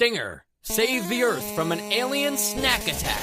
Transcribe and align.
Stinger, 0.00 0.44
save 0.62 1.08
the 1.08 1.24
Earth 1.24 1.56
from 1.56 1.72
an 1.72 1.80
alien 1.80 2.36
snack 2.36 2.86
attack. 2.86 3.20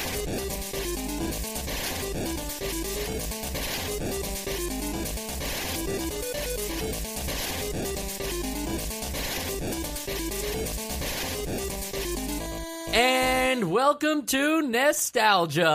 And 12.93 13.71
welcome 13.71 14.25
to 14.25 14.61
Nostalgia, 14.61 15.65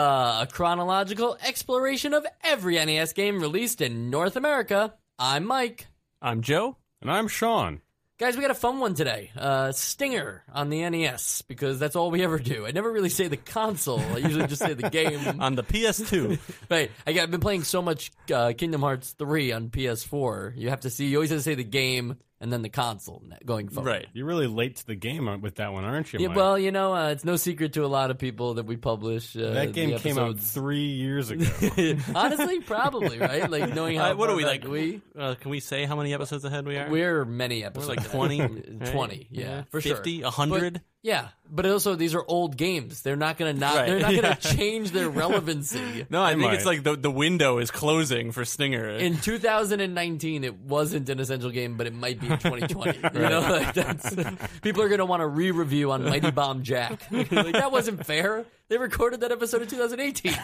a 0.43 0.49
chronological 0.53 1.39
exploration 1.47 2.13
of 2.13 2.27
every 2.45 2.75
NES 2.75 3.15
game 3.15 3.41
released 3.41 3.81
in 3.81 4.11
North 4.11 4.37
America. 4.37 4.93
I'm 5.19 5.47
Mike. 5.47 5.87
I'm 6.21 6.43
Joe. 6.43 6.77
And 7.01 7.11
I'm 7.11 7.29
Sean. 7.29 7.81
Guys, 8.21 8.37
we 8.37 8.43
got 8.43 8.51
a 8.51 8.55
fun 8.55 8.81
one 8.81 8.93
today. 8.93 9.31
Uh, 9.35 9.73
Stinger 9.73 10.43
on 10.53 10.69
the 10.69 10.87
NES, 10.91 11.41
because 11.49 11.79
that's 11.79 11.97
all 11.97 12.11
we 12.11 12.23
ever 12.23 12.39
do. 12.39 12.67
I 12.67 12.71
never 12.71 12.93
really 12.93 13.09
say 13.09 13.29
the 13.29 13.39
console. 13.39 13.99
I 13.99 14.19
usually 14.19 14.47
just 14.47 14.61
say 14.61 14.75
the 14.75 14.91
game. 14.91 15.41
On 15.41 15.55
the 15.55 15.63
PS2. 15.63 16.39
right. 16.71 16.91
I 17.07 17.15
got, 17.15 17.23
I've 17.23 17.31
been 17.31 17.41
playing 17.41 17.65
so 17.65 17.81
much 17.81 18.13
uh, 18.31 18.53
Kingdom 18.53 18.83
Hearts 18.83 19.13
3 19.19 19.53
on 19.53 19.71
PS4. 19.71 20.53
You 20.55 20.69
have 20.69 20.81
to 20.81 20.91
see, 20.91 21.07
you 21.07 21.17
always 21.17 21.31
have 21.31 21.39
to 21.39 21.43
say 21.43 21.55
the 21.55 21.65
game 21.65 22.19
and 22.41 22.53
then 22.53 22.63
the 22.63 22.69
console 22.69 23.23
going 23.45 23.69
forward. 23.69 23.89
right. 23.91 24.07
You're 24.15 24.27
really 24.27 24.47
late 24.47 24.77
to 24.77 24.87
the 24.87 24.95
game 24.95 25.41
with 25.43 25.57
that 25.57 25.73
one, 25.73 25.85
aren't 25.85 26.13
you? 26.13 26.21
Yeah, 26.21 26.29
Mike? 26.29 26.37
well, 26.37 26.59
you 26.59 26.71
know, 26.73 26.95
uh, 26.95 27.09
it's 27.11 27.25
no 27.25 27.37
secret 27.37 27.75
to 27.75 27.85
a 27.85 27.87
lot 27.87 28.11
of 28.11 28.19
people 28.19 28.55
that 28.55 28.65
we 28.67 28.77
publish. 28.77 29.37
Uh, 29.37 29.51
that 29.53 29.73
game 29.73 29.91
the 29.91 29.99
came 29.99 30.19
out 30.19 30.39
three 30.39 30.87
years 30.87 31.31
ago. 31.31 31.45
Honestly, 32.15 32.61
probably 32.61 33.19
right. 33.19 33.51
Like 33.51 33.75
knowing 33.75 33.99
how 33.99 34.11
Uh, 34.13 34.17
what 34.17 34.31
are 34.31 34.37
we 34.37 34.45
like? 34.45 34.67
We 34.67 35.03
Uh, 35.17 35.35
can 35.35 35.51
we 35.51 35.61
say 35.61 35.85
how 35.85 35.97
many 35.97 36.15
episodes 36.15 36.45
ahead 36.45 36.67
we 36.67 36.77
are? 36.79 36.89
we're 36.89 37.25
many 37.25 37.61
We're 37.61 37.67
episodes. 37.67 37.89
like 37.89 37.99
ahead. 37.99 38.11
20? 38.13 38.91
20, 38.93 39.27
yeah, 39.31 39.63
for 39.71 39.81
sure. 39.81 39.97
50, 39.97 40.23
100? 40.23 40.81
But- 41.03 41.09
yeah, 41.09 41.29
but 41.51 41.65
also 41.65 41.95
these 41.95 42.15
are 42.15 42.23
old 42.29 42.59
games. 42.59 43.01
They're 43.01 43.17
not 43.17 43.39
gonna 43.39 43.55
not. 43.55 43.75
Right. 43.77 43.87
They're 43.87 44.01
not 44.01 44.13
Yeah. 44.15 44.21
gonna 44.21 44.37
change 44.37 44.91
their 44.91 45.09
relevancy. 45.09 46.07
No, 46.11 46.23
I 46.23 46.35
They 46.35 46.41
think 46.41 46.47
might. 46.51 46.55
it's 46.57 46.67
like 46.67 46.83
the, 46.83 46.95
the 46.97 47.11
window 47.11 47.57
is 47.59 47.71
closing 47.71 48.33
for 48.33 48.45
Stinger. 48.45 48.89
In 48.91 49.17
2019, 49.17 50.45
it 50.45 50.57
wasn't 50.59 51.09
an 51.09 51.19
essential 51.19 51.51
game, 51.51 51.77
but 51.79 51.87
it 51.87 51.95
might 51.95 52.21
be 52.21 52.27
in 52.27 52.39
2020. 52.39 52.99
You 53.15 53.29
know, 53.29 53.41
like 53.41 53.73
that's 53.73 54.15
people 54.61 54.83
are 54.83 54.89
gonna 54.91 55.07
want 55.07 55.21
to 55.21 55.27
re-review 55.27 55.91
on 55.93 56.05
Mighty 56.05 56.31
Bomb 56.31 56.63
Jack. 56.65 57.11
like 57.11 57.31
that 57.31 57.73
wasn't 57.73 58.05
fair. 58.05 58.45
They 58.69 58.77
recorded 58.77 59.21
that 59.21 59.33
episode 59.33 59.63
in 59.63 59.69
2018. 59.69 60.35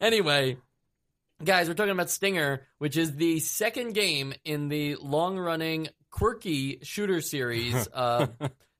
anyway, 0.00 0.56
guys, 1.44 1.68
we're 1.68 1.74
talking 1.74 1.92
about 1.92 2.10
Stinger, 2.10 2.66
which 2.78 2.96
is 2.96 3.14
the 3.16 3.38
second 3.40 3.92
game 3.94 4.32
in 4.44 4.68
the 4.68 4.96
long-running 4.96 5.88
quirky 6.10 6.80
shooter 6.82 7.20
series, 7.20 7.88
uh, 7.94 8.26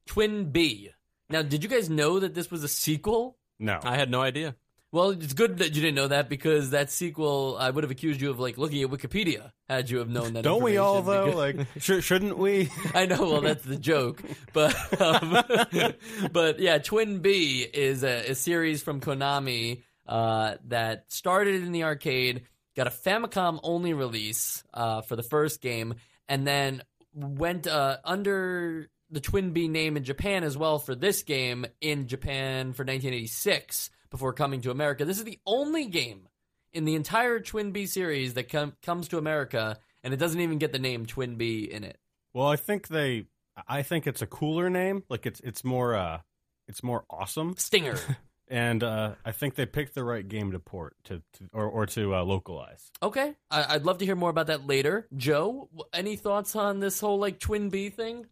TwinBee. 0.09 0.91
Now, 1.31 1.43
did 1.43 1.63
you 1.63 1.69
guys 1.69 1.89
know 1.89 2.21
that 2.21 2.35
this 2.35 2.51
was 2.51 2.63
a 2.65 2.69
sequel? 2.69 3.39
No. 3.59 3.81
I 3.83 3.97
had 3.97 4.11
no 4.11 4.21
idea. 4.21 4.57
Well, 4.93 5.11
it's 5.11 5.33
good 5.33 5.59
that 5.59 5.75
you 5.75 5.81
didn't 5.81 5.95
know 5.95 6.09
that 6.09 6.29
because 6.29 6.71
that 6.71 6.91
sequel, 6.91 7.57
I 7.59 7.71
would 7.71 7.83
have 7.83 7.91
accused 7.91 8.21
you 8.21 8.29
of 8.29 8.39
like 8.39 8.59
looking 8.59 8.83
at 8.83 8.91
Wikipedia 8.91 9.53
had 9.67 9.89
you 9.89 9.99
have 9.99 10.11
known 10.11 10.35
that. 10.35 10.45
Don't 10.45 10.63
we 10.63 10.77
all 10.77 11.01
though? 11.01 11.31
Like, 11.31 11.57
sh- 11.79 12.03
shouldn't 12.03 12.37
we? 12.37 12.69
I 12.93 13.07
know. 13.07 13.23
Well, 13.23 13.41
that's 13.41 13.65
the 13.65 13.79
joke, 13.79 14.23
but 14.53 14.75
um, 15.01 15.31
but 16.33 16.61
yeah, 16.61 16.77
TwinBee 16.79 17.71
is 17.73 18.05
a, 18.05 18.33
a 18.33 18.35
series 18.35 18.83
from 18.83 19.01
Konami 19.01 19.83
uh, 20.07 20.57
that 20.69 21.11
started 21.11 21.63
in 21.63 21.73
the 21.73 21.85
arcade, 21.85 22.43
got 22.77 22.87
a 22.87 22.91
Famicom 22.91 23.61
only 23.63 23.95
release 23.95 24.63
uh, 24.75 25.01
for 25.01 25.17
the 25.17 25.23
first 25.23 25.63
game, 25.63 25.95
and 26.29 26.47
then 26.47 26.83
went 27.15 27.67
uh, 27.67 27.97
under 28.05 28.91
the 29.13 29.21
TwinBee 29.21 29.71
name 29.71 29.97
in 29.97 30.03
Japan 30.05 30.43
as 30.43 30.57
well 30.57 30.79
for 30.79 30.95
this 30.95 31.23
game 31.23 31.65
in 31.81 32.09
Japan 32.09 32.73
for 32.73 32.83
1986 32.83 33.91
before 34.11 34.33
coming 34.33 34.61
to 34.63 34.71
America. 34.71 35.05
This 35.05 35.19
is 35.19 35.25
the 35.25 35.39
only 35.47 35.87
game 35.87 36.29
in 36.73 36.85
the 36.85 36.95
entire 36.95 37.39
TwinBee 37.39 37.89
series 37.89 38.35
that 38.35 38.49
com- 38.51 38.73
comes 38.83 39.09
to 39.09 39.19
America, 39.19 39.79
and 40.03 40.13
it 40.13 40.17
doesn't 40.17 40.41
even 40.41 40.59
get 40.59 40.73
the 40.73 40.79
name 40.79 41.07
TwinBee 41.07 41.69
in 41.69 41.85
it. 41.85 41.99
Well, 42.35 42.47
I 42.49 42.57
think 42.57 42.89
they. 42.89 43.27
I 43.69 43.83
think 43.83 44.07
it's 44.07 44.23
a 44.23 44.27
cooler 44.27 44.71
name. 44.71 45.03
Like 45.11 45.27
it's 45.27 45.41
it's 45.41 45.63
more 45.63 45.95
uh, 45.95 46.21
it's 46.67 46.83
more 46.83 47.05
awesome. 47.11 47.55
Stinger. 47.57 47.99
And 48.49 48.83
uh, 48.85 49.13
I 49.25 49.33
think 49.33 49.55
they 49.55 49.65
picked 49.65 49.95
the 49.95 50.05
right 50.05 50.27
game 50.29 50.53
to 50.53 50.59
port 50.59 50.95
to, 51.05 51.23
to 51.35 51.49
or 51.55 51.65
or 51.65 51.87
to 51.87 52.15
uh, 52.17 52.23
localize. 52.23 52.91
Okay, 53.03 53.35
I- 53.51 53.77
I'd 53.77 53.85
love 53.87 53.97
to 53.99 54.05
hear 54.05 54.17
more 54.17 54.29
about 54.29 54.49
that 54.49 54.67
later. 54.67 55.09
Joe, 55.17 55.71
any 55.95 56.17
thoughts 56.17 56.55
on 56.55 56.79
this 56.79 57.01
whole 57.01 57.19
like 57.19 57.39
TwinBee 57.39 57.95
thing? 57.95 58.27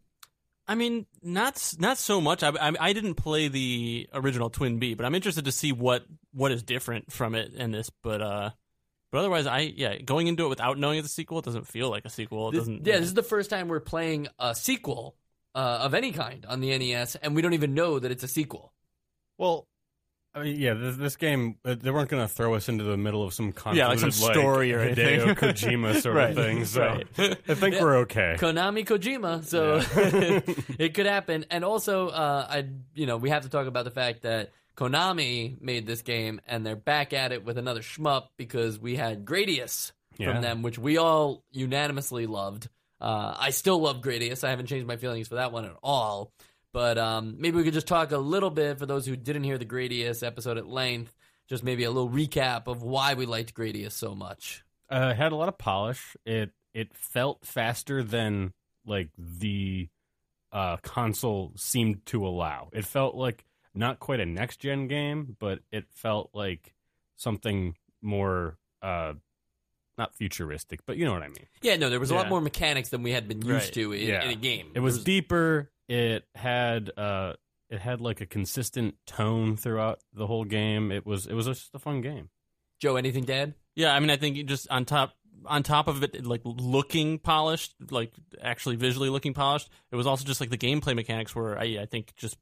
I 0.68 0.74
mean, 0.76 1.06
not 1.22 1.74
not 1.78 1.98
so 1.98 2.20
much. 2.20 2.42
I, 2.42 2.50
I, 2.50 2.72
I 2.78 2.92
didn't 2.92 3.14
play 3.14 3.48
the 3.48 4.08
original 4.12 4.50
TwinBee, 4.50 4.96
but 4.96 5.04
I'm 5.04 5.14
interested 5.14 5.44
to 5.46 5.52
see 5.52 5.72
what 5.72 6.04
what 6.32 6.52
is 6.52 6.62
different 6.62 7.10
from 7.12 7.34
it 7.34 7.52
in 7.54 7.72
this. 7.72 7.90
But 8.02 8.22
uh, 8.22 8.50
but 9.10 9.18
otherwise, 9.18 9.46
I 9.46 9.60
yeah, 9.60 9.98
going 9.98 10.28
into 10.28 10.44
it 10.44 10.48
without 10.48 10.78
knowing 10.78 10.98
it's 10.98 11.08
a 11.08 11.12
sequel, 11.12 11.40
it 11.40 11.44
doesn't 11.44 11.66
feel 11.66 11.90
like 11.90 12.04
a 12.04 12.10
sequel. 12.10 12.48
It 12.48 12.52
This- 12.52 12.60
doesn't. 12.60 12.86
yeah, 12.86 12.98
this 12.98 13.06
is 13.08 13.14
the 13.14 13.22
first 13.24 13.50
time 13.50 13.66
we're 13.68 13.80
playing 13.80 14.28
a 14.38 14.54
sequel 14.54 15.16
uh, 15.56 15.80
of 15.82 15.94
any 15.94 16.12
kind 16.12 16.46
on 16.46 16.60
the 16.60 16.76
NES, 16.78 17.16
and 17.16 17.34
we 17.34 17.42
don't 17.42 17.54
even 17.54 17.74
know 17.74 17.98
that 17.98 18.10
it's 18.12 18.22
a 18.22 18.28
sequel. 18.28 18.72
Well, 19.38 19.66
I 20.34 20.42
mean, 20.44 20.60
yeah, 20.60 20.74
this, 20.74 20.96
this 20.96 21.16
game 21.16 21.56
uh, 21.64 21.74
they 21.74 21.90
weren't 21.90 22.08
going 22.08 22.22
to 22.26 22.32
throw 22.32 22.54
us 22.54 22.68
into 22.68 22.84
the 22.84 22.96
middle 22.96 23.22
of 23.24 23.34
some 23.34 23.46
Yeah, 23.72 23.88
like 23.88 23.98
convoluted, 23.98 24.14
some 24.14 24.32
story 24.32 24.72
or 24.72 24.78
Hideo 24.78 25.26
anything. 25.26 25.28
Kojima 25.34 26.00
sort 26.00 26.14
Right, 26.16 26.30
of 26.30 26.36
thing. 26.36 26.64
So 26.66 26.80
right. 26.82 27.06
I 27.48 27.54
think 27.54 27.74
Yeah. 27.74 27.82
we're 27.82 27.96
okay. 27.98 28.36
Konami 28.38 28.84
Kojima, 28.86 29.44
so 29.44 29.76
Yeah. 29.76 30.40
it 30.78 30.94
could 30.94 31.06
happen. 31.06 31.46
And 31.50 31.64
also, 31.64 32.08
uh, 32.08 32.46
I 32.48 32.66
you 32.94 33.06
know 33.06 33.16
we 33.16 33.30
have 33.30 33.42
to 33.42 33.48
talk 33.48 33.66
about 33.66 33.84
the 33.84 33.90
fact 33.90 34.22
that 34.22 34.50
Konami 34.76 35.60
made 35.60 35.86
this 35.86 36.02
game, 36.02 36.40
and 36.46 36.64
they're 36.64 36.76
back 36.76 37.12
at 37.12 37.32
it 37.32 37.44
with 37.44 37.58
another 37.58 37.80
shmup 37.80 38.28
because 38.36 38.78
we 38.78 38.96
had 38.96 39.24
Gradius 39.24 39.92
Yeah. 40.16 40.32
from 40.32 40.42
them, 40.42 40.62
which 40.62 40.78
we 40.78 40.96
all 40.96 41.42
unanimously 41.50 42.26
loved. 42.26 42.68
Uh, 43.00 43.34
I 43.38 43.50
still 43.50 43.78
love 43.80 44.00
Gradius. 44.00 44.44
I 44.44 44.50
haven't 44.50 44.66
changed 44.66 44.86
my 44.86 44.96
feelings 44.96 45.28
for 45.28 45.36
that 45.36 45.52
one 45.52 45.64
at 45.64 45.74
all. 45.82 46.32
But 46.72 46.98
um, 46.98 47.36
maybe 47.38 47.56
we 47.56 47.64
could 47.64 47.74
just 47.74 47.88
talk 47.88 48.12
a 48.12 48.18
little 48.18 48.50
bit 48.50 48.78
for 48.78 48.86
those 48.86 49.04
who 49.06 49.16
didn't 49.16 49.44
hear 49.44 49.58
the 49.58 49.64
Gradius 49.66 50.24
episode 50.24 50.56
at 50.58 50.66
length. 50.66 51.14
Just 51.48 51.64
maybe 51.64 51.82
a 51.84 51.90
little 51.90 52.08
recap 52.10 52.68
of 52.68 52.82
why 52.82 53.14
we 53.14 53.26
liked 53.26 53.54
Gradius 53.54 53.92
so 53.92 54.14
much. 54.14 54.62
uh, 54.90 55.10
it 55.12 55.16
had 55.16 55.32
a 55.32 55.36
lot 55.36 55.48
of 55.48 55.58
polish. 55.58 56.16
It 56.24 56.50
it 56.72 56.94
felt 56.94 57.44
faster 57.44 58.02
than 58.04 58.52
like 58.86 59.08
the 59.18 59.88
uh, 60.52 60.76
console 60.78 61.52
seemed 61.56 62.06
to 62.06 62.24
allow. 62.26 62.68
It 62.72 62.84
felt 62.84 63.16
like 63.16 63.44
not 63.74 63.98
quite 63.98 64.20
a 64.20 64.26
next 64.26 64.58
gen 64.60 64.86
game, 64.86 65.36
but 65.40 65.58
it 65.72 65.86
felt 65.90 66.30
like 66.34 66.74
something 67.16 67.74
more 68.00 68.56
uh, 68.82 69.14
not 69.98 70.14
futuristic, 70.14 70.80
but 70.86 70.96
you 70.96 71.04
know 71.04 71.12
what 71.12 71.22
I 71.22 71.28
mean. 71.28 71.46
Yeah, 71.62 71.76
no, 71.76 71.90
there 71.90 72.00
was 72.00 72.10
a 72.10 72.14
lot 72.14 72.28
more 72.28 72.40
mechanics 72.40 72.88
than 72.90 73.02
we 73.02 73.10
had 73.12 73.26
been 73.28 73.42
used 73.42 73.48
Right. 73.66 73.72
to 73.74 73.92
in, 73.92 74.08
Yeah. 74.08 74.22
in 74.24 74.30
a 74.30 74.34
game. 74.36 74.70
It 74.74 74.80
was 74.80 75.02
deeper. 75.04 75.70
It 75.90 76.24
had 76.36 76.90
uh, 76.96 77.32
it 77.68 77.80
had 77.80 78.00
like 78.00 78.20
a 78.20 78.26
consistent 78.26 78.94
tone 79.06 79.56
throughout 79.56 79.98
the 80.14 80.26
whole 80.28 80.44
game. 80.44 80.92
It 80.92 81.04
was 81.04 81.26
it 81.26 81.34
was 81.34 81.46
just 81.46 81.74
a 81.74 81.78
fun 81.80 82.00
game. 82.00 82.30
Joe, 82.80 82.94
anything 82.96 83.24
to 83.24 83.34
add? 83.34 83.54
Yeah, 83.74 83.92
I 83.94 83.98
mean, 83.98 84.10
I 84.10 84.16
think 84.16 84.46
just 84.46 84.68
on 84.70 84.84
top 84.84 85.14
on 85.46 85.62
top 85.64 85.88
of 85.88 86.02
it, 86.04 86.24
like 86.24 86.42
looking 86.44 87.18
polished, 87.18 87.74
like 87.90 88.12
actually 88.40 88.76
visually 88.76 89.08
looking 89.08 89.34
polished. 89.34 89.68
It 89.90 89.96
was 89.96 90.06
also 90.06 90.24
just 90.24 90.40
like 90.40 90.50
the 90.50 90.58
gameplay 90.58 90.94
mechanics 90.94 91.34
were, 91.34 91.58
I, 91.58 91.78
I 91.82 91.86
think, 91.86 92.14
just 92.14 92.36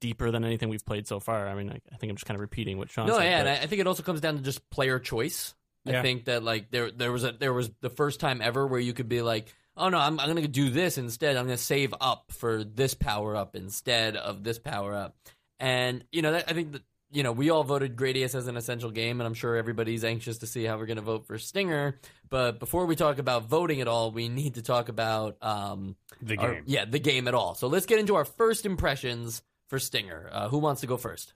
deeper 0.00 0.30
than 0.30 0.44
anything 0.44 0.68
we've 0.70 0.84
played 0.86 1.06
so 1.06 1.20
far. 1.20 1.46
I 1.48 1.54
mean, 1.54 1.70
I, 1.70 1.80
I 1.92 1.96
think 1.96 2.10
I'm 2.10 2.16
just 2.16 2.26
kind 2.26 2.36
of 2.36 2.40
repeating 2.40 2.78
what 2.78 2.90
Sean 2.90 3.06
No, 3.08 3.18
said. 3.18 3.24
yeah, 3.24 3.42
but- 3.42 3.46
and 3.48 3.58
I, 3.60 3.62
I 3.62 3.66
think 3.66 3.80
it 3.80 3.86
also 3.86 4.02
comes 4.02 4.20
down 4.20 4.36
to 4.36 4.42
just 4.42 4.68
player 4.70 4.98
choice. 4.98 5.54
I 5.86 6.00
think 6.00 6.24
that 6.26 6.42
like 6.42 6.70
there 6.70 6.90
there 6.90 7.12
was 7.12 7.24
a 7.24 7.32
there 7.32 7.52
was 7.52 7.70
the 7.82 7.90
first 7.90 8.18
time 8.18 8.40
ever 8.40 8.66
where 8.66 8.80
you 8.80 8.94
could 8.94 9.08
be 9.08 9.20
like, 9.20 9.52
oh 9.76 9.88
no, 9.88 9.98
I'm 9.98 10.18
I'm 10.20 10.28
gonna 10.28 10.48
do 10.48 10.70
this 10.70 10.98
instead. 10.98 11.36
I'm 11.36 11.44
gonna 11.46 11.56
save 11.56 11.94
up 12.00 12.26
for 12.32 12.64
this 12.64 12.94
power 12.94 13.36
up 13.36 13.56
instead 13.56 14.16
of 14.16 14.44
this 14.44 14.58
power 14.58 14.94
up, 14.94 15.16
and 15.60 16.04
you 16.12 16.22
know 16.22 16.32
that, 16.32 16.44
I 16.48 16.52
think 16.54 16.72
that 16.72 16.82
you 17.10 17.22
know 17.22 17.32
we 17.32 17.50
all 17.50 17.64
voted 17.64 17.96
Gradius 17.96 18.34
as 18.34 18.46
an 18.48 18.56
essential 18.56 18.90
game, 18.90 19.20
and 19.20 19.26
I'm 19.26 19.34
sure 19.34 19.56
everybody's 19.56 20.04
anxious 20.04 20.38
to 20.38 20.46
see 20.46 20.64
how 20.64 20.76
we're 20.78 20.86
gonna 20.86 21.00
vote 21.00 21.26
for 21.26 21.38
Stinger. 21.38 21.98
But 22.30 22.58
before 22.58 22.86
we 22.86 22.96
talk 22.96 23.18
about 23.18 23.44
voting 23.44 23.80
at 23.80 23.88
all, 23.88 24.10
we 24.10 24.28
need 24.28 24.54
to 24.54 24.62
talk 24.62 24.88
about 24.88 25.36
um 25.42 25.96
The 26.22 26.36
our- 26.38 26.54
game. 26.54 26.64
yeah, 26.66 26.84
the 26.84 26.98
game 26.98 27.28
at 27.28 27.34
all. 27.34 27.54
So 27.54 27.66
let's 27.68 27.86
get 27.86 27.98
into 27.98 28.14
our 28.16 28.24
first 28.24 28.66
impressions 28.66 29.42
for 29.68 29.78
Stinger. 29.78 30.28
Uh, 30.32 30.48
who 30.48 30.58
wants 30.58 30.80
to 30.82 30.86
go 30.86 30.96
first? 30.96 31.34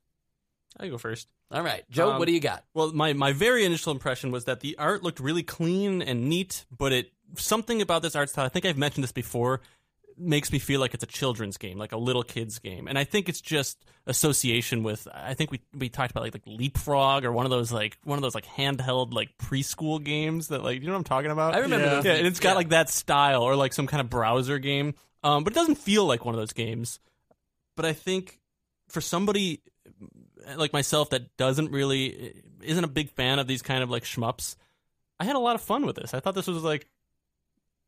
I 0.81 0.89
go 0.89 0.99
first. 0.99 1.29
All 1.51 1.63
right, 1.63 1.83
Joe, 1.91 2.11
Um, 2.13 2.19
what 2.19 2.27
do 2.27 2.33
you 2.33 2.41
got? 2.41 2.63
Well, 2.75 2.93
my, 2.93 3.13
my 3.15 3.33
very 3.33 3.65
initial 3.65 3.91
impression 3.91 4.31
was 4.31 4.45
that 4.45 4.61
the 4.61 4.77
art 4.79 5.03
looked 5.03 5.19
really 5.19 5.43
clean 5.43 6.03
and 6.03 6.29
neat, 6.29 6.67
but 6.77 6.93
it 6.93 7.11
something 7.37 7.83
about 7.83 8.03
this 8.03 8.17
art 8.17 8.31
style. 8.31 8.45
I 8.45 8.49
think 8.49 8.65
I've 8.65 8.79
mentioned 8.79 9.05
this 9.05 9.13
before. 9.13 9.61
Makes 10.21 10.51
me 10.51 10.59
feel 10.59 10.81
like 10.81 10.95
it's 10.95 11.05
a 11.05 11.07
children's 11.07 11.57
game, 11.59 11.79
like 11.79 11.93
a 11.93 11.97
little 11.97 12.25
kid's 12.25 12.59
game, 12.59 12.89
and 12.89 12.99
I 12.99 13.05
think 13.05 13.29
it's 13.29 13.41
just 13.41 13.85
association 14.05 14.83
with. 14.83 15.07
I 15.15 15.35
think 15.35 15.53
we 15.53 15.61
we 15.73 15.89
talked 15.89 16.11
about 16.11 16.25
like 16.25 16.35
like 16.35 16.43
Leapfrog 16.45 17.25
or 17.25 17.31
one 17.31 17.47
of 17.47 17.51
those 17.51 17.71
like 17.71 17.99
one 18.03 18.19
of 18.19 18.23
those 18.23 18.35
like 18.35 18.45
handheld 18.45 19.15
like 19.15 19.39
preschool 19.39 20.03
games 20.03 20.49
that 20.49 20.65
like 20.65 20.81
you 20.81 20.89
know 20.89 20.95
what 20.95 20.99
I'm 20.99 21.05
talking 21.05 21.31
about. 21.31 21.55
I 21.55 21.59
remember 21.59 21.87
yeah. 21.87 21.95
those 21.95 22.05
Yeah, 22.05 22.15
and 22.15 22.27
it's 22.27 22.41
got 22.41 22.51
yeah. 22.51 22.55
like 22.57 22.69
that 22.71 22.89
style 22.89 23.43
or 23.43 23.55
like 23.55 23.73
some 23.73 23.87
kind 23.87 24.01
of 24.01 24.11
browser 24.11 24.59
game, 24.59 24.95
um, 25.23 25.45
but 25.45 25.53
it 25.53 25.57
doesn't 25.57 25.77
feel 25.77 26.05
like 26.05 26.25
one 26.25 26.35
of 26.35 26.41
those 26.41 26.53
games. 26.53 26.99
but 27.77 27.85
I 27.85 27.93
think 27.93 28.41
for 28.89 29.01
somebody 29.01 29.63
like 30.57 30.73
myself 30.73 31.11
that 31.11 31.37
doesn't 31.37 31.71
really 31.71 32.43
isn't 32.63 32.85
a 32.85 32.89
big 32.89 33.11
fan 33.11 33.39
of 33.39 33.47
these 33.47 33.63
kind 33.63 33.83
of 33.83 33.91
like 33.91 34.05
shmups, 34.05 34.57
I 35.21 35.25
had 35.25 35.37
a 35.37 35.41
lot 35.41 35.55
of 35.55 35.63
fun 35.63 35.87
with 35.87 35.97
this. 35.97 36.15
I 36.15 36.21
thought 36.21 36.35
this 36.35 36.47
was 36.47 36.63
like, 36.63 36.87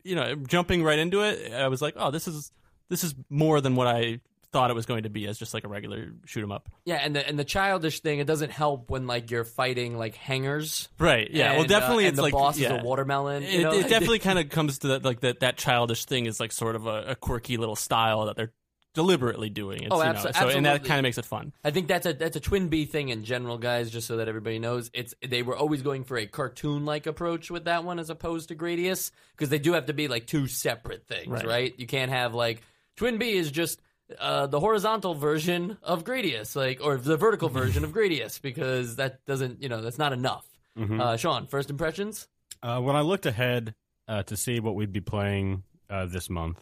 you 0.04 0.14
know, 0.14 0.34
jumping 0.34 0.82
right 0.82 0.98
into 0.98 1.22
it. 1.22 1.52
I 1.52 1.68
was 1.68 1.82
like, 1.82 1.94
oh, 1.96 2.10
this 2.10 2.28
is 2.28 2.52
this 2.88 3.04
is 3.04 3.14
more 3.28 3.60
than 3.60 3.76
what 3.76 3.86
I 3.86 4.20
thought 4.52 4.70
it 4.70 4.74
was 4.74 4.86
going 4.86 5.04
to 5.04 5.10
be 5.10 5.26
as 5.28 5.38
just 5.38 5.54
like 5.54 5.64
a 5.64 5.68
regular 5.68 6.08
shoot 6.26 6.42
'em 6.42 6.52
up. 6.52 6.68
Yeah, 6.84 6.96
and 6.96 7.14
the 7.14 7.26
and 7.26 7.38
the 7.38 7.44
childish 7.44 8.00
thing, 8.00 8.18
it 8.18 8.26
doesn't 8.26 8.50
help 8.50 8.90
when 8.90 9.06
like 9.06 9.30
you're 9.30 9.44
fighting 9.44 9.96
like 9.96 10.16
hangers. 10.16 10.88
Right. 10.98 11.30
Yeah. 11.30 11.52
well, 11.52 11.62
and, 11.62 11.72
uh, 11.72 11.78
definitely, 11.78 12.04
and 12.06 12.12
it's 12.12 12.16
the 12.16 12.22
like 12.22 12.32
boss 12.32 12.58
yeah. 12.58 12.74
is 12.74 12.82
a 12.82 12.84
watermelon. 12.84 13.42
It, 13.42 13.62
know? 13.62 13.72
it 13.72 13.88
definitely 13.88 14.18
kind 14.18 14.38
of 14.38 14.48
comes 14.48 14.80
to 14.80 14.88
that, 14.88 15.04
like 15.04 15.20
that 15.20 15.40
that 15.40 15.56
childish 15.56 16.04
thing 16.04 16.26
is 16.26 16.40
like 16.40 16.52
sort 16.52 16.76
of 16.76 16.86
a, 16.86 17.02
a 17.08 17.14
quirky 17.14 17.56
little 17.56 17.76
style 17.76 18.26
that 18.26 18.36
they're 18.36 18.52
deliberately 18.94 19.50
doing. 19.50 19.82
It's, 19.84 19.88
Oh, 19.94 19.98
you 20.02 20.12
know, 20.12 20.18
abso- 20.18 20.34
so 20.34 20.48
and 20.48 20.66
that 20.66 20.84
kind 20.84 20.98
of 20.98 21.02
makes 21.02 21.18
it 21.18 21.24
fun. 21.24 21.52
I 21.64 21.70
think 21.70 21.88
that's 21.88 22.06
a 22.06 22.12
that's 22.12 22.36
a 22.36 22.40
TwinBee 22.40 22.88
thing 22.88 23.08
in 23.10 23.24
general, 23.24 23.58
guys. 23.58 23.90
Just 23.90 24.06
so 24.06 24.16
that 24.18 24.28
everybody 24.28 24.58
knows, 24.58 24.90
it's 24.92 25.14
they 25.26 25.42
were 25.42 25.56
always 25.56 25.82
going 25.82 26.04
for 26.04 26.16
a 26.16 26.26
cartoon 26.26 26.84
like 26.84 27.06
approach 27.06 27.50
with 27.50 27.64
that 27.64 27.84
one 27.84 27.98
as 27.98 28.10
opposed 28.10 28.48
to 28.48 28.54
Gradius 28.56 29.10
because 29.36 29.48
they 29.48 29.58
do 29.58 29.72
have 29.74 29.86
to 29.86 29.92
be 29.92 30.08
like 30.08 30.26
two 30.26 30.46
separate 30.46 31.06
things, 31.06 31.28
right? 31.28 31.46
Right. 31.46 31.74
You 31.78 31.86
can't 31.86 32.10
have 32.10 32.34
like 32.34 32.62
TwinBee 32.98 33.34
is 33.34 33.50
just 33.50 33.80
uh, 34.18 34.46
the 34.48 34.58
horizontal 34.58 35.14
version 35.14 35.76
of 35.82 36.04
Gradius, 36.04 36.56
like 36.56 36.80
or 36.82 36.96
the 36.96 37.16
vertical 37.16 37.48
version 37.60 37.84
of 37.84 37.92
Gradius, 37.92 38.40
because 38.42 38.96
that 38.96 39.24
doesn't 39.26 39.62
you 39.62 39.68
know 39.68 39.80
that's 39.82 39.98
not 39.98 40.12
enough. 40.12 40.46
Mhm. 40.78 41.00
Uh, 41.00 41.16
Sean, 41.16 41.46
first 41.46 41.70
impressions? 41.70 42.26
Uh, 42.62 42.80
when 42.80 42.94
I 42.96 43.00
looked 43.02 43.26
ahead 43.26 43.74
uh, 44.08 44.22
to 44.24 44.36
see 44.36 44.60
what 44.60 44.74
we'd 44.74 44.92
be 44.92 45.00
playing 45.00 45.62
uh, 45.88 46.06
this 46.06 46.28
month, 46.28 46.60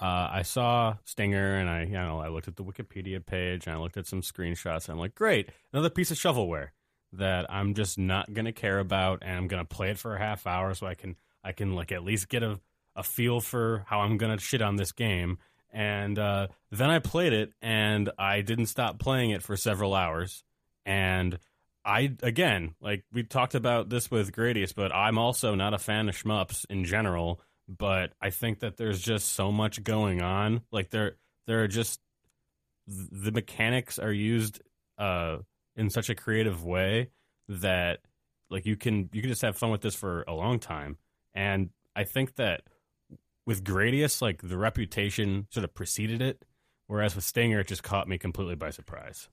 uh, 0.00 0.28
I 0.32 0.42
saw 0.42 0.96
Stinger, 1.04 1.56
and 1.56 1.68
I, 1.68 1.82
you 1.82 1.92
know, 1.92 2.20
I 2.20 2.28
looked 2.28 2.48
at 2.48 2.56
the 2.56 2.64
Wikipedia 2.64 3.24
page, 3.24 3.66
and 3.66 3.76
I 3.76 3.78
looked 3.78 3.96
at 3.96 4.06
some 4.06 4.22
screenshots, 4.22 4.88
and 4.88 4.94
I'm 4.94 4.98
like, 4.98 5.14
great, 5.14 5.50
another 5.72 5.90
piece 5.90 6.10
of 6.10 6.16
shovelware 6.16 6.68
that 7.12 7.52
I'm 7.52 7.74
just 7.74 7.98
not 7.98 8.32
gonna 8.32 8.52
care 8.52 8.78
about, 8.78 9.18
and 9.22 9.36
I'm 9.36 9.48
gonna 9.48 9.64
play 9.64 9.90
it 9.90 9.98
for 9.98 10.14
a 10.14 10.18
half 10.18 10.46
hour 10.46 10.72
so 10.74 10.86
I 10.86 10.94
can, 10.94 11.16
I 11.44 11.52
can 11.52 11.74
like 11.74 11.92
at 11.92 12.04
least 12.04 12.28
get 12.28 12.42
a, 12.42 12.60
a 12.96 13.02
feel 13.02 13.40
for 13.40 13.84
how 13.86 14.00
I'm 14.00 14.16
gonna 14.16 14.38
shit 14.38 14.62
on 14.62 14.76
this 14.76 14.92
game. 14.92 15.38
And 15.72 16.18
uh, 16.18 16.48
then 16.70 16.90
I 16.90 16.98
played 16.98 17.32
it, 17.32 17.52
and 17.60 18.10
I 18.18 18.40
didn't 18.40 18.66
stop 18.66 18.98
playing 18.98 19.30
it 19.30 19.42
for 19.42 19.56
several 19.56 19.94
hours, 19.94 20.44
and 20.86 21.38
I 21.84 22.14
again, 22.22 22.74
like 22.80 23.04
we 23.12 23.22
talked 23.22 23.54
about 23.54 23.88
this 23.88 24.10
with 24.10 24.32
Gradius, 24.32 24.74
but 24.74 24.94
I'm 24.94 25.18
also 25.18 25.54
not 25.54 25.74
a 25.74 25.78
fan 25.78 26.08
of 26.08 26.16
shmups 26.16 26.66
in 26.68 26.84
general. 26.84 27.40
But 27.78 28.14
I 28.20 28.30
think 28.30 28.60
that 28.60 28.76
there's 28.76 29.00
just 29.00 29.28
so 29.34 29.52
much 29.52 29.84
going 29.84 30.20
on. 30.20 30.62
Like 30.72 30.90
there, 30.90 31.16
there 31.46 31.62
are 31.62 31.68
just 31.68 32.00
the 32.86 33.30
mechanics 33.30 33.98
are 33.98 34.12
used 34.12 34.60
uh, 34.98 35.38
in 35.76 35.88
such 35.88 36.10
a 36.10 36.14
creative 36.14 36.64
way 36.64 37.10
that 37.48 38.00
like 38.50 38.66
you 38.66 38.76
can 38.76 39.08
you 39.12 39.20
can 39.20 39.30
just 39.30 39.42
have 39.42 39.56
fun 39.56 39.70
with 39.70 39.82
this 39.82 39.94
for 39.94 40.24
a 40.26 40.34
long 40.34 40.58
time. 40.58 40.96
And 41.32 41.70
I 41.94 42.04
think 42.04 42.36
that 42.36 42.62
with 43.46 43.64
Gradius, 43.64 44.20
like 44.20 44.42
the 44.42 44.58
reputation 44.58 45.46
sort 45.50 45.64
of 45.64 45.74
preceded 45.74 46.20
it, 46.20 46.44
whereas 46.86 47.14
with 47.14 47.24
Stinger, 47.24 47.60
it 47.60 47.68
just 47.68 47.82
caught 47.82 48.08
me 48.08 48.18
completely 48.18 48.56
by 48.56 48.70
surprise. 48.70 49.28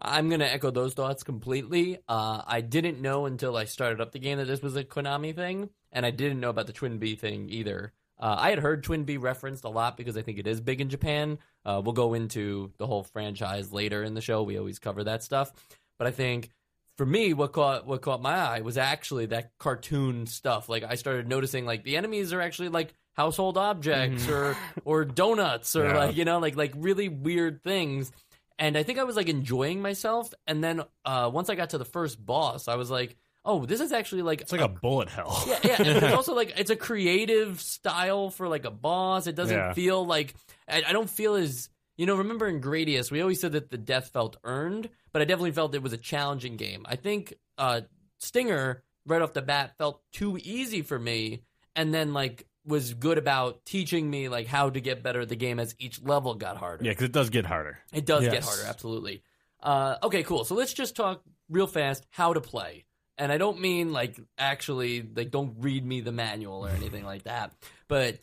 I'm 0.00 0.28
gonna 0.30 0.44
echo 0.46 0.70
those 0.70 0.94
thoughts 0.94 1.22
completely. 1.22 1.98
Uh, 2.08 2.42
I 2.46 2.60
didn't 2.60 3.00
know 3.00 3.26
until 3.26 3.56
I 3.56 3.64
started 3.64 4.00
up 4.00 4.12
the 4.12 4.18
game 4.18 4.38
that 4.38 4.46
this 4.46 4.62
was 4.62 4.76
a 4.76 4.84
Konami 4.84 5.34
thing, 5.34 5.70
and 5.92 6.06
I 6.06 6.10
didn't 6.10 6.40
know 6.40 6.50
about 6.50 6.66
the 6.66 6.72
TwinBee 6.72 7.18
thing 7.18 7.48
either. 7.50 7.92
Uh, 8.18 8.36
I 8.38 8.50
had 8.50 8.58
heard 8.58 8.84
TwinBee 8.84 9.20
referenced 9.20 9.64
a 9.64 9.68
lot 9.70 9.96
because 9.96 10.16
I 10.16 10.22
think 10.22 10.38
it 10.38 10.46
is 10.46 10.60
big 10.60 10.80
in 10.80 10.90
Japan. 10.90 11.38
Uh, 11.64 11.80
we'll 11.84 11.94
go 11.94 12.14
into 12.14 12.70
the 12.78 12.86
whole 12.86 13.02
franchise 13.02 13.72
later 13.72 14.02
in 14.02 14.14
the 14.14 14.20
show. 14.20 14.42
We 14.42 14.58
always 14.58 14.78
cover 14.78 15.04
that 15.04 15.22
stuff, 15.22 15.52
but 15.98 16.06
I 16.06 16.10
think 16.10 16.50
for 16.98 17.06
me, 17.06 17.32
what 17.32 17.52
caught 17.52 17.86
what 17.86 18.02
caught 18.02 18.20
my 18.20 18.34
eye 18.36 18.60
was 18.60 18.76
actually 18.78 19.26
that 19.26 19.52
cartoon 19.58 20.26
stuff. 20.26 20.68
Like 20.68 20.82
I 20.84 20.96
started 20.96 21.28
noticing, 21.28 21.64
like 21.64 21.82
the 21.82 21.96
enemies 21.96 22.32
are 22.32 22.40
actually 22.42 22.68
like 22.68 22.94
household 23.14 23.56
objects 23.58 24.28
or 24.28 24.56
or 24.84 25.04
donuts 25.04 25.74
or 25.76 25.84
Yeah. 25.88 25.98
like 25.98 26.16
you 26.16 26.24
know 26.24 26.38
like 26.38 26.56
like 26.56 26.72
really 26.76 27.08
weird 27.08 27.62
things 27.62 28.12
and 28.60 28.76
I 28.78 28.84
think 28.84 29.00
I 29.00 29.04
was 29.04 29.16
like 29.16 29.28
enjoying 29.28 29.82
myself. 29.82 30.32
And 30.46 30.62
then 30.62 30.82
uh, 31.04 31.28
once 31.32 31.50
I 31.50 31.56
got 31.56 31.70
to 31.70 31.78
the 31.78 31.84
first 31.84 32.24
boss, 32.24 32.68
I 32.68 32.76
was 32.76 32.90
like, 32.90 33.16
"Oh, 33.44 33.66
this 33.66 33.80
is 33.80 33.90
actually 33.90 34.22
like 34.22 34.40
It's 34.42 34.52
like 34.52 34.60
a 34.60 34.68
bullet 34.68 35.08
hell. 35.08 35.42
yeah, 35.48 35.58
yeah." 35.64 35.76
And 35.78 35.88
it's 35.88 36.14
also 36.14 36.34
like 36.34 36.52
it's 36.56 36.70
a 36.70 36.76
creative 36.76 37.60
style 37.60 38.30
for 38.30 38.46
like 38.46 38.64
a 38.66 38.70
boss. 38.70 39.26
It 39.26 39.34
doesn't 39.34 39.56
Yeah. 39.56 39.72
feel 39.72 40.06
like 40.06 40.34
I, 40.68 40.82
I 40.86 40.92
don't 40.92 41.10
feel 41.10 41.34
as 41.34 41.68
you 41.96 42.06
know. 42.06 42.16
Remember 42.16 42.46
in 42.46 42.60
Gradius, 42.60 43.10
we 43.10 43.20
always 43.20 43.40
said 43.40 43.52
that 43.52 43.70
the 43.70 43.78
death 43.78 44.10
felt 44.12 44.36
earned, 44.44 44.88
but 45.12 45.22
I 45.22 45.24
definitely 45.24 45.52
felt 45.52 45.74
it 45.74 45.82
was 45.82 45.92
a 45.92 45.98
challenging 45.98 46.56
game. 46.56 46.84
I 46.88 46.96
think 46.96 47.34
uh, 47.58 47.80
Stinger 48.18 48.82
right 49.06 49.22
off 49.22 49.32
the 49.32 49.42
bat 49.42 49.76
felt 49.78 50.02
too 50.12 50.38
easy 50.42 50.82
for 50.82 50.98
me, 50.98 51.42
and 51.74 51.92
then 51.94 52.12
like 52.12 52.46
was 52.64 52.94
good 52.94 53.18
about 53.18 53.64
teaching 53.64 54.10
me 54.10 54.28
like 54.28 54.46
how 54.46 54.70
to 54.70 54.80
get 54.80 55.02
better 55.02 55.20
at 55.20 55.28
the 55.28 55.36
game 55.36 55.58
as 55.58 55.74
each 55.78 56.02
level 56.02 56.34
got 56.34 56.56
harder. 56.56 56.84
Yeah, 56.84 56.92
because 56.92 57.06
it 57.06 57.12
does 57.12 57.30
get 57.30 57.46
harder. 57.46 57.78
It 57.92 58.06
does 58.06 58.24
get 58.24 58.44
harder, 58.44 58.64
absolutely. 58.64 59.22
Uh, 59.62 59.96
okay, 60.02 60.22
cool. 60.22 60.44
So 60.44 60.54
let's 60.54 60.72
just 60.72 60.96
talk 60.96 61.22
real 61.48 61.66
fast 61.66 62.06
how 62.10 62.32
to 62.32 62.40
play. 62.40 62.84
And 63.18 63.30
I 63.30 63.36
don't 63.38 63.60
mean 63.60 63.92
like 63.92 64.18
actually 64.38 65.02
like 65.02 65.30
don't 65.30 65.56
read 65.58 65.84
me 65.84 66.00
the 66.00 66.12
manual 66.12 66.64
or 66.66 66.70
anything 66.70 67.04
like 67.04 67.24
that, 67.24 67.52
but 67.86 68.14
j- 68.14 68.20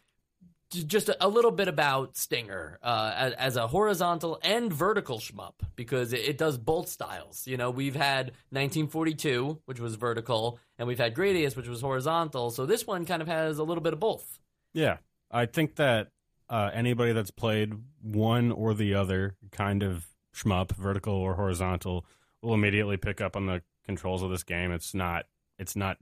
just 0.69 1.09
a, 1.19 1.27
little 1.27 1.51
bit 1.51 1.67
about 1.67 2.17
Stinger 2.17 2.79
uh, 2.83 3.31
as, 3.37 3.55
a 3.55 3.67
horizontal 3.67 4.39
and 4.43 4.71
vertical 4.71 5.19
shmup 5.19 5.53
because 5.75 6.13
it, 6.13 6.21
it 6.21 6.37
does 6.37 6.57
both 6.57 6.89
styles. 6.89 7.47
You 7.47 7.57
know, 7.57 7.71
we've 7.71 7.95
had 7.95 8.27
1942, 8.49 9.61
which 9.65 9.79
was 9.79 9.95
vertical, 9.95 10.59
and 10.77 10.87
we've 10.87 10.97
had 10.97 11.15
Gradius, 11.15 11.55
which 11.55 11.67
was 11.67 11.81
horizontal. 11.81 12.51
So 12.51 12.65
this 12.65 12.85
one 12.85 13.05
kind 13.05 13.21
of 13.21 13.27
has 13.27 13.57
a 13.59 13.63
little 13.63 13.83
bit 13.83 13.93
of 13.93 13.99
both. 13.99 14.39
Yeah, 14.73 14.97
I 15.31 15.45
think 15.45 15.75
that 15.75 16.09
uh, 16.49 16.69
anybody 16.73 17.13
that's 17.13 17.31
played 17.31 17.73
one 18.01 18.51
or 18.51 18.73
the 18.73 18.95
other 18.95 19.35
kind 19.51 19.83
of 19.83 20.07
shmup, 20.35 20.71
vertical 20.71 21.13
or 21.13 21.35
horizontal, 21.35 22.05
will 22.41 22.53
immediately 22.53 22.97
pick 22.97 23.21
up 23.21 23.35
on 23.35 23.45
the 23.45 23.61
controls 23.85 24.21
of 24.21 24.29
this 24.29 24.43
game. 24.43 24.71
It's 24.71 24.93
not 24.93 25.25
it's 25.57 25.75
not 25.75 25.97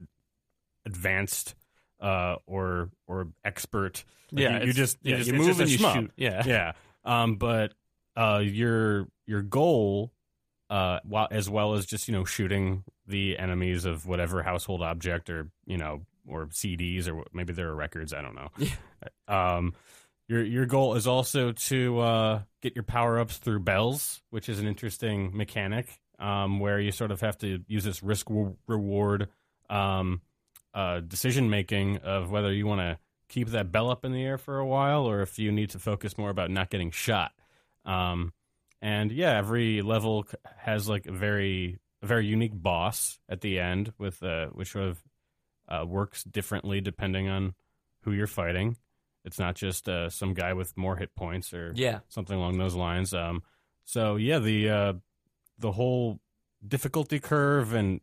advanced 0.84 1.54
uh, 2.00 2.36
or 2.46 2.90
or 3.06 3.28
expert. 3.44 4.04
Like, 4.32 4.42
yeah, 4.42 4.60
you, 4.60 4.66
you 4.66 4.72
just 4.72 4.98
you 5.02 5.12
yeah, 5.12 5.16
just 5.18 5.30
you 5.30 5.34
move 5.34 5.46
just 5.48 5.60
and 5.60 5.70
you 5.70 5.78
shmup. 5.78 5.94
shoot. 5.94 6.10
Yeah, 6.16 6.42
yeah. 6.46 6.72
Um, 7.04 7.36
but 7.36 7.74
uh, 8.16 8.42
your 8.44 9.08
your 9.26 9.42
goal, 9.42 10.12
uh, 10.70 11.00
while, 11.04 11.28
as 11.30 11.48
well 11.48 11.74
as 11.74 11.86
just 11.86 12.08
you 12.08 12.12
know 12.12 12.24
shooting 12.24 12.84
the 13.06 13.38
enemies 13.38 13.84
of 13.84 14.06
whatever 14.06 14.42
household 14.42 14.82
object 14.82 15.30
or 15.30 15.48
you 15.66 15.76
know 15.76 16.02
or 16.26 16.46
CDs 16.46 17.08
or 17.08 17.24
maybe 17.32 17.52
there 17.52 17.68
are 17.68 17.74
records. 17.74 18.12
I 18.12 18.22
don't 18.22 18.34
know. 18.34 18.48
Um, 19.28 19.74
your 20.28 20.42
your 20.42 20.66
goal 20.66 20.94
is 20.94 21.06
also 21.06 21.52
to 21.52 21.98
uh, 22.00 22.40
get 22.62 22.74
your 22.74 22.82
power 22.82 23.18
ups 23.18 23.36
through 23.36 23.60
bells, 23.60 24.22
which 24.30 24.48
is 24.48 24.58
an 24.58 24.66
interesting 24.66 25.36
mechanic. 25.36 26.00
Um, 26.18 26.60
where 26.60 26.80
you 26.80 26.92
sort 26.92 27.10
of 27.10 27.20
have 27.20 27.36
to 27.38 27.62
use 27.68 27.84
this 27.84 28.02
risk 28.02 28.26
re- 28.30 28.54
reward 28.66 29.28
um, 29.68 30.22
uh, 30.76 31.00
decision 31.00 31.50
making 31.50 31.96
of 31.98 32.30
whether 32.30 32.52
you 32.52 32.66
want 32.66 32.80
to 32.82 32.98
keep 33.28 33.48
that 33.48 33.72
bell 33.72 33.90
up 33.90 34.04
in 34.04 34.12
the 34.12 34.22
air 34.22 34.38
for 34.38 34.58
a 34.58 34.66
while 34.66 35.04
or 35.04 35.22
if 35.22 35.38
you 35.38 35.50
need 35.50 35.70
to 35.70 35.78
focus 35.80 36.16
more 36.16 36.30
about 36.30 36.50
not 36.50 36.70
getting 36.70 36.90
shot. 36.92 37.32
Um, 37.84 38.32
and 38.82 39.10
yeah, 39.10 39.36
every 39.36 39.82
level 39.82 40.26
has 40.58 40.88
like 40.88 41.06
a 41.06 41.12
very 41.12 41.78
a 42.02 42.06
very 42.06 42.26
unique 42.26 42.52
boss 42.54 43.18
at 43.28 43.40
the 43.40 43.58
end 43.58 43.92
with 43.98 44.22
uh, 44.22 44.46
which 44.48 44.72
sort 44.72 44.84
of 44.88 45.02
uh, 45.68 45.84
works 45.86 46.22
differently 46.22 46.80
depending 46.80 47.26
on 47.28 47.54
who 48.02 48.12
you're 48.12 48.26
fighting. 48.28 48.76
It's 49.24 49.38
not 49.40 49.56
just 49.56 49.88
uh, 49.88 50.08
some 50.10 50.34
guy 50.34 50.52
with 50.52 50.76
more 50.76 50.94
hit 50.96 51.14
points 51.16 51.52
or 51.54 51.72
Yeah. 51.74 52.00
something 52.08 52.36
along 52.36 52.58
those 52.58 52.74
lines. 52.76 53.12
Um, 53.14 53.42
so 53.84 54.16
yeah, 54.16 54.38
the 54.38 54.68
uh, 54.68 54.92
the 55.58 55.72
whole 55.72 56.20
difficulty 56.66 57.18
curve 57.18 57.72
and 57.72 58.00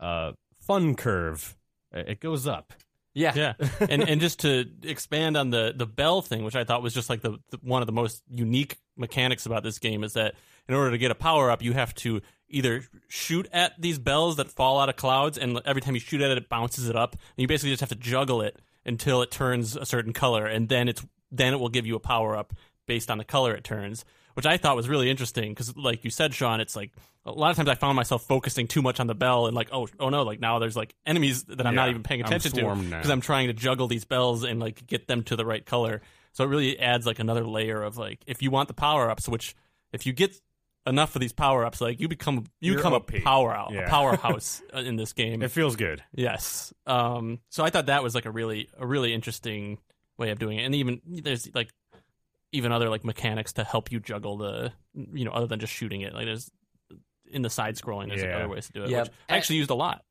uh, 0.00 0.32
fun 0.60 0.94
curve 0.94 1.56
it 1.92 2.20
goes 2.20 2.46
up. 2.46 2.72
Yeah. 3.14 3.32
yeah. 3.34 3.52
And 3.88 4.08
and 4.08 4.20
just 4.20 4.40
to 4.40 4.66
expand 4.82 5.36
on 5.36 5.50
the 5.50 5.72
the 5.76 5.86
bell 5.86 6.22
thing, 6.22 6.44
which 6.44 6.56
I 6.56 6.64
thought 6.64 6.82
was 6.82 6.94
just 6.94 7.10
like 7.10 7.20
the, 7.20 7.38
the 7.50 7.58
one 7.62 7.82
of 7.82 7.86
the 7.86 7.92
most 7.92 8.22
unique 8.30 8.78
mechanics 8.96 9.46
about 9.46 9.62
this 9.62 9.78
game 9.78 10.04
is 10.04 10.14
that 10.14 10.34
in 10.68 10.74
order 10.74 10.92
to 10.92 10.98
get 10.98 11.10
a 11.10 11.14
power 11.14 11.50
up, 11.50 11.62
you 11.62 11.72
have 11.72 11.94
to 11.96 12.22
either 12.48 12.84
shoot 13.08 13.48
at 13.52 13.80
these 13.80 13.98
bells 13.98 14.36
that 14.36 14.50
fall 14.50 14.78
out 14.78 14.88
of 14.88 14.96
clouds, 14.96 15.38
and 15.38 15.60
every 15.64 15.82
time 15.82 15.94
you 15.94 16.00
shoot 16.00 16.20
at 16.20 16.30
it, 16.30 16.38
it 16.38 16.48
bounces 16.48 16.88
it 16.88 16.96
up, 16.96 17.12
and 17.12 17.42
you 17.42 17.48
basically 17.48 17.70
just 17.70 17.80
have 17.80 17.88
to 17.88 17.96
juggle 17.96 18.42
it 18.42 18.60
until 18.84 19.22
it 19.22 19.30
turns 19.30 19.76
a 19.76 19.86
certain 19.86 20.12
color, 20.12 20.46
and 20.46 20.68
then 20.68 20.88
it's 20.88 21.04
then 21.30 21.54
it 21.54 21.60
will 21.60 21.68
give 21.68 21.86
you 21.86 21.96
a 21.96 22.00
power 22.00 22.36
up 22.36 22.52
based 22.86 23.10
on 23.10 23.18
the 23.18 23.24
color 23.24 23.54
it 23.54 23.64
turns. 23.64 24.04
Which 24.34 24.46
I 24.46 24.56
thought 24.56 24.76
was 24.76 24.88
really 24.88 25.10
interesting 25.10 25.50
because, 25.50 25.76
like 25.76 26.04
you 26.04 26.10
said, 26.10 26.32
Sean, 26.32 26.60
it's 26.60 26.74
like 26.74 26.92
a 27.24 27.30
lot 27.30 27.50
of 27.50 27.56
times 27.56 27.68
I 27.68 27.74
found 27.76 27.96
myself 27.96 28.24
focusing 28.24 28.66
too 28.66 28.82
much 28.82 28.98
on 29.00 29.06
the 29.06 29.14
bell 29.14 29.46
and 29.46 29.54
like, 29.54 29.68
oh, 29.72 29.88
oh 30.00 30.08
no, 30.08 30.22
like 30.22 30.40
now 30.40 30.58
there's 30.58 30.76
like 30.76 30.94
enemies 31.06 31.44
that 31.44 31.66
I'm 31.66 31.74
not 31.74 31.88
even 31.88 32.02
paying 32.02 32.20
attention 32.20 32.52
to 32.52 32.74
because 32.74 33.10
I'm 33.10 33.20
trying 33.20 33.46
to 33.48 33.52
juggle 33.52 33.86
these 33.88 34.04
bells 34.04 34.42
and 34.44 34.58
like 34.60 34.86
get 34.86 35.06
them 35.06 35.22
to 35.24 35.36
the 35.36 35.44
right 35.46 35.64
color. 35.64 36.02
So 36.32 36.44
it 36.44 36.48
really 36.48 36.78
adds 36.78 37.06
like 37.06 37.18
another 37.18 37.44
layer 37.46 37.82
of 37.82 37.96
like 37.98 38.20
if 38.26 38.42
you 38.42 38.50
want 38.50 38.68
the 38.68 38.74
power 38.74 39.08
ups, 39.10 39.28
which 39.28 39.54
if 39.92 40.06
you 40.06 40.12
get 40.12 40.34
enough 40.84 41.14
of 41.14 41.20
these 41.20 41.32
power 41.32 41.64
ups, 41.64 41.80
like 41.80 42.00
you 42.00 42.08
become 42.08 42.46
you 42.60 42.72
You're 42.72 42.78
become 42.78 42.94
OP. 42.94 43.12
a 43.14 43.20
power 43.20 43.54
out, 43.54 43.72
Yeah. 43.72 43.82
a 43.82 43.88
powerhouse 43.88 44.60
in 44.74 44.96
this 44.96 45.12
game. 45.12 45.42
It 45.42 45.52
feels 45.52 45.76
good. 45.76 46.02
Yes. 46.12 46.72
Um, 46.86 47.38
so 47.50 47.62
I 47.62 47.70
thought 47.70 47.86
that 47.86 48.02
was 48.02 48.14
like 48.16 48.24
a 48.26 48.30
really 48.32 48.68
a 48.78 48.86
really 48.86 49.12
interesting 49.14 49.78
way 50.18 50.30
of 50.30 50.38
doing 50.40 50.58
it, 50.58 50.62
and 50.64 50.74
even 50.74 51.00
there's 51.06 51.48
like 51.54 51.70
even 52.50 52.72
other 52.72 52.88
like 52.90 53.04
mechanics 53.04 53.52
to 53.54 53.64
help 53.64 53.92
you 53.92 54.00
juggle 54.00 54.36
the 54.38 54.72
you 55.12 55.24
know 55.24 55.30
other 55.30 55.46
than 55.46 55.60
just 55.60 55.72
shooting 55.72 56.00
it. 56.00 56.14
Like 56.14 56.24
there's 56.26 56.50
in 57.32 57.42
the 57.42 57.50
side 57.50 57.76
scrolling, 57.76 58.08
there's 58.08 58.22
Yeah. 58.22 58.36
other 58.36 58.48
ways 58.48 58.66
to 58.66 58.72
do 58.72 58.82
it, 58.84 58.90
Yep. 58.90 59.04
which 59.06 59.12
I 59.28 59.36
actually 59.36 59.56
used 59.56 59.70
a 59.70 59.74
lot. 59.74 60.04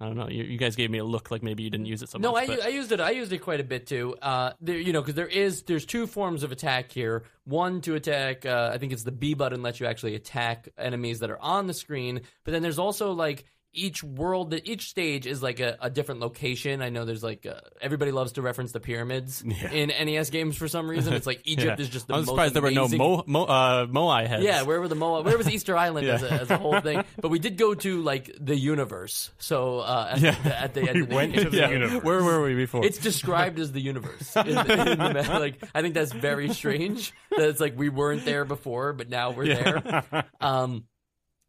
I 0.00 0.06
don't 0.06 0.16
know. 0.16 0.28
You, 0.28 0.44
you 0.44 0.58
guys 0.58 0.76
gave 0.76 0.90
me 0.92 0.98
a 0.98 1.04
look 1.04 1.32
like 1.32 1.42
maybe 1.42 1.64
you 1.64 1.70
didn't 1.70 1.86
use 1.86 2.02
it 2.02 2.08
so 2.08 2.18
No, 2.18 2.30
much. 2.30 2.46
No, 2.46 2.54
I, 2.54 2.66
I 2.66 2.68
used 2.68 2.92
it. 2.92 3.00
I 3.00 3.10
used 3.10 3.32
it 3.32 3.38
quite 3.38 3.58
a 3.58 3.64
bit 3.64 3.88
too. 3.88 4.14
Uh, 4.22 4.52
there, 4.60 4.78
you 4.78 4.92
know, 4.92 5.00
because 5.00 5.16
there 5.16 5.26
is 5.26 5.62
there's 5.62 5.84
two 5.84 6.06
forms 6.06 6.44
of 6.44 6.52
attack 6.52 6.92
here. 6.92 7.24
One 7.44 7.80
to 7.80 7.96
attack. 7.96 8.46
Uh, 8.46 8.70
I 8.72 8.78
think 8.78 8.92
it's 8.92 9.02
the 9.02 9.10
B 9.10 9.34
button 9.34 9.60
lets 9.60 9.80
you 9.80 9.86
actually 9.86 10.14
attack 10.14 10.68
enemies 10.78 11.18
that 11.18 11.30
are 11.30 11.40
on 11.42 11.66
the 11.66 11.74
screen. 11.74 12.20
But 12.44 12.52
then 12.52 12.62
there's 12.62 12.78
also 12.78 13.10
like 13.10 13.44
each 13.78 14.02
world, 14.02 14.50
that 14.50 14.66
each 14.68 14.88
stage 14.90 15.26
is 15.26 15.42
like 15.42 15.60
a, 15.60 15.76
a 15.80 15.88
different 15.90 16.20
location. 16.20 16.82
I 16.82 16.88
know 16.90 17.04
there's 17.04 17.22
like 17.22 17.46
uh, 17.46 17.60
everybody 17.80 18.10
loves 18.12 18.32
to 18.32 18.42
reference 18.42 18.72
the 18.72 18.80
pyramids 18.80 19.42
Yeah. 19.46 19.70
in 19.70 19.88
NES 19.88 20.30
games 20.30 20.56
for 20.56 20.68
some 20.68 20.88
reason. 20.90 21.14
It's 21.14 21.26
like 21.26 21.42
Egypt 21.44 21.78
Yeah. 21.78 21.82
is 21.84 21.88
just 21.88 22.08
the 22.08 22.14
I'm 22.14 22.20
most 22.20 22.28
surprised 22.28 22.54
there 22.54 22.62
were 22.62 22.70
no 22.70 22.88
Mo, 22.88 23.24
Mo, 23.26 23.44
uh, 23.44 23.86
Moai 23.86 24.26
heads. 24.26 24.42
Yeah, 24.44 24.62
where 24.62 24.80
were 24.80 24.88
the 24.88 24.96
moai 24.96 25.24
Where 25.24 25.38
was 25.38 25.48
Easter 25.48 25.76
Island 25.76 26.06
Yeah. 26.06 26.14
as, 26.14 26.22
a, 26.22 26.32
as 26.32 26.50
a 26.50 26.58
whole 26.58 26.80
thing? 26.80 27.04
But 27.20 27.30
we 27.30 27.38
did 27.38 27.56
go 27.56 27.74
to 27.74 28.02
like 28.02 28.30
the 28.40 28.56
universe. 28.56 29.30
So 29.38 29.80
uh, 29.80 30.16
at, 30.20 30.20
the, 30.42 30.60
at 30.60 30.74
the 30.74 30.80
end, 30.88 30.94
We 30.94 31.02
of 31.02 31.08
the 31.08 31.14
went 31.14 31.34
to 31.34 31.50
the 31.50 31.68
universe. 31.68 32.02
Where 32.04 32.22
were 32.22 32.42
we 32.42 32.54
before? 32.54 32.84
It's 32.84 32.98
described 32.98 33.58
as 33.58 33.72
the 33.72 33.80
universe. 33.80 34.36
In 34.36 34.54
the, 34.54 34.92
in 34.92 34.98
the, 34.98 35.26
like, 35.38 35.62
I 35.74 35.82
think 35.82 35.94
that's 35.94 36.12
very 36.12 36.52
strange. 36.52 37.12
That 37.30 37.48
it's 37.48 37.60
like 37.60 37.76
we 37.76 37.88
weren't 37.88 38.24
there 38.24 38.44
before, 38.44 38.92
but 38.92 39.08
now 39.08 39.30
we're 39.32 39.46
there. 39.54 40.24
Um, 40.40 40.84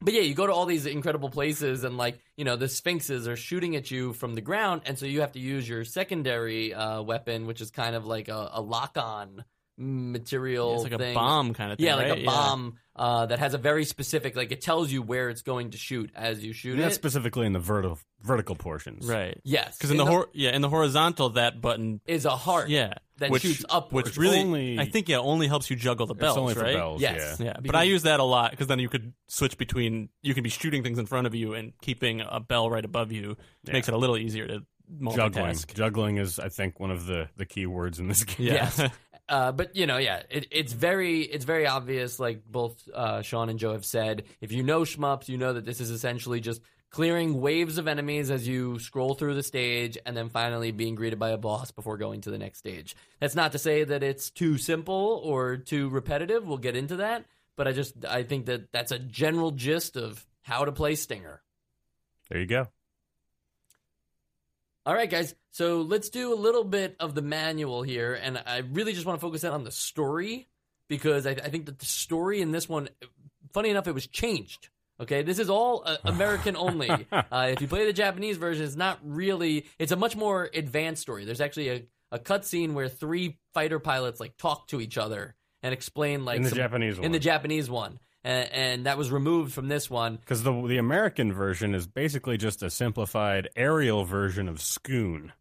but 0.02 0.14
yeah, 0.14 0.22
you 0.22 0.34
go 0.34 0.48
to 0.48 0.54
all 0.54 0.66
these 0.66 0.86
incredible 0.86 1.30
places, 1.30 1.84
and 1.84 1.98
like 1.98 2.20
you 2.38 2.46
know, 2.46 2.56
the 2.56 2.68
sphinxes 2.70 3.28
are 3.28 3.36
shooting 3.36 3.76
at 3.76 3.92
you 3.92 4.14
from 4.14 4.36
the 4.36 4.42
ground, 4.42 4.82
and 4.86 4.98
so 4.98 5.06
you 5.06 5.22
have 5.22 5.34
to 5.34 5.40
use 5.40 5.68
your 5.68 5.84
secondary 5.86 6.74
uh, 6.74 7.02
weapon, 7.02 7.46
which 7.48 7.62
is 7.62 7.72
kind 7.72 7.96
of 7.96 8.06
like 8.06 8.28
a, 8.30 8.50
a 8.54 8.62
lock-on 8.62 9.44
material. 9.78 10.76
it's 10.76 10.84
like 10.84 10.92
a 11.02 11.14
bomb 11.14 11.54
kind 11.54 11.72
of 11.72 11.78
thing. 11.78 11.88
Yeah, 11.88 11.96
like 11.96 12.10
right? 12.10 12.22
a 12.22 12.26
bomb 12.26 12.76
uh, 12.96 13.26
that 13.28 13.40
has 13.40 13.54
a 13.54 13.58
very 13.58 13.86
specific, 13.86 14.36
like 14.36 14.52
it 14.52 14.62
tells 14.62 14.92
you 14.92 15.02
where 15.02 15.30
it's 15.30 15.42
going 15.42 15.72
to 15.72 15.78
shoot 15.78 16.12
as 16.16 16.44
you 16.44 16.54
shoot 16.54 16.76
That's 16.78 16.96
it. 16.96 17.00
specifically 17.00 17.46
in 17.46 17.54
the 17.54 17.60
vertical 17.60 17.98
vertical 18.22 18.56
portions. 18.56 19.08
Right. 19.08 19.40
yes, 19.44 19.78
Because 19.78 19.92
in 19.92 19.98
the, 19.98 20.06
hor- 20.06 20.28
yeah 20.34 20.54
in 20.56 20.62
the 20.62 20.70
horizontal 20.70 21.30
that 21.32 21.62
button 21.62 22.02
is 22.06 22.26
a 22.26 22.32
heart. 22.36 22.70
yeah 22.70 22.96
that 23.20 23.32
which, 23.32 23.44
shoots 23.44 23.64
upwards. 23.70 24.10
which 24.10 24.18
really 24.18 24.40
Only- 24.40 24.80
I 24.80 24.86
think 24.86 25.08
yeah 25.10 25.18
only 25.18 25.48
helps 25.48 25.70
you 25.70 25.76
juggle 25.76 26.06
the 26.06 26.14
bells 26.16 26.36
It's 26.36 26.42
only 26.42 26.54
for 26.56 26.62
right 26.62 26.76
bells. 26.76 27.02
Yes. 27.02 27.38
Yeah. 27.40 27.46
yeah 27.48 27.54
but 27.64 27.76
I 27.76 27.84
use 27.84 28.04
that 28.04 28.20
a 28.20 28.24
lot 28.24 28.52
because 28.52 28.68
then 28.68 28.80
you 28.80 28.90
could 28.90 29.14
switch 29.28 29.58
between 29.58 30.10
you 30.22 30.34
can 30.34 30.44
be 30.44 30.50
shooting 30.50 30.84
things 30.84 30.98
in 31.00 31.06
front 31.06 31.28
of 31.28 31.36
you 31.36 31.54
and 31.54 31.74
keeping 31.82 32.22
a 32.22 32.40
bell 32.40 32.70
right 32.70 32.84
above 32.86 33.12
you 33.12 33.38
Yeah. 33.66 33.74
makes 33.74 33.88
it 33.88 33.94
a 33.94 33.98
little 33.98 34.18
easier 34.18 34.48
to 34.48 34.64
Juggling. 35.02 35.32
multitask 35.32 35.74
Juggling 35.76 36.18
is, 36.18 36.40
I 36.40 36.50
think, 36.50 36.80
one 36.80 36.90
of 36.90 37.06
the, 37.06 37.30
the 37.38 37.46
key 37.46 37.68
words 37.68 38.00
in 38.00 38.08
this 38.08 38.24
game. 38.26 38.48
Yes. 38.48 38.82
Uh, 39.28 39.52
but 39.52 39.76
you 39.76 39.86
know, 39.86 39.98
yeah, 39.98 40.24
it, 40.32 40.48
it's 40.50 40.74
very 40.74 41.22
it's 41.22 41.46
very 41.46 41.68
obvious. 41.68 42.20
Like 42.20 42.42
both 42.50 42.90
uh, 42.92 43.22
Sean 43.22 43.50
and 43.50 43.60
Joe 43.60 43.74
have 43.74 43.86
said, 43.86 44.24
if 44.42 44.52
you 44.52 44.64
know 44.64 44.82
shmups, 44.82 45.30
you 45.30 45.38
know 45.38 45.54
that 45.54 45.66
this 45.66 45.80
is 45.80 45.92
essentially 45.92 46.40
just 46.40 46.62
clearing 46.90 47.40
waves 47.40 47.78
of 47.78 47.88
enemies 47.88 48.32
as 48.32 48.48
you 48.48 48.80
scroll 48.80 49.14
through 49.14 49.36
the 49.36 49.44
stage, 49.44 49.98
and 50.06 50.16
then 50.18 50.30
finally 50.30 50.72
being 50.72 50.96
greeted 50.96 51.20
by 51.20 51.30
a 51.30 51.38
boss 51.38 51.72
before 51.72 51.98
going 51.98 52.22
to 52.22 52.32
the 52.32 52.38
next 52.38 52.60
stage. 52.60 52.96
That's 53.20 53.36
not 53.36 53.52
to 53.52 53.60
say 53.60 53.84
that 53.84 54.04
it's 54.04 54.30
too 54.30 54.58
simple 54.58 55.22
or 55.24 55.58
too 55.58 55.90
repetitive. 55.90 56.46
We'll 56.46 56.58
get 56.58 56.76
into 56.76 56.98
that, 56.98 57.26
but 57.56 57.68
I 57.68 57.72
just 57.72 58.06
I 58.06 58.24
think 58.24 58.48
that 58.48 58.72
that's 58.72 58.92
a 58.92 59.00
general 59.00 59.52
gist 59.52 59.98
of 59.98 60.26
how 60.42 60.66
to 60.66 60.72
play 60.72 60.96
Stinger. 60.96 61.42
There 62.30 62.40
you 62.40 62.48
go. 62.48 62.68
All 64.86 64.94
right, 64.94 65.10
guys. 65.10 65.36
So 65.52 65.82
let's 65.82 66.10
do 66.10 66.34
a 66.34 66.36
little 66.36 66.64
bit 66.64 66.96
of 67.00 67.14
the 67.14 67.22
manual 67.22 67.84
here, 67.84 68.14
and 68.14 68.42
I 68.46 68.64
really 68.72 68.94
just 68.94 69.06
want 69.06 69.20
to 69.20 69.22
focus 69.22 69.44
in 69.44 69.52
on 69.52 69.64
the 69.64 69.72
story 69.72 70.48
because 70.88 71.28
I, 71.28 71.32
I 71.32 71.50
think 71.50 71.68
that 71.68 71.80
the 71.80 71.86
story 71.86 72.42
in 72.42 72.52
this 72.52 72.68
one, 72.68 72.90
funny 73.54 73.70
enough, 73.70 73.88
it 73.88 73.94
was 73.94 74.08
changed. 74.08 74.70
Okay, 75.02 75.22
this 75.22 75.40
is 75.40 75.50
all 75.50 75.84
uh, 75.86 75.98
American 76.04 76.56
only. 76.58 76.90
uh, 77.12 77.50
if 77.52 77.62
you 77.62 77.68
play 77.68 77.86
the 77.86 77.94
Japanese 77.94 78.38
version, 78.38 78.66
it's 78.66 78.76
not 78.76 79.00
really. 79.04 79.66
It's 79.78 79.92
a 79.92 79.96
much 79.96 80.16
more 80.16 80.50
advanced 80.54 81.02
story. 81.02 81.26
There's 81.26 81.42
actually 81.42 81.70
a, 81.70 81.84
a 82.12 82.20
cutscene 82.20 82.74
where 82.74 82.90
three 82.90 83.40
fighter 83.54 83.80
pilots 83.80 84.20
like 84.20 84.38
talk 84.38 84.68
to 84.70 84.82
each 84.82 84.98
other 84.98 85.36
and 85.64 85.74
explain 85.74 86.26
like 86.26 86.38
in 86.38 86.44
the 86.44 86.50
some- 86.50 86.58
Japanese 86.58 86.98
one. 86.98 87.06
in 87.06 87.12
the 87.14 87.20
Japanese 87.20 87.70
one, 87.70 88.00
and, 88.24 88.52
and 88.52 88.86
that 88.86 88.98
was 88.98 89.10
removed 89.12 89.54
from 89.54 89.70
this 89.70 89.90
one. 89.90 90.18
Because 90.18 90.44
the 90.44 90.68
the 90.68 90.78
American 90.78 91.32
version 91.32 91.74
is 91.76 91.88
basically 91.88 92.38
just 92.38 92.62
a 92.62 92.70
simplified 92.70 93.50
aerial 93.56 94.04
version 94.04 94.50
of 94.50 94.62
Scoon, 94.62 95.32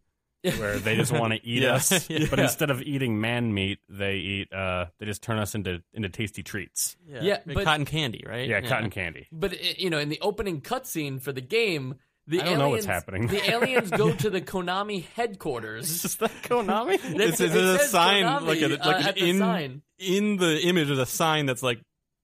where 0.42 0.78
they 0.78 0.96
just 0.96 1.12
want 1.12 1.32
to 1.34 1.40
eat 1.44 1.62
Yeah. 1.62 1.74
us, 1.74 2.08
Yeah. 2.10 2.26
but 2.30 2.38
instead 2.38 2.70
of 2.70 2.82
eating 2.82 3.20
man 3.20 3.52
meat, 3.54 3.78
they 3.88 4.16
eat 4.16 4.52
uh 4.52 4.86
they 4.98 5.06
just 5.06 5.22
turn 5.22 5.38
us 5.38 5.54
into 5.54 5.82
into 5.92 6.08
tasty 6.08 6.42
treats. 6.42 6.96
Yeah, 7.08 7.38
Like 7.46 7.54
but- 7.54 7.64
cotton 7.64 7.84
candy 7.86 8.22
right 8.26 8.48
Yeah, 8.48 8.60
cotton 8.60 8.90
candy. 8.90 9.26
But 9.32 9.78
you 9.80 9.90
know, 9.90 9.98
in 9.98 10.08
the 10.08 10.20
opening 10.20 10.60
cutscene 10.60 11.20
for 11.20 11.32
the 11.32 11.40
game, 11.40 11.96
the 12.26 12.40
I 12.42 12.44
don't 12.44 12.46
aliens, 12.54 12.60
know 12.60 12.68
what's 12.70 12.86
happening. 12.86 13.26
the 13.28 13.50
aliens 13.50 13.90
go 13.90 14.12
to 14.24 14.28
the 14.30 14.40
Konami 14.42 15.04
headquarters. 15.14 16.04
Is 16.04 16.16
that 16.16 16.30
Konami? 16.42 16.94
it's, 16.94 17.04
It 17.04 17.20
it's 17.20 17.40
a 17.40 17.78
says 17.78 17.90
sign 17.90 18.24
Konami, 18.24 18.46
like 18.46 18.60
a, 18.62 18.68
like 18.86 19.06
uh, 19.06 19.08
an 19.10 19.16
in 19.16 19.38
sign. 19.38 19.82
in 19.98 20.36
the 20.36 20.60
image 20.60 20.88
there's 20.88 20.98
a 20.98 21.06
sign 21.06 21.46
that's 21.46 21.62
like 21.62 21.80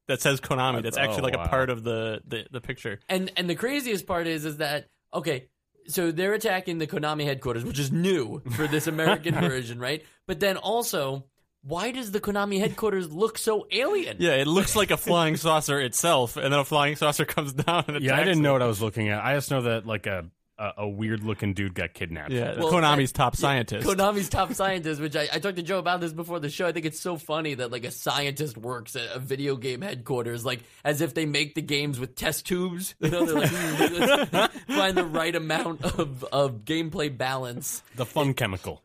that 0.08 0.20
says 0.20 0.40
Konami 0.40 0.82
that's 0.82 0.98
Oh, 0.98 1.00
actually 1.00 1.22
like 1.22 1.36
wow. 1.36 1.44
a 1.44 1.48
part 1.48 1.70
of 1.70 1.82
the, 1.84 2.20
the 2.26 2.46
the 2.50 2.60
picture 2.60 3.00
And 3.08 3.32
and 3.36 3.48
the 3.48 3.54
craziest 3.54 4.06
part 4.06 4.26
is 4.26 4.44
is 4.44 4.58
that 4.58 4.88
okay, 5.14 5.46
so 5.86 6.12
they're 6.12 6.34
attacking 6.34 6.78
the 6.78 6.86
Konami 6.86 7.24
headquarters, 7.24 7.64
which 7.64 7.78
is 7.78 7.92
new 7.92 8.42
for 8.56 8.66
this 8.66 8.86
American 8.86 9.34
version, 9.40 9.78
right? 9.78 10.04
But 10.26 10.40
then 10.40 10.56
also, 10.56 11.26
why 11.62 11.90
does 11.90 12.10
the 12.12 12.20
Konami 12.20 12.58
headquarters 12.60 13.10
look 13.10 13.38
so 13.38 13.66
alien? 13.70 14.16
Yeah, 14.20 14.32
it 14.34 14.46
looks 14.46 14.76
like 14.76 14.90
a 14.90 14.96
flying 14.96 15.36
saucer 15.36 15.80
itself, 15.80 16.36
and 16.36 16.52
then 16.52 16.60
a 16.60 16.64
flying 16.64 16.96
saucer 16.96 17.24
comes 17.24 17.52
down 17.52 17.84
and 17.88 18.02
Yeah, 18.02 18.16
I 18.16 18.24
didn't 18.24 18.42
know 18.42 18.52
what 18.52 18.62
I 18.62 18.66
was 18.66 18.82
looking 18.82 19.08
at. 19.08 19.24
I 19.24 19.34
just 19.34 19.50
know 19.50 19.62
that 19.62 19.86
like 19.86 20.06
a 20.06 20.26
a, 20.58 20.70
a 20.78 20.88
weird 20.88 21.22
looking 21.24 21.52
dude 21.54 21.74
got 21.74 21.94
kidnapped. 21.94 22.30
Yeah, 22.30 22.58
Well, 22.58 22.70
Konami's 22.72 23.12
that- 23.12 23.16
top 23.18 23.36
scientist. 23.36 23.86
Konami's 23.86 24.28
top 24.28 24.52
scientist, 24.54 25.00
which 25.00 25.16
I, 25.16 25.28
I 25.32 25.38
talked 25.38 25.56
to 25.56 25.62
Joe 25.62 25.78
about 25.78 26.00
this 26.00 26.12
before 26.12 26.40
the 26.40 26.48
show. 26.50 26.66
I 26.66 26.72
think 26.72 26.86
it's 26.86 27.00
so 27.00 27.16
funny 27.16 27.54
that 27.54 27.70
like 27.72 27.84
a 27.84 27.90
scientist 27.90 28.56
works 28.56 28.94
at 28.96 29.14
a 29.14 29.18
video 29.18 29.56
game 29.56 29.80
headquarters, 29.82 30.44
like 30.44 30.60
as 30.84 31.00
if 31.00 31.14
they 31.14 31.26
make 31.26 31.54
the 31.54 31.62
games 31.62 31.98
with 31.98 32.14
test 32.14 32.46
tubes. 32.46 32.94
You 33.00 33.10
know, 33.10 33.24
they're 33.26 33.34
like 33.34 33.50
"Hmm, 33.50 34.72
find 34.74 34.96
the 34.96 35.04
right 35.04 35.34
amount 35.34 35.84
of, 35.84 36.24
of 36.24 36.64
gameplay 36.64 37.16
balance. 37.16 37.82
The 37.96 38.06
fun 38.06 38.34
chemical. 38.34 38.82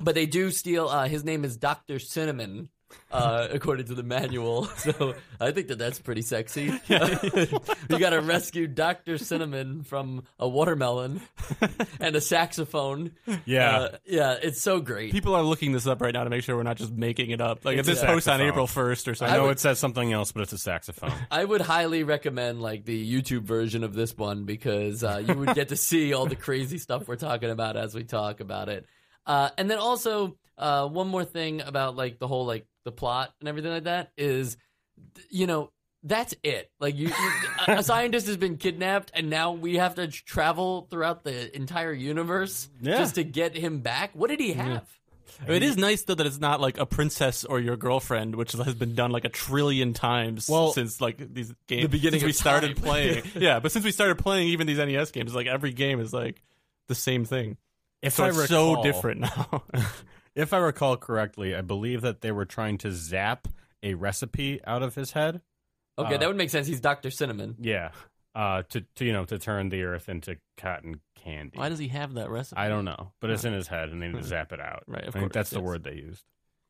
But 0.00 0.14
they 0.14 0.26
do 0.26 0.50
steal. 0.50 0.88
Uh, 0.88 1.06
his 1.08 1.24
name 1.24 1.44
is 1.44 1.56
Doctor 1.56 1.98
Cinnamon, 1.98 2.70
uh, 3.10 3.48
according 3.50 3.86
to 3.86 3.94
the 3.94 4.02
manual. 4.02 4.68
So 4.82 5.14
I 5.38 5.52
think 5.52 5.68
that 5.68 5.78
that's 5.78 6.00
pretty 6.00 6.22
sexy. 6.22 6.64
you 6.88 7.98
got 7.98 8.10
to 8.10 8.20
rescue 8.20 8.66
Doctor 8.66 9.16
Cinnamon 9.16 9.84
from 9.84 10.24
a 10.40 10.48
watermelon 10.48 11.20
and 12.00 12.16
a 12.16 12.20
saxophone. 12.20 13.12
Yeah. 13.44 13.76
Uh, 13.76 13.88
yeah, 14.04 14.36
it's 14.42 14.60
so 14.60 14.80
great. 14.80 15.12
People 15.12 15.36
are 15.36 15.42
looking 15.42 15.70
this 15.70 15.86
up 15.86 16.00
right 16.00 16.12
now 16.12 16.24
to 16.24 16.30
make 16.30 16.42
sure 16.42 16.56
we're 16.56 16.64
not 16.64 16.78
just 16.78 16.92
making 16.92 17.30
it 17.30 17.40
up. 17.40 17.64
Like 17.64 17.78
if 17.78 17.86
this 17.86 18.02
a 18.02 18.06
posts 18.06 18.28
on. 18.28 18.40
April 18.40 18.66
first 18.66 19.06
or 19.06 19.14
something. 19.14 19.32
I 19.32 19.36
know 19.36 19.44
would- 19.44 19.52
it 19.52 19.60
says 19.60 19.78
something 19.78 20.12
else, 20.12 20.32
but 20.32 20.42
it's 20.42 20.52
a 20.52 20.58
saxophone. 20.58 21.12
I 21.30 21.44
would 21.44 21.60
highly 21.60 22.02
recommend 22.02 22.60
like 22.60 22.84
the 22.84 23.22
YouTube 23.22 23.42
version 23.42 23.84
of 23.84 23.94
this 23.94 24.16
one 24.16 24.44
because 24.44 25.04
uh, 25.04 25.22
you 25.24 25.34
would 25.34 25.54
get 25.54 25.68
to 25.68 25.76
see 25.76 26.12
all 26.12 26.26
the 26.26 26.36
crazy 26.36 26.78
stuff 26.78 27.06
we're 27.06 27.16
talking 27.16 27.50
about 27.50 27.76
as 27.76 27.94
we 27.94 28.02
talk 28.02 28.40
about 28.40 28.68
it. 28.68 28.86
Uh, 29.26 29.50
and 29.56 29.70
then 29.70 29.78
also 29.78 30.36
uh, 30.58 30.88
one 30.88 31.08
more 31.08 31.24
thing 31.24 31.60
about 31.60 31.94
like 31.96 32.18
the 32.18 32.26
whole 32.26 32.46
like 32.46 32.66
the 32.84 32.92
plot 32.92 33.32
and 33.40 33.48
everything 33.48 33.70
like 33.72 33.84
that 33.84 34.10
is, 34.16 34.56
you 35.30 35.46
know, 35.46 35.70
that's 36.04 36.34
it. 36.42 36.70
Like 36.80 36.96
you, 36.96 37.08
you 37.08 37.14
a, 37.68 37.72
a 37.78 37.82
scientist 37.82 38.26
has 38.26 38.36
been 38.36 38.56
kidnapped, 38.56 39.12
and 39.14 39.30
now 39.30 39.52
we 39.52 39.76
have 39.76 39.94
to 39.96 40.08
travel 40.08 40.88
throughout 40.90 41.22
the 41.22 41.54
entire 41.54 41.92
universe 41.92 42.68
Yeah. 42.80 42.98
just 42.98 43.14
to 43.14 43.24
get 43.24 43.56
him 43.56 43.80
back. 43.80 44.10
What 44.14 44.28
did 44.30 44.40
he 44.40 44.52
have? 44.54 44.84
It 45.48 45.62
is 45.62 45.76
nice 45.78 46.02
though 46.02 46.14
that 46.16 46.26
it's 46.26 46.38
not 46.40 46.60
like 46.60 46.76
a 46.78 46.84
princess 46.86 47.44
or 47.44 47.58
your 47.58 47.76
girlfriend, 47.76 48.34
which 48.36 48.52
has 48.52 48.74
been 48.74 48.94
done 48.94 49.12
like 49.12 49.24
a 49.24 49.28
trillion 49.30 49.92
times 49.94 50.48
Well, 50.48 50.72
since 50.72 51.00
like 51.00 51.16
these 51.32 51.54
games. 51.68 51.82
the 51.82 51.88
beginning 51.88 52.20
since 52.20 52.28
we 52.28 52.32
started 52.32 52.76
time. 52.76 52.84
playing. 52.84 53.22
yeah, 53.36 53.58
but 53.60 53.72
since 53.72 53.84
we 53.84 53.92
started 53.92 54.18
playing 54.18 54.48
even 54.48 54.66
these 54.66 54.78
NES 54.78 55.10
games, 55.12 55.34
like 55.34 55.46
every 55.46 55.72
game 55.72 56.00
is 56.00 56.12
like 56.12 56.42
the 56.88 56.94
same 56.94 57.24
thing. 57.24 57.56
If 58.02 58.14
So 58.14 58.24
I 58.24 58.28
it's 58.28 58.48
so 58.48 58.70
recall- 58.70 58.82
different 58.82 59.20
now. 59.20 59.62
If 60.34 60.52
I 60.52 60.58
recall 60.58 60.96
correctly, 60.96 61.54
I 61.54 61.60
believe 61.60 62.00
that 62.02 62.20
they 62.20 62.32
were 62.32 62.44
trying 62.46 62.78
to 62.78 62.90
zap 62.92 63.48
a 63.82 63.94
recipe 63.94 64.60
out 64.64 64.82
of 64.82 64.94
his 64.94 65.12
head. 65.12 65.42
Okay, 65.98 66.14
Uh, 66.14 66.18
that 66.18 66.28
would 66.28 66.36
make 66.36 66.50
sense. 66.50 66.66
He's 66.66 66.80
Doctor 66.80 67.10
Cinnamon. 67.10 67.56
Yeah. 67.60 67.90
Uh, 68.34 68.62
to, 68.70 68.80
to 68.96 69.04
you 69.04 69.12
know 69.12 69.26
to 69.26 69.38
turn 69.38 69.68
the 69.68 69.82
earth 69.82 70.08
into 70.08 70.38
cotton 70.56 71.00
candy. 71.16 71.58
Why 71.58 71.68
does 71.68 71.78
he 71.78 71.88
have 71.88 72.14
that 72.14 72.30
recipe? 72.30 72.58
I 72.58 72.68
don't 72.70 72.86
know, 72.86 73.12
but 73.20 73.28
it's 73.28 73.44
in 73.44 73.52
his 73.52 73.68
head, 73.68 73.90
and 73.90 74.00
they 74.00 74.06
need 74.06 74.14
to 74.14 74.18
Hmm. 74.20 74.24
zap 74.26 74.52
it 74.52 74.60
out. 74.60 74.84
Right, 74.86 75.02
of 75.02 75.08
I 75.08 75.18
think 75.18 75.24
course, 75.24 75.32
that's 75.34 75.50
the 75.50 75.60
word 75.60 75.84
they 75.84 75.96
used. 75.96 76.24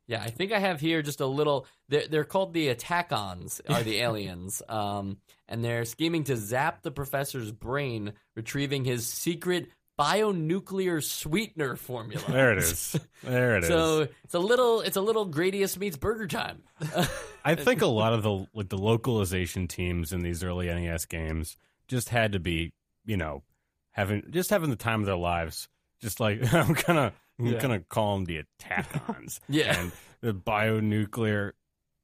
Yeah, 0.08 0.20
I 0.20 0.30
think 0.30 0.50
I 0.50 0.58
have 0.58 0.80
here 0.80 1.02
just 1.02 1.20
a 1.20 1.26
little. 1.26 1.64
They're, 1.88 2.08
they're 2.08 2.24
called 2.24 2.52
the 2.52 2.66
Attack-ons, 2.70 3.60
are 3.68 3.84
the 3.84 3.98
aliens, 4.00 4.60
um, 4.68 5.18
and 5.48 5.64
they're 5.64 5.84
scheming 5.84 6.24
to 6.24 6.36
zap 6.36 6.82
the 6.82 6.90
professor's 6.90 7.52
brain, 7.52 8.14
retrieving 8.34 8.84
his 8.84 9.06
secret 9.06 9.68
bionuclear 9.98 11.02
sweetener 11.02 11.76
formula. 11.76 12.24
There 12.28 12.52
it 12.52 12.58
is. 12.58 12.98
There 13.22 13.56
it 13.56 13.62
is. 13.64 13.68
So 13.68 14.08
it's 14.24 14.34
a 14.34 14.38
little, 14.40 14.80
it's 14.80 14.96
a 14.96 15.00
little 15.00 15.28
Gradius 15.28 15.78
meets 15.78 15.96
Burger 15.96 16.26
Time. 16.26 16.62
I 17.44 17.54
think 17.54 17.80
a 17.82 17.86
lot 17.86 18.12
of 18.12 18.22
the 18.24 18.46
like 18.52 18.68
the 18.68 18.78
localization 18.78 19.68
teams 19.68 20.12
in 20.12 20.22
these 20.22 20.42
early 20.42 20.66
NES 20.66 21.06
games 21.06 21.56
just 21.86 22.08
had 22.08 22.32
to 22.32 22.40
be, 22.40 22.72
you 23.04 23.16
know, 23.16 23.44
having 23.92 24.24
just 24.30 24.50
having 24.50 24.70
the 24.70 24.76
time 24.76 25.00
of 25.00 25.06
their 25.06 25.14
lives. 25.16 25.68
Just 26.00 26.18
like 26.18 26.40
I'm 26.52 26.72
gonna, 26.72 27.12
I'm 27.38 27.46
Yeah. 27.46 27.60
gonna 27.60 27.80
call 27.80 28.16
them 28.16 28.24
the 28.24 28.38
attack-ons. 28.38 29.40
Yeah. 29.48 29.78
and 29.80 29.92
the 30.20 30.34
bionuclear 30.34 31.52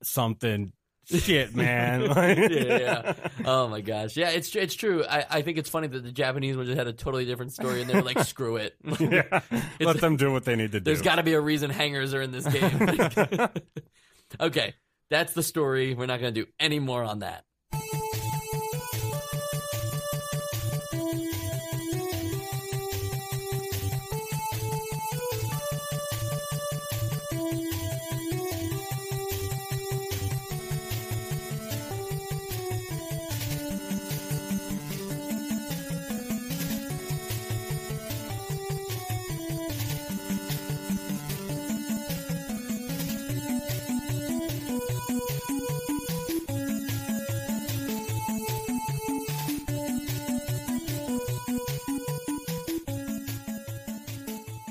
something 0.04 0.72
shit, 1.08 1.54
man. 1.54 2.02
yeah, 2.04 2.78
yeah. 2.78 3.12
Oh 3.44 3.68
my 3.68 3.80
gosh, 3.80 4.16
yeah, 4.16 4.30
it's 4.30 4.54
it's 4.54 4.74
true. 4.74 5.04
I, 5.04 5.24
I 5.30 5.42
think 5.42 5.58
it's 5.58 5.70
funny 5.70 5.88
that 5.88 6.04
the 6.04 6.12
Japanese 6.12 6.56
one 6.56 6.66
just 6.66 6.78
had 6.78 6.86
a 6.86 6.92
totally 6.92 7.24
different 7.24 7.52
story, 7.52 7.80
and 7.80 7.90
they 7.90 7.94
were 7.94 8.02
like, 8.02 8.18
"Screw 8.20 8.56
it." 8.56 8.76
yeah. 9.00 9.40
Let 9.80 10.00
them 10.00 10.16
do 10.16 10.32
what 10.32 10.44
they 10.44 10.56
need 10.56 10.72
to 10.72 10.80
do. 10.80 10.84
There's 10.84 11.02
got 11.02 11.16
to 11.16 11.22
be 11.22 11.34
a 11.34 11.40
reason 11.40 11.70
hangers 11.70 12.14
are 12.14 12.22
in 12.22 12.30
this 12.30 12.46
game. 12.46 13.48
okay, 14.40 14.74
that's 15.10 15.32
the 15.32 15.42
story. 15.42 15.94
We're 15.94 16.06
not 16.06 16.20
going 16.20 16.34
to 16.34 16.44
do 16.44 16.50
any 16.60 16.78
more 16.78 17.02
on 17.02 17.20
that. 17.20 17.44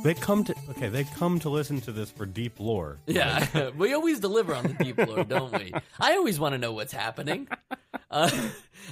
They 0.08 0.14
come 0.14 0.46
to 0.46 0.56
okay. 0.70 0.88
They 0.88 1.04
come 1.04 1.38
to 1.42 1.50
listen 1.50 1.82
to 1.82 1.92
this 1.92 2.10
for 2.10 2.26
deep 2.26 2.62
lore. 2.62 2.98
Yeah, 3.08 3.72
we 3.78 3.94
always 3.94 4.22
deliver 4.22 4.56
on 4.56 4.64
the 4.64 4.74
deep 4.82 4.98
lore, 5.06 5.26
don't 5.26 5.52
we? 5.52 5.74
I 6.00 6.14
always 6.14 6.40
want 6.40 6.54
to 6.54 6.58
know 6.58 6.72
what's 6.72 6.94
happening. 6.94 7.50
Uh, 8.10 8.30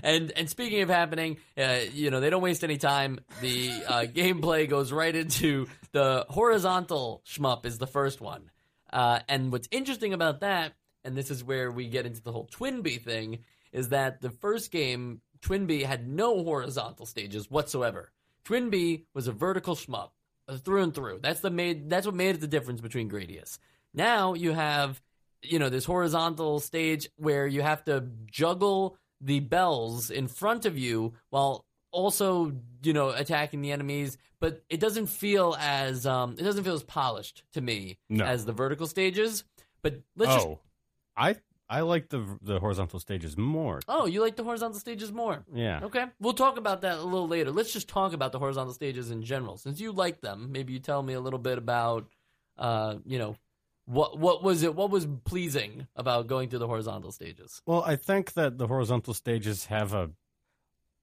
and 0.03 0.33
and 0.35 0.49
speaking 0.49 0.81
of 0.81 0.89
happening, 0.89 1.37
uh, 1.57 1.77
you 1.93 2.11
know 2.11 2.19
they 2.19 2.29
don't 2.29 2.41
waste 2.41 2.65
any 2.65 2.77
time. 2.77 3.19
The 3.39 3.71
uh, 3.87 4.05
gameplay 4.13 4.67
goes 4.67 4.91
right 4.91 5.15
into 5.15 5.67
the 5.93 6.25
horizontal 6.27 7.23
shmup 7.25 7.65
is 7.65 7.77
the 7.77 7.87
first 7.87 8.19
one. 8.19 8.51
Uh, 8.91 9.19
and 9.29 9.53
what's 9.53 9.69
interesting 9.71 10.13
about 10.13 10.41
that, 10.41 10.73
and 11.05 11.15
this 11.15 11.31
is 11.31 11.45
where 11.45 11.71
we 11.71 11.87
get 11.87 12.05
into 12.05 12.21
the 12.21 12.33
whole 12.33 12.47
Twinbee 12.47 13.01
thing, 13.01 13.39
is 13.71 13.89
that 13.89 14.19
the 14.19 14.31
first 14.31 14.69
game 14.69 15.21
Twinbee 15.39 15.85
had 15.85 16.09
no 16.09 16.43
horizontal 16.43 17.05
stages 17.05 17.49
whatsoever. 17.49 18.11
Twinbee 18.43 19.05
was 19.13 19.29
a 19.29 19.31
vertical 19.31 19.75
shmup 19.75 20.09
through 20.63 20.83
and 20.83 20.93
through. 20.93 21.19
That's 21.21 21.39
the 21.39 21.49
made. 21.49 21.89
That's 21.89 22.05
what 22.05 22.15
made 22.15 22.35
it 22.35 22.41
the 22.41 22.47
difference 22.47 22.81
between 22.81 23.09
Gradius. 23.09 23.57
Now 23.93 24.33
you 24.33 24.51
have, 24.51 25.01
you 25.41 25.59
know, 25.59 25.69
this 25.69 25.85
horizontal 25.85 26.59
stage 26.59 27.07
where 27.17 27.47
you 27.47 27.61
have 27.61 27.83
to 27.85 28.05
juggle 28.29 28.97
the 29.21 29.39
bells 29.39 30.11
in 30.11 30.27
front 30.27 30.65
of 30.65 30.77
you 30.77 31.13
while 31.29 31.65
also, 31.91 32.51
you 32.83 32.93
know, 32.93 33.09
attacking 33.09 33.61
the 33.61 33.71
enemies. 33.71 34.17
But 34.39 34.63
it 34.69 34.79
doesn't 34.79 35.07
feel 35.07 35.55
as 35.59 36.05
um, 36.05 36.35
it 36.37 36.43
doesn't 36.43 36.63
feel 36.65 36.75
as 36.75 36.83
polished 36.83 37.43
to 37.53 37.61
me 37.61 37.97
No. 38.09 38.25
as 38.25 38.45
the 38.45 38.51
vertical 38.53 38.85
stages. 38.85 39.43
But 39.81 40.01
let's 40.15 40.33
just. 40.33 40.47
oh, 40.47 40.59
I 41.15 41.37
I 41.67 41.81
like 41.81 42.09
the 42.09 42.37
the 42.41 42.59
horizontal 42.59 42.99
stages 42.99 43.37
more. 43.37 43.79
Oh, 43.87 44.05
you 44.05 44.21
like 44.21 44.35
the 44.35 44.43
horizontal 44.43 44.79
stages 44.79 45.11
more? 45.11 45.43
Yeah. 45.53 45.81
Okay, 45.83 46.05
we'll 46.19 46.33
talk 46.33 46.57
about 46.57 46.81
that 46.81 46.97
a 46.99 47.03
little 47.03 47.27
later. 47.27 47.51
Let's 47.51 47.73
just 47.73 47.87
talk 47.87 48.13
about 48.13 48.31
the 48.31 48.39
horizontal 48.39 48.73
stages 48.73 49.09
in 49.11 49.23
general. 49.23 49.57
Since 49.57 49.79
you 49.79 49.91
like 49.91 50.21
them, 50.21 50.51
maybe 50.51 50.73
you 50.73 50.79
tell 50.79 51.01
me 51.01 51.13
a 51.13 51.19
little 51.19 51.39
bit 51.39 51.57
about, 51.57 52.07
uh, 52.57 52.95
you 53.05 53.17
know, 53.17 53.35
what 53.85 54.19
what 54.19 54.43
was 54.43 54.63
it? 54.63 54.75
What 54.75 54.91
was 54.91 55.07
pleasing 55.23 55.87
about 55.95 56.27
going 56.27 56.49
through 56.49 56.59
the 56.59 56.67
horizontal 56.67 57.11
stages? 57.11 57.61
Well, 57.65 57.83
I 57.83 57.95
think 57.95 58.33
that 58.33 58.57
the 58.57 58.67
horizontal 58.67 59.13
stages 59.13 59.65
have 59.65 59.93
a 59.93 60.11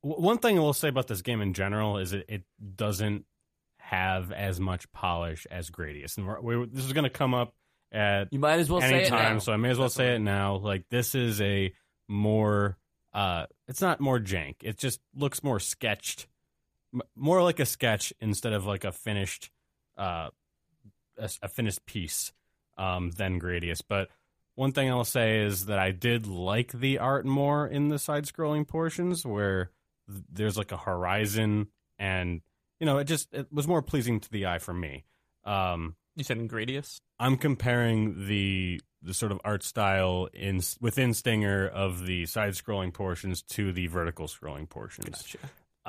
One 0.02 0.38
thing 0.38 0.58
I 0.58 0.60
will 0.60 0.72
say 0.72 0.88
about 0.88 1.06
this 1.06 1.22
game 1.22 1.40
in 1.40 1.54
general 1.54 1.98
is 1.98 2.12
it, 2.12 2.24
it 2.28 2.42
doesn't 2.76 3.24
have 3.78 4.32
as 4.32 4.58
much 4.58 4.90
polish 4.92 5.46
as 5.50 5.70
Gradius, 5.70 6.16
and 6.16 6.26
we're, 6.26 6.40
we, 6.40 6.66
this 6.66 6.84
is 6.84 6.92
going 6.92 7.04
to 7.04 7.10
come 7.10 7.34
up 7.34 7.54
at 7.92 8.32
You 8.32 8.38
might 8.38 8.58
as 8.58 8.70
well 8.70 8.80
say 8.80 8.88
it 9.02 9.12
anytime, 9.12 9.34
now. 9.34 9.38
so 9.40 9.52
I 9.52 9.56
may 9.56 9.70
as 9.70 9.78
well 9.78 9.88
say 9.90 10.14
it 10.14 10.18
now. 10.20 10.56
Like 10.56 10.88
this 10.88 11.14
is 11.14 11.40
a 11.40 11.72
more. 12.08 12.76
uh 13.12 13.46
It's 13.68 13.80
not 13.82 14.00
more 14.00 14.18
jank. 14.18 14.56
It 14.62 14.78
just 14.78 15.00
looks 15.14 15.42
more 15.44 15.60
sketched, 15.60 16.26
m- 16.94 17.02
more 17.14 17.42
like 17.42 17.60
a 17.60 17.66
sketch 17.66 18.12
instead 18.20 18.52
of 18.54 18.64
like 18.66 18.84
a 18.84 18.92
finished, 18.92 19.50
uh, 19.98 20.30
a, 21.18 21.30
a 21.42 21.48
finished 21.48 21.84
piece, 21.86 22.32
um, 22.78 23.10
than 23.12 23.38
Gradius. 23.40 23.82
But 23.86 24.08
one 24.54 24.72
thing 24.72 24.90
I'll 24.90 25.04
say 25.04 25.40
is 25.40 25.66
that 25.66 25.78
I 25.78 25.90
did 25.92 26.26
like 26.26 26.72
the 26.72 26.98
art 26.98 27.24
more 27.26 27.66
in 27.66 27.88
the 27.88 27.98
side-scrolling 27.98 28.66
portions 28.68 29.24
where 29.24 29.70
th- 30.10 30.24
there's 30.30 30.56
like 30.58 30.72
a 30.72 30.76
horizon 30.76 31.68
and 31.98 32.40
you 32.80 32.86
know 32.86 32.98
it 32.98 33.04
just 33.04 33.32
it 33.32 33.46
was 33.52 33.66
more 33.68 33.80
pleasing 33.82 34.20
to 34.20 34.30
the 34.30 34.46
eye 34.46 34.58
for 34.58 34.74
me. 34.74 35.04
Um, 35.44 35.94
You 36.16 36.24
said 36.24 36.38
in 36.38 36.48
Gradius? 36.48 37.00
I'm 37.18 37.36
comparing 37.36 38.26
the 38.26 38.80
the 39.04 39.14
sort 39.14 39.32
of 39.32 39.40
art 39.44 39.62
style 39.64 40.28
in 40.32 40.60
within 40.80 41.12
Stinger 41.14 41.66
of 41.66 42.06
the 42.06 42.24
side-scrolling 42.26 42.92
portions 42.94 43.42
to 43.42 43.72
the 43.72 43.88
vertical 43.88 44.26
scrolling 44.28 44.68
portions. 44.68 45.22
Gotcha. 45.22 45.38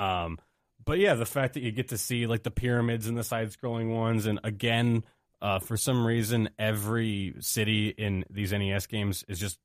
Um, 0.02 0.38
but 0.84 0.98
yeah, 0.98 1.14
the 1.14 1.26
fact 1.26 1.54
that 1.54 1.62
you 1.62 1.70
get 1.70 1.88
to 1.88 1.98
see 1.98 2.26
like 2.26 2.42
the 2.42 2.50
pyramids 2.50 3.06
in 3.06 3.14
the 3.14 3.22
side-scrolling 3.22 3.94
ones, 3.94 4.26
and 4.26 4.40
again, 4.42 5.04
uh, 5.40 5.58
for 5.60 5.76
some 5.76 6.04
reason, 6.06 6.48
every 6.58 7.34
city 7.40 7.88
in 7.88 8.24
these 8.30 8.52
NES 8.52 8.86
games 8.86 9.24
is 9.28 9.38
just 9.38 9.58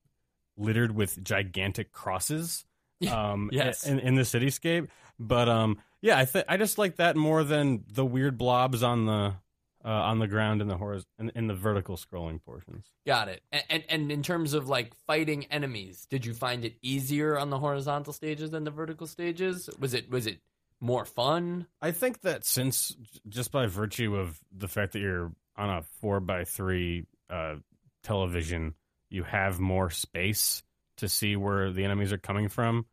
littered 0.58 0.94
with 0.94 1.24
gigantic 1.24 1.92
crosses. 1.92 2.66
Um, 3.10 3.50
Yes. 3.54 3.88
in, 3.88 3.98
in 4.00 4.16
the 4.16 4.24
cityscape. 4.24 4.90
But 5.18 5.48
um, 5.48 5.78
yeah, 6.02 6.18
I 6.18 6.26
think 6.26 6.46
I 6.50 6.58
just 6.58 6.78
like 6.78 6.98
that 6.98 7.16
more 7.16 7.46
than 7.46 7.86
the 7.90 8.06
weird 8.06 8.38
blobs 8.38 8.84
on 8.84 9.06
the 9.06 9.36
uh, 9.86 9.88
on 9.90 10.20
the 10.20 10.28
ground 10.28 10.62
in 10.62 10.68
the 10.68 10.76
horiz- 10.78 11.06
in, 11.18 11.32
in 11.36 11.48
the 11.48 11.54
vertical 11.56 11.96
scrolling 11.98 12.42
portions. 12.44 12.88
Got 13.08 13.30
it. 13.30 13.42
And, 13.52 13.64
and 13.70 13.84
and 13.90 14.12
in 14.12 14.24
terms 14.24 14.54
of 14.54 14.68
like 14.68 14.94
fighting 15.08 15.46
enemies, 15.46 16.06
did 16.10 16.26
you 16.26 16.34
find 16.34 16.66
it 16.66 16.76
easier 16.82 17.38
on 17.38 17.50
the 17.50 17.60
horizontal 17.60 18.14
stages 18.14 18.52
than 18.52 18.64
the 18.66 18.72
vertical 18.72 19.08
stages? 19.08 19.70
Was 19.80 19.94
it 19.94 20.10
was 20.10 20.28
it 20.28 20.40
more 20.82 21.06
fun? 21.06 21.68
I 21.82 21.92
think 21.92 22.22
that 22.22 22.46
since 22.46 22.96
just 23.28 23.52
by 23.52 23.66
virtue 23.68 24.16
of 24.16 24.40
the 24.56 24.68
fact 24.68 24.94
that 24.94 25.00
you're 25.00 25.32
on 25.58 25.70
a 25.70 25.84
four 26.02 26.20
by 26.20 26.44
three 26.46 27.06
uh, 27.30 27.56
television, 28.04 28.74
you 29.10 29.24
have 29.24 29.60
more 29.60 29.90
space 29.90 30.64
to 30.98 31.08
see 31.08 31.36
where 31.36 31.72
the 31.72 31.84
enemies 31.86 32.12
are 32.14 32.18
coming 32.18 32.50
from 32.50 32.86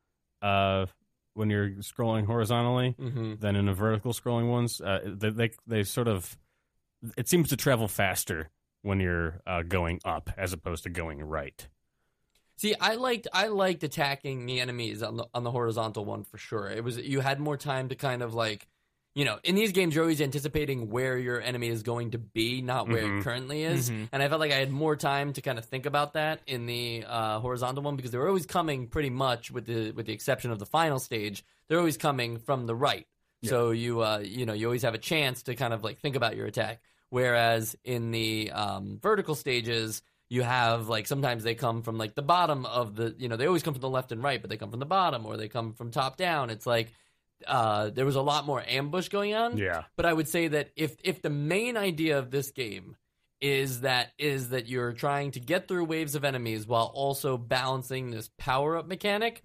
uh, 0.43 0.87
when 1.35 1.51
you're 1.51 1.71
scrolling 1.81 2.27
horizontally 2.27 2.95
Mm-hmm. 3.01 3.35
than 3.41 3.57
in 3.57 3.67
the 3.67 3.73
vertical 3.73 4.13
scrolling 4.13 4.51
ones. 4.51 4.81
Uh, 4.81 5.01
they, 5.05 5.31
they 5.31 5.51
they 5.67 5.83
sort 5.83 6.09
of 6.09 6.37
it 7.17 7.29
seems 7.29 7.49
to 7.51 7.57
travel 7.57 7.89
faster 7.89 8.51
when 8.83 9.01
you're 9.01 9.41
uh, 9.47 9.63
going 9.63 10.01
up 10.05 10.31
as 10.37 10.53
opposed 10.53 10.85
to 10.85 10.91
going 10.91 11.23
right. 11.23 11.67
See, 12.59 12.75
I 12.81 12.95
liked 12.95 13.29
I 13.33 13.49
liked 13.49 13.83
attacking 13.85 14.47
the 14.47 14.61
enemies 14.61 15.03
on 15.03 15.17
the 15.17 15.27
on 15.35 15.45
the 15.45 15.51
horizontal 15.51 16.05
one 16.05 16.25
for 16.25 16.39
sure. 16.39 16.69
It 16.71 16.83
was 16.83 16.97
you 16.97 17.21
had 17.21 17.39
more 17.39 17.57
time 17.59 17.91
to 17.91 17.95
kind 17.95 18.23
of 18.23 18.33
like, 18.33 18.67
you 19.15 19.27
know, 19.27 19.39
in 19.45 19.55
these 19.57 19.73
games 19.73 19.95
you're 19.95 20.05
always 20.05 20.23
anticipating 20.23 20.89
where 20.89 21.19
your 21.19 21.39
enemy 21.41 21.69
is 21.69 21.83
going 21.83 22.13
to 22.13 22.19
be, 22.19 22.63
not 22.63 22.89
where 22.89 23.03
Mhm. 23.03 23.21
it 23.21 23.25
currently 23.25 23.63
is. 23.63 23.91
Mhm. 23.91 24.09
And 24.11 24.23
I 24.23 24.29
felt 24.29 24.41
like 24.41 24.53
I 24.53 24.57
had 24.57 24.71
more 24.71 24.97
time 24.97 25.35
to 25.35 25.43
kind 25.43 25.59
of 25.59 25.67
think 25.67 25.85
about 25.85 26.15
that 26.15 26.41
in 26.47 26.65
the 26.65 27.05
uh, 27.07 27.41
horizontal 27.41 27.83
one 27.83 27.95
because 27.97 28.11
they 28.11 28.19
were 28.19 28.29
always 28.29 28.47
coming 28.47 28.87
pretty 28.87 29.11
much 29.11 29.51
with 29.51 29.67
the 29.67 29.91
with 29.91 30.07
the 30.07 30.13
exception 30.15 30.51
of 30.51 30.59
the 30.59 30.67
final 30.67 30.99
stage. 30.99 31.45
They're 31.69 31.79
always 31.79 31.99
coming 31.99 32.39
from 32.39 32.67
the 32.67 32.75
right. 32.75 33.07
So 33.49 33.71
you 33.71 34.03
uh, 34.03 34.19
you 34.25 34.47
know 34.47 34.53
you 34.53 34.67
always 34.67 34.83
have 34.83 34.95
a 34.95 34.99
chance 34.99 35.43
to 35.45 35.55
kind 35.55 35.73
of 35.73 35.85
like 35.85 36.01
think 36.01 36.17
about 36.17 36.37
your 36.37 36.47
attack. 36.47 36.81
Whereas 37.11 37.77
in 37.85 38.11
the 38.11 38.51
um, 38.53 38.99
vertical 39.01 39.35
stages, 39.35 40.03
you 40.29 40.43
have 40.43 40.89
like 40.89 41.07
sometimes 41.07 41.45
they 41.45 41.55
come 41.55 41.83
from 41.83 41.99
like 41.99 42.15
the 42.15 42.23
bottom 42.23 42.67
of 42.67 42.97
the 42.97 43.15
you 43.19 43.29
know 43.29 43.37
they 43.37 43.47
always 43.47 43.63
come 43.63 43.75
from 43.75 43.81
the 43.81 43.91
left 43.91 44.13
and 44.13 44.23
right, 44.23 44.41
but 44.41 44.51
they 44.51 44.57
come 44.57 44.71
from 44.71 44.81
the 44.81 44.87
bottom 44.87 45.25
or 45.25 45.37
they 45.37 45.49
come 45.49 45.73
from 45.73 45.91
top 45.91 46.17
down. 46.17 46.51
It's 46.51 46.67
like 46.67 46.93
uh, 47.47 47.91
there 47.91 48.07
was 48.07 48.17
a 48.17 48.23
lot 48.23 48.47
more 48.47 48.63
ambush 48.67 49.09
going 49.09 49.35
on. 49.35 49.57
Yeah. 49.57 49.85
But 49.97 50.07
I 50.07 50.13
would 50.13 50.29
say 50.29 50.49
that 50.49 50.71
if 50.77 50.97
if 51.05 51.23
the 51.23 51.31
main 51.31 51.77
idea 51.77 52.19
of 52.19 52.31
this 52.31 52.51
game 52.51 52.97
is 53.41 53.83
that 53.83 54.13
is 54.19 54.51
that 54.51 54.67
you're 54.67 54.93
trying 54.93 55.31
to 55.33 55.41
get 55.41 55.69
through 55.69 55.85
waves 55.85 56.15
of 56.15 56.25
enemies 56.25 56.67
while 56.67 56.91
also 56.95 57.37
balancing 57.37 58.11
this 58.11 58.31
power 58.39 58.77
up 58.77 58.87
mechanic. 58.87 59.43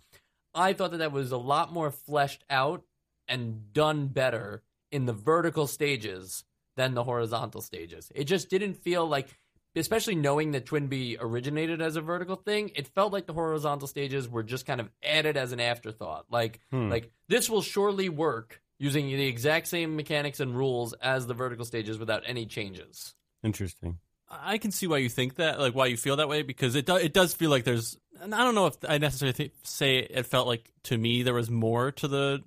I 0.53 0.73
thought 0.73 0.91
that 0.91 0.97
that 0.97 1.11
was 1.11 1.31
a 1.31 1.37
lot 1.37 1.71
more 1.71 1.91
fleshed 1.91 2.43
out 2.49 2.83
and 3.31 3.73
done 3.73 4.07
better 4.07 4.61
in 4.91 5.05
the 5.05 5.13
vertical 5.13 5.65
stages 5.65 6.43
than 6.75 6.93
the 6.93 7.03
horizontal 7.03 7.61
stages. 7.61 8.11
It 8.13 8.25
just 8.25 8.49
didn't 8.49 8.75
feel 8.75 9.07
like 9.07 9.29
especially 9.75 10.15
knowing 10.15 10.51
that 10.51 10.65
Twinbee 10.65 11.15
originated 11.19 11.81
as 11.81 11.95
a 11.95 12.01
vertical 12.01 12.35
thing, 12.35 12.71
it 12.75 12.87
felt 12.87 13.13
like 13.13 13.25
the 13.25 13.33
horizontal 13.33 13.87
stages 13.87 14.27
were 14.27 14.43
just 14.43 14.65
kind 14.65 14.81
of 14.81 14.89
added 15.01 15.37
as 15.37 15.53
an 15.53 15.61
afterthought. 15.61 16.25
Like 16.29 16.59
Hmm. 16.71 16.89
like 16.89 17.09
this 17.29 17.49
will 17.49 17.61
surely 17.61 18.09
work 18.09 18.61
using 18.79 19.07
the 19.07 19.27
exact 19.27 19.67
same 19.67 19.95
mechanics 19.95 20.39
and 20.39 20.55
rules 20.55 20.91
as 20.93 21.25
the 21.27 21.33
vertical 21.33 21.63
stages 21.65 21.97
without 21.97 22.23
any 22.25 22.45
changes. 22.45 23.13
Interesting. 23.43 23.99
I 24.29 24.57
can 24.57 24.71
see 24.71 24.87
why 24.87 24.97
you 24.97 25.09
think 25.09 25.35
that, 25.35 25.59
like 25.59 25.75
why 25.75 25.87
you 25.87 25.97
feel 25.97 26.15
that 26.17 26.29
way, 26.29 26.41
because 26.41 26.75
it 26.75 26.85
do, 26.85 26.95
it 26.95 27.13
does 27.13 27.33
feel 27.33 27.49
like 27.49 27.63
there's. 27.63 27.97
And 28.21 28.33
I 28.35 28.43
don't 28.43 28.55
know 28.55 28.67
if 28.67 28.75
I 28.87 28.97
necessarily 28.97 29.33
th- 29.33 29.53
say 29.63 29.97
it 29.99 30.25
felt 30.25 30.47
like 30.47 30.71
to 30.83 30.97
me 30.97 31.23
there 31.23 31.33
was 31.33 31.49
more 31.49 31.91
to 31.93 32.07
the 32.07 32.41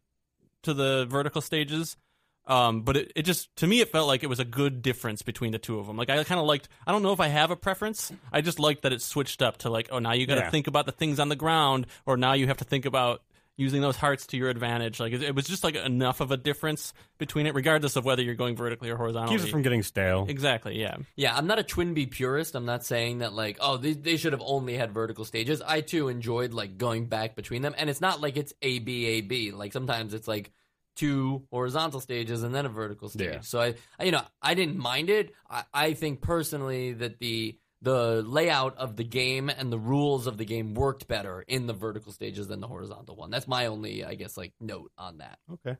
to 0.64 0.74
the 0.74 1.06
vertical 1.08 1.40
stages, 1.40 1.96
um, 2.46 2.82
but 2.82 2.96
it, 2.96 3.12
it 3.16 3.22
just 3.22 3.54
to 3.56 3.66
me 3.66 3.80
it 3.80 3.90
felt 3.90 4.06
like 4.06 4.22
it 4.22 4.26
was 4.28 4.38
a 4.40 4.44
good 4.44 4.82
difference 4.82 5.22
between 5.22 5.52
the 5.52 5.58
two 5.58 5.78
of 5.78 5.86
them. 5.86 5.96
Like 5.96 6.10
I 6.10 6.22
kind 6.24 6.40
of 6.40 6.46
liked. 6.46 6.68
I 6.86 6.92
don't 6.92 7.02
know 7.02 7.12
if 7.12 7.20
I 7.20 7.28
have 7.28 7.50
a 7.50 7.56
preference. 7.56 8.12
I 8.32 8.40
just 8.42 8.58
liked 8.58 8.82
that 8.82 8.92
it 8.92 9.00
switched 9.00 9.40
up 9.42 9.58
to 9.58 9.70
like, 9.70 9.88
oh, 9.90 9.98
now 9.98 10.12
you 10.12 10.26
got 10.26 10.34
to 10.34 10.40
Yeah. 10.42 10.50
think 10.50 10.66
about 10.66 10.86
the 10.86 10.92
things 10.92 11.18
on 11.20 11.28
the 11.28 11.36
ground, 11.36 11.86
or 12.04 12.16
now 12.16 12.32
you 12.34 12.46
have 12.48 12.58
to 12.58 12.64
think 12.64 12.84
about 12.84 13.22
using 13.56 13.80
those 13.80 13.96
hearts 13.96 14.26
to 14.28 14.36
your 14.36 14.48
advantage. 14.48 14.98
Like 14.98 15.12
it, 15.12 15.22
it 15.22 15.34
was 15.34 15.46
just 15.46 15.64
like 15.64 15.76
enough 15.76 16.20
of 16.20 16.30
a 16.30 16.36
difference 16.36 16.92
between 17.18 17.46
it, 17.46 17.54
regardless 17.54 17.96
of 17.96 18.04
whether 18.04 18.22
you're 18.22 18.34
going 18.34 18.56
vertically 18.56 18.90
or 18.90 18.96
horizontally. 18.96 19.36
Keeps 19.36 19.48
it 19.48 19.50
from 19.50 19.62
getting 19.62 19.82
stale. 19.82 20.26
exactly, 20.28 20.80
yeah. 20.80 20.96
Yeah, 21.16 21.36
I'm 21.36 21.46
not 21.46 21.58
a 21.58 21.62
Twin 21.62 21.94
Twinbee 21.94 22.10
purist. 22.10 22.54
I'm 22.54 22.64
not 22.66 22.84
saying 22.84 23.18
that 23.18 23.32
like, 23.32 23.58
oh, 23.60 23.76
they, 23.76 23.92
they 23.92 24.16
should 24.16 24.32
have 24.32 24.42
only 24.44 24.76
had 24.76 24.92
vertical 24.92 25.24
stages. 25.24 25.62
I 25.62 25.80
too 25.80 26.08
enjoyed 26.08 26.52
like 26.52 26.78
going 26.78 27.06
back 27.06 27.36
between 27.36 27.62
them, 27.62 27.74
and 27.76 27.88
it's 27.88 28.00
not 28.00 28.20
like 28.20 28.36
it's 28.36 28.52
A 28.62 28.78
B 28.78 29.06
A 29.06 29.20
B. 29.20 29.52
Like 29.52 29.72
sometimes 29.72 30.14
it's 30.14 30.28
like 30.28 30.50
two 30.96 31.46
horizontal 31.50 32.00
stages 32.00 32.42
and 32.42 32.54
then 32.54 32.66
a 32.66 32.68
vertical 32.68 33.08
stage. 33.08 33.32
Yeah. 33.32 33.40
So 33.40 33.60
I, 33.60 33.74
I, 33.98 34.04
you 34.04 34.12
know, 34.12 34.22
I 34.40 34.54
didn't 34.54 34.78
mind 34.78 35.10
it. 35.10 35.32
I, 35.50 35.64
I 35.72 35.92
think 35.94 36.20
personally 36.20 36.92
that 36.94 37.18
the 37.18 37.58
the 37.84 38.22
layout 38.26 38.78
of 38.78 38.96
the 38.96 39.04
game 39.04 39.50
and 39.50 39.70
the 39.70 39.78
rules 39.78 40.26
of 40.26 40.38
the 40.38 40.44
game 40.44 40.74
worked 40.74 41.06
better 41.06 41.44
in 41.46 41.66
the 41.66 41.74
vertical 41.74 42.12
stages 42.12 42.48
than 42.48 42.60
the 42.60 42.66
horizontal 42.66 43.14
one. 43.14 43.30
That's 43.30 43.46
my 43.46 43.66
only, 43.66 44.04
I 44.04 44.14
guess, 44.14 44.36
like 44.36 44.52
note 44.58 44.90
on 44.96 45.18
that. 45.18 45.38
Okay. 45.52 45.76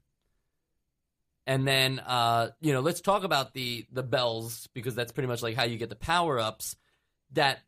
And 1.47 1.67
then, 1.67 2.01
uh, 2.01 2.51
you 2.61 2.73
know, 2.73 2.81
let's 2.81 3.01
talk 3.01 3.25
about 3.25 3.55
the 3.55 3.87
the 3.91 4.03
bells 4.03 4.69
because 4.75 4.95
that's 4.95 5.13
pretty 5.13 5.27
much 5.29 5.43
like 5.43 5.57
how 5.57 5.65
you 5.65 5.79
get 5.79 5.89
the 5.89 5.97
power 5.97 6.39
ups. 6.39 6.77
That 7.33 7.61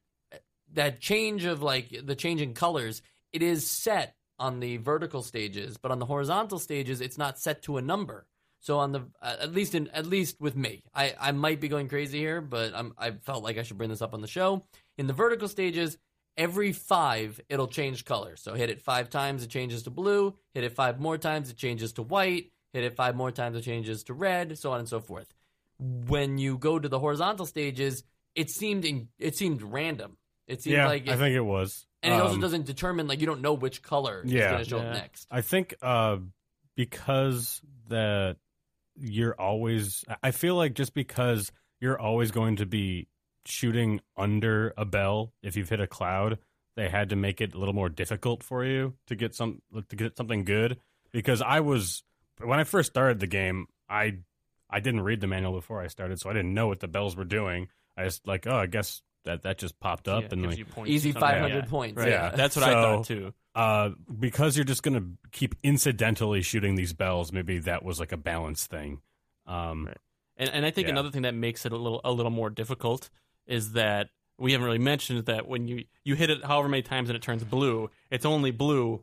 that 0.75 1.01
change 1.01 1.45
of 1.45 1.63
like 1.63 1.95
the 2.05 2.15
change 2.15 2.43
in 2.43 2.53
colors, 2.55 3.03
it 3.33 3.43
is 3.43 3.69
set 3.69 4.15
on 4.39 4.61
the 4.61 4.77
vertical 4.77 5.23
stages, 5.23 5.79
but 5.79 5.91
on 5.91 5.99
the 5.99 6.07
horizontal 6.07 6.59
stages, 6.59 7.01
it's 7.01 7.19
not 7.19 7.39
set 7.39 7.63
to 7.63 7.79
a 7.79 7.83
number. 7.83 8.27
So 8.67 8.81
on 8.81 8.91
the 8.91 9.03
uh, 9.23 9.37
at 9.43 9.53
least 9.53 9.77
in 9.77 9.87
at 9.91 10.07
least 10.07 10.41
with 10.41 10.57
me, 10.57 10.83
I 10.93 11.15
I 11.21 11.31
might 11.31 11.61
be 11.61 11.69
going 11.69 11.87
crazy 11.89 12.19
here, 12.19 12.41
but 12.41 12.75
I'm 12.75 12.95
I 12.99 13.13
felt 13.13 13.45
like 13.45 13.59
I 13.59 13.63
should 13.63 13.79
bring 13.79 13.91
this 13.91 14.03
up 14.03 14.13
on 14.13 14.23
the 14.23 14.27
show. 14.27 14.65
In 14.99 15.07
the 15.07 15.13
vertical 15.13 15.47
stages, 15.47 15.99
every 16.37 16.73
five 16.73 17.41
it'll 17.49 17.69
change 17.69 18.05
color. 18.05 18.35
So 18.35 18.55
hit 18.55 18.69
it 18.69 18.83
five 18.83 19.09
times, 19.09 19.45
it 19.45 19.51
changes 19.51 19.85
to 19.85 19.91
blue. 19.91 20.35
Hit 20.53 20.65
it 20.65 20.73
five 20.73 20.99
more 20.99 21.17
times, 21.17 21.49
it 21.49 21.57
changes 21.57 21.93
to 21.93 22.03
white. 22.03 22.51
Hit 22.73 22.83
it 22.83 22.97
five 22.97 23.15
more 23.15 23.31
times, 23.31 23.57
it 23.57 23.63
changes 23.63 24.03
to 24.05 24.15
red. 24.15 24.59
So 24.59 24.73
on 24.73 24.81
and 24.81 24.89
so 24.89 24.99
forth. 24.99 25.33
When 25.79 26.37
you 26.37 26.59
go 26.59 26.81
to 26.81 26.89
the 26.89 26.99
horizontal 26.99 27.47
stages, 27.47 28.03
it 28.35 28.51
seemed 28.51 28.85
in, 28.85 29.07
it 29.21 29.37
seemed 29.37 29.63
random. 29.63 30.17
It 30.49 30.61
seemed 30.63 30.75
Yeah, 30.79 30.87
like 30.89 31.07
I 31.09 31.15
think 31.15 31.37
it 31.37 31.41
was. 31.57 31.87
and 32.03 32.13
it 32.13 32.21
also 32.21 32.35
Um, 32.35 32.41
doesn't 32.41 32.67
determine 32.67 33.07
like 33.07 33.21
you 33.21 33.27
don't 33.27 33.43
know 33.43 33.55
which 33.55 33.81
color 33.83 34.23
is 34.25 34.33
Yeah. 34.33 34.51
going 34.51 34.65
to 34.65 34.69
show 34.69 34.79
Yeah. 34.79 34.89
up 34.89 34.93
next. 34.95 35.29
I 35.31 35.43
think 35.43 35.77
uh, 35.83 36.17
because 36.75 37.63
that 37.89 38.39
you're 38.99 39.35
always. 39.39 40.05
I 40.23 40.31
feel 40.31 40.55
like 40.55 40.75
just 40.75 40.95
because 40.95 41.53
you're 41.81 41.99
always 41.99 42.31
going 42.31 42.57
to 42.57 42.67
be 42.67 43.09
shooting 43.45 44.01
under 44.17 44.75
a 44.77 44.85
bell 44.85 45.33
if 45.43 45.57
you've 45.57 45.69
hit 45.69 45.81
a 45.81 45.87
cloud, 45.87 46.39
they 46.77 46.89
had 46.89 47.11
to 47.11 47.17
make 47.17 47.41
it 47.41 47.55
a 47.55 47.59
little 47.59 47.75
more 47.75 47.89
difficult 47.89 48.43
for 48.43 48.65
you 48.65 48.95
to 49.07 49.17
get 49.17 49.35
some 49.35 49.63
to 49.89 49.97
get 49.97 50.17
something 50.17 50.45
good. 50.45 50.79
Because 51.13 51.41
I 51.41 51.61
was 51.61 52.03
when 52.43 52.59
I 52.59 52.65
first 52.65 52.91
started 52.91 53.21
the 53.21 53.27
game, 53.27 53.67
I 53.89 54.19
I 54.69 54.81
didn't 54.81 55.03
read 55.03 55.21
the 55.21 55.27
manual 55.27 55.53
before 55.53 55.81
I 55.81 55.87
started, 55.87 56.21
so 56.21 56.31
I 56.31 56.33
didn't 56.33 56.55
know 56.55 56.67
what 56.67 56.81
the 56.81 56.89
bells 56.89 57.17
were 57.17 57.25
doing. 57.25 57.69
I 57.97 58.05
just 58.05 58.27
like, 58.27 58.47
oh, 58.47 58.57
I 58.57 58.67
guess 58.67 59.03
that 59.27 59.43
that 59.43 59.59
just 59.59 59.79
popped 59.79 60.09
up 60.09 60.23
Yeah, 60.23 60.29
and 60.33 60.43
gives 60.57 60.77
like 60.77 60.89
Easy 60.89 61.13
500 61.13 61.55
Yeah. 61.55 61.71
points. 61.71 61.97
Right. 61.99 62.09
Yeah. 62.09 62.31
That's 62.31 62.57
what 62.57 62.65
I 62.65 62.73
thought 62.73 63.05
too. 63.05 63.33
uh, 63.55 63.91
because 64.19 64.57
you're 64.57 64.65
just 64.65 64.83
gonna 64.83 65.05
keep 65.33 65.55
incidentally 65.63 66.43
shooting 66.43 66.75
these 66.75 66.93
bells. 66.93 67.33
Maybe 67.33 67.59
that 67.61 67.85
was 67.85 68.01
like 68.01 68.13
a 68.13 68.17
balance 68.17 68.67
thing. 68.67 69.01
Um, 69.47 69.87
Right. 69.87 69.97
And 70.39 70.51
and 70.51 70.67
I 70.67 70.71
think 70.71 70.87
Yeah. 70.89 70.93
another 70.95 71.11
thing 71.11 71.23
that 71.23 71.35
makes 71.35 71.65
it 71.65 71.73
a 71.73 71.77
little 71.77 72.01
a 72.05 72.11
little 72.13 72.33
more 72.33 72.51
difficult 72.51 73.11
is 73.47 73.73
that 73.73 74.09
we 74.39 74.53
haven't 74.53 74.67
really 74.67 74.79
mentioned 74.79 75.25
that 75.27 75.47
when 75.49 75.67
you 75.69 75.85
you 76.05 76.15
hit 76.15 76.29
it 76.31 76.45
however 76.45 76.69
many 76.69 76.83
times 76.83 77.09
and 77.09 77.17
it 77.17 77.23
turns 77.23 77.43
blue, 77.45 77.91
it's 78.11 78.27
only 78.27 78.51
blue 78.51 79.03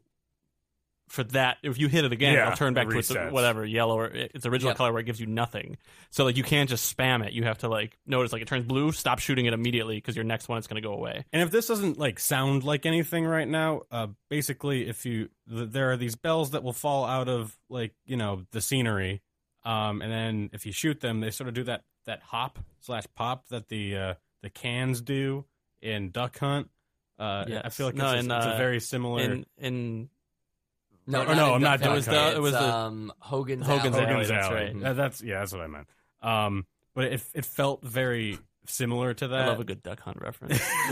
for 1.09 1.23
that. 1.25 1.57
If 1.63 1.77
you 1.77 1.87
hit 1.87 2.05
it 2.05 2.11
again, 2.11 2.33
Yeah, 2.33 2.47
it'll 2.47 2.57
turn 2.57 2.73
back 2.73 2.87
it 2.87 2.91
to 2.91 2.97
its 2.99 3.11
whatever 3.31 3.65
yellow 3.65 3.97
or 3.99 4.05
its 4.07 4.45
original 4.45 4.71
Yep. 4.71 4.77
color 4.77 4.91
where 4.91 5.01
it 5.01 5.05
gives 5.05 5.19
you 5.19 5.27
nothing. 5.27 5.77
So 6.09 6.23
like 6.23 6.37
you 6.37 6.43
can't 6.43 6.69
just 6.69 6.95
spam 6.95 7.25
it. 7.25 7.33
You 7.33 7.43
have 7.43 7.59
to 7.59 7.67
like 7.67 7.97
notice 8.07 8.31
like 8.33 8.41
it 8.41 8.47
turns 8.47 8.65
blue, 8.65 8.91
stop 8.91 9.19
shooting 9.19 9.45
it 9.45 9.53
immediately 9.53 9.97
because 9.97 10.15
your 10.15 10.25
next 10.25 10.47
one 10.49 10.57
is 10.57 10.67
going 10.67 10.81
to 10.81 10.87
go 10.87 10.93
away. 10.93 11.25
and 11.31 11.41
if 11.41 11.51
this 11.51 11.67
doesn't 11.67 11.97
like 11.99 12.19
sound 12.19 12.63
like 12.63 12.85
anything 12.85 13.25
right 13.25 13.47
now, 13.47 13.81
uh, 13.91 14.07
basically, 14.29 14.87
if 14.87 15.05
you 15.05 15.29
th- 15.49 15.69
there 15.69 15.91
are 15.91 15.97
these 15.97 16.15
bells 16.15 16.51
that 16.51 16.63
will 16.63 16.73
fall 16.73 17.05
out 17.05 17.27
of 17.29 17.57
like 17.69 17.93
you 18.05 18.17
know 18.17 18.43
the 18.51 18.61
scenery, 18.61 19.21
um, 19.65 20.01
and 20.01 20.11
then 20.11 20.49
if 20.53 20.65
you 20.65 20.71
shoot 20.71 20.99
them, 21.01 21.19
they 21.19 21.29
sort 21.31 21.47
of 21.47 21.53
do 21.53 21.63
that 21.65 21.83
that 22.05 22.21
hop 22.21 22.59
slash 22.81 23.03
pop 23.15 23.47
that 23.49 23.67
the 23.69 23.95
uh, 23.97 24.13
the 24.41 24.49
cans 24.49 25.01
do 25.01 25.45
in 25.81 26.09
Duck 26.11 26.37
Hunt. 26.39 26.69
Uh, 27.19 27.45
I 27.63 27.69
feel 27.69 27.85
like 27.85 27.95
No, 27.95 28.05
it's, 28.05 28.13
a- 28.15 28.17
and, 28.19 28.31
it's 28.31 28.45
a 28.45 28.55
uh, 28.55 28.57
very 28.57 28.79
similar. 28.79 29.21
In 29.21 29.45
in 29.57 30.09
No, 31.05 31.23
Or 31.25 31.35
no, 31.35 31.53
I'm 31.55 31.61
not 31.61 31.79
Duck 31.81 31.95
Duck 31.95 32.05
Hunt. 32.05 32.17
Hunt. 32.17 32.35
It 32.37 32.39
was 32.39 32.53
the- 32.53 32.57
it 32.59 32.61
was 32.61 32.67
the- 32.69 32.73
um, 32.75 33.13
Hogan's 33.19 33.65
Hogan's 33.67 33.95
Alley. 33.95 34.05
Alley. 34.13 34.25
That's 34.25 34.49
right. 34.51 34.79
That- 34.81 34.95
that's 34.95 35.21
yeah, 35.21 35.39
that's 35.39 35.51
what 35.53 35.61
I 35.61 35.67
meant. 35.67 35.87
Um, 36.21 36.65
but 36.95 37.05
it 37.05 37.23
it 37.33 37.45
felt 37.45 37.83
very 37.83 38.37
similar 38.65 39.13
to 39.13 39.27
that. 39.27 39.41
I 39.41 39.47
love 39.47 39.59
a 39.59 39.65
good 39.65 39.83
duck 39.83 39.99
hunt 39.99 40.21
reference. 40.21 40.61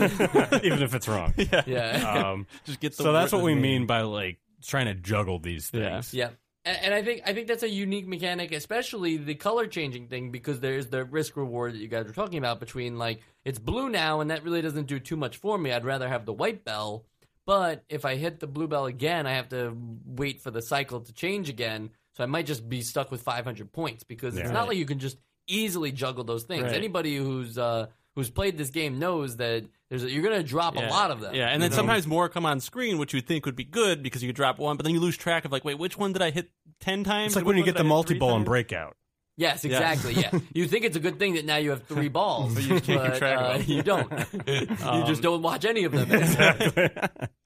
even 0.64 0.82
if 0.82 0.94
it's 0.94 1.08
wrong. 1.08 1.32
yeah. 1.38 1.62
Yeah. 1.66 2.30
Um, 2.30 2.46
Just 2.64 2.80
get 2.80 2.96
the 2.96 3.02
so 3.02 3.12
that's 3.12 3.32
what 3.32 3.42
we 3.42 3.54
name. 3.54 3.62
mean 3.62 3.86
by 3.86 4.02
like 4.02 4.38
trying 4.62 4.86
to 4.86 4.94
juggle 4.94 5.38
these 5.38 5.70
Yeah. 5.72 5.92
things. 5.94 6.12
Yeah. 6.14 6.30
And, 6.64 6.78
and 6.82 6.94
I 6.94 7.02
think 7.02 7.22
I 7.26 7.32
think 7.32 7.48
that's 7.48 7.62
a 7.62 7.68
unique 7.68 8.06
mechanic, 8.06 8.52
especially 8.52 9.16
the 9.16 9.34
color 9.34 9.66
changing 9.66 10.08
thing, 10.08 10.30
because 10.30 10.60
there's 10.60 10.88
the 10.88 11.04
risk 11.04 11.36
reward 11.36 11.72
that 11.74 11.78
you 11.78 11.88
guys 11.88 12.06
were 12.06 12.12
talking 12.12 12.38
about 12.38 12.60
between 12.60 12.98
like 12.98 13.20
it's 13.44 13.58
blue 13.58 13.88
now, 13.88 14.20
and 14.20 14.30
that 14.30 14.44
really 14.44 14.62
doesn't 14.62 14.86
do 14.86 15.00
too 15.00 15.16
much 15.16 15.38
for 15.38 15.56
me. 15.58 15.72
I'd 15.72 15.84
rather 15.84 16.08
have 16.08 16.24
the 16.26 16.32
white 16.32 16.64
bell, 16.64 17.04
but 17.46 17.84
if 17.88 18.04
I 18.04 18.16
hit 18.16 18.40
the 18.40 18.46
blue 18.46 18.68
bell 18.68 18.86
again, 18.86 19.26
I 19.26 19.32
have 19.32 19.48
to 19.50 19.76
wait 20.04 20.40
for 20.40 20.50
the 20.50 20.62
cycle 20.62 21.00
to 21.00 21.12
change 21.12 21.48
again. 21.48 21.90
So 22.14 22.22
I 22.22 22.26
might 22.26 22.46
just 22.46 22.68
be 22.68 22.82
stuck 22.82 23.10
with 23.10 23.22
500 23.22 23.72
points 23.72 24.04
because 24.04 24.36
it's 24.36 24.50
not 24.50 24.68
like 24.68 24.76
you 24.76 24.84
can 24.84 24.98
just 24.98 25.16
easily 25.46 25.92
juggle 25.92 26.24
those 26.24 26.44
things. 26.44 26.64
Right. 26.64 26.74
Anybody 26.74 27.16
who's 27.16 27.56
uh, 27.56 27.86
who's 28.14 28.30
played 28.30 28.58
this 28.58 28.70
game 28.70 28.98
knows 28.98 29.36
that 29.38 29.64
there's 29.88 30.04
a, 30.04 30.10
you're 30.10 30.22
going 30.22 30.36
to 30.36 30.46
drop 30.46 30.76
a 30.76 30.80
lot 30.80 31.10
of 31.10 31.20
them. 31.20 31.34
Yeah, 31.34 31.48
and 31.48 31.62
then 31.62 31.70
You 31.70 31.76
know? 31.76 31.76
sometimes 31.76 32.06
more 32.06 32.28
come 32.28 32.46
on 32.46 32.60
screen, 32.60 32.98
which 32.98 33.14
you 33.14 33.20
think 33.20 33.46
would 33.46 33.56
be 33.56 33.64
good 33.64 34.02
because 34.02 34.22
you 34.22 34.28
could 34.28 34.36
drop 34.36 34.58
one, 34.58 34.76
but 34.76 34.84
then 34.84 34.94
you 34.94 35.00
lose 35.00 35.16
track 35.16 35.44
of 35.44 35.52
like, 35.52 35.64
wait, 35.64 35.78
which 35.78 35.96
one 35.98 36.12
did 36.12 36.22
I 36.22 36.30
hit 36.30 36.50
ten 36.80 37.02
times? 37.04 37.28
It's 37.28 37.36
like 37.36 37.44
when 37.46 37.56
you 37.56 37.64
get 37.64 37.76
the 37.76 37.82
one 37.82 37.84
did 37.84 37.86
I 37.86 37.88
hit 37.88 37.88
multi 37.88 38.08
three 38.14 38.18
ball 38.18 38.30
and 38.30 38.38
times? 38.40 38.48
breakout. 38.48 38.96
Yes, 39.36 39.64
exactly. 39.64 40.14
Yeah, 40.14 40.30
you 40.54 40.66
think 40.68 40.84
it's 40.84 40.96
a 40.96 41.00
good 41.00 41.18
thing 41.18 41.34
that 41.34 41.44
now 41.46 41.56
you 41.56 41.70
have 41.70 41.84
three 41.84 42.08
balls, 42.08 42.54
But 42.54 42.64
you 42.64 42.96
but, 42.98 43.16
track 43.16 43.38
uh, 43.38 43.62
you 43.64 43.82
don't. 43.82 44.10
you 44.46 44.66
Um, 44.84 45.06
just 45.06 45.22
don't 45.22 45.42
watch 45.42 45.64
any 45.64 45.84
of 45.84 45.92
them. 45.92 46.10
exactly. 46.12 46.90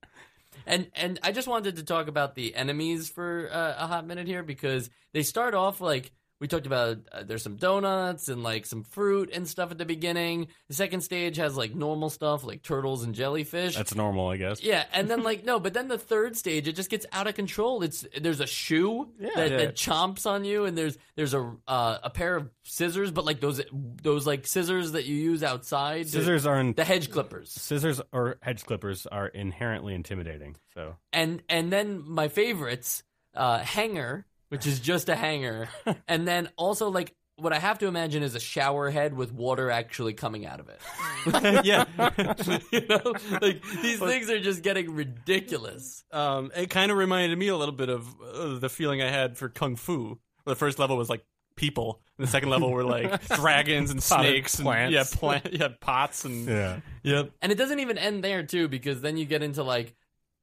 and 0.66 0.90
and 0.94 1.18
I 1.22 1.32
just 1.32 1.46
wanted 1.48 1.76
to 1.76 1.84
talk 1.84 2.08
about 2.08 2.34
the 2.34 2.54
enemies 2.56 3.08
for 3.08 3.48
uh, 3.52 3.74
a 3.78 3.86
hot 3.86 4.06
minute 4.06 4.26
here 4.26 4.42
because 4.42 4.90
they 5.12 5.22
start 5.22 5.54
off 5.54 5.80
like 5.80 6.12
we 6.40 6.48
talked 6.48 6.66
about. 6.66 6.98
Uh, 7.10 7.22
there's 7.22 7.42
some 7.42 7.56
donuts 7.56 8.28
and 8.28 8.42
like 8.42 8.66
some 8.66 8.82
fruit 8.84 9.30
and 9.32 9.48
stuff 9.48 9.70
at 9.70 9.78
the 9.78 9.84
beginning. 9.84 10.48
The 10.68 10.74
second 10.74 11.00
stage 11.00 11.36
has 11.36 11.56
like 11.56 11.74
normal 11.74 12.10
stuff 12.10 12.44
like 12.44 12.62
turtles 12.62 13.04
and 13.04 13.14
jellyfish. 13.14 13.74
That's 13.76 13.94
normal, 13.94 14.28
I 14.28 14.36
guess. 14.36 14.62
Yeah, 14.62 14.84
and 14.92 15.08
then 15.08 15.22
like 15.22 15.44
no, 15.44 15.58
but 15.60 15.72
then 15.74 15.88
the 15.88 15.98
third 15.98 16.36
stage 16.36 16.68
it 16.68 16.72
just 16.76 16.90
gets 16.90 17.06
out 17.12 17.26
of 17.26 17.34
control. 17.34 17.82
It's 17.82 18.06
there's 18.20 18.40
a 18.40 18.46
shoe 18.46 19.08
that, 19.18 19.50
Yeah. 19.50 19.56
that 19.58 19.76
chomps 19.76 20.26
on 20.26 20.44
you, 20.44 20.64
and 20.66 20.76
there's 20.76 20.98
there's 21.16 21.32
a 21.34 21.54
uh, 21.66 21.98
a 22.02 22.10
pair 22.10 22.36
of 22.36 22.50
scissors, 22.64 23.10
but 23.10 23.24
like 23.24 23.40
those 23.40 23.60
those 23.72 24.26
like 24.26 24.46
scissors 24.46 24.92
that 24.92 25.06
you 25.06 25.14
use 25.14 25.42
outside. 25.42 26.04
to- 26.04 26.10
Scissors 26.10 26.46
aren't 26.46 26.76
the 26.76 26.84
hedge 26.84 27.10
clippers, 27.10 27.50
scissors 27.50 28.00
or 28.12 28.36
hedge 28.42 28.64
clippers 28.64 29.06
are 29.06 29.26
inherently 29.28 29.94
intimidating. 29.94 30.56
So 30.74 30.96
and 31.12 31.42
and 31.48 31.72
then 31.72 32.02
my 32.06 32.28
favorites, 32.28 33.02
uh, 33.34 33.58
hanger, 33.58 34.26
which 34.48 34.66
is 34.66 34.80
just 34.80 35.08
a 35.08 35.16
hanger, 35.16 35.68
and 36.08 36.26
then 36.26 36.48
also 36.56 36.88
like 36.90 37.14
what 37.38 37.52
I 37.52 37.58
have 37.58 37.78
to 37.80 37.86
imagine 37.86 38.22
is 38.22 38.34
a 38.34 38.40
shower 38.40 38.90
head 38.90 39.14
with 39.14 39.30
water 39.30 39.70
actually 39.70 40.14
coming 40.14 40.46
out 40.46 40.58
of 40.58 40.68
it. 40.70 40.80
yeah. 41.66 41.84
you 42.72 42.86
know, 42.88 43.12
like 43.42 43.62
these 43.82 43.98
things 43.98 44.30
are 44.30 44.40
just 44.40 44.62
getting 44.62 44.94
ridiculous. 44.94 46.02
Um, 46.12 46.50
it 46.56 46.70
kind 46.70 46.90
of 46.90 46.96
reminded 46.96 47.38
me 47.38 47.48
a 47.48 47.56
little 47.56 47.74
bit 47.74 47.90
of 47.90 48.06
uh, 48.22 48.58
the 48.58 48.70
feeling 48.70 49.02
I 49.02 49.10
had 49.10 49.36
for 49.36 49.48
Kung 49.48 49.76
Fu. 49.76 50.18
The 50.46 50.56
first 50.56 50.78
level 50.78 50.96
was 50.96 51.10
like 51.10 51.24
people, 51.56 52.00
and 52.16 52.26
the 52.26 52.30
second 52.30 52.48
level 52.48 52.70
were 52.70 52.84
like 52.84 53.26
dragons 53.28 53.90
and 53.90 54.00
Potted 54.00 54.26
snakes 54.30 54.54
and 54.54 54.64
plants. 54.64 54.94
yeah, 54.94 55.04
plant, 55.18 55.52
yeah, 55.52 55.68
pots 55.80 56.24
and 56.24 56.46
Yeah. 56.48 56.80
yep. 57.02 57.32
And 57.42 57.52
it 57.52 57.56
doesn't 57.56 57.80
even 57.80 57.98
end 57.98 58.24
there 58.24 58.44
too, 58.44 58.68
because 58.68 59.02
then 59.02 59.18
you 59.18 59.26
get 59.26 59.42
into 59.42 59.62
like 59.62 59.94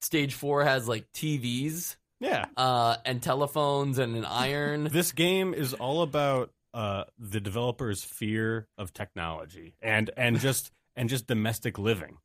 stage 0.02 0.34
four 0.36 0.64
has 0.64 0.88
like 0.88 1.12
TVs 1.14 1.96
Yeah. 2.24 2.46
uh, 2.58 2.96
and 3.06 3.22
telephones 3.22 4.00
and 4.00 4.16
an 4.16 4.26
iron. 4.26 4.86
This 4.92 5.12
game 5.12 5.54
is 5.54 5.74
all 5.74 6.02
about 6.02 6.52
uh, 6.74 7.04
the 7.20 7.40
developer's 7.40 8.04
fear 8.04 8.68
of 8.78 8.94
technology 8.94 9.76
and 9.82 10.10
and 10.18 10.40
just 10.40 10.72
and 10.96 11.10
just 11.10 11.28
domestic 11.28 11.78
living. 11.78 12.18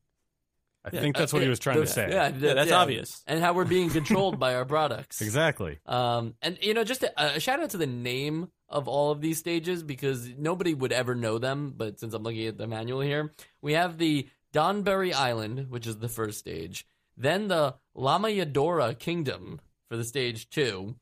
I 0.85 0.91
think 0.91 1.17
that's 1.17 1.33
what 1.35 1.43
he 1.43 1.49
was 1.49 1.59
trying 1.59 1.81
The- 1.81 1.87
to 1.87 1.93
say. 1.93 2.09
Yeah, 2.11 2.29
Yeah, 2.29 2.55
that's 2.55 2.73
obvious. 2.73 3.23
And 3.27 3.41
how 3.43 3.53
we're 3.53 3.67
being 3.67 3.91
controlled 3.91 4.39
by 4.39 4.55
our 4.55 4.65
products. 4.65 5.21
Exactly. 5.29 5.79
Um, 5.85 6.35
and 6.41 6.57
you 6.63 6.73
know, 6.73 6.85
just 6.85 7.03
a, 7.03 7.37
a 7.37 7.41
shout 7.41 7.61
out 7.61 7.71
to 7.71 7.77
the 7.77 7.87
name 7.87 8.49
of 8.71 8.89
all 8.89 9.11
of 9.11 9.21
these 9.21 9.39
stages 9.39 9.83
because 9.83 10.31
nobody 10.39 10.73
would 10.75 10.93
ever 10.93 11.15
know 11.15 11.39
them. 11.39 11.75
But 11.77 11.99
since 12.01 12.15
I'm 12.15 12.23
looking 12.23 12.47
at 12.47 12.57
the 12.57 12.67
manual 12.67 13.01
here, 13.01 13.33
we 13.61 13.73
have 13.75 13.99
the 13.99 14.29
Donberry 14.55 15.13
Island, 15.13 15.67
which 15.69 15.87
is 15.87 15.99
the 15.99 16.09
first 16.09 16.39
stage, 16.39 16.87
then 17.19 17.49
the 17.49 17.75
Lamayadora 17.97 18.99
Kingdom 18.99 19.61
for 19.89 19.97
the 19.97 20.05
stage 20.05 20.49
two, 20.51 20.97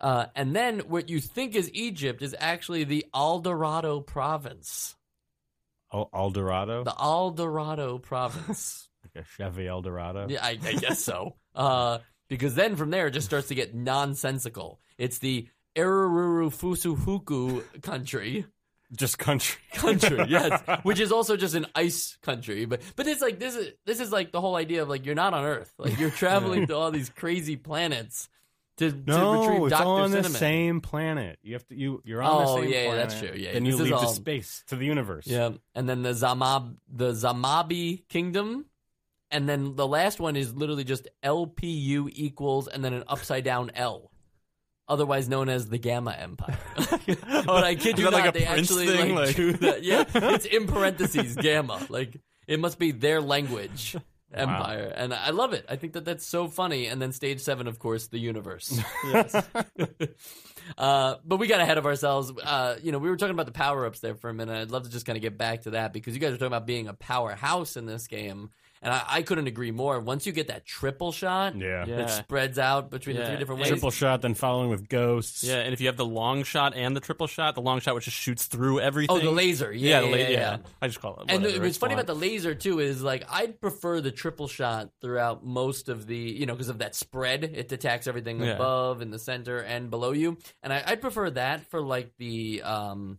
uh, 0.00 0.26
and 0.34 0.54
then 0.54 0.80
what 0.80 1.08
you 1.08 1.20
think 1.20 1.54
is 1.54 1.70
Egypt 1.72 2.22
is 2.22 2.34
actually 2.38 2.84
the 2.84 3.06
Eldorado 3.14 4.00
Province. 4.00 4.96
Al- 5.92 6.10
Eldorado, 6.14 6.84
The 6.84 6.94
Eldorado 7.00 7.98
Province. 7.98 8.88
like 9.14 9.24
a 9.24 9.26
Chevy 9.36 9.68
Eldorado. 9.68 10.26
Yeah, 10.28 10.44
I, 10.44 10.58
I 10.62 10.72
guess 10.74 11.00
so. 11.00 11.36
Uh, 11.54 11.98
because 12.28 12.56
then 12.56 12.74
from 12.74 12.90
there 12.90 13.06
it 13.06 13.12
just 13.12 13.28
starts 13.28 13.46
to 13.46 13.54
get 13.54 13.76
nonsensical. 13.76 14.80
It's 14.98 15.18
the 15.18 15.46
Erururu 15.76 16.50
Fusuhuku 16.50 17.80
country. 17.80 18.44
Just 18.96 19.18
country. 19.18 19.60
Country, 19.74 20.24
yes, 20.28 20.60
which 20.84 21.00
is 21.00 21.10
also 21.12 21.36
just 21.36 21.54
an 21.54 21.66
ice 21.74 22.16
country. 22.22 22.64
But 22.64 22.80
but 22.96 23.06
it's 23.06 23.20
like 23.20 23.38
this 23.38 23.56
is 23.56 23.72
this 23.86 24.00
is 24.00 24.12
like 24.12 24.30
the 24.32 24.40
whole 24.40 24.56
idea 24.56 24.82
of 24.82 24.88
like 24.88 25.04
you're 25.04 25.14
not 25.14 25.34
on 25.34 25.44
Earth, 25.44 25.72
like 25.78 25.98
you're 25.98 26.10
traveling 26.24 26.66
to 26.68 26.76
all 26.76 26.90
these 26.90 27.08
crazy 27.10 27.56
planets 27.56 28.28
to, 28.78 28.90
to 28.92 28.96
No, 29.06 29.40
retrieve 29.42 29.72
it's 29.72 29.80
all 29.80 29.96
on 29.96 30.10
Cinnamon. 30.10 30.32
the 30.32 30.38
same 30.38 30.80
planet. 30.80 31.38
You 31.42 31.54
have 31.54 31.66
to 31.68 31.74
you 31.76 32.02
you're 32.04 32.22
on 32.22 32.30
Oh, 32.46 32.56
the 32.56 32.62
same 32.62 32.72
yeah, 32.72 32.82
yeah, 32.84 32.94
that's 32.94 33.18
true. 33.18 33.32
Yeah, 33.34 33.52
then 33.52 33.64
you 33.66 33.76
leave 33.76 33.88
to 33.88 33.96
all- 33.96 34.06
space 34.08 34.62
to 34.68 34.76
the 34.76 34.86
universe. 34.86 35.26
Yeah, 35.26 35.50
and 35.74 35.88
then 35.88 36.02
the 36.02 36.10
Zamab 36.12 36.76
the 36.88 37.12
Zamabi 37.12 38.06
Kingdom, 38.08 38.66
and 39.30 39.48
then 39.48 39.74
the 39.76 39.86
last 39.86 40.20
one 40.20 40.36
is 40.36 40.54
literally 40.54 40.84
just 40.84 41.08
LPU 41.24 42.08
equals 42.12 42.68
and 42.68 42.84
then 42.84 42.92
an 42.92 43.04
upside 43.08 43.44
down 43.44 43.70
L, 43.74 44.10
otherwise 44.88 45.28
known 45.28 45.48
as 45.48 45.68
the 45.68 45.78
Gamma 45.78 46.12
Empire. 46.12 46.58
but 47.46 47.64
I 47.64 47.74
kid 47.74 47.98
you 47.98 48.04
not, 48.04 48.12
like 48.12 48.32
they 48.34 48.44
Prince 48.44 48.70
actually 48.70 48.86
thing? 48.88 49.14
like, 49.14 49.38
Like- 49.38 49.60
that. 49.60 49.82
Yeah, 49.84 50.04
it's 50.14 50.46
in 50.46 50.66
parentheses 50.66 51.36
Gamma. 51.36 51.86
Like 51.88 52.20
it 52.46 52.60
must 52.60 52.78
be 52.78 52.92
their 52.92 53.20
language. 53.20 53.96
Empire, 54.32 54.92
and 54.96 55.14
I 55.14 55.30
love 55.30 55.52
it. 55.52 55.64
I 55.68 55.76
think 55.76 55.92
that 55.92 56.04
that's 56.04 56.26
so 56.26 56.48
funny. 56.48 56.86
And 56.86 57.00
then 57.00 57.12
stage 57.12 57.40
seven, 57.40 57.68
of 57.68 57.78
course, 57.78 58.08
the 58.08 58.18
universe. 58.18 58.76
Uh, 60.78 61.16
but 61.24 61.36
we 61.36 61.46
got 61.46 61.60
ahead 61.60 61.78
of 61.78 61.86
ourselves. 61.86 62.32
Uh, 62.42 62.76
you 62.82 62.90
know, 62.90 62.98
we 62.98 63.10
were 63.10 63.16
talking 63.16 63.34
about 63.34 63.46
the 63.46 63.52
power 63.52 63.84
ups 63.86 64.00
there 64.00 64.14
for 64.14 64.30
a 64.30 64.34
minute. 64.34 64.60
I'd 64.60 64.70
love 64.70 64.84
to 64.84 64.90
just 64.90 65.04
kind 65.06 65.16
of 65.16 65.22
get 65.22 65.36
back 65.36 65.62
to 65.62 65.70
that 65.70 65.92
because 65.92 66.14
you 66.14 66.20
guys 66.20 66.30
are 66.32 66.36
talking 66.36 66.46
about 66.48 66.66
being 66.66 66.88
a 66.88 66.94
powerhouse 66.94 67.76
in 67.76 67.86
this 67.86 68.06
game, 68.06 68.50
and 68.84 68.92
I, 68.92 69.02
I 69.08 69.22
couldn't 69.22 69.46
agree 69.48 69.70
more. 69.72 69.98
Once 69.98 70.26
you 70.26 70.32
get 70.32 70.46
that 70.48 70.64
triple 70.64 71.10
shot 71.10 71.56
Yeah. 71.56 71.84
Yeah. 71.86 72.06
spreads 72.06 72.58
out 72.58 72.90
between 72.90 73.16
the 73.16 73.22
Yeah. 73.22 73.28
three 73.30 73.38
different 73.38 73.60
ways, 73.62 73.70
Triple 73.70 73.90
shot, 73.90 74.22
then 74.22 74.34
following 74.34 74.68
with 74.70 74.88
ghosts. 74.88 75.42
Yeah, 75.42 75.56
and 75.56 75.72
if 75.72 75.80
you 75.80 75.88
have 75.88 75.96
the 75.96 76.04
long 76.06 76.44
shot 76.44 76.74
and 76.76 76.94
the 76.94 77.00
triple 77.00 77.26
shot, 77.26 77.54
the 77.56 77.62
long 77.62 77.80
shot 77.80 77.94
which 77.96 78.04
just 78.04 78.16
shoots 78.16 78.46
through 78.46 78.78
everything. 78.80 79.16
oh, 79.16 79.18
the 79.18 79.30
laser, 79.30 79.72
Yeah, 79.72 79.88
yeah, 79.88 80.00
the 80.00 80.06
yeah, 80.06 80.12
la- 80.12 80.18
yeah, 80.18 80.28
yeah. 80.30 80.56
I 80.82 80.86
just 80.86 81.00
call 81.00 81.14
it. 81.20 81.24
And 81.30 81.42
whatever, 81.42 81.64
what's 81.64 81.78
funny 81.78 81.94
fine. 81.94 82.00
about 82.04 82.06
the 82.14 82.20
laser 82.20 82.54
too 82.54 82.78
is 82.78 83.02
like 83.02 83.24
I'd 83.28 83.60
prefer 83.60 84.00
the 84.00 84.12
triple 84.12 84.46
shot 84.46 84.90
throughout 85.00 85.44
most 85.44 85.88
of 85.88 86.06
the 86.06 86.16
you 86.16 86.44
know 86.46 86.52
because 86.54 86.68
of 86.68 86.78
that 86.78 86.94
spread. 86.94 87.42
It 87.44 87.72
attacks 87.72 88.06
everything 88.06 88.40
Yeah. 88.42 88.52
above, 88.52 89.00
in 89.02 89.10
the 89.10 89.18
center, 89.18 89.58
and 89.58 89.90
below 89.90 90.12
you. 90.12 90.36
And 90.62 90.72
I, 90.72 90.82
I'd 90.86 91.00
prefer 91.00 91.30
that 91.30 91.66
for 91.70 91.80
like 91.80 92.12
the 92.18 92.62
um 92.62 93.18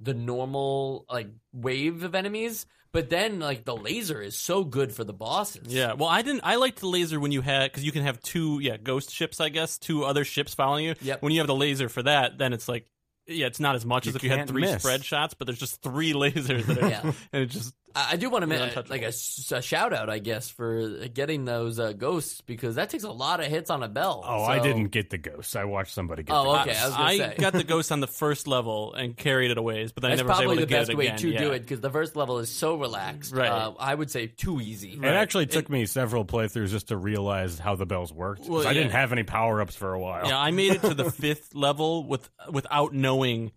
the 0.00 0.14
normal 0.14 1.04
like 1.10 1.28
wave 1.52 2.02
of 2.04 2.14
enemies. 2.14 2.66
But 2.92 3.10
then 3.10 3.38
like 3.38 3.64
the 3.64 3.76
laser 3.76 4.20
is 4.22 4.36
so 4.36 4.64
good 4.64 4.92
for 4.92 5.04
the 5.04 5.12
bosses. 5.12 5.72
Yeah, 5.72 5.92
well, 5.92 6.08
I 6.08 6.22
didn't. 6.22 6.40
I 6.44 6.56
liked 6.56 6.80
the 6.80 6.86
laser 6.88 7.20
when 7.20 7.32
you 7.32 7.42
had 7.42 7.70
because 7.70 7.84
you 7.84 7.92
can 7.92 8.02
have 8.02 8.20
two, 8.22 8.60
yeah, 8.60 8.76
ghost 8.78 9.10
ships, 9.12 9.40
I 9.40 9.50
guess, 9.50 9.76
two 9.78 10.04
other 10.04 10.24
ships 10.24 10.54
following 10.54 10.86
you. 10.86 10.94
Yep. 11.02 11.22
When 11.22 11.32
you 11.32 11.40
have 11.40 11.46
the 11.46 11.54
laser 11.54 11.88
for 11.88 12.02
that, 12.04 12.38
then 12.38 12.52
it's 12.54 12.66
like, 12.68 12.86
yeah, 13.26 13.46
it's 13.46 13.60
not 13.60 13.74
as 13.74 13.84
much 13.84 14.06
You 14.06 14.10
as 14.10 14.16
if 14.16 14.22
you 14.22 14.30
had 14.30 14.36
can't 14.38 14.48
three 14.48 14.62
miss. 14.62 14.80
spread 14.82 15.04
shots, 15.04 15.34
but 15.34 15.46
there's 15.46 15.58
just 15.58 15.82
three 15.82 16.12
lasers 16.14 16.64
that 16.64 16.78
are, 16.82 16.88
Yeah. 16.88 17.02
and 17.32 17.42
it 17.42 17.46
just 17.50 17.74
I, 17.94 18.12
I 18.12 18.16
do 18.16 18.30
want 18.30 18.42
to 18.42 18.46
They're 18.48 18.58
make 18.58 18.68
untouchable. 18.68 18.96
like 18.96 19.02
a, 19.02 19.62
shout 19.62 19.92
out, 19.92 20.08
I 20.10 20.18
guess, 20.18 20.48
for 20.50 21.08
getting 21.08 21.44
those 21.44 21.78
uh, 21.78 21.92
ghosts 21.92 22.40
because 22.40 22.76
that 22.76 22.90
takes 22.90 23.04
a 23.04 23.10
lot 23.10 23.40
of 23.40 23.46
hits 23.46 23.70
on 23.70 23.82
a 23.82 23.88
bell. 23.88 24.22
Oh, 24.26 24.44
I 24.44 24.58
didn't 24.58 24.88
get 24.88 25.10
the 25.10 25.18
ghosts. 25.18 25.56
I 25.56 25.64
watched 25.64 25.92
somebody 25.94 26.22
get 26.22 26.34
Oh, 26.34 26.44
the 26.44 26.60
okay, 26.60 26.64
ghosts. 26.70 26.82
I 26.82 26.86
was 26.86 26.96
gonna 26.96 27.32
say. 27.32 27.34
got 27.38 27.52
the 27.52 27.64
ghost 27.64 27.92
on 27.92 28.00
the 28.00 28.06
first 28.06 28.46
level 28.46 28.94
and 28.94 29.16
carried 29.16 29.50
it 29.50 29.58
a 29.58 29.62
ways, 29.62 29.92
but 29.92 30.02
then 30.02 30.10
That's 30.12 30.22
I 30.22 30.24
never 30.24 30.28
was 30.28 30.40
able 30.40 30.48
probably 30.54 30.64
the 30.64 30.70
best 30.70 30.94
way 30.94 31.10
to 31.16 31.28
yeah. 31.28 31.38
do 31.38 31.52
it 31.52 31.60
because 31.60 31.80
the 31.80 31.90
first 31.90 32.16
level 32.16 32.38
is 32.38 32.50
so 32.50 32.76
relaxed. 32.76 33.34
Right. 33.34 33.48
Uh, 33.48 33.72
I 33.78 33.94
would 33.94 34.10
say 34.10 34.26
too 34.26 34.60
easy. 34.60 34.92
It 34.92 35.04
actually 35.04 35.46
took 35.46 35.68
me 35.68 35.86
several 35.86 36.24
playthroughs 36.24 36.68
just 36.68 36.88
to 36.88 36.96
realize 36.96 37.58
how 37.58 37.74
the 37.76 37.86
bells 37.86 38.12
worked. 38.12 38.46
Well, 38.46 38.66
I 38.66 38.72
didn't 38.74 38.92
have 38.92 39.12
any 39.12 39.22
power 39.24 39.60
ups 39.60 39.74
for 39.74 39.92
a 39.92 39.98
while. 40.00 40.26
Yeah, 40.28 40.38
I 40.38 40.50
made 40.50 40.72
it 40.72 40.82
to 40.82 40.94
the 40.94 41.10
fifth 41.10 41.54
level 41.54 42.04
with 42.04 42.28
without 42.50 42.92
knowing 42.92 43.52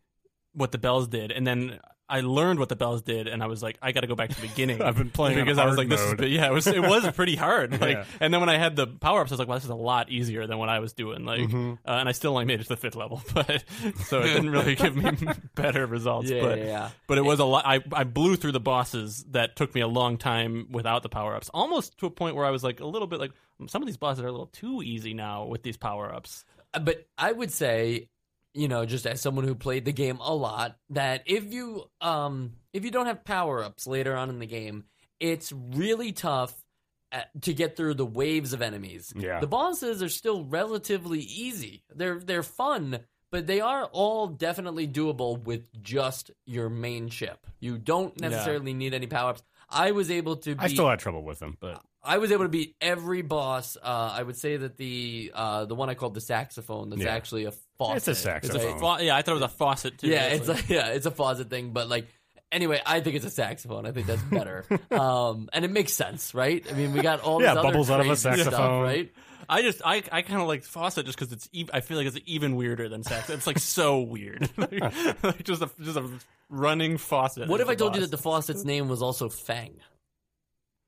what 0.53 0.71
the 0.71 0.77
bells 0.77 1.07
did, 1.07 1.31
and 1.31 1.45
then 1.47 1.79
I 2.11 2.19
learned 2.21 2.59
what 2.59 2.69
the 2.69 2.75
bells 2.75 3.01
did, 3.01 3.27
and 3.27 3.41
I 3.41 3.47
was 3.47 3.63
like, 3.63 3.77
I 3.81 3.91
got 3.93 4.01
to 4.01 4.07
go 4.07 4.15
back 4.15 4.29
to 4.29 4.35
the 4.41 4.47
beginning. 4.47 4.81
I've 4.87 4.97
been 4.97 5.09
playing 5.09 5.39
because 5.39 5.57
I 5.57 5.65
was 5.65 5.77
hard 5.77 5.89
like, 5.89 5.89
this 5.89 6.01
is 6.01 6.29
yeah, 6.31 6.47
it 6.47 6.51
was 6.53 6.67
it 6.67 6.81
was 6.81 7.09
pretty 7.13 7.35
hard. 7.35 7.71
Like, 7.81 7.95
Yeah. 7.97 8.05
and 8.19 8.33
then 8.33 8.39
when 8.41 8.49
I 8.49 8.57
had 8.57 8.75
the 8.75 8.85
power 8.87 9.21
ups, 9.21 9.31
I 9.31 9.35
was 9.35 9.39
like, 9.39 9.47
well, 9.47 9.57
this 9.57 9.63
is 9.63 9.69
a 9.69 9.75
lot 9.75 10.09
easier 10.11 10.45
than 10.45 10.57
what 10.57 10.69
I 10.69 10.79
was 10.79 10.93
doing. 10.93 11.25
Like, 11.25 11.39
Mm-hmm. 11.41 11.71
uh, 11.89 11.91
and 11.91 12.09
I 12.09 12.11
still 12.11 12.33
only 12.33 12.45
made 12.45 12.59
it 12.59 12.63
to 12.63 12.69
the 12.69 12.77
fifth 12.77 12.95
level, 12.95 13.23
but 13.33 13.63
so 14.05 14.19
it 14.19 14.27
didn't 14.33 14.49
really 14.51 14.75
give 14.75 14.95
me 14.95 15.11
better 15.55 15.85
results. 15.87 16.29
Yeah, 16.29 16.41
but 16.41 16.57
yeah, 16.59 16.65
yeah. 16.65 16.89
but 17.07 17.17
it 17.17 17.23
was 17.25 17.39
a 17.39 17.45
lot. 17.45 17.63
I 17.65 17.79
I 17.93 18.03
blew 18.03 18.35
through 18.35 18.51
the 18.51 18.59
bosses 18.59 19.23
that 19.31 19.55
took 19.55 19.73
me 19.73 19.81
a 19.81 19.87
long 19.87 20.17
time 20.17 20.67
without 20.69 21.03
the 21.03 21.09
power 21.09 21.35
ups, 21.35 21.49
almost 21.53 21.97
to 21.99 22.05
a 22.05 22.11
point 22.11 22.35
where 22.35 22.45
I 22.45 22.51
was 22.51 22.63
like 22.63 22.79
a 22.81 22.85
little 22.85 23.07
bit 23.07 23.19
like 23.19 23.31
some 23.67 23.81
of 23.81 23.85
these 23.87 23.97
bosses 23.97 24.23
are 24.23 24.27
a 24.27 24.31
little 24.31 24.47
too 24.47 24.81
easy 24.83 25.13
now 25.13 25.45
with 25.45 25.63
these 25.63 25.77
power 25.77 26.13
ups. 26.13 26.43
Uh, 26.73 26.79
But 26.79 27.07
I 27.17 27.31
would 27.31 27.51
say, 27.51 28.09
you 28.53 28.67
know, 28.67 28.85
just 28.85 29.05
as 29.05 29.21
someone 29.21 29.45
who 29.45 29.55
played 29.55 29.85
the 29.85 29.93
game 29.93 30.17
a 30.21 30.33
lot, 30.33 30.77
that 30.89 31.23
if 31.25 31.53
you 31.53 31.85
um 32.01 32.53
if 32.73 32.85
you 32.85 32.91
don't 32.91 33.07
have 33.07 33.23
power 33.23 33.63
ups 33.63 33.87
later 33.87 34.15
on 34.15 34.29
in 34.29 34.39
the 34.39 34.45
game, 34.45 34.85
it's 35.19 35.51
really 35.51 36.11
tough 36.11 36.53
at, 37.11 37.29
to 37.43 37.53
get 37.53 37.75
through 37.75 37.95
the 37.95 38.05
waves 38.05 38.53
of 38.53 38.61
enemies. 38.61 39.13
Yeah. 39.15 39.39
The 39.39 39.47
bosses 39.47 40.01
are 40.01 40.09
still 40.09 40.43
relatively 40.45 41.19
easy. 41.19 41.83
They're 41.93 42.19
they're 42.19 42.43
fun, 42.43 42.99
but 43.31 43.47
they 43.47 43.61
are 43.61 43.85
all 43.85 44.27
definitely 44.27 44.87
doable 44.87 45.41
with 45.43 45.81
just 45.81 46.31
your 46.45 46.69
main 46.69 47.09
ship. 47.09 47.47
You 47.59 47.77
don't 47.77 48.19
necessarily 48.19 48.73
need 48.73 48.93
any 48.93 49.07
power 49.07 49.31
ups. 49.31 49.43
I 49.69 49.91
was 49.91 50.11
able 50.11 50.35
to. 50.37 50.55
I 50.59 50.67
still 50.67 50.89
had 50.89 50.99
trouble 50.99 51.23
with 51.23 51.39
them, 51.39 51.57
but 51.59 51.81
I 52.03 52.17
was 52.17 52.31
able 52.31 52.45
to 52.45 52.49
beat 52.49 52.75
every 52.81 53.21
boss. 53.21 53.77
Uh, 53.81 54.11
I 54.13 54.23
would 54.23 54.37
say 54.37 54.57
that 54.57 54.77
the 54.77 55.31
uh, 55.35 55.65
the 55.65 55.75
one 55.75 55.89
I 55.89 55.93
called 55.93 56.13
the 56.15 56.21
saxophone 56.21 56.89
that's 56.89 57.01
Yeah. 57.03 57.13
actually 57.13 57.45
a 57.45 57.51
faucet. 57.77 57.97
It's 57.97 58.07
a 58.07 58.11
It's 58.11 58.19
saxophone. 58.21 58.77
a 58.77 58.97
fa- 58.97 59.03
yeah, 59.05 59.15
I 59.15 59.21
thought 59.21 59.31
it 59.33 59.41
was 59.41 59.43
a 59.43 59.47
faucet 59.55 59.97
too. 59.99 60.07
Yeah, 60.07 60.25
It's 60.27 60.39
it's 60.41 60.47
like- 60.47 60.57
like, 60.57 60.69
yeah, 60.69 60.87
it's 60.87 61.05
a 61.05 61.11
faucet 61.11 61.49
thing, 61.49 61.71
but 61.73 61.87
like 61.89 62.07
anyway, 62.51 62.81
I 62.85 63.01
think 63.01 63.15
it's 63.17 63.25
a 63.25 63.29
saxophone. 63.29 63.85
I 63.85 63.91
think 63.91 64.07
that's 64.07 64.21
better, 64.23 64.65
um, 64.91 65.47
and 65.53 65.63
it 65.63 65.71
makes 65.71 65.93
sense, 65.93 66.33
right? 66.33 66.65
I 66.69 66.73
mean, 66.73 66.93
we 66.93 67.01
got 67.01 67.19
all 67.21 67.41
Yeah, 67.41 67.49
this 67.53 67.59
other 67.59 67.67
bubbles 67.69 67.89
out 67.91 67.99
of 67.99 68.05
a 68.07 68.09
crazy 68.09 68.19
stuff, 68.21 68.35
saxophone. 68.37 68.81
right? 68.81 69.11
I 69.49 69.61
just 69.63 69.81
I, 69.85 70.01
I 70.11 70.21
kind 70.21 70.41
of 70.41 70.47
like 70.47 70.63
faucet 70.63 71.05
just 71.05 71.19
because 71.19 71.33
it's 71.33 71.49
ev- 71.55 71.69
I 71.73 71.81
feel 71.81 71.97
like 71.97 72.07
it's 72.07 72.17
even 72.25 72.55
weirder 72.55 72.87
than 72.89 73.03
sax. 73.03 73.29
It's 73.29 73.45
like 73.47 73.59
so 73.59 73.99
weird, 73.99 74.49
like, 74.57 74.79
like 75.23 75.43
just 75.43 75.61
a 75.61 75.69
just 75.79 75.97
a 75.97 76.09
running 76.49 76.97
faucet. 76.97 77.47
What 77.49 77.59
if 77.61 77.67
I 77.67 77.73
the 77.75 77.79
told 77.79 77.95
you 77.95 78.01
that 78.01 78.11
the 78.11 78.17
faucet's 78.17 78.63
name 78.63 78.87
was 78.87 79.01
also 79.01 79.27
Fang? 79.29 79.75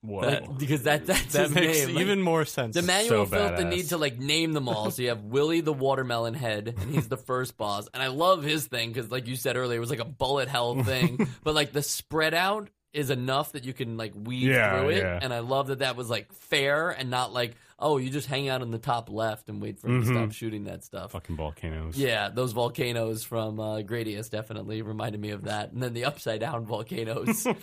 Whoa. 0.04 0.20
Like, 0.20 0.58
because 0.60 0.84
that 0.84 1.06
that's 1.08 1.34
that 1.34 1.50
makes 1.52 1.86
name. 1.88 1.96
Like, 1.96 2.02
even 2.04 2.22
more 2.22 2.46
sense? 2.46 2.76
The 2.76 2.84
manual 2.84 3.26
So 3.26 3.32
felt 3.32 3.58
the 3.58 3.66
need 3.66 3.89
to 3.89 3.98
like 3.98 4.20
name 4.20 4.54
them 4.54 4.70
all. 4.70 4.92
So 4.92 5.02
you 5.02 5.10
have 5.10 5.24
Willie 5.24 5.62
the 5.62 5.74
watermelon 5.74 6.36
head, 6.36 6.76
and 6.80 6.92
he's 6.94 7.08
the 7.08 7.18
first 7.18 7.58
boss. 7.58 7.88
And 7.94 8.04
I 8.04 8.08
love 8.08 8.44
his 8.44 8.68
thing 8.68 8.92
because, 8.92 9.10
like 9.10 9.26
you 9.28 9.36
said 9.36 9.56
earlier, 9.58 9.78
it 9.78 9.82
was 9.82 9.89
like 9.89 10.00
a 10.00 10.06
bullet 10.06 10.48
hell 10.50 10.84
thing. 10.84 11.28
but 11.44 11.56
like 11.56 11.72
the 11.72 11.82
spread 11.82 12.34
out 12.36 12.70
is 12.94 13.10
enough 13.10 13.54
that 13.54 13.63
you 13.66 13.74
can 13.74 13.98
like 13.98 14.13
weave 14.16 14.44
Yeah, 14.52 14.80
through 14.82 14.89
it, 14.89 14.98
yeah. 15.00 15.20
and 15.20 15.34
I 15.34 15.39
love 15.39 15.68
that 15.68 15.80
that 15.80 15.96
was 15.96 16.12
like 16.12 16.32
fair 16.32 16.92
and 16.92 17.10
not 17.10 17.34
like 17.34 17.56
oh 17.80 17.98
you 17.98 18.10
just 18.12 18.28
hang 18.28 18.48
out 18.48 18.62
in 18.62 18.70
the 18.70 18.78
top 18.78 19.10
left 19.10 19.50
and 19.50 19.60
wait 19.60 19.80
for 19.80 19.88
him 19.88 20.04
to 20.04 20.08
Mhm. 20.08 20.13
stop 20.13 20.32
shooting 20.32 20.66
that 20.66 20.84
stuff. 20.84 21.12
Fucking 21.13 21.36
volcanoes. 21.36 21.98
Yeah, 21.98 22.30
those 22.30 22.52
volcanoes 22.54 23.24
from 23.24 23.60
uh, 23.60 23.78
Gradius 23.80 24.30
definitely 24.30 24.84
reminded 24.84 25.20
me 25.20 25.32
of 25.32 25.46
that, 25.46 25.72
and 25.72 25.82
then 25.82 25.94
the 25.94 26.06
upside 26.06 26.39
down 26.39 26.66
volcanoes. 26.68 27.46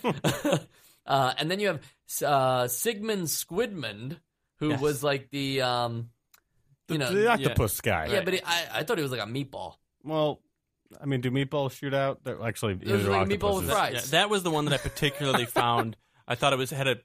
uh, 1.05 1.33
and 1.37 1.49
then 1.49 1.59
you 1.59 1.67
have 1.67 1.81
uh, 2.23 2.67
Sigmund 2.67 3.23
Squidmund, 3.27 4.17
who 4.59 4.69
Yes. 4.69 4.81
was 4.81 5.03
like 5.03 5.29
the 5.31 5.61
um, 5.61 6.09
The, 6.87 6.93
you 6.95 6.97
know 6.99 7.13
the 7.13 7.27
octopus 7.27 7.81
guy. 7.81 8.07
yeah, 8.07 8.21
but 8.23 8.33
he, 8.33 8.41
I 8.43 8.67
I 8.79 8.83
thought 8.83 8.97
he 8.97 9.03
was 9.03 9.11
like 9.11 9.21
a 9.21 9.25
meatball. 9.25 9.75
Well, 10.03 10.41
I 11.01 11.05
mean, 11.05 11.21
do 11.21 11.31
meatballs 11.31 11.71
shoot 11.73 11.93
out? 11.93 12.23
They're 12.23 12.41
actually, 12.43 12.73
It 12.81 12.91
was 12.91 13.07
like 13.07 13.27
meatball 13.27 13.61
with 13.61 13.69
fries. 13.71 13.93
Yeah, 13.93 14.19
that 14.19 14.29
was 14.29 14.43
the 14.43 14.51
one 14.51 14.65
that 14.65 14.73
I 14.73 14.77
particularly 14.77 15.45
found. 15.45 15.95
I 16.27 16.35
thought 16.35 16.53
it 16.53 16.57
was 16.57 16.69
had 16.71 16.87
a, 16.87 16.97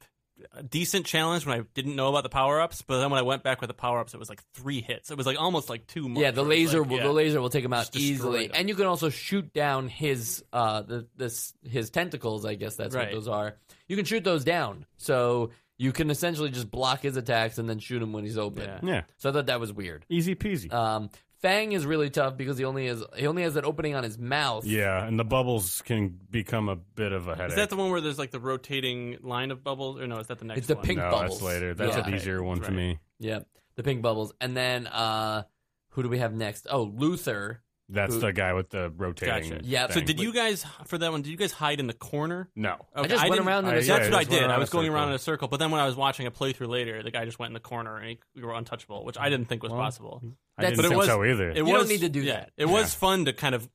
a 0.53 0.62
decent 0.62 1.07
challenge 1.07 1.46
when 1.46 1.59
I 1.59 1.64
didn't 1.75 1.96
know 1.96 2.09
about 2.09 2.22
the 2.22 2.29
power 2.29 2.61
ups, 2.61 2.83
but 2.83 3.01
then 3.01 3.11
when 3.11 3.18
I 3.18 3.22
went 3.22 3.42
back 3.42 3.61
with 3.61 3.68
the 3.68 3.75
power 3.75 4.01
ups, 4.01 4.12
it 4.14 4.18
was 4.18 4.29
like 4.29 4.42
three 4.55 4.81
hits. 4.83 5.11
It 5.11 5.16
was 5.16 5.27
like 5.27 5.40
almost 5.40 5.68
like 5.70 5.87
two. 5.87 6.09
Much, 6.09 6.20
Yeah, 6.20 6.31
the 6.31 6.42
where 6.42 6.53
it 6.53 6.61
was 6.61 6.66
laser 6.75 6.81
like, 6.81 6.90
will 6.90 6.96
yeah. 6.99 7.03
the 7.05 7.12
laser 7.12 7.40
will 7.40 7.49
take 7.51 7.64
him 7.64 7.72
out 7.72 7.94
easily, 7.96 8.46
them. 8.49 8.57
and 8.57 8.68
you 8.68 8.75
can 8.75 8.87
also 8.87 9.09
shoot 9.09 9.53
down 9.53 9.88
his 9.88 10.44
uh 10.53 10.83
the 10.83 11.07
this 11.16 11.55
his 11.64 11.90
tentacles. 11.90 12.44
I 12.44 12.55
guess 12.55 12.77
that's 12.77 12.94
what 12.94 13.11
those 13.12 13.29
are. 13.29 13.57
You 13.88 13.96
can 13.96 14.05
shoot 14.05 14.25
those 14.25 14.44
down, 14.44 14.85
so 14.99 15.51
you 15.79 15.92
can 15.92 16.11
essentially 16.11 16.51
just 16.51 16.70
block 16.70 17.01
his 17.03 17.16
attacks 17.16 17.59
and 17.59 17.68
then 17.68 17.79
shoot 17.79 18.01
him 18.03 18.12
when 18.12 18.25
he's 18.25 18.38
open. 18.38 18.64
Yeah. 18.64 18.79
Yeah, 18.83 19.03
So 19.18 19.29
I 19.29 19.33
thought 19.33 19.46
that 19.46 19.61
was 19.61 19.72
weird. 19.72 20.07
easy 20.09 20.35
peasy. 20.35 20.72
Um, 20.72 21.11
Fang 21.42 21.72
is 21.72 21.85
really 21.85 22.09
tough 22.11 22.37
because 22.37 22.57
he 22.59 22.64
only 22.64 22.87
has 22.87 23.05
he 23.16 23.27
only 23.27 23.42
has 23.42 23.55
that 23.55 23.64
opening 23.64 23.94
on 23.94 24.03
his 24.05 24.18
mouth. 24.18 24.64
yeah, 24.64 25.05
and 25.05 25.18
the 25.18 25.25
bubbles 25.25 25.83
can 25.83 26.18
become 26.31 26.68
a 26.68 26.77
bit 26.77 27.12
of 27.12 27.29
a 27.29 27.37
headache. 27.37 27.51
Is 27.51 27.57
that 27.57 27.70
the 27.70 27.77
one 27.77 27.90
where 27.90 28.01
there's 28.01 28.18
like 28.18 28.31
the 28.31 28.40
rotating 28.40 29.18
line 29.22 29.51
of 29.51 29.62
bubbles, 29.62 30.01
or 30.01 30.07
no? 30.07 30.18
Is 30.18 30.29
that 30.29 30.38
the 30.38 30.44
next? 30.46 30.59
It's 30.59 30.66
the 30.68 30.77
one? 30.77 30.85
pink 30.85 30.99
no, 30.99 31.11
bubbles. 31.11 31.40
that's 31.40 31.42
later. 31.42 31.75
That's 31.75 31.96
Yeah. 31.96 32.07
an 32.07 32.14
easier 32.14 32.42
one 32.42 32.59
for 32.61 32.68
Right. 32.68 32.77
me. 32.77 32.99
yeah, 33.18 33.40
the 33.77 33.83
pink 33.83 34.01
bubbles, 34.03 34.33
and 34.40 34.57
then 34.57 34.87
uh, 34.87 35.42
who 35.90 36.03
do 36.03 36.09
we 36.09 36.18
have 36.18 36.33
next? 36.35 36.66
Oh, 36.70 36.83
Luther. 36.85 37.62
That's 37.88 38.14
Who- 38.14 38.20
the 38.20 38.33
guy 38.33 38.53
with 38.53 38.70
the 38.70 38.90
rotating. 38.96 39.51
Gotcha. 39.53 39.64
Yeah, 39.64 39.87
So 39.88 40.01
did 40.01 40.18
you 40.18 40.33
guys 40.33 40.66
for 40.87 40.99
that 40.99 41.12
one? 41.12 41.22
Did 41.22 41.31
you 41.31 41.37
guys 41.37 41.53
hide 41.53 41.79
in 41.79 41.87
the 41.87 41.92
corner? 41.92 42.49
No. 42.57 42.79
Okay, 42.96 43.07
just 43.07 43.29
went 43.29 43.40
around 43.40 43.64
in 43.66 43.70
a 43.70 43.72
I- 43.72 43.75
That's 43.77 43.87
yeah, 43.87 43.94
what 43.94 44.14
I 44.14 44.25
just 44.25 44.31
did. 44.31 44.42
I 44.51 44.59
was 44.59 44.70
a 44.70 44.72
going 44.72 44.88
around 44.88 45.11
in 45.11 45.14
a 45.14 45.20
circle, 45.20 45.46
but 45.46 45.59
then 45.59 45.70
when 45.70 45.81
I 45.81 45.87
was 45.87 45.94
watching 45.94 46.27
a 46.27 46.33
playthrough 46.33 46.66
later, 46.66 47.05
the 47.05 47.12
guy 47.12 47.25
just 47.25 47.38
went 47.38 47.51
in 47.51 47.55
the 47.55 47.61
corner 47.61 47.96
and 47.99 48.09
he, 48.09 48.18
we 48.35 48.42
were 48.42 48.55
untouchable, 48.55 49.05
which 49.05 49.16
I 49.16 49.29
didn't 49.31 49.46
think 49.46 49.62
was 49.62 49.70
Well, 49.70 49.81
possible. 49.81 50.20
I 50.59 50.62
didn't 50.64 50.77
But 50.77 50.85
it 50.85 50.88
think 50.88 50.99
was- 50.99 51.07
so 51.07 51.25
either. 51.25 51.51
It 51.51 51.57
You 51.59 51.64
was, 51.64 51.73
don't 51.73 51.88
need 51.88 52.01
to 52.01 52.09
do 52.09 52.23
yeah, 52.23 52.33
that. 52.40 52.53
It 52.57 52.66
was 52.66 52.92
Yeah. 52.95 52.99
fun 52.99 53.25
to 53.27 53.33
kind 53.33 53.55
of 53.55 53.69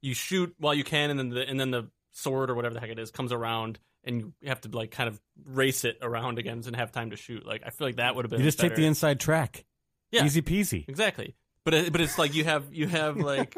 you 0.00 0.14
shoot 0.14 0.54
while 0.58 0.74
you 0.74 0.84
can, 0.84 1.10
and 1.10 1.18
then 1.18 1.28
the 1.30 1.48
and 1.48 1.58
then 1.60 1.70
the 1.70 1.90
sword 2.12 2.50
or 2.50 2.54
whatever 2.54 2.74
the 2.74 2.80
heck 2.80 2.90
it 2.90 2.98
is 2.98 3.10
comes 3.10 3.32
around, 3.32 3.78
and 4.04 4.20
you 4.20 4.48
have 4.48 4.60
to 4.62 4.68
like 4.70 4.90
kind 4.90 5.08
of 5.08 5.20
race 5.44 5.84
it 5.84 5.98
around 6.02 6.38
again 6.38 6.62
and 6.66 6.76
have 6.76 6.90
time 6.92 7.10
to 7.10 7.16
shoot. 7.16 7.46
Like 7.46 7.62
I 7.64 7.70
feel 7.70 7.86
like 7.86 7.96
that 7.96 8.14
would 8.16 8.24
have 8.24 8.30
been 8.30 8.40
you 8.40 8.44
just 8.46 8.58
take 8.58 8.74
the 8.74 8.86
inside 8.86 9.20
track. 9.20 9.64
Yeah. 10.10 10.24
Easy 10.24 10.42
peasy. 10.42 10.88
exactly. 10.88 11.34
But 11.64 11.74
it, 11.74 11.92
but 11.92 12.00
it's 12.00 12.18
like 12.18 12.34
you 12.34 12.44
have 12.44 12.72
you 12.74 12.86
have 12.88 13.16
like 13.16 13.54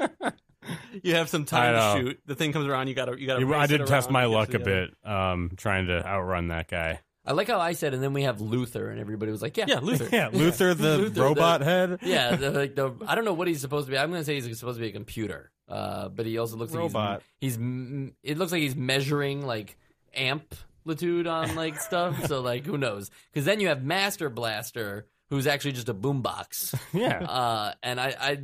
you 1.03 1.15
have 1.15 1.29
some 1.29 1.45
time 1.45 1.75
to 1.75 2.01
shoot. 2.07 2.21
The 2.27 2.35
thing 2.35 2.53
comes 2.53 2.67
around, 2.67 2.89
you 2.89 2.95
gotta 2.95 3.19
you 3.19 3.27
gotta. 3.27 3.41
You- 3.41 3.55
I 3.55 3.67
did 3.67 3.87
test 3.87 4.11
my 4.11 4.27
luck 4.27 4.53
a 4.55 4.59
bit, 4.59 4.95
um, 5.05 5.53
trying 5.57 5.87
to 5.87 6.07
outrun 6.07 6.49
that 6.49 6.69
guy. 6.69 7.01
I 7.27 7.33
like 7.33 7.49
how 7.49 7.59
I 7.59 7.73
said, 7.73 7.95
and 7.95 8.03
then 8.03 8.13
we 8.13 8.23
have 8.25 8.41
Luther, 8.41 8.91
and 8.91 9.01
everybody 9.01 9.33
was 9.33 9.41
like, 9.43 9.57
"Yeah, 9.57 9.65
Yeah, 9.69 9.79
Luther. 9.81 10.09
Yeah, 10.13 10.29
Luther, 10.33 10.75
the 10.75 10.99
Luther, 10.99 11.11
the- 11.11 11.23
robot 11.23 11.61
head. 11.63 11.99
yeah." 12.03 12.37
The, 12.37 12.51
like 12.51 12.75
the, 12.75 12.93
I 13.07 13.15
don't 13.15 13.25
know 13.25 13.33
what 13.33 13.49
he's 13.49 13.61
supposed 13.61 13.87
to 13.87 13.91
be. 13.93 13.99
I'm 13.99 14.11
going 14.11 14.21
to 14.21 14.25
say 14.27 14.35
he's 14.41 14.59
supposed 14.59 14.77
to 14.79 14.83
be 14.83 14.89
a 14.89 14.93
computer, 14.93 15.51
uh, 15.69 16.09
but 16.11 16.27
he 16.27 16.37
also 16.39 16.57
looks 16.57 16.73
Robot. 16.73 16.93
like 16.95 17.23
he's, 17.41 17.57
robot. 17.57 17.57
he's. 17.57 17.57
m- 17.57 18.13
It 18.23 18.37
looks 18.39 18.53
like 18.53 18.61
he's 18.63 18.77
measuring 18.77 19.47
like 19.47 19.77
amplitude 20.15 21.27
on 21.27 21.55
like 21.55 21.81
stuff. 21.81 22.27
So 22.27 22.41
like, 22.41 22.67
who 22.67 22.79
knows? 22.79 23.11
Because 23.33 23.45
then 23.45 23.61
you 23.61 23.69
have 23.69 23.83
Master 23.83 24.29
Blaster, 24.31 25.07
who's 25.31 25.47
actually 25.47 25.73
just 25.73 25.89
a 25.89 25.95
boombox. 25.95 26.79
Yeah. 26.93 27.19
Uh, 27.25 27.73
and 27.83 28.01
I, 28.01 28.15
I 28.21 28.39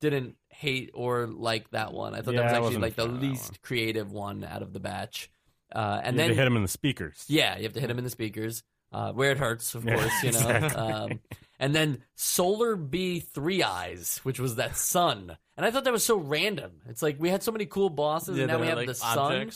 didn't 0.00 0.36
hate 0.48 0.90
or 0.94 1.26
like 1.26 1.70
that 1.70 1.92
one. 1.92 2.14
I 2.14 2.22
thought 2.22 2.34
Yeah, 2.34 2.48
I 2.48 2.52
that 2.52 2.60
was 2.62 2.74
actually 2.74 2.80
wasn't 2.80 2.82
a 2.82 2.86
like 2.86 2.96
the 2.96 3.02
fan 3.02 3.14
of 3.14 3.20
that 3.20 3.26
least 3.26 3.50
one. 3.52 3.58
creative 3.62 4.12
one 4.12 4.44
out 4.44 4.62
of 4.62 4.72
the 4.72 4.80
batch. 4.80 5.30
Uh, 5.74 6.00
and 6.02 6.16
you 6.16 6.20
had 6.22 6.28
then 6.28 6.28
to 6.30 6.34
hit 6.36 6.46
him 6.46 6.56
in 6.56 6.62
the 6.62 6.68
speakers. 6.68 7.24
yeah, 7.28 7.56
you 7.56 7.64
have 7.64 7.72
to 7.74 7.80
hit 7.80 7.90
him 7.90 7.98
in 7.98 8.04
the 8.04 8.10
speakers, 8.10 8.62
uh, 8.92 9.12
where 9.12 9.32
it 9.32 9.38
hurts, 9.38 9.74
of 9.74 9.84
Yeah, 9.86 9.96
course, 9.96 10.22
you 10.22 10.32
know. 10.32 10.38
exactly. 10.38 10.80
Um, 10.80 11.20
and 11.58 11.74
then 11.74 12.02
Solar 12.14 12.76
B 12.76 13.20
Three 13.20 13.62
Eyes, 13.62 14.20
which 14.22 14.38
was 14.38 14.56
that 14.56 14.76
sun, 14.76 15.36
and 15.56 15.66
I 15.66 15.70
thought 15.70 15.84
that 15.84 15.92
was 15.92 16.04
so 16.04 16.16
random. 16.18 16.82
It's 16.88 17.02
like 17.02 17.16
we 17.18 17.30
had 17.30 17.42
so 17.42 17.50
many 17.52 17.66
cool 17.66 17.90
bosses, 17.90 18.36
Yeah, 18.36 18.44
and 18.44 18.52
now 18.52 18.60
we 18.60 18.66
have 18.68 18.78
like, 18.78 18.86
the 18.88 18.94
sun, 18.94 19.50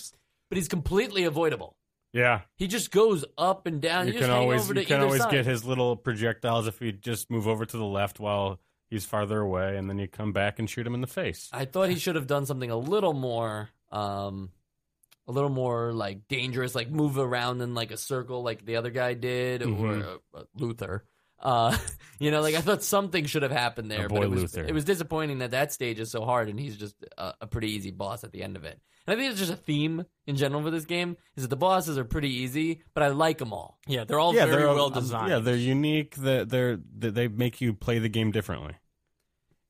but 0.48 0.56
he's 0.56 0.68
completely 0.68 1.24
avoidable. 1.24 1.76
Yeah. 2.12 2.40
He 2.56 2.66
just 2.66 2.90
goes 2.90 3.24
up 3.38 3.66
and 3.66 3.80
down. 3.80 4.08
you 4.08 4.14
just 4.14 4.24
can 4.24 4.32
always 4.32 4.62
over 4.62 4.80
you 4.80 4.84
can 4.84 5.00
always 5.00 5.22
side. 5.22 5.30
get 5.30 5.46
his 5.46 5.64
little 5.64 5.94
projectiles 5.94 6.66
if 6.66 6.80
you 6.80 6.90
just 6.90 7.30
move 7.30 7.46
over 7.46 7.64
to 7.64 7.76
the 7.76 7.84
left 7.84 8.18
while 8.18 8.58
he's 8.88 9.04
farther 9.04 9.38
away, 9.40 9.76
and 9.76 9.88
then 9.88 9.96
you 9.98 10.08
come 10.08 10.32
back 10.32 10.58
and 10.58 10.68
shoot 10.68 10.84
him 10.84 10.94
in 10.94 11.02
the 11.02 11.06
face. 11.06 11.48
I 11.52 11.66
thought 11.66 11.88
he 11.88 11.94
should 12.00 12.16
have 12.16 12.26
done 12.26 12.46
something 12.46 12.68
a 12.68 12.76
little 12.76 13.12
more, 13.12 13.68
um, 13.92 14.50
a 15.30 15.32
little 15.32 15.48
more 15.50 15.92
like 15.92 16.26
dangerous, 16.28 16.74
like 16.74 16.90
move 16.90 17.16
around 17.18 17.60
in 17.62 17.74
like 17.74 17.90
a 17.92 17.96
circle, 17.96 18.42
like 18.42 18.64
the 18.66 18.76
other 18.76 18.90
guy 18.90 19.14
did, 19.14 19.62
Mhm. 19.62 19.80
or 19.80 20.18
uh, 20.40 20.42
Luther. 20.56 21.04
Uh, 21.38 21.76
you 22.18 22.30
know, 22.30 22.40
like 22.42 22.54
I 22.54 22.60
thought 22.60 22.82
something 22.82 23.24
should 23.26 23.42
have 23.42 23.52
happened 23.52 23.90
there, 23.90 24.02
Our 24.02 24.08
but 24.08 24.16
boy 24.16 24.22
it 24.24 24.30
was 24.30 24.42
Luther. 24.42 24.64
it 24.68 24.74
was 24.74 24.84
disappointing 24.84 25.38
that 25.38 25.52
that 25.52 25.72
stage 25.72 25.98
is 26.00 26.10
so 26.10 26.24
hard, 26.24 26.48
and 26.48 26.58
he's 26.58 26.76
just 26.76 26.96
a, 27.16 27.34
a 27.42 27.46
pretty 27.46 27.70
easy 27.70 27.92
boss 27.92 28.24
at 28.24 28.32
the 28.32 28.42
end 28.42 28.56
of 28.56 28.64
it. 28.64 28.78
And 29.06 29.14
I 29.14 29.18
think 29.18 29.30
it's 29.30 29.40
just 29.40 29.52
a 29.52 29.56
theme 29.56 30.04
in 30.26 30.36
general 30.36 30.62
for 30.62 30.70
this 30.70 30.84
game 30.84 31.16
is 31.36 31.44
that 31.44 31.48
the 31.48 31.56
bosses 31.56 31.96
are 31.96 32.04
pretty 32.04 32.28
easy, 32.30 32.82
but 32.92 33.02
I 33.02 33.08
like 33.08 33.38
them 33.38 33.52
all. 33.54 33.78
Yeah, 33.86 34.04
they're 34.04 34.18
all 34.18 34.34
yeah, 34.34 34.44
very 34.46 34.64
they're 34.64 34.74
well 34.74 34.86
um, 34.88 34.92
designed. 34.92 35.30
Yeah, 35.30 35.38
they're 35.38 35.56
unique. 35.56 36.16
That 36.16 36.50
they're, 36.50 36.76
they 36.76 37.08
they 37.10 37.28
make 37.28 37.60
you 37.62 37.72
play 37.72 37.98
the 38.00 38.10
game 38.10 38.32
differently. 38.32 38.74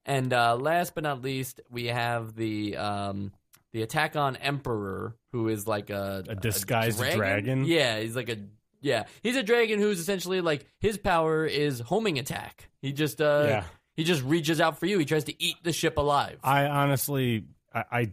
And 0.07 0.33
uh, 0.33 0.57
last 0.57 0.95
but 0.95 1.05
not 1.05 1.23
least, 1.23 1.61
we 1.71 1.87
have 1.87 2.35
the 2.35 2.77
um, 2.79 3.33
the 3.73 3.83
attack 3.83 4.17
on 4.17 4.37
Emperor, 4.37 5.17
who 5.33 5.49
is 5.49 5.67
like 5.67 5.91
a 5.91 6.25
A 6.29 6.35
disguised 6.35 6.99
dragon? 6.99 7.65
Yeah, 7.65 8.01
he's 8.01 8.17
like 8.17 8.29
a 8.29 8.37
yeah, 8.83 9.05
he's 9.23 9.37
a 9.37 9.43
dragon 9.43 9.79
who's 9.79 10.01
essentially 10.01 10.41
like 10.41 10.67
his 10.79 10.97
power 10.99 11.45
is 11.45 11.81
homing 11.81 12.19
attack. 12.19 12.71
He 12.83 12.93
just 12.93 13.21
uh, 13.21 13.45
Yeah. 13.47 13.65
he 13.97 14.05
just 14.05 14.23
reaches 14.23 14.61
out 14.61 14.79
for 14.79 14.87
you. 14.87 14.99
He 14.99 15.05
tries 15.05 15.25
to 15.25 15.43
eat 15.43 15.57
the 15.63 15.73
ship 15.73 15.99
alive. 15.99 16.39
I 16.43 16.65
honestly, 16.67 17.45
I, 17.75 17.85
I 17.93 18.13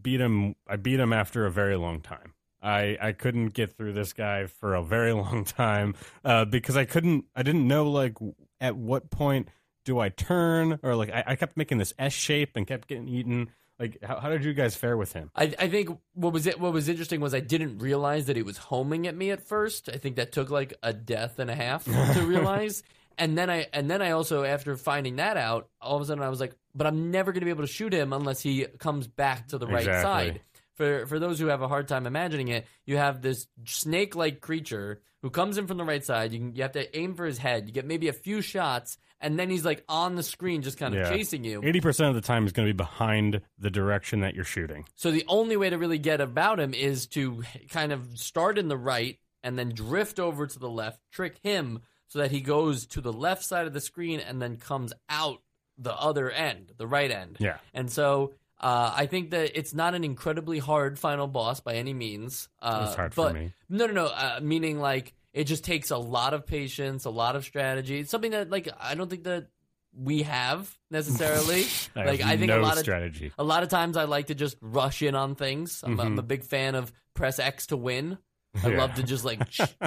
beat 0.00 0.20
him. 0.20 0.54
I 0.68 0.76
beat 0.76 1.00
him 1.00 1.12
after 1.12 1.46
a 1.46 1.50
very 1.50 1.76
long 1.76 2.00
time. 2.00 2.34
I 2.62 2.96
I 3.00 3.12
couldn't 3.12 3.48
get 3.54 3.76
through 3.76 3.94
this 3.94 4.12
guy 4.12 4.46
for 4.46 4.74
a 4.74 4.82
very 4.82 5.12
long 5.24 5.44
time 5.44 5.94
uh, 6.24 6.44
because 6.44 6.76
I 6.76 6.84
couldn't. 6.84 7.24
I 7.34 7.42
didn't 7.42 7.66
know 7.66 7.90
like 7.90 8.16
at 8.60 8.76
what 8.76 9.10
point 9.10 9.48
do 9.84 9.98
I 9.98 10.10
turn 10.10 10.78
or 10.84 10.94
like 10.94 11.10
I, 11.10 11.24
I 11.28 11.36
kept 11.36 11.56
making 11.56 11.78
this 11.78 11.92
S 11.98 12.12
shape 12.12 12.50
and 12.56 12.66
kept 12.66 12.86
getting 12.86 13.08
eaten. 13.08 13.50
Like 13.82 13.98
how, 14.02 14.20
how 14.20 14.28
did 14.30 14.44
you 14.44 14.54
guys 14.54 14.76
fare 14.76 14.96
with 14.96 15.12
him? 15.12 15.30
I, 15.34 15.52
I 15.58 15.68
think 15.68 15.90
what 16.14 16.32
was 16.32 16.46
it 16.46 16.60
what 16.60 16.72
was 16.72 16.88
interesting 16.88 17.20
was 17.20 17.34
I 17.34 17.40
didn't 17.40 17.78
realize 17.78 18.26
that 18.26 18.36
he 18.36 18.42
was 18.42 18.56
homing 18.56 19.08
at 19.08 19.16
me 19.16 19.32
at 19.32 19.42
first. 19.42 19.88
I 19.92 19.96
think 19.96 20.16
that 20.16 20.30
took 20.30 20.50
like 20.50 20.72
a 20.84 20.92
death 20.92 21.40
and 21.40 21.50
a 21.50 21.54
half 21.56 21.84
to 21.84 22.22
realize. 22.24 22.84
And 23.18 23.36
then 23.36 23.50
I 23.50 23.66
and 23.72 23.90
then 23.90 24.00
I 24.00 24.12
also 24.12 24.44
after 24.44 24.76
finding 24.76 25.16
that 25.16 25.36
out, 25.36 25.68
all 25.80 25.96
of 25.96 26.02
a 26.02 26.04
sudden 26.06 26.22
I 26.22 26.28
was 26.28 26.38
like, 26.40 26.54
but 26.74 26.86
I'm 26.86 27.10
never 27.10 27.32
going 27.32 27.40
to 27.40 27.44
be 27.44 27.50
able 27.50 27.64
to 27.64 27.72
shoot 27.72 27.92
him 27.92 28.12
unless 28.12 28.40
he 28.40 28.66
comes 28.78 29.08
back 29.08 29.48
to 29.48 29.58
the 29.58 29.66
right 29.66 29.80
Exactly. 29.86 30.02
side. 30.02 30.40
For 30.74 31.06
for 31.06 31.18
those 31.18 31.38
who 31.38 31.46
have 31.46 31.62
a 31.62 31.68
hard 31.68 31.88
time 31.88 32.06
imagining 32.06 32.48
it, 32.48 32.66
you 32.86 32.96
have 32.96 33.20
this 33.22 33.46
snake-like 33.64 34.40
creature 34.40 35.02
who 35.22 35.30
comes 35.30 35.58
in 35.58 35.66
from 35.66 35.76
the 35.76 35.84
right 35.84 36.04
side. 36.04 36.32
You 36.32 36.38
can 36.38 36.54
you 36.56 36.62
have 36.62 36.72
to 36.72 36.96
aim 36.98 37.14
for 37.14 37.24
his 37.24 37.38
head. 37.38 37.66
You 37.66 37.72
get 37.72 37.86
maybe 37.86 38.08
a 38.08 38.12
few 38.12 38.40
shots, 38.40 38.96
and 39.20 39.38
then 39.38 39.50
he's 39.50 39.64
like 39.64 39.84
on 39.88 40.14
the 40.16 40.22
screen, 40.22 40.62
just 40.62 40.78
kind 40.78 40.94
of 40.94 41.00
Yeah. 41.02 41.10
chasing 41.16 41.44
you. 41.44 41.60
Eighty 41.62 41.80
percent 41.80 42.08
of 42.08 42.14
the 42.14 42.20
time 42.26 42.46
is 42.46 42.52
going 42.52 42.66
to 42.66 42.72
be 42.72 42.76
behind 42.76 43.40
the 43.58 43.70
direction 43.70 44.20
that 44.20 44.34
you're 44.34 44.44
shooting. 44.44 44.86
So 44.94 45.10
the 45.10 45.24
only 45.28 45.56
way 45.56 45.68
to 45.70 45.76
really 45.78 45.98
get 45.98 46.20
about 46.20 46.58
him 46.58 46.72
is 46.74 47.06
to 47.08 47.42
kind 47.70 47.92
of 47.92 48.18
start 48.18 48.56
in 48.58 48.68
the 48.68 48.78
right 48.78 49.18
and 49.42 49.58
then 49.58 49.70
drift 49.70 50.18
over 50.18 50.46
to 50.46 50.58
the 50.58 50.70
left, 50.70 51.00
trick 51.12 51.38
him 51.42 51.80
so 52.08 52.18
that 52.20 52.30
he 52.30 52.40
goes 52.40 52.86
to 52.86 53.00
the 53.00 53.12
left 53.12 53.42
side 53.44 53.66
of 53.66 53.72
the 53.72 53.80
screen 53.80 54.20
and 54.20 54.40
then 54.40 54.56
comes 54.56 54.92
out 55.08 55.42
the 55.78 55.94
other 55.94 56.30
end, 56.30 56.72
the 56.76 56.86
right 56.86 57.10
end. 57.10 57.38
Yeah. 57.40 57.56
And 57.74 57.90
so 57.90 58.34
uh, 58.62 58.92
I 58.94 59.06
think 59.06 59.30
that 59.30 59.58
it's 59.58 59.74
not 59.74 59.94
an 59.94 60.04
incredibly 60.04 60.58
hard 60.58 60.98
final 60.98 61.26
boss 61.26 61.60
by 61.60 61.74
any 61.74 61.92
means. 61.94 62.48
Uh, 62.60 62.84
It's 62.86 62.96
hard 62.96 63.14
but 63.14 63.28
for 63.32 63.34
me. 63.38 63.52
No, 63.68 63.86
no, 63.86 63.92
no. 63.92 64.06
Uh, 64.06 64.38
meaning 64.42 64.78
like 64.80 65.14
it 65.32 65.44
just 65.44 65.64
takes 65.64 65.90
a 65.90 65.96
lot 65.98 66.34
of 66.34 66.46
patience, 66.46 67.04
a 67.04 67.10
lot 67.10 67.36
of 67.36 67.44
strategy. 67.44 67.98
It's 67.98 68.10
something 68.10 68.30
that 68.32 68.50
like 68.50 68.68
I 68.80 68.94
don't 68.94 69.08
think 69.10 69.24
that 69.24 69.48
we 69.94 70.22
have 70.22 70.72
necessarily. 70.90 71.64
I 71.96 72.04
like 72.04 72.20
have 72.20 72.30
I 72.30 72.36
think 72.36 72.48
no 72.48 72.60
a 72.60 72.62
lot 72.62 72.74
of 72.74 72.78
strategy. 72.80 73.32
a 73.38 73.44
lot 73.44 73.62
of 73.62 73.68
times 73.68 73.96
I 73.96 74.04
like 74.04 74.28
to 74.28 74.34
just 74.34 74.56
rush 74.60 75.02
in 75.02 75.14
on 75.14 75.34
things. 75.34 75.82
I'm, 75.84 75.98
I'm 76.00 76.16
Mhm. 76.16 76.18
a 76.18 76.22
big 76.22 76.44
fan 76.44 76.74
of 76.74 76.92
press 77.14 77.38
X 77.38 77.66
to 77.68 77.76
win. 77.76 78.18
I 78.62 78.68
Yeah. 78.68 78.78
love 78.78 78.94
to 78.96 79.02
just 79.02 79.24
like 79.24 79.40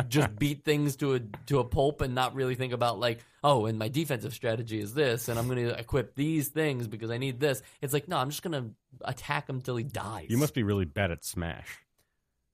just 0.07 0.35
beat 0.37 0.63
things 0.65 0.95
to 0.97 1.13
a 1.15 1.19
to 1.47 1.59
a 1.59 1.63
pulp 1.63 2.01
and 2.01 2.15
not 2.15 2.33
really 2.33 2.55
think 2.55 2.73
about 2.73 2.99
like 2.99 3.19
oh 3.43 3.67
and 3.67 3.77
my 3.77 3.89
defensive 3.89 4.33
strategy 4.33 4.79
is 4.79 4.93
this 4.93 5.27
and 5.27 5.37
I'm 5.37 5.47
going 5.47 5.67
to 5.67 5.77
equip 5.79 6.15
these 6.15 6.47
things 6.47 6.87
because 6.87 7.11
I 7.11 7.17
need 7.17 7.39
this. 7.39 7.61
It's 7.81 7.93
like 7.93 8.07
no, 8.07 8.17
I'm 8.17 8.29
just 8.31 8.41
going 8.41 8.63
to 8.63 8.71
attack 9.07 9.47
him 9.47 9.61
till 9.61 9.75
he 9.75 9.83
dies. 9.83 10.27
You 10.29 10.37
must 10.37 10.53
be 10.55 10.63
really 10.63 10.85
bad 10.85 11.11
at 11.11 11.23
Smash. 11.23 11.67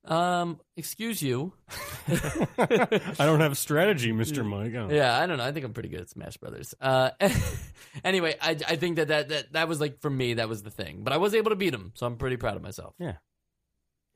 Um, 0.04 0.60
excuse 0.76 1.22
you. 1.22 1.54
I 2.08 3.14
don't 3.20 3.40
have 3.40 3.56
strategy, 3.58 4.12
Mister 4.12 4.44
Mike. 4.44 4.74
Oh. 4.76 4.90
Yeah, 4.90 5.18
I 5.18 5.28
don't 5.28 5.38
know. 5.38 5.44
I 5.44 5.52
think 5.52 5.64
I'm 5.64 5.74
pretty 5.74 5.90
good 5.90 6.02
at 6.02 6.10
Smash 6.10 6.38
Brothers. 6.38 6.74
Uh, 6.82 7.12
anyway, 8.04 8.36
I, 8.42 8.58
I 8.68 8.76
think 8.78 8.96
that, 8.96 9.10
that 9.10 9.30
that 9.30 9.54
that 9.54 9.68
was 9.68 9.80
like 9.80 10.02
for 10.02 10.10
me 10.10 10.34
that 10.36 10.50
was 10.50 10.64
the 10.64 10.72
thing, 10.72 11.04
but 11.04 11.14
I 11.14 11.18
was 11.18 11.36
able 11.36 11.52
to 11.52 11.56
beat 11.56 11.74
him, 11.74 11.92
so 11.94 12.08
I'm 12.08 12.18
pretty 12.18 12.38
proud 12.38 12.56
of 12.56 12.64
myself. 12.64 12.96
Yeah. 12.98 13.14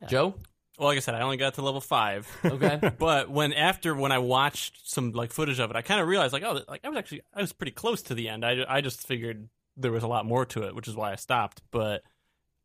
Joe. 0.08 0.36
Well, 0.78 0.90
like 0.90 0.98
I 0.98 1.00
said, 1.00 1.16
I 1.16 1.22
only 1.22 1.38
got 1.38 1.54
to 1.56 1.62
level 1.62 1.82
five. 1.82 2.28
Okay. 2.44 2.80
But 2.98 3.30
when 3.30 3.54
after 3.54 3.96
when 3.96 4.12
I 4.12 4.18
watched 4.18 4.90
some 4.90 5.12
like 5.12 5.32
footage 5.32 5.60
of 5.60 5.70
it, 5.70 5.76
I 5.76 5.82
kind 5.82 6.02
of 6.02 6.08
realized 6.08 6.34
like 6.34 6.44
oh 6.44 6.62
like 6.68 6.84
I 6.84 6.90
was 6.90 6.98
actually 6.98 7.22
I 7.34 7.42
was 7.42 7.54
pretty 7.54 7.72
close 7.72 8.02
to 8.04 8.14
the 8.14 8.30
end. 8.30 8.46
I, 8.46 8.66
I 8.68 8.82
just 8.82 9.06
figured 9.08 9.50
there 9.78 9.92
was 9.92 10.04
a 10.04 10.08
lot 10.08 10.26
more 10.26 10.46
to 10.48 10.64
it, 10.64 10.76
which 10.76 10.88
is 10.88 10.96
why 10.96 11.12
I 11.12 11.16
stopped. 11.16 11.62
But 11.72 12.04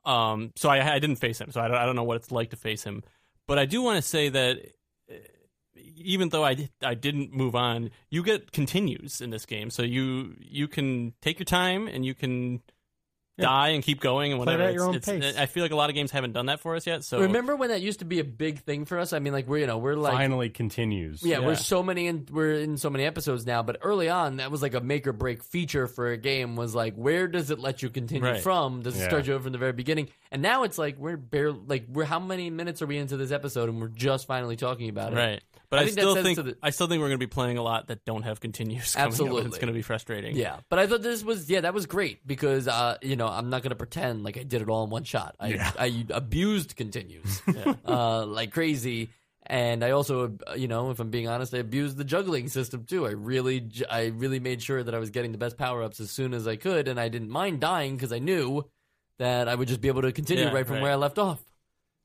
um, 0.05 0.53
so 0.57 0.69
I 0.69 0.95
I 0.95 0.99
didn't 0.99 1.17
face 1.17 1.41
him, 1.41 1.51
so 1.53 1.61
I 1.61 1.69
don't, 1.69 1.77
I 1.77 1.87
don't 1.87 1.97
know 1.97 2.05
what 2.05 2.17
it's 2.17 2.33
like 2.33 2.51
to 2.51 2.57
face 2.57 2.85
him. 2.85 3.03
But 3.47 3.59
I 3.59 3.67
do 3.67 3.83
want 3.83 3.97
to 3.97 4.03
say 4.03 4.29
that 4.29 4.59
uh, 5.11 5.15
even 5.97 6.29
though 6.31 6.45
I 6.45 6.55
did, 6.55 6.71
I 6.83 6.95
didn't 6.95 7.33
move 7.33 7.55
on, 7.55 7.91
you 8.09 8.23
get 8.23 8.53
continues 8.53 9.21
in 9.21 9.31
this 9.31 9.47
game, 9.47 9.71
so 9.71 9.83
you 9.83 10.37
you 10.41 10.69
can 10.69 11.15
take 11.21 11.39
your 11.39 11.47
time 11.47 11.87
and 11.87 12.05
you 12.05 12.15
can. 12.15 12.63
Yeah. 13.41 13.47
Die 13.49 13.69
and 13.71 13.83
keep 13.83 14.01
going 14.01 14.33
and 14.33 14.39
whatever. 14.39 14.59
Play 14.59 14.65
it 14.65 14.67
whatever. 14.79 14.85
at 14.85 14.89
your 14.89 14.97
It's- 14.97 15.09
own 15.09 15.17
it's- 15.17 15.33
pace. 15.35 15.41
I 15.43 15.47
feel 15.47 15.63
like 15.65 15.73
a 15.73 15.77
lot 15.77 15.91
of 15.91 15.95
games 15.95 16.11
haven't 16.11 16.33
done 16.33 16.47
that 16.47 16.61
for 16.61 16.77
us 16.77 16.87
yet. 16.87 17.05
So 17.05 17.21
Remember 17.21 17.57
when 17.57 17.71
that 17.71 17.81
used 17.81 17.99
to 18.01 18.05
be 18.05 18.19
a 18.21 18.25
big 18.25 18.61
thing 18.61 18.85
for 18.85 18.99
us? 18.99 19.13
I 19.13 19.19
mean, 19.19 19.33
like 19.33 19.49
we're 19.49 19.59
you 19.59 19.67
know 19.67 19.79
we're 19.79 19.95
like 19.97 20.13
Finally 20.13 20.51
continues. 20.51 21.23
yeah, 21.23 21.41
Yeah. 21.41 21.47
we're 21.47 21.55
so 21.57 21.83
many 21.83 22.07
in 22.07 22.27
we're 22.31 22.53
in 22.55 22.77
so 22.77 22.91
many 22.91 23.05
episodes 23.05 23.47
now, 23.47 23.63
but 23.63 23.79
early 23.83 24.09
on 24.09 24.37
that 24.37 24.51
was 24.51 24.63
like 24.63 24.75
a 24.75 24.81
make 24.81 25.07
or 25.07 25.13
break 25.13 25.43
feature 25.43 25.87
for 25.87 26.11
a 26.11 26.17
game 26.17 26.57
was 26.57 26.75
like 26.75 26.95
where 26.95 27.27
does 27.29 27.51
it 27.51 27.59
let 27.59 27.83
you 27.83 27.91
continue 27.91 28.25
Right. 28.25 28.41
from? 28.41 28.83
Does 28.83 28.97
it 28.97 29.01
Yeah. 29.01 29.09
start 29.09 29.27
you 29.27 29.35
over 29.35 29.45
from 29.45 29.53
the 29.53 29.59
very 29.59 29.73
beginning? 29.73 30.09
And 30.31 30.43
now 30.43 30.63
it's 30.65 30.79
like 30.79 30.97
we're 30.99 31.17
barely 31.17 31.59
like 31.67 31.85
we're 31.89 32.05
how 32.05 32.21
many 32.21 32.51
minutes 32.51 32.83
are 32.83 32.87
we 32.87 32.99
into 32.99 33.17
this 33.17 33.33
episode 33.33 33.69
and 33.69 33.81
we're 33.81 33.89
just 33.89 34.27
finally 34.27 34.57
talking 34.57 34.89
about 34.89 35.13
it. 35.13 35.17
Right. 35.17 35.43
But 35.71 35.79
I 35.79 35.83
I, 35.83 35.85
think 35.85 35.97
that 35.97 36.01
still 36.03 36.23
think 36.23 36.37
the- 36.39 36.57
I 36.63 36.71
still 36.71 36.87
think 36.89 37.01
we're 37.01 37.07
going 37.09 37.21
to 37.21 37.27
be 37.27 37.31
playing 37.31 37.57
a 37.57 37.63
lot 37.63 37.87
that 37.89 38.05
don't 38.05 38.23
have 38.23 38.41
continues. 38.41 38.93
Coming 38.95 39.05
Up. 39.07 39.11
Absolutely. 39.13 39.43
It's 39.47 39.57
going 39.59 39.69
to 39.69 39.73
be 39.73 39.83
frustrating. 39.83 40.37
Yeah, 40.37 40.57
but 40.69 40.79
I 40.81 40.87
thought 40.89 41.03
this 41.03 41.23
was 41.23 41.49
yeah 41.49 41.61
that 41.61 41.73
was 41.75 41.87
great 41.87 42.27
because 42.27 42.67
uh 42.67 42.99
you 43.03 43.15
know 43.17 43.29
I'm 43.29 43.51
not 43.51 43.63
gonna 43.63 43.77
pretend 43.77 44.25
like 44.25 44.37
I 44.37 44.43
did 44.43 44.63
it 44.63 44.69
all 44.69 44.83
in 44.85 44.91
one 44.91 45.05
shot. 45.05 45.37
I 45.39 45.49
Yeah. 45.49 45.71
I 45.79 46.05
abused 46.11 46.75
continues 46.77 47.41
uh 47.87 48.27
like 48.27 48.51
crazy, 48.53 49.11
and 49.47 49.85
I 49.85 49.93
also 49.93 50.37
uh, 50.49 50.55
you 50.55 50.67
know 50.67 50.91
if 50.91 50.99
I'm 50.99 51.11
being 51.11 51.29
honest 51.29 51.55
I 51.55 51.59
abused 51.59 51.97
the 51.97 52.05
juggling 52.05 52.49
system 52.49 52.85
too. 52.85 53.07
I 53.07 53.11
really 53.11 53.61
j- 53.61 53.85
I 53.89 54.07
really 54.07 54.41
made 54.41 54.61
sure 54.63 54.83
that 54.83 54.93
I 54.95 54.99
was 54.99 55.11
getting 55.11 55.31
the 55.33 55.39
best 55.39 55.57
power 55.57 55.83
ups 55.85 56.01
as 56.01 56.11
soon 56.11 56.35
as 56.35 56.49
I 56.49 56.57
could, 56.57 56.89
and 56.89 56.99
I 56.99 57.09
didn't 57.09 57.31
mind 57.31 57.61
dying 57.61 57.95
because 57.97 58.13
I 58.13 58.19
knew 58.19 58.65
that 59.19 59.47
I 59.49 59.55
would 59.55 59.69
just 59.69 59.81
be 59.81 59.89
able 59.89 60.03
to 60.03 60.11
continue 60.13 60.45
Yeah, 60.47 60.53
right 60.53 60.67
from 60.67 60.77
right. 60.77 60.83
where 60.83 60.93
I 60.93 60.97
left 60.97 61.19
off. 61.19 61.41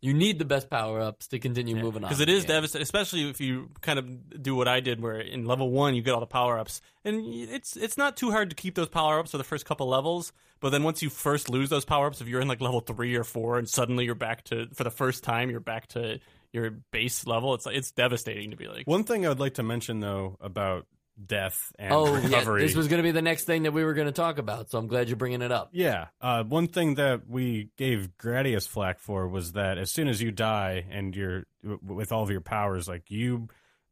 You 0.02 0.14
need 0.14 0.38
the 0.38 0.46
best 0.46 0.70
power 0.70 1.02
ups 1.02 1.28
to 1.30 1.40
continue 1.40 1.76
moving 1.76 2.04
on 2.04 2.10
Because 2.10 2.20
it 2.20 2.30
is 2.30 2.30
in 2.30 2.34
the 2.34 2.38
is 2.38 2.44
game. 2.44 2.56
devastating, 2.58 2.84
especially 2.84 3.30
if 3.30 3.42
you 3.42 3.72
kind 3.82 3.98
of 3.98 4.44
do 4.44 4.56
what 4.56 4.68
I 4.68 4.80
did, 4.80 5.02
where 5.02 5.20
in 5.20 5.46
level 5.46 5.72
one 5.72 5.96
you 5.96 6.02
get 6.02 6.14
all 6.14 6.20
the 6.20 6.28
power 6.28 6.60
ups, 6.60 6.82
and 7.04 7.26
it's 7.26 7.76
it's 7.76 7.98
not 7.98 8.16
too 8.16 8.32
hard 8.32 8.50
to 8.52 8.56
keep 8.56 8.76
those 8.76 8.90
power 8.90 9.20
ups 9.20 9.32
for 9.32 9.38
the 9.38 9.44
first 9.44 9.66
couple 9.66 9.88
levels. 9.88 10.32
But 10.60 10.70
then 10.70 10.84
once 10.84 11.02
you 11.02 11.10
first 11.10 11.50
lose 11.50 11.70
those 11.70 11.86
power 11.86 12.08
ups, 12.08 12.22
if 12.22 12.28
you're 12.28 12.42
in 12.42 12.48
like 12.48 12.62
level 12.62 12.82
three 12.82 13.16
or 13.16 13.24
four, 13.24 13.58
and 13.58 13.68
suddenly 13.68 14.06
you're 14.06 14.16
back 14.16 14.44
to 14.46 14.68
for 14.74 14.84
the 14.84 14.92
first 14.92 15.24
time 15.24 15.50
you're 15.50 15.60
back 15.60 15.88
to 15.90 16.20
your 16.54 16.72
base 16.92 17.26
level, 17.26 17.54
it's 17.54 17.66
like 17.66 17.76
it's 17.76 17.92
devastating 17.92 18.52
to 18.52 18.58
be 18.58 18.68
like. 18.68 18.86
One 18.88 19.04
thing 19.06 19.26
I 19.26 19.30
would 19.30 19.40
like 19.40 19.56
to 19.56 19.64
mention 19.64 20.00
though 20.02 20.38
about 20.40 20.86
death 21.24 21.72
and 21.80 21.94
Oh 21.94 22.16
yeah, 22.16 22.24
recovery. 22.28 22.62
this 22.62 22.76
was 22.76 22.88
going 22.88 22.98
to 23.00 23.04
be 23.04 23.12
the 23.12 23.22
next 23.22 23.46
thing 23.46 23.64
that 23.64 23.72
we 23.72 23.84
were 23.84 23.94
going 23.94 24.08
to 24.08 24.12
talk 24.12 24.38
about, 24.38 24.70
so 24.70 24.78
I'm 24.78 24.88
glad 24.88 25.08
you're 25.08 25.16
bringing 25.18 25.42
it 25.42 25.52
up. 25.52 25.70
Yeah. 25.72 26.08
Uh, 26.20 26.44
one 26.44 26.68
thing 26.68 26.96
that 26.96 27.28
we 27.28 27.70
gave 27.78 28.10
Gradius 28.20 28.68
flack 28.68 29.00
for 29.00 29.28
was 29.28 29.54
that 29.54 29.78
as 29.78 29.92
soon 29.92 30.08
as 30.08 30.22
you 30.22 30.32
die 30.32 30.86
and 30.90 31.16
you're 31.16 31.46
with 31.64 32.12
all 32.12 32.24
of 32.24 32.30
your 32.30 32.42
powers, 32.42 32.88
like 32.88 33.10
you 33.10 33.48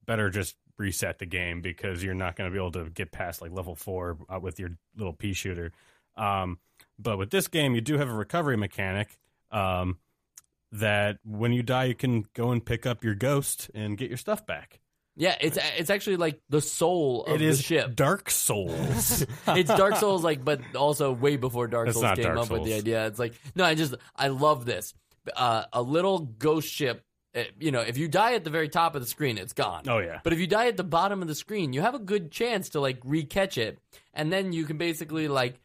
better 0.06 0.30
just 0.30 0.56
reset 0.78 1.20
the 1.20 1.26
game 1.26 1.62
because 1.62 2.04
you're 2.04 2.14
not 2.14 2.36
going 2.36 2.50
to 2.50 2.54
be 2.54 2.60
able 2.60 2.72
to 2.72 2.90
get 2.90 3.12
past 3.12 3.42
like 3.42 3.52
level 3.52 3.76
four 3.76 4.18
uh, 4.30 4.40
with 4.40 4.60
your 4.60 4.72
little 4.98 5.14
pea 5.14 5.34
shooter. 5.34 5.72
Um, 6.18 6.60
but 7.00 7.18
with 7.18 7.30
this 7.32 7.48
game, 7.48 7.74
you 7.76 7.82
do 7.82 7.98
have 7.98 8.10
a 8.10 8.14
recovery 8.14 8.58
mechanic. 8.58 9.18
Um, 9.52 9.98
that 10.72 11.20
when 11.24 11.54
you 11.54 11.62
die, 11.62 11.84
you 11.86 11.94
can 11.96 12.26
go 12.34 12.50
and 12.52 12.66
pick 12.66 12.88
up 12.88 13.04
your 13.04 13.14
ghost 13.14 13.70
and 13.76 13.96
get 13.98 14.10
your 14.10 14.18
stuff 14.18 14.46
back. 14.46 14.80
Yeah, 15.16 15.36
it's 15.40 15.58
it's 15.78 15.90
actually 15.92 16.18
like 16.18 16.40
the 16.50 16.60
soul 16.62 17.24
of 17.26 17.36
it 17.36 17.42
is 17.42 17.58
the 17.58 17.64
ship. 17.64 17.96
Dark 17.96 18.30
Souls. 18.32 19.26
it's 19.48 19.70
Dark 19.70 19.98
Souls, 19.98 20.24
like, 20.24 20.44
but 20.44 20.76
also 20.76 21.12
way 21.12 21.36
before 21.38 21.68
Dark 21.68 21.90
It's 21.90 22.00
Souls 22.00 22.16
came 22.16 22.24
Dark 22.24 22.38
up 22.40 22.50
with 22.50 22.64
the 22.64 22.74
idea. 22.74 23.06
It's 23.08 23.20
like, 23.20 23.34
no, 23.56 23.64
I 23.64 23.76
just 23.76 23.94
I 24.16 24.30
love 24.30 24.66
this. 24.66 24.94
Uh, 25.36 25.66
a 25.72 25.82
little 25.82 26.20
ghost 26.20 26.68
ship. 26.68 27.04
uh, 27.36 27.44
You 27.60 27.72
know, 27.72 27.82
if 27.82 27.98
you 27.98 28.08
die 28.08 28.34
at 28.34 28.44
the 28.44 28.50
very 28.50 28.70
top 28.70 28.96
of 28.96 29.02
the 29.02 29.08
screen, 29.08 29.38
it's 29.38 29.54
gone. 29.54 29.84
oh 29.88 30.00
yeah. 30.00 30.20
But 30.24 30.34
if 30.34 30.40
you 30.40 30.48
die 30.48 30.68
at 30.68 30.78
the 30.78 30.84
bottom 30.84 31.22
of 31.22 31.28
the 31.28 31.36
screen, 31.36 31.74
you 31.74 31.82
have 31.82 31.94
a 31.96 32.00
good 32.00 32.32
chance 32.32 32.70
to 32.70 32.80
like 32.80 33.00
recatch 33.02 33.58
it, 33.60 33.78
and 34.16 34.34
then 34.34 34.52
you 34.52 34.66
can 34.66 34.78
basically 34.80 35.28
like 35.28 35.60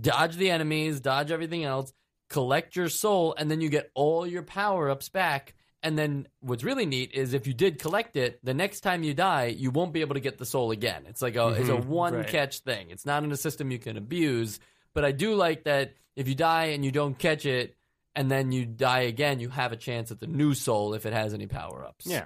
dodge 0.00 0.36
the 0.36 0.50
enemies, 0.50 1.00
dodge 1.00 1.30
everything 1.30 1.64
else, 1.64 1.92
collect 2.28 2.76
your 2.76 2.88
soul, 2.88 3.34
and 3.36 3.50
then 3.50 3.60
you 3.60 3.68
get 3.68 3.90
all 3.94 4.26
your 4.26 4.42
power 4.42 4.88
ups 4.90 5.08
back. 5.08 5.54
And 5.82 5.98
then 5.98 6.28
what's 6.40 6.62
really 6.62 6.84
neat 6.84 7.12
is 7.12 7.32
if 7.32 7.46
you 7.46 7.54
did 7.54 7.78
collect 7.78 8.16
it, 8.16 8.38
the 8.44 8.52
next 8.52 8.80
time 8.80 9.02
you 9.02 9.14
die, 9.14 9.46
you 9.46 9.70
won't 9.70 9.94
be 9.94 10.02
able 10.02 10.14
to 10.14 10.20
get 10.20 10.36
the 10.36 10.44
soul 10.44 10.72
again. 10.72 11.04
It's 11.08 11.22
like 11.22 11.36
a 11.36 11.48
it's 11.48 11.68
a 11.68 11.72
mm-hmm. 11.72 11.88
one 11.88 12.14
Right. 12.14 12.26
catch 12.26 12.60
thing. 12.60 12.90
It's 12.90 13.06
not 13.06 13.24
in 13.24 13.32
a 13.32 13.36
system 13.36 13.70
you 13.70 13.78
can 13.78 13.96
abuse. 13.96 14.60
But 14.92 15.04
I 15.04 15.12
do 15.12 15.34
like 15.34 15.64
that 15.64 15.94
if 16.16 16.28
you 16.28 16.34
die 16.34 16.66
and 16.66 16.84
you 16.84 16.90
don't 16.90 17.18
catch 17.18 17.46
it, 17.46 17.76
and 18.14 18.30
then 18.30 18.52
you 18.52 18.66
die 18.66 19.02
again, 19.02 19.40
you 19.40 19.48
have 19.48 19.72
a 19.72 19.76
chance 19.76 20.10
at 20.10 20.20
the 20.20 20.26
new 20.26 20.52
soul 20.52 20.94
if 20.94 21.06
it 21.06 21.12
has 21.12 21.32
any 21.32 21.46
power 21.46 21.84
ups. 21.84 22.06
Yeah. 22.06 22.24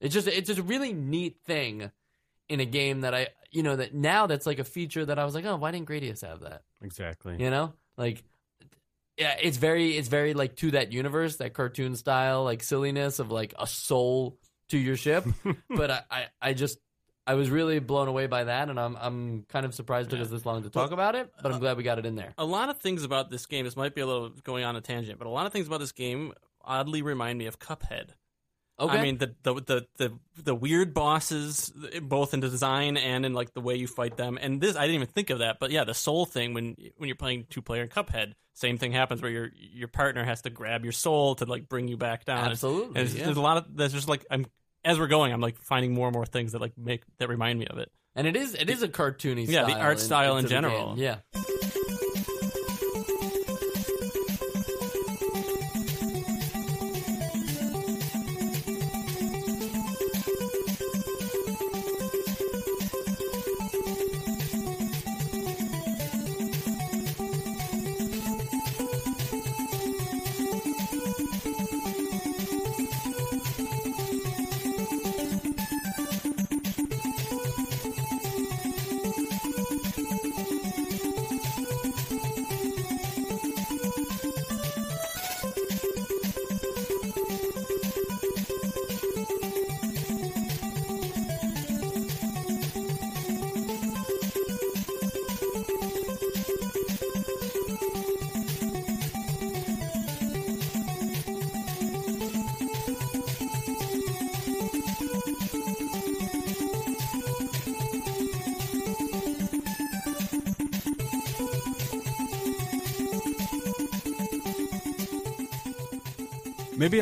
It's 0.00 0.12
just 0.12 0.28
it's 0.28 0.48
just 0.48 0.58
a 0.58 0.64
really 0.64 0.92
neat 0.92 1.38
thing 1.46 1.90
in 2.48 2.60
a 2.60 2.66
game 2.66 3.00
that 3.00 3.14
I 3.14 3.28
you 3.50 3.62
know 3.62 3.76
that 3.76 3.94
now 3.94 4.26
that's 4.26 4.46
like 4.46 4.58
a 4.58 4.64
feature 4.64 5.04
that 5.04 5.18
I 5.18 5.24
was 5.24 5.34
like, 5.34 5.44
oh, 5.44 5.56
why 5.56 5.70
didn't 5.70 5.88
Gradius 5.88 6.26
have 6.26 6.40
that? 6.40 6.62
Exactly. 6.82 7.36
You 7.38 7.50
know, 7.50 7.72
like 7.96 8.22
yeah, 9.18 9.36
it's 9.40 9.56
very 9.56 9.96
it's 9.96 10.08
very 10.08 10.34
like 10.34 10.56
to 10.56 10.72
that 10.72 10.92
universe, 10.92 11.36
that 11.36 11.54
cartoon 11.54 11.96
style 11.96 12.44
like 12.44 12.62
silliness 12.62 13.18
of 13.18 13.30
like 13.30 13.54
a 13.58 13.66
soul 13.66 14.38
to 14.68 14.78
your 14.78 14.96
ship. 14.96 15.24
but 15.70 15.90
I, 15.90 16.02
I 16.10 16.26
I 16.42 16.52
just 16.52 16.78
I 17.26 17.34
was 17.34 17.50
really 17.50 17.78
blown 17.78 18.08
away 18.08 18.26
by 18.26 18.44
that, 18.44 18.68
and 18.68 18.78
I'm 18.78 18.96
I'm 18.96 19.44
kind 19.48 19.64
of 19.64 19.74
surprised 19.74 20.08
it 20.08 20.16
took 20.16 20.24
us 20.24 20.30
this 20.30 20.44
long 20.44 20.62
to 20.62 20.70
talk 20.70 20.90
about 20.90 21.14
it, 21.14 21.32
but 21.42 21.50
I'm 21.50 21.56
uh, 21.56 21.60
glad 21.60 21.76
we 21.76 21.82
got 21.82 21.98
it 21.98 22.06
in 22.06 22.14
there. 22.14 22.34
a 22.38 22.44
lot 22.44 22.68
of 22.68 22.78
things 22.78 23.04
about 23.04 23.30
this 23.30 23.46
game. 23.46 23.64
This 23.64 23.76
might 23.76 23.94
be 23.94 24.02
a 24.02 24.06
little 24.06 24.30
going 24.44 24.64
on 24.64 24.76
a 24.76 24.80
tangent, 24.80 25.18
but 25.18 25.26
a 25.26 25.30
lot 25.30 25.46
of 25.46 25.52
things 25.52 25.66
about 25.66 25.80
this 25.80 25.92
game 25.92 26.32
oddly 26.62 27.02
remind 27.02 27.38
me 27.38 27.46
of 27.46 27.58
Cuphead. 27.58 28.10
Okay, 28.78 28.98
I 28.98 29.02
mean 29.02 29.18
the, 29.18 29.34
the 29.42 29.54
the 29.54 29.86
the 29.96 30.18
the 30.44 30.54
weird 30.54 30.92
bosses, 30.92 31.72
both 32.02 32.34
in 32.34 32.40
design 32.40 32.96
and 32.98 33.24
in 33.24 33.32
like 33.32 33.54
the 33.54 33.60
way 33.62 33.76
you 33.76 33.86
fight 33.86 34.16
them. 34.18 34.38
And 34.40 34.60
this, 34.60 34.76
I 34.76 34.82
didn't 34.82 34.96
even 34.96 35.06
think 35.08 35.30
of 35.30 35.38
that, 35.38 35.58
but 35.58 35.70
yeah, 35.70 35.84
the 35.84 35.94
soul 35.94 36.26
thing 36.26 36.52
when 36.52 36.76
when 36.98 37.08
you're 37.08 37.16
playing 37.16 37.46
two 37.48 37.62
player 37.62 37.82
in 37.82 37.88
Cuphead, 37.88 38.32
same 38.52 38.76
thing 38.76 38.92
happens 38.92 39.22
where 39.22 39.30
your 39.30 39.50
your 39.54 39.88
partner 39.88 40.24
has 40.24 40.42
to 40.42 40.50
grab 40.50 40.84
your 40.84 40.92
soul 40.92 41.34
to 41.36 41.46
like 41.46 41.68
bring 41.70 41.88
you 41.88 41.96
back 41.96 42.26
down. 42.26 42.50
Absolutely, 42.50 43.00
And 43.00 43.10
yeah. 43.10 43.24
there's 43.24 43.38
a 43.38 43.40
lot 43.40 43.56
of 43.56 43.64
there's 43.74 43.94
just 43.94 44.08
like 44.08 44.26
I'm 44.30 44.46
as 44.84 44.98
we're 44.98 45.06
going, 45.06 45.32
I'm 45.32 45.40
like 45.40 45.58
finding 45.58 45.94
more 45.94 46.08
and 46.08 46.14
more 46.14 46.26
things 46.26 46.52
that 46.52 46.60
like 46.60 46.76
make 46.76 47.02
that 47.18 47.28
remind 47.28 47.58
me 47.58 47.66
of 47.66 47.78
it. 47.78 47.90
and 48.14 48.26
it 48.26 48.36
is 48.36 48.54
it 48.54 48.68
is 48.68 48.82
a 48.82 48.88
cartoony 48.88 49.48
Yeah, 49.48 49.64
the 49.64 49.72
art 49.80 50.00
style 50.00 50.36
in 50.36 50.44
the 50.44 50.50
general. 50.50 50.94
Yeah. 50.98 51.16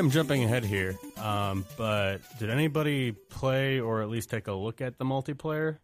I'm 0.05 0.11
jumping 0.11 0.45
ahead 0.45 0.67
here, 0.67 0.99
um, 1.17 1.65
but 1.79 2.19
did 2.39 2.51
anybody 2.51 3.13
play 3.13 3.81
or 3.81 4.03
at 4.03 4.11
least 4.11 4.29
take 4.29 4.49
a 4.49 4.53
look 4.53 4.83
at 4.83 4.99
the 4.99 5.05
multiplayer? 5.07 5.79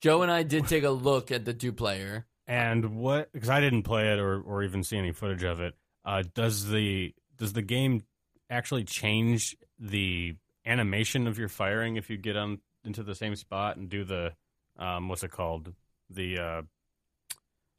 Joe 0.00 0.22
and 0.22 0.30
I 0.30 0.44
did 0.44 0.68
take 0.68 0.84
a 0.84 0.90
look 0.90 1.32
at 1.32 1.44
the 1.44 1.52
two 1.52 1.72
player. 1.72 2.24
And 2.46 2.94
what? 2.94 3.32
Because 3.32 3.50
I 3.50 3.58
didn't 3.58 3.82
play 3.82 4.12
it 4.12 4.20
or, 4.20 4.40
or 4.40 4.62
even 4.62 4.84
see 4.84 4.96
any 4.96 5.10
footage 5.10 5.42
of 5.42 5.58
it. 5.58 5.74
Uh, 6.04 6.22
does 6.34 6.68
the 6.68 7.12
does 7.36 7.52
the 7.52 7.62
game 7.62 8.04
actually 8.48 8.84
change 8.84 9.56
the 9.76 10.36
animation 10.64 11.26
of 11.26 11.36
your 11.36 11.48
firing 11.48 11.96
if 11.96 12.10
you 12.10 12.16
get 12.16 12.36
on 12.36 12.60
into 12.84 13.02
the 13.02 13.16
same 13.16 13.34
spot 13.34 13.76
and 13.76 13.88
do 13.88 14.04
the 14.04 14.34
um, 14.78 15.08
what's 15.08 15.24
it 15.24 15.32
called 15.32 15.74
the 16.10 16.38
uh, 16.38 16.62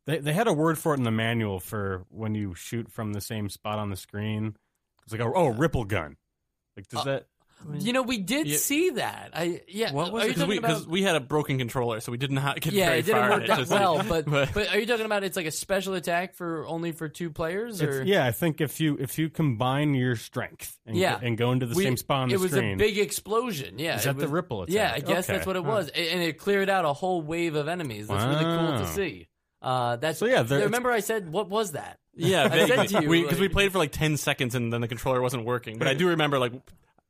they 0.08 0.18
they 0.18 0.34
had 0.34 0.48
a 0.48 0.54
word 0.54 0.78
for 0.78 0.94
it 0.94 0.98
in 0.98 1.04
the 1.04 1.10
manual 1.12 1.62
for 1.62 2.04
when 2.10 2.36
you 2.36 2.54
shoot 2.54 2.92
from 2.92 3.14
the 3.14 3.22
same 3.22 3.48
spot 3.48 3.80
on 3.80 3.90
the 3.90 3.96
screen. 3.96 4.58
It's 5.12 5.20
like 5.20 5.28
a, 5.28 5.34
oh 5.34 5.48
ripple 5.48 5.86
gun. 5.86 6.18
Like 6.78 6.88
does 6.88 7.02
Uh, 7.02 7.04
that? 7.06 7.26
You 7.78 7.92
know, 7.92 8.04
we 8.04 8.20
did 8.20 8.48
Yeah. 8.48 8.56
see 8.58 8.92
that. 8.92 9.32
I 9.34 9.62
yeah. 9.68 9.92
What 9.92 10.14
was 10.14 10.24
you 10.24 10.30
Because 10.30 10.44
talking 10.44 10.50
we, 10.50 10.58
about? 10.60 10.70
'cause 10.72 10.88
we 10.88 11.02
had 11.04 11.16
a 11.18 11.20
broken 11.20 11.58
controller, 11.58 12.00
so 12.00 12.10
we 12.12 12.18
did 12.18 12.32
not 12.32 12.62
get 12.62 12.72
yeah, 12.72 12.86
very 12.86 13.00
it 13.00 13.06
didn't 13.08 13.22
far. 13.22 13.30
work 13.32 13.48
that 13.48 13.58
just- 13.58 13.72
well. 13.72 14.02
But, 14.08 14.26
but- 14.30 14.54
but 14.54 14.70
are 14.70 14.80
you 14.80 14.86
talking 14.86 15.06
about 15.06 15.26
it's 15.26 15.36
like 15.36 15.46
a 15.48 15.52
special 15.52 15.94
attack 15.96 16.36
for 16.36 16.66
only 16.68 16.94
for 16.94 17.10
two 17.10 17.30
players? 17.32 17.82
Or 17.82 18.02
yeah, 18.04 18.26
I 18.26 18.32
think 18.32 18.62
if 18.62 18.80
you 18.80 18.98
if 18.98 19.18
you 19.20 19.30
combine 19.30 19.94
your 19.94 20.16
strength 20.16 20.78
and, 20.86 20.96
Yeah. 20.96 21.20
go, 21.20 21.26
and 21.26 21.38
go 21.38 21.52
into 21.52 21.66
the 21.66 21.76
We- 21.76 21.84
same 21.84 21.98
spot 21.98 22.22
on 22.22 22.30
the 22.30 22.36
it 22.36 22.40
was 22.40 22.52
screen, 22.52 22.76
a 22.76 22.78
big 22.78 22.98
explosion. 22.98 23.78
Yeah, 23.78 23.98
Is 23.98 24.06
it 24.06 24.16
that 24.16 24.20
the 24.20 24.28
ripple 24.30 24.62
attack? 24.64 24.74
Yeah, 24.76 24.94
I 24.96 25.00
guess 25.02 25.26
Okay. 25.26 25.34
that's 25.34 25.46
what 25.48 25.56
it 25.58 25.66
was, 25.66 25.90
A- 25.90 26.14
and 26.14 26.22
it 26.24 26.38
cleared 26.38 26.70
out 26.70 26.86
a 26.86 26.94
whole 26.94 27.22
wave 27.22 27.56
of 27.56 27.68
enemies. 27.68 28.08
That's 28.08 28.24
really 28.24 28.46
cool 28.58 28.80
to 28.80 28.88
see. 28.88 29.28
Uh, 29.62 29.98
that's 29.98 30.20
So, 30.20 30.26
yeah, 30.28 30.44
there- 30.44 30.62
Remember, 30.64 30.90
I 30.92 31.02
said 31.02 31.30
what 31.34 31.50
was 31.50 31.74
that? 31.74 32.00
Yeah, 32.20 32.44
I 32.46 32.50
said 32.50 32.70
vaguely. 32.70 32.88
to 32.88 33.02
you, 33.04 33.10
we 33.10 33.22
because 33.24 33.40
we 33.40 33.50
played 33.50 33.72
for 33.72 33.78
like 33.78 33.92
ten 33.92 34.18
seconds 34.18 34.56
and 34.56 34.72
then 34.72 34.82
the 34.82 34.88
controller 34.88 35.22
wasn't 35.22 35.46
working. 35.46 35.78
But 35.80 35.88
I 35.88 35.94
do 35.94 36.10
remember 36.10 36.40
like 36.40 36.54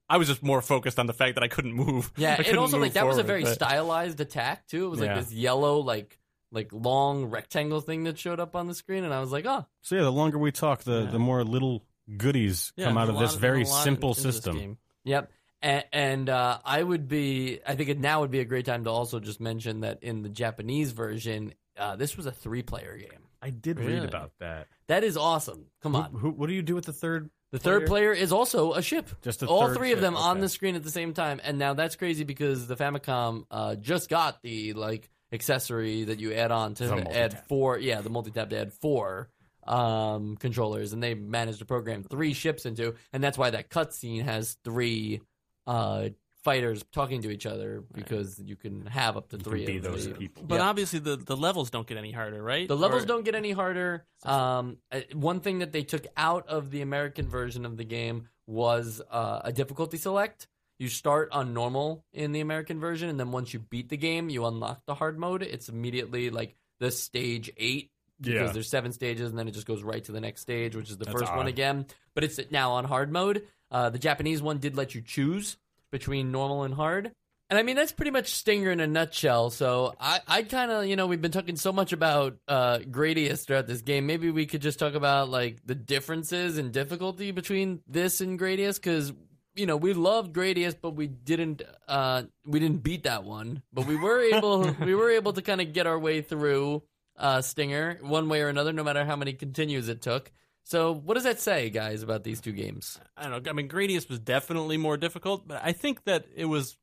I 0.09 0.17
was 0.17 0.27
just 0.27 0.41
more 0.41 0.61
focused 0.61 0.97
on 0.99 1.05
the 1.07 1.13
fact 1.13 1.35
that 1.35 1.43
I 1.43 1.47
couldn't 1.47 1.73
move. 1.73 2.11
Yeah, 2.17 2.33
I 2.39 2.43
couldn't 2.43 2.57
also 2.59 2.77
like 2.79 2.93
that 2.93 3.05
was 3.07 3.17
a 3.17 3.23
very 3.23 3.43
but- 3.43 3.53
stylized 3.53 4.19
attack 4.21 4.67
too. 4.67 4.85
It 4.85 4.89
was 4.89 4.99
like 4.99 5.09
Yeah. 5.09 5.19
this 5.19 5.31
yellow, 5.31 5.79
like 5.79 6.17
like 6.51 6.69
long 6.71 7.25
rectangle 7.25 7.79
thing 7.81 8.05
that 8.05 8.17
showed 8.17 8.39
up 8.39 8.55
on 8.55 8.67
the 8.67 8.73
screen, 8.73 9.03
and 9.03 9.13
I 9.13 9.19
was 9.19 9.31
like, 9.31 9.45
oh, 9.45 9.65
So 9.81 9.95
yeah, 9.95 10.01
the 10.01 10.11
longer 10.11 10.39
we 10.39 10.51
talk, 10.51 10.83
the 10.83 11.01
Yeah. 11.03 11.11
the 11.11 11.19
more 11.19 11.43
little 11.43 11.83
goodies 12.17 12.73
Yeah, 12.75 12.85
come 12.85 12.97
out 12.97 13.07
of 13.09 13.19
this 13.19 13.33
lot- 13.33 13.39
very 13.41 13.57
there's 13.59 13.69
a 13.69 13.73
lot 13.73 13.83
simple 13.83 14.13
system. 14.15 14.77
Yep. 15.03 15.31
And, 15.61 15.83
and 15.91 16.29
uh, 16.29 16.57
I 16.63 16.81
would 16.81 17.07
be, 17.09 17.59
I 17.67 17.75
think 17.75 17.89
it 17.89 17.99
now 17.99 18.21
would 18.21 18.31
be 18.31 18.39
a 18.39 18.45
great 18.45 18.65
time 18.65 18.85
to 18.85 18.89
also 18.89 19.19
just 19.19 19.39
mention 19.41 19.81
that 19.81 20.01
in 20.03 20.21
the 20.23 20.29
Japanese 20.29 20.91
version, 20.93 21.53
uh, 21.77 21.97
this 21.97 22.15
was 22.17 22.25
a 22.25 22.31
three 22.31 22.63
player 22.63 22.97
game. 22.97 23.27
I 23.41 23.49
did 23.51 23.77
read 23.79 24.03
about 24.05 24.31
that. 24.39 24.67
That 24.89 25.03
is 25.03 25.17
awesome. 25.17 25.67
Come 25.81 25.95
on. 25.95 26.11
who, 26.11 26.31
what 26.31 26.47
do 26.47 26.53
you 26.53 26.63
do 26.63 26.75
with 26.75 26.85
the 26.85 26.93
third? 26.93 27.29
The 27.51 27.59
third 27.59 27.85
player? 27.85 28.11
player 28.11 28.13
is 28.13 28.31
also 28.31 28.73
a 28.73 28.81
ship. 28.81 29.09
Just 29.21 29.43
All 29.43 29.73
three 29.73 29.91
of 29.91 29.97
ship, 29.97 30.01
them 30.01 30.17
on 30.17 30.39
the 30.39 30.49
screen 30.49 30.75
at 30.75 30.83
the 30.83 30.91
same 30.91 31.13
time. 31.13 31.39
And 31.43 31.57
now 31.57 31.73
that's 31.73 31.95
crazy 31.95 32.23
because 32.23 32.67
the 32.67 32.75
Famicom 32.75 33.45
uh, 33.49 33.75
just 33.75 34.09
got 34.09 34.41
the 34.41 34.73
like 34.73 35.09
accessory 35.31 36.05
that 36.05 36.19
you 36.19 36.33
add 36.33 36.51
on 36.51 36.73
to 36.75 36.87
The 36.87 37.15
add 37.15 37.47
four. 37.47 37.77
Yeah, 37.77 38.01
the 38.01 38.09
multi 38.09 38.31
tap 38.31 38.49
to 38.49 38.59
add 38.59 38.73
four 38.73 39.29
um, 39.65 40.37
controllers, 40.37 40.93
and 40.93 41.01
they 41.01 41.13
managed 41.13 41.59
to 41.59 41.65
program 41.65 42.03
three 42.03 42.33
ships 42.33 42.65
into, 42.65 42.95
and 43.13 43.23
that's 43.23 43.37
why 43.37 43.51
that 43.51 43.69
cutscene 43.69 44.23
has 44.23 44.57
three 44.63 45.21
uh, 45.67 46.09
fighters 46.43 46.83
talking 46.91 47.21
to 47.23 47.29
each 47.29 47.45
other 47.45 47.83
because 47.93 48.39
you 48.39 48.55
can 48.55 48.85
have 48.85 49.17
up 49.17 49.29
to 49.29 49.37
You 49.37 49.43
can 49.43 49.51
three 49.51 49.65
be 49.65 49.77
of 49.77 49.83
those 49.83 50.07
people. 50.07 50.43
But 50.47 50.55
Yeah. 50.55 50.69
obviously 50.69 50.99
the, 50.99 51.17
the 51.17 51.35
levels 51.35 51.69
don't 51.69 51.85
get 51.87 51.97
any 51.97 52.11
harder, 52.11 52.41
right? 52.41 52.67
The 52.67 52.77
levels 52.77 53.03
Or- 53.03 53.07
don't 53.07 53.25
get 53.25 53.35
any 53.35 53.51
harder. 53.51 54.05
Um, 54.23 54.77
uh, 54.91 55.01
one 55.13 55.41
thing 55.41 55.59
that 55.59 55.71
they 55.73 55.83
took 55.83 56.05
out 56.15 56.47
of 56.47 56.71
the 56.71 56.81
American 56.81 57.27
version 57.27 57.65
of 57.65 57.75
the 57.77 57.83
game 57.83 58.27
was 58.47 59.01
uh, 59.11 59.41
a 59.43 59.51
difficulty 59.51 59.97
select. 59.97 60.47
You 60.79 60.87
start 60.87 61.29
on 61.33 61.53
normal 61.53 62.05
in 62.13 62.31
the 62.31 62.39
American 62.39 62.79
version, 62.79 63.09
and 63.09 63.19
then 63.19 63.31
once 63.31 63.53
you 63.53 63.59
beat 63.59 63.89
the 63.89 63.97
game, 63.97 64.29
you 64.29 64.45
unlock 64.45 64.85
the 64.85 64.95
hard 64.95 65.19
mode. 65.19 65.43
It's 65.43 65.67
immediately 65.67 66.29
like 66.29 66.55
the 66.79 66.89
stage 66.89 67.51
eight 67.57 67.91
because 68.21 68.33
Yeah. 68.47 68.51
there's 68.53 68.69
seven 68.69 68.93
stages, 68.93 69.29
and 69.29 69.37
then 69.37 69.49
it 69.49 69.51
just 69.51 69.67
goes 69.67 69.83
right 69.83 70.03
to 70.05 70.13
the 70.13 70.21
next 70.21 70.39
stage, 70.41 70.75
which 70.77 70.89
is 70.89 70.97
the 70.97 71.03
That's 71.05 71.19
first 71.19 71.35
one 71.35 71.47
again. 71.47 71.85
But 72.15 72.23
it's 72.23 72.39
now 72.49 72.71
on 72.71 72.85
hard 72.85 73.11
mode. 73.11 73.45
Uh, 73.69 73.89
the 73.89 73.99
Japanese 73.99 74.41
one 74.41 74.59
did 74.59 74.77
let 74.77 74.95
you 74.95 75.01
choose 75.01 75.57
between 75.91 76.31
normal 76.31 76.63
and 76.63 76.73
hard. 76.73 77.11
And 77.49 77.57
I 77.57 77.63
mean 77.63 77.75
that's 77.75 77.91
pretty 77.91 78.11
much 78.11 78.31
Stinger 78.31 78.71
in 78.71 78.79
a 78.79 78.85
nutshell. 78.85 79.49
So 79.49 79.95
I, 79.99 80.19
I 80.27 80.43
kind 80.43 80.71
of, 80.71 80.85
you 80.85 80.95
know, 80.95 81.07
we've 81.07 81.21
been 81.21 81.31
talking 81.31 81.55
so 81.55 81.71
much 81.71 81.93
about 81.93 82.37
uh, 82.47 82.77
Gradius 82.79 83.45
throughout 83.45 83.65
this 83.65 83.81
game. 83.81 84.05
Maybe 84.05 84.29
we 84.29 84.45
could 84.45 84.61
just 84.61 84.77
talk 84.77 84.93
about 84.93 85.29
like 85.29 85.65
the 85.65 85.73
differences 85.73 86.59
in 86.59 86.71
difficulty 86.71 87.31
between 87.31 87.81
this 87.87 88.21
and 88.21 88.39
Gradius, 88.39 88.75
because 88.75 89.13
you 89.55 89.65
know 89.65 89.77
we 89.77 89.93
loved 89.93 90.35
Gradius, 90.35 90.75
but 90.79 90.91
we 90.91 91.07
didn't, 91.07 91.63
uh, 91.87 92.23
we 92.45 92.59
didn't 92.59 92.83
beat 92.83 93.03
that 93.03 93.23
one. 93.23 93.63
But 93.73 93.87
we 93.87 93.95
were 93.95 94.21
able, 94.21 94.71
we 94.85 94.93
were 94.93 95.09
able 95.09 95.33
to 95.33 95.41
kind 95.41 95.59
of 95.59 95.73
get 95.73 95.87
our 95.87 95.97
way 95.97 96.21
through 96.21 96.83
uh, 97.17 97.41
Stinger 97.41 97.97
one 98.01 98.29
way 98.29 98.41
or 98.41 98.49
another, 98.49 98.73
no 98.73 98.83
matter 98.83 99.05
how 99.05 99.15
many 99.15 99.33
continues 99.33 99.89
it 99.89 100.03
took. 100.03 100.31
So 100.69 100.93
what 100.93 101.15
does 101.15 101.23
that 101.23 101.39
say, 101.39 101.71
guys, 101.71 102.03
about 102.03 102.23
these 102.23 102.39
two 102.39 102.51
games? 102.51 102.99
I 103.17 103.27
don't 103.27 103.43
know. 103.43 103.49
I 103.49 103.53
mean, 103.53 103.67
Gradius 103.67 104.07
was 104.07 104.19
definitely 104.19 104.77
more 104.77 104.97
difficult, 104.97 105.47
but 105.47 105.59
I 105.63 105.71
think 105.71 106.03
that 106.03 106.25
it 106.35 106.45
was, 106.45 106.77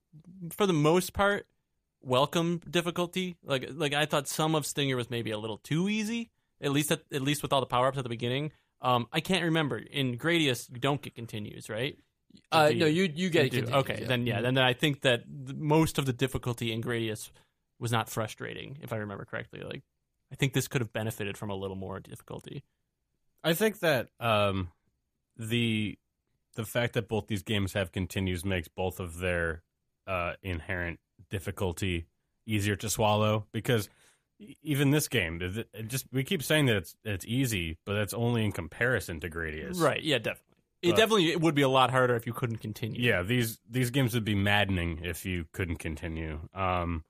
for 0.51 0.67
the 0.67 0.73
most 0.73 1.13
part, 1.13 1.47
welcome 2.03 2.61
difficulty. 2.69 3.37
Like, 3.45 3.69
like 3.73 3.95
I 3.95 4.05
thought 4.05 4.27
some 4.27 4.57
of 4.57 4.67
Stinger 4.67 4.97
was 4.97 5.09
maybe 5.09 5.31
a 5.31 5.39
little 5.39 5.59
too 5.59 5.89
easy. 5.89 6.31
At 6.61 6.73
least, 6.73 6.91
at, 6.91 7.03
at 7.13 7.23
least 7.23 7.43
with 7.43 7.53
all 7.53 7.61
the 7.61 7.67
power 7.67 7.87
ups 7.87 7.97
at 7.97 8.03
the 8.03 8.11
beginning. 8.11 8.51
Um, 8.83 9.07
I 9.13 9.21
can't 9.21 9.45
remember 9.45 9.79
in 9.79 10.19
Gradius 10.19 10.69
you 10.69 10.81
don't 10.81 11.01
get 11.01 11.15
continues, 11.15 11.71
right? 11.71 11.97
Uh, 12.51 12.71
Do 12.71 12.75
no, 12.75 12.87
you 12.87 13.09
you 13.15 13.31
get 13.31 13.55
it. 13.55 13.71
Okay, 13.73 13.99
yeah. 14.01 14.09
then 14.09 14.27
yeah, 14.27 14.41
then 14.41 14.59
I 14.59 14.73
think 14.73 15.03
that 15.03 15.23
the, 15.29 15.55
most 15.55 15.97
of 15.99 16.07
the 16.07 16.13
difficulty 16.13 16.73
in 16.73 16.83
Gradius 16.83 17.31
was 17.79 17.93
not 17.93 18.09
frustrating, 18.09 18.79
if 18.83 18.93
I 18.93 18.97
remember 18.97 19.25
correctly. 19.25 19.63
Like, 19.63 19.85
I 20.33 20.35
think 20.35 20.55
this 20.55 20.67
could 20.67 20.81
have 20.81 20.93
benefited 20.93 21.39
from 21.39 21.51
a 21.51 21.55
little 21.55 21.77
more 21.77 22.01
difficulty. 22.01 22.65
I 23.47 23.55
think 23.55 23.79
that 23.79 24.09
um, 24.19 24.71
the 25.37 25.97
the 26.57 26.65
fact 26.65 26.95
that 26.95 27.09
both 27.09 27.29
these 27.29 27.45
games 27.45 27.75
have 27.75 27.93
continues 27.93 28.45
makes 28.45 28.67
both 28.67 28.99
of 28.99 29.19
their 29.19 29.63
uh, 30.07 30.33
inherent 30.43 30.99
difficulty 31.31 32.07
easier 32.45 32.75
to 32.77 32.91
swallow 32.91 33.47
because 33.53 33.89
even 34.63 34.91
this 34.91 35.07
game, 35.07 35.65
just 35.87 36.07
we 36.13 36.25
keep 36.25 36.43
saying 36.43 36.67
that 36.67 36.77
it's 36.77 36.97
it's 37.05 37.25
easy, 37.25 37.79
but 37.87 37.95
that's 37.95 38.13
only 38.13 38.45
in 38.45 38.51
comparison 38.51 39.21
to 39.21 39.31
Gradius. 39.31 39.81
Right? 39.81 40.03
Yeah, 40.03 40.19
definitely. 40.19 40.43
It 40.83 40.91
But- 40.91 40.97
definitely 40.97 41.31
it 41.31 41.41
would 41.41 41.55
be 41.55 41.63
a 41.63 41.69
lot 41.69 41.93
harder 41.93 42.17
if 42.17 42.27
you 42.27 42.33
couldn't 42.33 42.59
continue. 42.59 43.01
Yeah, 43.01 43.23
these 43.23 43.61
these 43.71 43.91
games 43.91 44.13
would 44.15 44.25
be 44.25 44.35
maddening 44.35 45.01
if 45.05 45.25
you 45.25 45.47
couldn't 45.53 45.77
continue. 45.77 46.49
Um, 46.53 47.05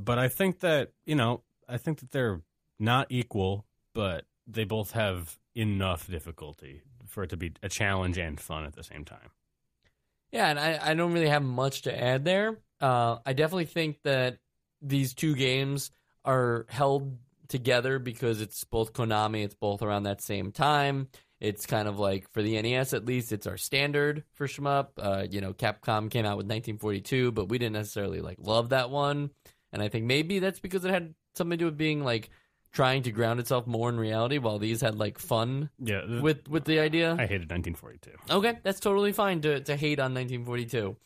but 0.00 0.18
I 0.18 0.26
think 0.26 0.58
that 0.60 0.90
you 1.06 1.14
know, 1.14 1.44
I 1.68 1.76
think 1.76 2.00
that 2.00 2.10
they're 2.10 2.42
not 2.80 3.06
equal, 3.08 3.66
but 3.94 4.24
they 4.48 4.64
both 4.64 4.90
have 4.90 5.38
enough 5.54 6.08
difficulty 6.08 6.82
for 7.06 7.24
it 7.24 7.30
to 7.30 7.36
be 7.36 7.52
a 7.62 7.68
challenge 7.68 8.18
and 8.18 8.40
fun 8.40 8.64
at 8.64 8.74
the 8.74 8.82
same 8.82 9.04
time. 9.04 9.30
Yeah, 10.32 10.48
and 10.48 10.58
I, 10.58 10.78
I 10.82 10.94
don't 10.94 11.12
really 11.12 11.28
have 11.28 11.42
much 11.42 11.82
to 11.82 11.96
add 11.96 12.24
there. 12.24 12.58
Uh, 12.80 13.18
I 13.24 13.34
definitely 13.34 13.66
think 13.66 14.02
that 14.02 14.38
these 14.82 15.14
two 15.14 15.34
games 15.36 15.90
are 16.24 16.66
held 16.68 17.18
together 17.48 17.98
because 17.98 18.40
it's 18.40 18.64
both 18.64 18.92
Konami, 18.92 19.44
it's 19.44 19.54
both 19.54 19.82
around 19.82 20.04
that 20.04 20.20
same 20.20 20.50
time. 20.50 21.08
It's 21.40 21.66
kind 21.66 21.86
of 21.86 21.98
like 21.98 22.30
for 22.32 22.42
the 22.42 22.60
NES 22.60 22.94
at 22.94 23.04
least, 23.04 23.32
it's 23.32 23.46
our 23.46 23.56
standard 23.56 24.24
for 24.32 24.46
shmup. 24.46 24.88
Uh, 24.98 25.26
you 25.30 25.40
know, 25.40 25.52
Capcom 25.52 26.10
came 26.10 26.24
out 26.24 26.38
with 26.38 26.46
1942, 26.46 27.32
but 27.32 27.48
we 27.48 27.58
didn't 27.58 27.74
necessarily 27.74 28.20
like 28.20 28.38
love 28.40 28.70
that 28.70 28.90
one. 28.90 29.30
And 29.72 29.82
I 29.82 29.88
think 29.88 30.06
maybe 30.06 30.38
that's 30.38 30.60
because 30.60 30.84
it 30.84 30.90
had 30.90 31.14
something 31.34 31.58
to 31.58 31.62
do 31.62 31.64
with 31.66 31.76
being 31.76 32.02
like 32.02 32.30
trying 32.74 33.04
to 33.04 33.12
ground 33.12 33.40
itself 33.40 33.66
more 33.66 33.88
in 33.88 33.96
reality, 33.96 34.36
while 34.36 34.58
these 34.58 34.82
had 34.82 34.96
like 34.96 35.18
fun 35.18 35.70
Yeah, 35.78 36.02
th- 36.02 36.20
with 36.20 36.48
with 36.48 36.64
the 36.64 36.80
idea. 36.80 37.12
I 37.12 37.24
hated 37.26 37.50
1942. 37.50 38.10
Okay, 38.30 38.58
that's 38.62 38.80
totally 38.80 39.12
fine 39.12 39.40
to, 39.42 39.60
to 39.60 39.76
hate 39.76 39.98
on 40.00 40.12
1942. 40.12 40.96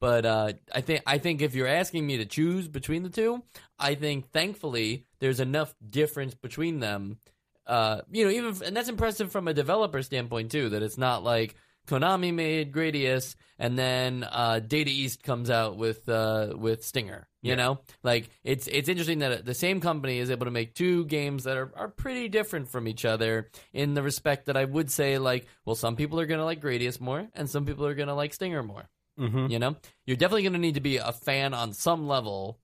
But 0.00 0.26
uh, 0.26 0.52
I 0.74 0.80
think 0.80 1.02
I 1.06 1.18
think 1.18 1.42
if 1.42 1.54
you're 1.54 1.68
asking 1.68 2.06
me 2.06 2.16
to 2.16 2.24
choose 2.24 2.66
between 2.66 3.02
the 3.04 3.08
two, 3.10 3.42
I 3.78 3.94
think 3.94 4.30
thankfully 4.32 5.06
there's 5.20 5.38
enough 5.40 5.74
difference 5.88 6.34
between 6.34 6.80
them. 6.80 7.18
Uh, 7.66 8.00
you 8.10 8.24
know, 8.24 8.30
even 8.30 8.56
and 8.66 8.76
that's 8.76 8.88
impressive 8.88 9.30
from 9.30 9.46
a 9.46 9.54
developer 9.54 10.02
standpoint 10.02 10.50
too. 10.50 10.70
That 10.70 10.82
it's 10.82 10.98
not 10.98 11.22
like 11.24 11.54
Konami 11.88 12.32
made 12.32 12.72
Gradius 12.72 13.34
and 13.58 13.78
then 13.78 14.24
uh, 14.30 14.60
Data 14.60 14.90
East 14.90 15.22
comes 15.22 15.50
out 15.50 15.76
with 15.76 16.08
uh, 16.08 16.54
with 16.56 16.84
Stinger. 16.84 17.27
You 17.48 17.54
Yeah. 17.54 17.62
know, 17.64 17.80
like 18.02 18.28
it's 18.44 18.66
it's 18.66 18.88
interesting 18.88 19.20
that 19.20 19.44
the 19.46 19.54
same 19.54 19.80
company 19.80 20.18
is 20.18 20.30
able 20.30 20.44
to 20.44 20.50
make 20.52 20.74
two 20.74 21.06
games 21.06 21.44
that 21.44 21.56
are, 21.56 21.72
are 21.74 21.88
pretty 21.88 22.28
different 22.28 22.68
from 22.68 22.86
each 22.86 23.04
other 23.04 23.48
in 23.72 23.94
the 23.94 24.02
respect 24.02 24.46
that 24.46 24.56
I 24.56 24.64
would 24.66 24.90
say 24.90 25.16
like, 25.18 25.46
well, 25.64 25.74
some 25.76 25.96
people 25.96 26.20
are 26.20 26.26
gonna 26.26 26.44
like 26.44 26.60
Gradius 26.60 27.00
more 27.00 27.26
and 27.34 27.48
some 27.48 27.64
people 27.64 27.86
are 27.86 27.94
gonna 27.94 28.14
like 28.14 28.34
Stinger 28.34 28.62
more. 28.62 28.88
Mm-hmm. 29.18 29.46
You 29.48 29.58
know, 29.58 29.76
you're 30.06 30.16
definitely 30.16 30.42
gonna 30.44 30.58
need 30.58 30.74
to 30.74 30.80
be 30.80 30.98
a 30.98 31.12
fan 31.12 31.54
on 31.54 31.72
some 31.72 32.06
level 32.06 32.58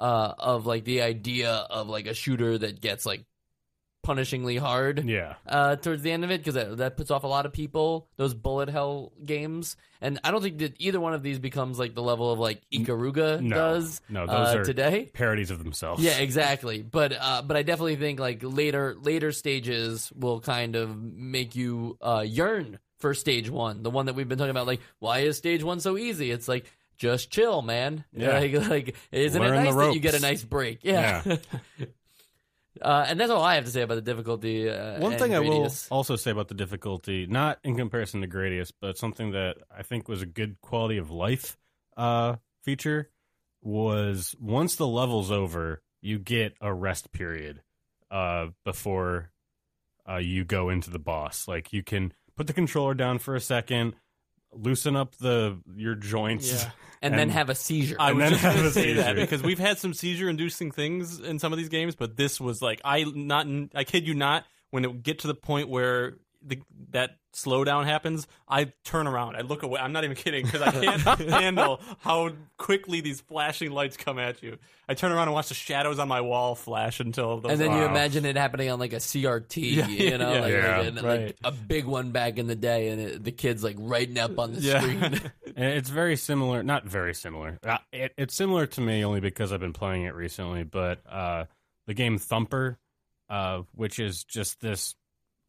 uh, 0.00 0.34
of 0.38 0.66
like 0.66 0.84
the 0.84 1.02
idea 1.02 1.50
of 1.52 1.88
like 1.88 2.06
a 2.06 2.14
shooter 2.14 2.58
that 2.58 2.80
gets 2.80 3.04
like 3.06 3.24
punishingly 4.02 4.58
hard 4.58 5.04
Yeah. 5.08 5.34
uh, 5.46 5.76
towards 5.76 6.02
the 6.02 6.10
end 6.10 6.24
of 6.24 6.30
it 6.30 6.38
because 6.38 6.54
that, 6.54 6.76
that 6.78 6.96
puts 6.96 7.10
off 7.10 7.24
a 7.24 7.28
lot 7.28 7.46
of 7.46 7.52
people. 7.52 8.08
Those 8.16 8.34
bullet 8.34 8.68
hell 8.68 9.12
games, 9.24 9.76
and 10.00 10.18
I 10.24 10.30
don't 10.30 10.42
think 10.42 10.58
that 10.58 10.74
either 10.80 10.98
one 11.00 11.14
of 11.14 11.22
these 11.22 11.38
becomes 11.38 11.78
like 11.78 11.94
the 11.94 12.02
level 12.02 12.32
of 12.32 12.38
like 12.38 12.62
Ikaruga 12.72 13.40
No. 13.40 13.56
does 13.56 14.00
No, 14.08 14.26
those 14.26 14.54
uh, 14.54 14.58
are 14.58 14.64
today. 14.64 15.10
parodies 15.12 15.50
of 15.50 15.62
themselves. 15.62 16.02
Yeah, 16.02 16.18
exactly. 16.18 16.82
But 16.82 17.12
uh, 17.18 17.42
but 17.42 17.56
I 17.56 17.62
definitely 17.62 17.96
think 17.96 18.18
like 18.20 18.40
later 18.42 18.96
later 19.00 19.32
stages 19.32 20.12
will 20.14 20.40
kind 20.40 20.74
of 20.76 20.96
make 21.00 21.54
you 21.54 21.96
uh, 22.00 22.24
yearn 22.26 22.78
for 22.98 23.14
stage 23.14 23.50
one, 23.50 23.82
the 23.82 23.90
one 23.90 24.06
that 24.06 24.14
we've 24.14 24.28
been 24.28 24.38
talking 24.38 24.50
about. 24.50 24.66
Like, 24.66 24.80
why 24.98 25.20
is 25.20 25.36
stage 25.36 25.62
one 25.64 25.80
so 25.80 25.96
easy? 25.96 26.30
It's 26.30 26.46
like 26.48 26.66
just 26.98 27.30
chill, 27.30 27.62
man. 27.62 28.04
Yeah. 28.12 28.38
Like, 28.40 28.68
like 28.68 28.96
isn't 29.10 29.40
Learn 29.42 29.54
it 29.54 29.64
nice 29.64 29.74
that 29.74 29.94
you 29.94 30.00
get 30.00 30.14
a 30.14 30.20
nice 30.20 30.42
break? 30.44 30.80
Yeah. 30.82 31.22
uh, 32.80 33.04
and 33.08 33.20
that's 33.20 33.30
all 33.30 33.42
I 33.42 33.56
have 33.56 33.64
to 33.64 33.70
say 33.70 33.82
about 33.82 33.96
the 33.96 34.02
difficulty. 34.02 34.68
Uh, 34.68 34.98
One 35.00 35.18
thing 35.18 35.34
I 35.34 35.40
will 35.40 35.70
also 35.90 36.16
say 36.16 36.30
about 36.30 36.48
the 36.48 36.54
difficulty, 36.54 37.26
not 37.26 37.58
in 37.64 37.76
comparison 37.76 38.22
to 38.22 38.28
Gradius, 38.28 38.72
but 38.80 38.96
something 38.96 39.32
that 39.32 39.56
I 39.76 39.82
think 39.82 40.08
was 40.08 40.22
a 40.22 40.26
good 40.26 40.60
quality 40.60 40.96
of 40.96 41.10
life 41.10 41.58
uh, 41.96 42.36
feature 42.62 43.10
was 43.60 44.34
once 44.40 44.76
the 44.76 44.86
level's 44.86 45.30
over, 45.30 45.82
you 46.00 46.18
get 46.18 46.54
a 46.60 46.72
rest 46.72 47.12
period 47.12 47.62
uh, 48.10 48.48
before 48.64 49.30
uh, 50.08 50.16
you 50.16 50.44
go 50.44 50.68
into 50.68 50.90
the 50.90 50.98
boss. 50.98 51.46
Like 51.46 51.72
you 51.72 51.82
can 51.82 52.12
put 52.36 52.46
the 52.46 52.52
controller 52.52 52.94
down 52.94 53.18
for 53.18 53.36
a 53.36 53.40
second, 53.40 53.94
loosen 54.52 54.96
up 54.96 55.16
the 55.16 55.58
your 55.74 55.94
joints. 55.94 56.52
Yeah. 56.52 56.70
and, 57.02 57.14
then 57.14 57.30
have 57.30 57.50
a 57.50 57.54
seizure. 57.54 57.96
I 57.98 58.10
And 58.10 58.18
was 58.18 58.24
then 58.24 58.32
just 58.32 58.42
have 58.42 58.54
going 58.54 58.66
a 58.66 58.68
to 58.68 58.74
say 58.74 58.92
that 58.94 59.16
because 59.16 59.42
we've 59.42 59.58
had 59.58 59.78
some 59.78 59.92
seizure-inducing 59.92 60.70
things 60.70 61.18
in 61.18 61.38
some 61.38 61.52
of 61.52 61.58
these 61.58 61.68
games, 61.68 61.96
but 61.96 62.16
this 62.16 62.40
was 62.40 62.62
like 62.62 62.80
I 62.84 63.04
not 63.14 63.46
I 63.74 63.84
kid 63.84 64.06
you 64.06 64.14
not. 64.14 64.44
When 64.70 64.84
it 64.84 64.88
would 64.88 65.02
get 65.02 65.18
to 65.20 65.26
the 65.26 65.34
point 65.34 65.68
where 65.68 66.14
the, 66.40 66.62
that 66.90 67.18
slowdown 67.32 67.84
happens, 67.84 68.26
I 68.48 68.72
turn 68.84 69.06
around, 69.06 69.36
I 69.36 69.40
look 69.40 69.62
away. 69.62 69.80
I'm 69.80 69.92
not 69.92 70.04
even 70.04 70.16
kidding 70.16 70.44
because 70.44 70.62
I 70.62 70.70
can't 70.70 71.00
handle 71.30 71.80
how 72.00 72.30
quickly 72.58 73.00
these 73.00 73.20
flashing 73.20 73.70
lights 73.70 73.96
come 73.96 74.18
at 74.18 74.42
you. 74.42 74.58
I 74.88 74.94
turn 74.94 75.12
around 75.12 75.28
and 75.28 75.34
watch 75.34 75.48
the 75.48 75.54
shadows 75.54 75.98
on 75.98 76.08
my 76.08 76.20
wall 76.20 76.54
flash 76.54 77.00
until 77.00 77.40
those 77.40 77.52
and 77.52 77.60
then 77.60 77.72
you 77.72 77.84
imagine 77.84 78.24
it 78.26 78.36
happening 78.36 78.70
on 78.70 78.78
like 78.78 78.92
a 78.92 78.96
CRT, 78.96 79.56
Yeah, 79.76 79.86
you 79.86 80.18
know, 80.18 80.32
yeah, 80.34 80.40
like, 80.40 80.52
yeah, 80.52 80.78
like, 80.78 80.86
an- 80.86 80.94
like 81.26 81.36
a 81.44 81.52
big 81.52 81.84
one 81.86 82.10
back 82.10 82.36
in 82.38 82.46
the 82.46 82.56
day, 82.56 82.88
and 82.88 83.00
it, 83.00 83.24
the 83.24 83.32
kids 83.32 83.64
like 83.64 83.76
writing 83.78 84.18
up 84.18 84.38
on 84.38 84.52
the 84.52 84.60
Yeah. 84.60 84.80
screen. 84.80 85.20
And 85.54 85.66
It's 85.66 85.90
very 85.90 86.16
similar, 86.16 86.62
not 86.62 86.84
very 86.86 87.14
similar. 87.14 87.58
Uh, 87.62 87.76
it, 87.92 88.14
it's 88.16 88.34
similar 88.34 88.64
to 88.66 88.80
me 88.80 89.04
only 89.04 89.20
because 89.20 89.52
I've 89.52 89.60
been 89.60 89.74
playing 89.74 90.04
it 90.04 90.14
recently. 90.14 90.62
But 90.64 91.00
uh, 91.06 91.44
the 91.86 91.92
game 91.94 92.16
Thumper, 92.18 92.78
uh, 93.28 93.62
which 93.74 93.98
is 93.98 94.24
just 94.24 94.60
this 94.60 94.94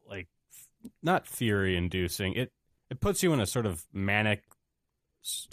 like 0.10 0.28
f- 0.28 0.43
not 1.02 1.28
fury 1.28 1.76
inducing. 1.76 2.34
It 2.34 2.52
it 2.90 3.00
puts 3.00 3.24
you 3.24 3.34
in 3.34 3.40
a 3.40 3.46
sort 3.46 3.66
of 3.66 3.86
manic 3.94 4.44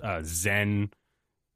uh, 0.02 0.20
Zen 0.24 0.90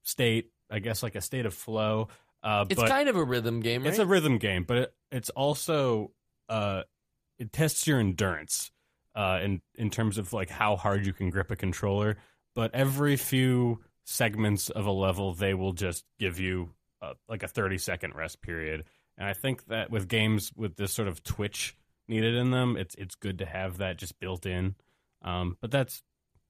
state, 0.02 0.50
I 0.70 0.78
guess, 0.78 1.02
like 1.02 1.14
a 1.14 1.20
state 1.20 1.46
of 1.46 1.54
flow. 1.54 2.08
Uh, 2.42 2.66
it's 2.68 2.82
kind 2.82 3.08
of 3.08 3.16
a 3.16 3.24
rhythm 3.24 3.60
game, 3.60 3.82
right? 3.82 3.90
it's 3.90 3.98
a 3.98 4.06
rhythm 4.06 4.38
game, 4.38 4.64
but 4.64 4.76
it, 4.76 4.94
it's 5.10 5.30
also 5.30 6.12
uh, 6.48 6.82
it 7.38 7.52
tests 7.52 7.86
your 7.86 7.98
endurance 7.98 8.70
uh, 9.14 9.40
in 9.42 9.62
in 9.76 9.90
terms 9.90 10.18
of 10.18 10.32
like 10.32 10.50
how 10.50 10.76
hard 10.76 11.06
you 11.06 11.12
can 11.12 11.30
grip 11.30 11.50
a 11.50 11.56
controller. 11.56 12.16
But 12.54 12.74
every 12.74 13.16
few 13.16 13.80
segments 14.04 14.70
of 14.70 14.86
a 14.86 14.92
level, 14.92 15.32
they 15.32 15.54
will 15.54 15.72
just 15.72 16.04
give 16.18 16.38
you 16.38 16.70
uh, 17.02 17.14
like 17.28 17.42
a 17.42 17.48
thirty 17.48 17.78
second 17.78 18.14
rest 18.14 18.42
period. 18.42 18.84
And 19.16 19.26
I 19.26 19.32
think 19.32 19.66
that 19.68 19.90
with 19.90 20.08
games 20.08 20.52
with 20.54 20.76
this 20.76 20.92
sort 20.92 21.08
of 21.08 21.22
twitch 21.22 21.76
needed 22.08 22.34
in 22.34 22.50
them, 22.50 22.76
it's 22.76 22.94
it's 22.96 23.14
good 23.14 23.38
to 23.38 23.46
have 23.46 23.78
that 23.78 23.96
just 23.98 24.18
built 24.20 24.46
in. 24.46 24.74
Um, 25.22 25.56
but 25.60 25.70
that's 25.70 26.02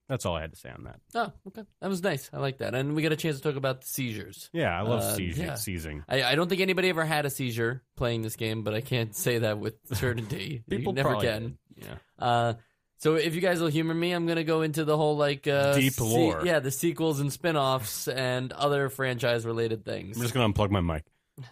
that's 0.08 0.26
all 0.26 0.34
I 0.36 0.42
had 0.42 0.52
to 0.52 0.58
say 0.58 0.68
on 0.70 0.84
that. 0.84 1.00
oh, 1.14 1.32
okay, 1.48 1.62
that 1.80 1.88
was 1.88 2.02
nice. 2.02 2.28
I 2.32 2.38
like 2.38 2.58
that, 2.58 2.74
and 2.74 2.94
we 2.94 3.02
got 3.02 3.12
a 3.12 3.16
chance 3.16 3.36
to 3.36 3.42
talk 3.42 3.56
about 3.56 3.80
the 3.80 3.86
seizures. 3.86 4.50
Yeah, 4.52 4.76
I 4.78 4.82
love 4.82 5.00
Uh, 5.00 5.14
seizing. 5.16 5.46
yeah. 5.46 5.54
seizing. 5.54 6.04
I, 6.08 6.22
I 6.24 6.34
don't 6.34 6.48
think 6.48 6.60
anybody 6.60 6.90
ever 6.90 7.04
had 7.04 7.24
a 7.24 7.30
seizure 7.30 7.82
playing 7.96 8.20
this 8.22 8.36
game, 8.36 8.62
but 8.64 8.74
I 8.74 8.80
can't 8.82 9.14
say 9.16 9.38
that 9.38 9.58
with 9.58 9.76
certainty. 9.92 10.62
People 10.68 10.92
you 10.92 11.02
never 11.02 11.16
can. 11.20 11.56
did. 11.76 11.86
Yeah. 11.86 11.94
Uh, 12.18 12.54
so 12.98 13.14
if 13.16 13.34
you 13.34 13.40
guys 13.40 13.60
will 13.60 13.68
humor 13.68 13.94
me, 13.94 14.12
I'm 14.12 14.26
gonna 14.26 14.44
go 14.44 14.60
into 14.62 14.84
the 14.84 14.96
whole 14.96 15.16
like 15.16 15.46
uh, 15.46 15.74
Deep 15.74 15.98
lore. 16.00 16.42
yeah, 16.44 16.58
the 16.60 16.70
sequels 16.70 17.20
and 17.20 17.32
spin-offs 17.32 18.06
and 18.08 18.52
other 18.52 18.88
franchise-related 18.90 19.84
things. 19.84 20.16
I'm 20.16 20.22
just 20.22 20.34
gonna 20.34 20.52
unplug 20.52 20.70
my 20.70 20.80
mic. 20.80 21.04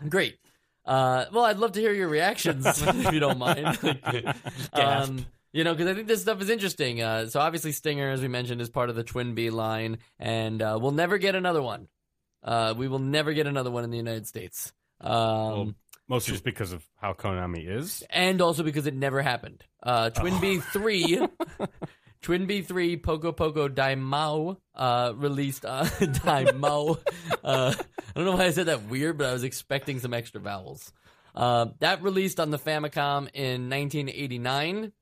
Great. 0.08 0.36
Uh, 0.84 1.26
well, 1.32 1.44
I'd 1.44 1.58
love 1.58 1.72
to 1.72 1.80
hear 1.80 1.92
your 1.92 2.08
reactions 2.08 2.66
if 2.82 3.12
you 3.12 3.20
don't 3.20 3.38
mind. 3.38 3.78
um, 4.72 5.26
you 5.52 5.64
know, 5.64 5.74
because 5.74 5.88
I 5.88 5.94
think 5.94 6.08
this 6.08 6.22
stuff 6.22 6.40
is 6.40 6.50
interesting. 6.50 7.02
Uh, 7.02 7.26
so 7.26 7.40
obviously, 7.40 7.72
Stinger, 7.72 8.10
as 8.10 8.20
we 8.20 8.28
mentioned, 8.28 8.60
is 8.60 8.68
part 8.70 8.90
of 8.90 8.96
the 8.96 9.04
TwinBee 9.04 9.52
line, 9.52 9.98
and 10.18 10.60
uh, 10.62 10.78
we'll 10.80 10.90
never 10.92 11.18
get 11.18 11.34
another 11.34 11.62
one. 11.62 11.88
Uh, 12.42 12.74
we 12.76 12.88
will 12.88 12.98
never 12.98 13.32
get 13.32 13.46
another 13.46 13.70
one 13.70 13.84
in 13.84 13.90
the 13.90 13.96
United 13.96 14.26
States. 14.26 14.72
Um, 15.00 15.12
Well, 15.14 15.74
Mostly 16.08 16.32
just 16.32 16.44
because 16.44 16.72
of 16.72 16.84
how 16.96 17.12
Konami 17.12 17.66
is. 17.78 18.02
and 18.10 18.40
also 18.42 18.62
because 18.64 18.86
it 18.86 18.94
never 18.94 19.22
happened. 19.22 19.64
Uh, 19.82 20.10
TwinBee 20.10 20.62
three, 20.64 21.20
TwinBee 22.22 22.64
three, 22.64 22.96
Poco 22.96 23.32
Poco 23.32 23.68
Daimao 23.68 24.56
uh, 24.74 25.12
released 25.16 25.64
uh, 25.64 25.84
Daimao. 26.00 26.98
Uh, 27.42 27.74
I 27.76 28.12
don't 28.14 28.24
know 28.24 28.36
why 28.36 28.44
I 28.44 28.50
said 28.50 28.66
that 28.66 28.84
weird, 28.84 29.18
but 29.18 29.26
I 29.26 29.32
was 29.32 29.44
expecting 29.44 29.98
some 29.98 30.14
extra 30.14 30.40
vowels. 30.40 30.92
Uh, 31.34 31.66
that 31.80 32.02
released 32.02 32.38
on 32.38 32.50
the 32.50 32.58
Famicom 32.58 33.28
in 33.34 33.68
1989. 33.68 34.92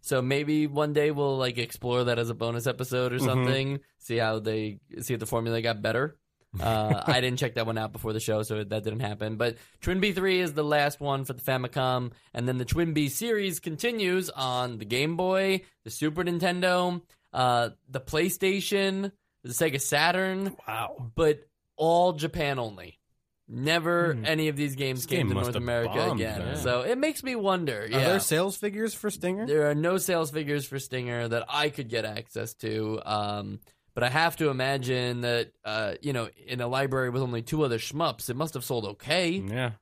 So 0.00 0.22
maybe 0.22 0.66
one 0.66 0.92
day 0.92 1.10
we'll 1.10 1.36
like 1.36 1.58
explore 1.58 2.04
that 2.04 2.18
as 2.18 2.30
a 2.30 2.34
bonus 2.34 2.66
episode 2.66 3.12
or 3.12 3.18
something. 3.18 3.80
See 3.98 4.16
how 4.16 4.38
they 4.38 4.78
see 5.00 5.14
if 5.14 5.20
the 5.20 5.26
formula 5.26 5.60
got 5.60 5.82
better. 5.82 6.16
Uh, 6.60 7.02
I 7.06 7.20
didn't 7.20 7.38
check 7.38 7.54
that 7.54 7.66
one 7.66 7.76
out 7.76 7.92
before 7.92 8.12
the 8.14 8.20
show, 8.20 8.42
so 8.42 8.64
that 8.64 8.82
didn't 8.82 9.00
happen. 9.00 9.36
But 9.36 9.58
TwinBee 9.82 10.14
three 10.14 10.40
is 10.40 10.54
the 10.54 10.64
last 10.64 10.98
one 10.98 11.24
for 11.26 11.34
the 11.34 11.42
Famicom, 11.42 12.12
and 12.32 12.48
then 12.48 12.56
the 12.56 12.64
TwinBee 12.64 13.10
series 13.10 13.60
continues 13.60 14.30
on 14.30 14.78
the 14.78 14.86
Game 14.86 15.16
Boy, 15.16 15.60
the 15.84 15.90
Super 15.90 16.24
Nintendo, 16.24 17.02
uh, 17.34 17.70
the 17.90 18.00
PlayStation, 18.00 19.12
the 19.44 19.50
Sega 19.50 19.80
Saturn, 19.80 20.56
Wow. 20.66 21.10
but 21.14 21.40
all 21.76 22.12
Japan 22.14 22.58
only. 22.58 22.98
Never 23.46 24.14
Hmm. 24.14 24.24
any 24.26 24.48
of 24.48 24.56
these 24.56 24.74
games 24.74 25.00
This 25.00 25.06
came 25.06 25.28
game 25.28 25.36
to 25.36 25.42
North 25.42 25.54
America 25.54 25.94
bombed 25.94 26.20
again. 26.20 26.38
then. 26.40 26.56
So 26.56 26.80
it 26.82 26.98
makes 26.98 27.22
me 27.22 27.34
wonder. 27.36 27.82
Are 27.82 27.86
Yeah. 27.86 28.08
there 28.08 28.20
sales 28.20 28.56
figures 28.56 28.92
for 28.94 29.10
Stinger? 29.10 29.46
There 29.46 29.70
are 29.70 29.74
no 29.74 29.96
sales 29.98 30.30
figures 30.30 30.66
for 30.66 30.78
Stinger 30.78 31.28
that 31.28 31.44
I 31.48 31.70
could 31.70 31.88
get 31.88 32.04
access 32.04 32.52
to. 32.56 33.00
Um, 33.06 33.60
but 33.98 34.06
I 34.06 34.10
have 34.10 34.36
to 34.36 34.48
imagine 34.48 35.22
that, 35.22 35.50
uh, 35.64 35.94
you 36.00 36.12
know, 36.12 36.28
in 36.46 36.60
a 36.60 36.68
library 36.68 37.10
with 37.10 37.20
only 37.20 37.42
two 37.42 37.64
other 37.64 37.78
shmups, 37.78 38.30
it 38.30 38.36
must 38.36 38.54
have 38.54 38.62
sold 38.62 38.84
okay. 38.84 39.30
yeah. 39.30 39.72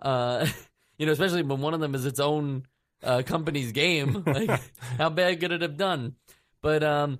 Uh, 0.00 0.46
you 0.98 1.04
know, 1.04 1.12
especially 1.12 1.42
when 1.42 1.60
one 1.60 1.74
of 1.74 1.80
them 1.80 1.94
is 1.94 2.06
its 2.06 2.18
own 2.18 2.64
uh, 3.02 3.20
company's 3.26 3.72
game. 3.72 4.24
Like, 4.26 4.62
how 4.96 5.10
bad 5.10 5.40
could 5.40 5.52
it 5.52 5.60
have 5.60 5.76
done? 5.76 6.14
But 6.62 6.82
um, 6.82 7.18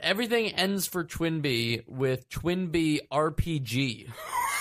everything 0.00 0.52
ends 0.52 0.86
for 0.86 1.04
TwinBee 1.04 1.86
with 1.86 2.30
TwinBee 2.30 3.00
RPG 3.12 4.08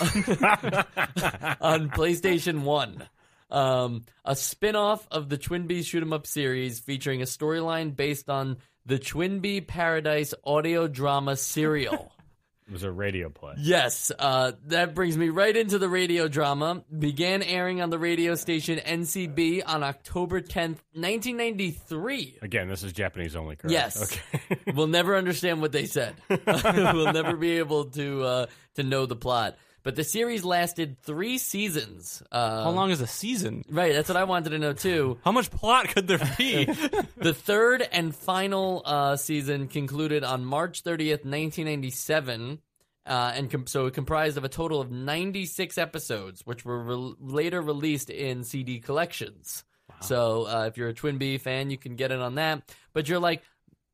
on 1.61 1.89
PlayStation 1.91 2.63
1. 2.63 3.07
Um, 3.49 4.03
a 4.25 4.35
spin 4.35 4.75
off 4.75 5.07
of 5.09 5.29
the 5.29 5.37
TwinBee 5.37 5.85
Shoot 5.85 6.03
'em 6.03 6.11
Up 6.11 6.27
series 6.27 6.81
featuring 6.81 7.21
a 7.21 7.25
storyline 7.25 7.95
based 7.95 8.29
on 8.29 8.57
the 8.85 8.99
TwinBee 8.99 9.67
Paradise 9.67 10.33
audio 10.43 10.87
drama 10.87 11.35
serial. 11.35 12.11
It 12.69 12.73
was 12.73 12.83
a 12.83 12.91
radio 12.91 13.29
play. 13.29 13.55
Yes, 13.57 14.11
uh, 14.19 14.51
that 14.67 14.93
brings 14.93 15.17
me 15.17 15.29
right 15.29 15.57
into 15.57 15.79
the 15.79 15.89
radio 15.89 16.27
drama. 16.27 16.83
Began 16.95 17.41
airing 17.41 17.81
on 17.81 17.89
the 17.89 17.97
radio 17.97 18.35
station 18.35 18.77
NCB 18.77 19.63
on 19.65 19.81
October 19.81 20.39
10th, 20.39 20.77
1993. 20.93 22.37
Again, 22.43 22.67
this 22.69 22.83
is 22.83 22.93
Japanese 22.93 23.35
only, 23.35 23.55
correct? 23.55 23.71
Yes. 23.71 24.03
Okay. 24.13 24.59
We'll 24.75 24.85
never 24.85 25.15
understand 25.15 25.61
what 25.61 25.71
they 25.71 25.87
said. 25.87 26.13
we'll 26.29 27.11
never 27.11 27.35
be 27.35 27.57
able 27.57 27.85
to 27.85 28.23
uh, 28.23 28.45
to 28.75 28.83
know 28.83 29.07
the 29.07 29.15
plot. 29.15 29.57
But 29.83 29.95
the 29.95 30.03
series 30.03 30.43
lasted 30.43 30.97
three 31.03 31.37
seasons. 31.37 32.21
Uh, 32.31 32.63
How 32.65 32.69
long 32.71 32.91
is 32.91 32.99
a 33.01 33.07
season? 33.07 33.63
Right, 33.69 33.93
that's 33.93 34.09
what 34.09 34.17
I 34.17 34.25
wanted 34.25 34.49
to 34.51 34.59
know 34.59 34.73
too. 34.73 35.17
How 35.23 35.31
much 35.31 35.49
plot 35.51 35.87
could 35.89 36.07
there 36.07 36.19
be? 36.37 36.65
The 37.17 37.33
third 37.33 37.81
and 37.91 38.15
final 38.15 38.81
uh, 38.85 39.15
season 39.17 39.67
concluded 39.67 40.23
on 40.23 40.45
March 40.45 40.83
30th, 40.83 41.25
1997. 41.25 42.59
Uh, 43.05 43.31
and 43.35 43.49
com- 43.49 43.67
so 43.67 43.87
it 43.87 43.93
comprised 43.93 44.37
of 44.37 44.43
a 44.43 44.49
total 44.49 44.79
of 44.81 44.91
96 44.91 45.77
episodes, 45.77 46.41
which 46.45 46.63
were 46.63 46.79
re- 46.83 47.15
later 47.19 47.61
released 47.61 48.09
in 48.09 48.43
CD 48.43 48.79
collections. 48.79 49.63
So 50.01 50.43
uh, 50.47 50.65
if 50.67 50.77
you're 50.77 50.89
a 50.89 50.93
TwinBee 50.93 51.41
fan, 51.41 51.71
you 51.71 51.77
can 51.77 51.95
get 51.95 52.11
it 52.11 52.19
on 52.19 52.35
that. 52.35 52.61
But 52.93 53.09
you're 53.09 53.19
like, 53.19 53.41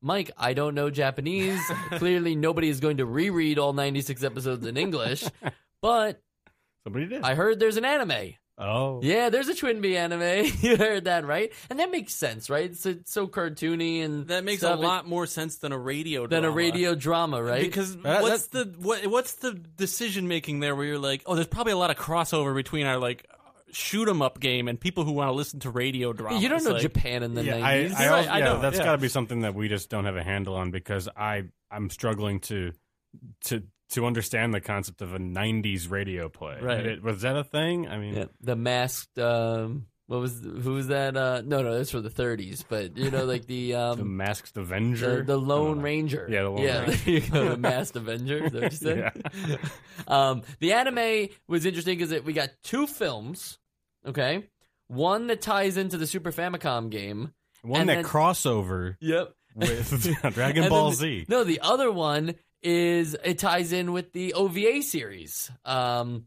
Mike, 0.02 0.30
I 0.36 0.52
don't 0.52 0.74
know 0.74 0.90
Japanese. 0.90 1.60
Clearly, 1.92 2.36
nobody 2.36 2.68
is 2.68 2.78
going 2.80 2.98
to 2.98 3.06
reread 3.06 3.58
all 3.58 3.72
96 3.72 4.22
episodes 4.22 4.66
in 4.66 4.76
English. 4.76 5.24
But 5.86 6.20
Somebody 6.84 7.06
did. 7.06 7.22
I 7.22 7.34
heard 7.34 7.58
there's 7.58 7.76
an 7.76 7.84
anime. 7.84 8.34
Oh, 8.58 9.00
Yeah, 9.02 9.28
there's 9.28 9.48
a 9.48 9.54
TwinBee 9.54 9.96
anime. 9.96 10.50
you 10.62 10.76
heard 10.78 11.04
that 11.04 11.26
right? 11.26 11.52
And 11.68 11.78
that 11.78 11.90
makes 11.90 12.14
sense, 12.14 12.48
right? 12.48 12.70
It's, 12.70 12.86
it's 12.86 13.12
so 13.12 13.26
cartoony 13.26 14.02
and 14.02 14.28
That 14.28 14.44
makes 14.44 14.60
stuff. 14.62 14.78
a 14.78 14.80
lot 14.82 15.06
more 15.06 15.26
sense 15.26 15.56
than 15.58 15.72
a 15.72 15.78
radio 15.78 16.26
drama. 16.26 16.40
than 16.42 16.50
a 16.50 16.54
radio 16.54 16.94
drama, 16.94 17.42
right? 17.42 17.60
Because 17.60 17.96
That- 17.98 18.22
what's 18.22 18.46
the 18.46 18.74
what, 18.78 19.06
what's 19.08 19.34
the 19.34 19.52
decision 19.52 20.26
making 20.26 20.60
there 20.60 20.74
where 20.74 20.86
you're 20.86 20.98
like, 20.98 21.22
oh, 21.26 21.34
there's 21.34 21.46
probably 21.48 21.72
a 21.72 21.76
lot 21.76 21.90
of 21.90 21.96
crossover 21.98 22.54
between 22.54 22.86
our 22.86 22.96
like 22.98 23.26
shoot 23.72 24.08
'em 24.08 24.22
up 24.22 24.40
game 24.40 24.68
and 24.68 24.80
people 24.80 25.04
who 25.04 25.12
want 25.12 25.28
to 25.28 25.32
listen 25.32 25.60
to 25.60 25.68
radio 25.70 26.14
drama. 26.14 26.38
you 26.38 26.48
don't 26.48 26.64
know 26.64 26.70
like, 26.70 26.82
Japan 26.82 27.22
in 27.24 27.34
the 27.34 27.44
yeah, 27.44 27.56
I, 27.56 27.58
90s. 27.58 27.66
I, 27.66 27.76
You're 27.82 27.88
also, 27.90 28.10
right, 28.10 28.28
I 28.28 28.38
yeah, 28.38 28.44
know, 28.44 28.60
that's 28.62 28.78
yeah. 28.78 28.84
got 28.84 28.92
to 28.92 28.98
be 28.98 29.08
something 29.08 29.40
that 29.40 29.54
we 29.54 29.68
just 29.68 29.90
don't 29.90 30.04
have 30.06 30.16
a 30.16 30.22
handle 30.22 30.54
on 30.54 30.70
because 30.70 31.08
I 31.14 31.44
I'm 31.70 31.90
struggling 31.90 32.40
to 32.40 32.72
to 33.46 33.64
to 33.90 34.06
understand 34.06 34.52
the 34.54 34.60
concept 34.60 35.02
of 35.02 35.14
a 35.14 35.18
'90s 35.18 35.90
radio 35.90 36.28
play. 36.28 36.58
Right. 36.60 36.84
It- 36.86 37.02
was 37.02 37.22
that 37.22 37.36
a 37.36 37.44
thing? 37.44 37.88
I 37.88 37.98
mean, 37.98 38.14
Yeah, 38.14 38.24
the 38.40 38.56
masked. 38.56 39.18
Um, 39.18 39.86
what 40.08 40.20
was 40.20 40.40
who 40.40 40.74
was 40.74 40.86
that? 40.88 41.16
Uh, 41.16 41.42
no, 41.44 41.62
no, 41.62 41.76
that's 41.76 41.90
for 41.90 42.00
the 42.00 42.10
30s. 42.10 42.64
But 42.68 42.96
you 42.96 43.10
know, 43.10 43.24
like 43.24 43.46
the 43.46 43.72
the 43.72 43.74
um, 43.74 44.16
Masked 44.16 44.56
Avenger, 44.56 45.16
the, 45.18 45.22
the 45.32 45.36
Lone. 45.36 45.80
Ranger. 45.80 46.28
Yeah, 46.30 46.42
the 46.42 46.50
Lone 46.50 46.62
yeah, 46.62 46.80
Ranger. 46.86 47.10
you 47.10 47.20
go, 47.20 47.48
the 47.50 47.56
masked 47.58 47.96
Avenger. 47.96 48.44
Is 48.44 48.52
that 48.52 48.62
what 48.62 48.72
you 48.72 48.78
said? 48.78 49.12
Yeah. 49.48 49.56
um, 50.06 50.42
the 50.60 50.72
anime 50.74 51.28
was 51.48 51.66
interesting 51.66 51.98
because 51.98 52.22
we 52.22 52.32
got 52.32 52.50
two 52.62 52.86
films. 52.86 53.58
Okay, 54.06 54.44
one 54.86 55.26
that 55.26 55.40
ties 55.42 55.76
into 55.76 55.96
the 55.98 56.06
Super 56.06 56.30
Famicom 56.30 56.88
game. 56.90 57.32
One 57.62 57.80
And 57.80 57.88
that 57.90 57.94
then- 57.96 58.04
crossover 58.04 58.94
Yep. 59.00 59.32
with 59.56 60.32
Dragon 60.34 60.68
Ball 60.68 60.90
the- 60.90 60.96
Z. 60.96 61.26
No, 61.28 61.42
the 61.42 61.58
other 61.60 61.90
one 61.90 62.36
is 62.66 63.16
it 63.22 63.38
ties 63.38 63.72
in 63.72 63.92
with 63.92 64.12
the 64.12 64.34
OVA 64.34 64.82
series. 64.82 65.52
Um, 65.64 66.24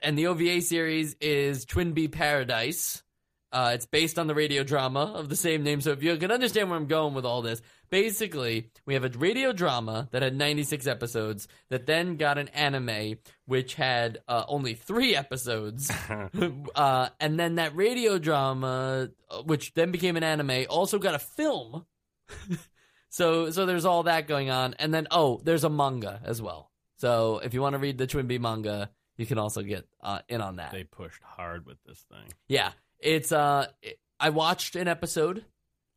and 0.00 0.16
the 0.16 0.28
OVA 0.28 0.60
series 0.60 1.16
is 1.20 1.66
TwinBee 1.66 2.12
Paradise. 2.12 3.02
Uh, 3.50 3.72
it's 3.74 3.86
based 3.86 4.16
on 4.16 4.28
the 4.28 4.36
radio 4.36 4.62
drama 4.62 5.12
of 5.16 5.28
the 5.28 5.34
same 5.34 5.64
name. 5.64 5.80
So 5.80 5.90
if 5.90 6.00
you 6.00 6.16
can 6.16 6.30
understand 6.30 6.70
where 6.70 6.78
I'm 6.78 6.86
going 6.86 7.14
with 7.14 7.24
all 7.24 7.42
this, 7.42 7.60
basically 7.90 8.70
we 8.86 8.94
have 8.94 9.04
a 9.04 9.08
radio 9.18 9.52
drama 9.52 10.08
that 10.12 10.22
had 10.22 10.36
96 10.36 10.86
episodes 10.86 11.48
that 11.70 11.86
then 11.86 12.18
got 12.18 12.38
an 12.38 12.48
anime 12.48 13.16
which 13.46 13.74
had 13.74 14.18
uh, 14.28 14.44
only 14.46 14.74
three 14.74 15.16
episodes. 15.16 15.90
uh, 16.76 17.08
and 17.18 17.38
then 17.38 17.56
that 17.56 17.74
radio 17.74 18.18
drama, 18.18 19.08
uh, 19.28 19.42
which 19.42 19.74
then 19.74 19.90
became 19.90 20.16
an 20.16 20.22
anime, 20.22 20.66
also 20.70 21.00
got 21.00 21.16
a 21.16 21.18
film. 21.18 21.84
so 23.14 23.50
so 23.50 23.64
there's 23.66 23.84
all 23.84 24.02
that 24.04 24.26
going 24.26 24.50
on, 24.50 24.74
and 24.78 24.92
then 24.92 25.06
oh, 25.10 25.40
there's 25.44 25.62
a 25.64 25.70
manga 25.70 26.20
as 26.24 26.42
well. 26.42 26.70
So 26.96 27.38
if 27.44 27.54
you 27.54 27.62
want 27.62 27.74
to 27.74 27.78
read 27.78 27.96
the 27.98 28.06
TwinBee 28.06 28.40
manga, 28.40 28.90
you 29.16 29.26
can 29.26 29.38
also 29.38 29.62
get 29.62 29.86
uh, 30.02 30.20
in 30.28 30.40
on 30.40 30.56
that. 30.56 30.72
They 30.72 30.84
pushed 30.84 31.22
hard 31.22 31.64
with 31.66 31.78
this 31.86 32.04
thing. 32.10 32.32
Yeah, 32.48 32.72
it's 32.98 33.30
uh, 33.32 33.66
it- 33.82 33.98
I 34.18 34.30
watched 34.30 34.74
an 34.76 34.88
episode. 34.88 35.44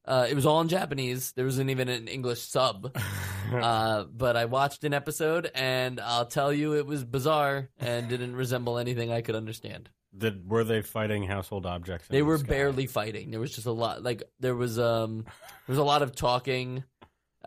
Uh, 0.06 0.28
it 0.30 0.36
was 0.36 0.46
all 0.46 0.62
in 0.62 0.68
Japanese. 0.70 1.32
There 1.34 1.46
wasn't 1.46 1.70
even 1.70 1.90
an 1.90 2.08
English 2.08 2.42
sub. 2.42 2.96
Uh, 3.48 4.04
but 4.04 4.36
I 4.36 4.44
watched 4.44 4.84
an 4.84 4.94
episode, 4.94 5.50
and 5.56 6.02
I'll 6.02 6.26
tell 6.26 6.52
you, 6.52 6.76
it 6.76 6.86
was 6.86 7.06
bizarre 7.06 7.70
and 7.80 8.10
didn't 8.10 8.36
resemble 8.36 8.78
anything 8.78 9.10
I 9.10 9.22
could 9.22 9.36
understand. 9.36 9.90
Did 10.18 10.50
were 10.50 10.66
they 10.66 10.82
fighting 10.82 11.24
household 11.24 11.66
objects? 11.66 12.10
They 12.10 12.18
the 12.20 12.26
were 12.26 12.40
sky? 12.40 12.48
barely 12.50 12.88
fighting. 12.88 13.32
There 13.32 13.40
was 13.40 13.56
just 13.56 13.66
a 13.66 13.72
lot, 13.72 14.04
like 14.04 14.24
there 14.42 14.54
was 14.54 14.78
um, 14.78 15.20
there 15.24 15.70
was 15.70 15.78
a 15.78 15.84
lot 15.84 16.02
of 16.02 16.14
talking. 16.14 16.84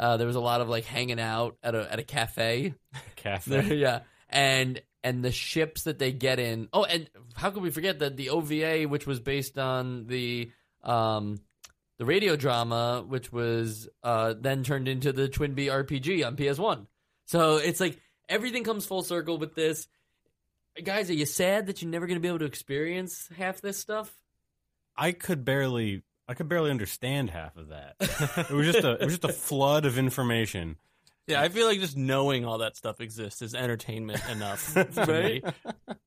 Uh, 0.01 0.17
there 0.17 0.27
was 0.27 0.37
a 0.37 0.41
lot 0.41 0.63
of 0.63 0.69
like 0.71 0.87
hanging 0.87 1.21
out 1.21 1.59
at 1.63 1.75
a 1.75 1.93
at 1.93 1.99
a 1.99 2.03
cafe. 2.03 2.73
cafe. 3.17 3.75
yeah, 3.77 4.01
and 4.31 4.81
and 5.05 5.23
the 5.23 5.31
ships 5.31 5.83
that 5.83 5.99
they 5.99 6.11
get 6.11 6.39
in. 6.39 6.69
Oh, 6.73 6.85
and 6.85 7.09
how 7.35 7.51
could 7.51 7.63
we 7.63 7.71
forget 7.71 7.99
that 7.99 8.17
the 8.17 8.31
OVA, 8.31 8.85
which 8.85 9.07
was 9.07 9.21
based 9.21 9.59
on 9.59 10.07
the 10.07 10.51
um, 10.83 11.39
the 11.99 12.07
radio 12.07 12.35
drama, 12.35 13.05
which 13.07 13.31
was 13.31 13.91
uh, 14.03 14.33
then 14.41 14.65
turned 14.65 14.89
into 14.89 15.13
the 15.13 15.29
TwinBee 15.29 15.67
RPG 15.67 16.27
on 16.27 16.35
PS 16.35 16.59
One. 16.59 16.87
So 17.27 17.59
it's 17.59 17.79
like 17.79 18.01
everything 18.27 18.65
comes 18.65 18.87
full 18.87 19.03
circle 19.03 19.37
with 19.37 19.55
this. 19.55 19.87
Guys, 20.83 21.11
are 21.11 21.15
you 21.15 21.27
sad 21.27 21.67
that 21.67 21.83
you're 21.83 21.91
never 21.91 22.07
going 22.07 22.17
to 22.17 22.23
be 22.23 22.29
able 22.29 22.39
to 22.39 22.47
experience 22.47 23.29
half 23.37 23.61
this 23.61 23.77
stuff? 23.77 24.11
I 24.97 25.13
could 25.13 25.45
barely 25.45 26.03
I 26.31 26.35
could 26.35 26.49
barely 26.49 26.71
understand 26.71 27.29
half 27.29 27.57
of 27.57 27.71
that. 27.71 27.97
it 28.49 28.55
was 28.55 28.65
just 28.65 28.85
a 28.85 28.93
it 28.93 29.05
was 29.05 29.19
just 29.19 29.25
a 29.25 29.33
flood 29.33 29.85
of 29.85 29.99
information. 29.99 30.77
Yeah, 31.27 31.43
I 31.43 31.49
feel 31.49 31.67
like 31.67 31.81
just 31.81 31.97
knowing 31.97 32.45
all 32.45 32.59
that 32.59 32.77
stuff 32.77 33.01
exists 33.01 33.43
is 33.43 33.53
entertainment 33.53 34.23
enough 34.31 34.61
for 34.93 35.07
me. 35.07 35.43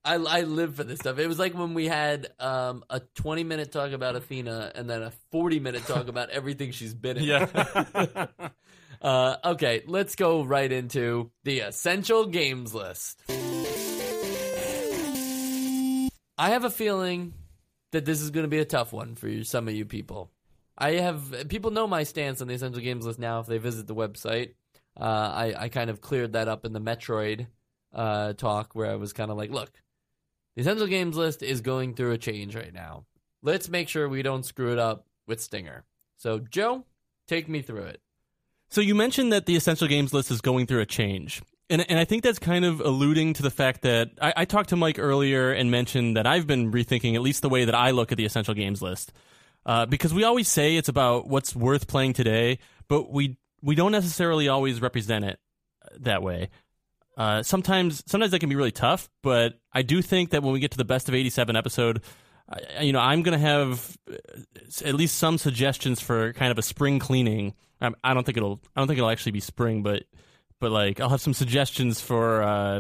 I, 0.06 0.16
I 0.16 0.42
live 0.42 0.78
for 0.78 0.86
this 0.86 1.00
stuff. 1.00 1.20
It 1.20 1.28
was 1.28 1.40
like 1.40 1.54
when 1.54 1.74
we 1.74 1.90
had 1.90 2.30
um, 2.40 2.86
a 2.90 3.02
20 3.16 3.44
minute 3.44 3.74
talk 3.74 3.92
about 3.92 4.16
Athena 4.16 4.72
and 4.76 4.90
then 4.90 5.02
a 5.02 5.12
40 5.34 5.60
minute 5.60 5.86
talk 5.86 6.08
about 6.08 6.30
everything 6.30 6.72
she's 6.72 6.94
been 6.94 7.18
in. 7.18 7.24
Yeah. 7.26 8.28
Uh, 9.02 9.36
okay, 9.44 9.82
let's 9.86 10.16
go 10.16 10.46
right 10.46 10.72
into 10.72 11.30
the 11.44 11.60
essential 11.60 12.26
games 12.26 12.74
list. 12.74 13.22
I 16.38 16.52
have 16.52 16.64
a 16.64 16.70
feeling 16.70 17.34
that 17.94 18.06
this 18.06 18.22
is 18.22 18.32
going 18.32 18.44
to 18.44 18.50
be 18.50 18.60
a 18.60 18.66
tough 18.66 18.92
one 18.92 19.16
for 19.16 19.44
some 19.44 19.68
of 19.68 19.74
you 19.74 19.86
people. 19.86 20.30
I 20.78 20.94
have 20.94 21.48
people 21.48 21.72
know 21.72 21.88
my 21.88 22.04
stance 22.04 22.42
on 22.42 22.48
the 22.48 22.56
essential 22.56 22.82
games 22.82 23.06
list 23.06 23.20
now 23.20 23.40
if 23.40 23.48
they 23.48 23.60
visit 23.60 23.88
the 23.88 23.96
website. 23.96 24.54
Uh, 25.00 25.04
I 25.04 25.56
I 25.58 25.70
kind 25.70 25.90
of 25.90 26.02
cleared 26.02 26.34
that 26.34 26.48
up 26.48 26.66
in 26.66 26.74
the 26.74 26.82
Metroid 26.82 27.48
uh, 27.94 28.34
talk 28.34 28.74
where 28.74 28.92
I 28.92 28.96
was 28.96 29.14
kind 29.14 29.32
of 29.32 29.38
like, 29.38 29.52
look, 29.52 29.72
the 30.56 30.62
essential 30.62 30.88
games 30.88 31.16
list 31.16 31.44
is 31.44 31.62
going 31.62 31.94
through 31.94 32.12
a 32.12 32.18
change 32.18 32.56
right 32.56 32.74
now. 32.74 33.06
Let's 33.42 33.70
make 33.70 33.90
sure 33.90 34.10
we 34.10 34.24
don't 34.24 34.46
screw 34.46 34.72
it 34.72 34.80
up 34.80 35.06
with 35.28 35.40
Stinger. 35.40 35.86
So 36.18 36.40
Joe, 36.40 36.86
take 37.28 37.48
me 37.48 37.62
through 37.62 37.84
it. 37.84 38.02
So 38.70 38.82
you 38.82 38.96
mentioned 38.96 39.32
that 39.32 39.46
the 39.46 39.56
essential 39.56 39.88
games 39.88 40.14
list 40.14 40.32
is 40.32 40.42
going 40.42 40.66
through 40.66 40.82
a 40.82 40.88
change. 40.88 41.44
And, 41.70 41.90
and 41.90 41.98
I 41.98 42.06
think 42.06 42.24
that's 42.24 42.40
kind 42.40 42.66
of 42.66 42.82
alluding 42.82 43.34
to 43.36 43.44
the 43.44 43.50
fact 43.50 43.84
that 43.84 44.12
I, 44.22 44.34
I 44.38 44.46
talked 44.46 44.70
to 44.70 44.76
Mike 44.76 45.00
earlier 45.00 45.52
and 45.52 45.72
mentioned 45.72 46.18
that 46.18 46.28
I've 46.28 46.46
been 46.46 46.72
rethinking 46.72 47.16
at 47.16 47.22
least 47.22 47.42
the 47.42 47.50
way 47.50 47.66
that 47.66 47.76
I 47.76 47.92
look 47.92 48.12
at 48.12 48.18
the 48.18 48.26
essential 48.26 48.54
games 48.54 48.82
list. 48.82 49.14
Uh, 49.66 49.86
because 49.86 50.14
we 50.14 50.24
always 50.24 50.50
say 50.50 50.76
it's 50.76 50.90
about 50.90 51.28
what's 51.28 51.56
worth 51.56 51.88
playing 51.88 52.14
today, 52.14 52.60
but 52.90 53.10
we 53.12 53.38
we 53.62 53.76
don't 53.76 53.94
necessarily 53.94 54.50
always 54.50 54.82
represent 54.82 55.24
it 55.24 55.40
that 56.02 56.22
way. 56.22 56.50
Uh, 57.16 57.44
sometimes 57.44 58.04
sometimes 58.08 58.32
that 58.32 58.40
can 58.40 58.50
be 58.50 58.56
really 58.56 58.72
tough, 58.72 59.10
but 59.22 59.54
I 59.72 59.84
do 59.84 60.02
think 60.02 60.32
that 60.32 60.44
when 60.44 60.52
we 60.52 60.60
get 60.60 60.72
to 60.72 60.78
the 60.78 60.86
best 60.86 61.08
of 61.08 61.16
87 61.16 61.56
episode, 61.56 62.02
I, 62.50 62.82
you 62.82 62.92
know, 62.92 63.00
I'm 63.00 63.22
going 63.22 63.40
to 63.40 63.46
have 63.46 63.98
uh, 64.12 64.16
at 64.84 64.96
least 64.96 65.18
some 65.18 65.38
suggestions 65.38 66.02
for 66.02 66.34
kind 66.34 66.52
of 66.52 66.58
a 66.58 66.62
spring 66.62 67.00
cleaning. 67.00 67.54
Um, 67.80 67.96
I 68.04 68.14
don't 68.14 68.26
think 68.26 68.38
it'll 68.38 68.60
I 68.76 68.82
don't 68.82 68.88
think 68.88 68.98
it'll 68.98 69.12
actually 69.12 69.34
be 69.34 69.40
spring, 69.40 69.84
but 69.84 70.04
but 70.64 70.72
like 70.72 71.02
I'll 71.02 71.10
have 71.10 71.20
some 71.20 71.34
suggestions 71.34 72.00
for 72.00 72.42
uh, 72.42 72.80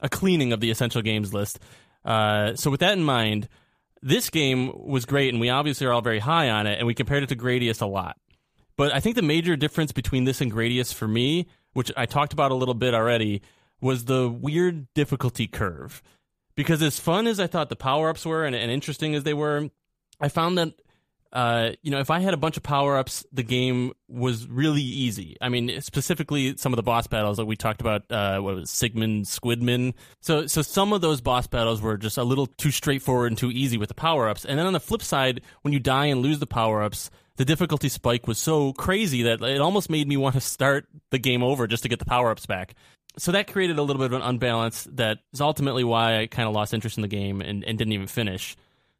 a 0.00 0.08
cleaning 0.08 0.54
of 0.54 0.60
the 0.60 0.70
essential 0.70 1.02
games 1.02 1.34
list. 1.34 1.58
Uh, 2.02 2.54
so 2.54 2.70
with 2.70 2.80
that 2.80 2.94
in 2.94 3.04
mind, 3.04 3.46
this 4.00 4.30
game 4.30 4.72
was 4.74 5.04
great, 5.04 5.28
and 5.28 5.38
we 5.38 5.50
obviously 5.50 5.86
are 5.86 5.92
all 5.92 6.00
very 6.00 6.18
high 6.18 6.48
on 6.48 6.66
it, 6.66 6.78
and 6.78 6.86
we 6.86 6.94
compared 6.94 7.22
it 7.22 7.28
to 7.28 7.36
Gradius 7.36 7.82
a 7.82 7.86
lot. 7.86 8.16
But 8.78 8.94
I 8.94 9.00
think 9.00 9.16
the 9.16 9.22
major 9.22 9.54
difference 9.54 9.92
between 9.92 10.24
this 10.24 10.40
and 10.40 10.50
Gradius 10.50 10.94
for 10.94 11.06
me, 11.06 11.46
which 11.74 11.92
I 11.94 12.06
talked 12.06 12.32
about 12.32 12.50
a 12.50 12.54
little 12.54 12.74
bit 12.74 12.94
already, 12.94 13.42
was 13.82 14.06
the 14.06 14.26
weird 14.26 14.86
difficulty 14.94 15.46
curve. 15.46 16.02
Because 16.54 16.80
as 16.82 16.98
fun 16.98 17.26
as 17.26 17.38
I 17.38 17.46
thought 17.46 17.68
the 17.68 17.76
power 17.76 18.08
ups 18.08 18.24
were 18.24 18.46
and, 18.46 18.56
and 18.56 18.70
interesting 18.70 19.14
as 19.14 19.24
they 19.24 19.34
were, 19.34 19.68
I 20.20 20.28
found 20.28 20.56
that 20.56 20.72
uh, 21.34 21.72
you 21.82 21.90
know, 21.90 21.98
if 21.98 22.10
I 22.10 22.20
had 22.20 22.32
a 22.32 22.36
bunch 22.36 22.56
of 22.56 22.62
power 22.62 22.96
ups, 22.96 23.26
the 23.32 23.42
game 23.42 23.92
was 24.08 24.46
really 24.46 24.82
easy. 24.82 25.36
I 25.40 25.48
mean, 25.48 25.80
specifically 25.80 26.56
some 26.56 26.72
of 26.72 26.76
the 26.76 26.82
boss 26.84 27.08
battles 27.08 27.38
that 27.38 27.46
we 27.46 27.56
talked 27.56 27.80
about. 27.80 28.04
Uh, 28.08 28.38
what 28.38 28.54
was 28.54 28.70
it, 28.70 28.72
Sigmund 28.72 29.24
Squidman? 29.24 29.94
So, 30.20 30.46
so 30.46 30.62
some 30.62 30.92
of 30.92 31.00
those 31.00 31.20
boss 31.20 31.48
battles 31.48 31.82
were 31.82 31.96
just 31.96 32.18
a 32.18 32.22
little 32.22 32.46
too 32.46 32.70
straightforward 32.70 33.32
and 33.32 33.38
too 33.38 33.50
easy 33.50 33.76
with 33.76 33.88
the 33.88 33.94
power 33.94 34.28
ups. 34.28 34.44
And 34.44 34.56
then 34.56 34.66
on 34.66 34.74
the 34.74 34.80
flip 34.80 35.02
side, 35.02 35.40
when 35.62 35.72
you 35.72 35.80
die 35.80 36.06
and 36.06 36.22
lose 36.22 36.38
the 36.38 36.46
power 36.46 36.84
ups, 36.84 37.10
the 37.36 37.44
difficulty 37.44 37.88
spike 37.88 38.28
was 38.28 38.38
so 38.38 38.72
crazy 38.72 39.24
that 39.24 39.42
it 39.42 39.60
almost 39.60 39.90
made 39.90 40.06
me 40.06 40.16
want 40.16 40.36
to 40.36 40.40
start 40.40 40.86
the 41.10 41.18
game 41.18 41.42
over 41.42 41.66
just 41.66 41.82
to 41.82 41.88
get 41.88 41.98
the 41.98 42.04
power 42.04 42.30
ups 42.30 42.46
back. 42.46 42.74
So 43.18 43.32
that 43.32 43.48
created 43.48 43.78
a 43.78 43.82
little 43.82 44.00
bit 44.00 44.12
of 44.12 44.20
an 44.20 44.22
unbalance 44.22 44.86
that 44.92 45.18
is 45.32 45.40
ultimately 45.40 45.82
why 45.82 46.20
I 46.20 46.26
kind 46.28 46.48
of 46.48 46.54
lost 46.54 46.74
interest 46.74 46.96
in 46.96 47.02
the 47.02 47.08
game 47.08 47.40
and, 47.40 47.64
and 47.64 47.76
didn't 47.76 47.92
even 47.92 48.06
finish. 48.06 48.56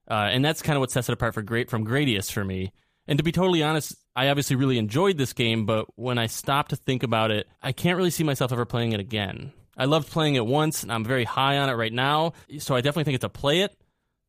Uh, 0.08 0.28
and 0.30 0.44
that's 0.44 0.62
kind 0.62 0.76
of 0.76 0.80
what 0.80 0.90
sets 0.90 1.08
it 1.08 1.12
apart 1.12 1.34
for 1.34 1.42
great 1.42 1.70
from 1.70 1.86
Gradius 1.86 2.30
for 2.30 2.44
me. 2.44 2.72
And 3.06 3.18
to 3.18 3.22
be 3.22 3.32
totally 3.32 3.62
honest, 3.62 3.94
I 4.16 4.28
obviously 4.28 4.56
really 4.56 4.78
enjoyed 4.78 5.18
this 5.18 5.32
game, 5.32 5.66
but 5.66 5.86
when 5.96 6.18
I 6.18 6.26
stop 6.26 6.68
to 6.68 6.76
think 6.76 7.02
about 7.02 7.30
it, 7.30 7.46
I 7.62 7.72
can't 7.72 7.96
really 7.96 8.10
see 8.10 8.24
myself 8.24 8.52
ever 8.52 8.64
playing 8.64 8.92
it 8.92 9.00
again. 9.00 9.52
I 9.76 9.86
loved 9.86 10.10
playing 10.10 10.36
it 10.36 10.46
once, 10.46 10.82
and 10.82 10.92
I'm 10.92 11.04
very 11.04 11.24
high 11.24 11.58
on 11.58 11.68
it 11.68 11.74
right 11.74 11.92
now, 11.92 12.32
so 12.58 12.74
I 12.74 12.80
definitely 12.80 13.04
think 13.04 13.16
it's 13.16 13.24
a 13.24 13.28
play 13.28 13.60
it. 13.60 13.76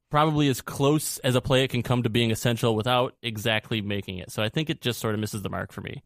Probably 0.09 0.49
as 0.49 0.61
close 0.61 1.17
as 1.19 1.35
a 1.35 1.41
play 1.41 1.63
it 1.63 1.69
can 1.69 1.83
come 1.83 2.03
to 2.03 2.09
being 2.09 2.31
essential 2.31 2.75
without 2.75 3.15
exactly 3.21 3.81
making 3.81 4.17
it. 4.17 4.31
So 4.31 4.41
I 4.43 4.49
think 4.49 4.69
it 4.69 4.81
just 4.81 4.99
sort 4.99 5.13
of 5.13 5.19
misses 5.19 5.41
the 5.41 5.49
mark 5.49 5.71
for 5.71 5.81
me. 5.81 6.03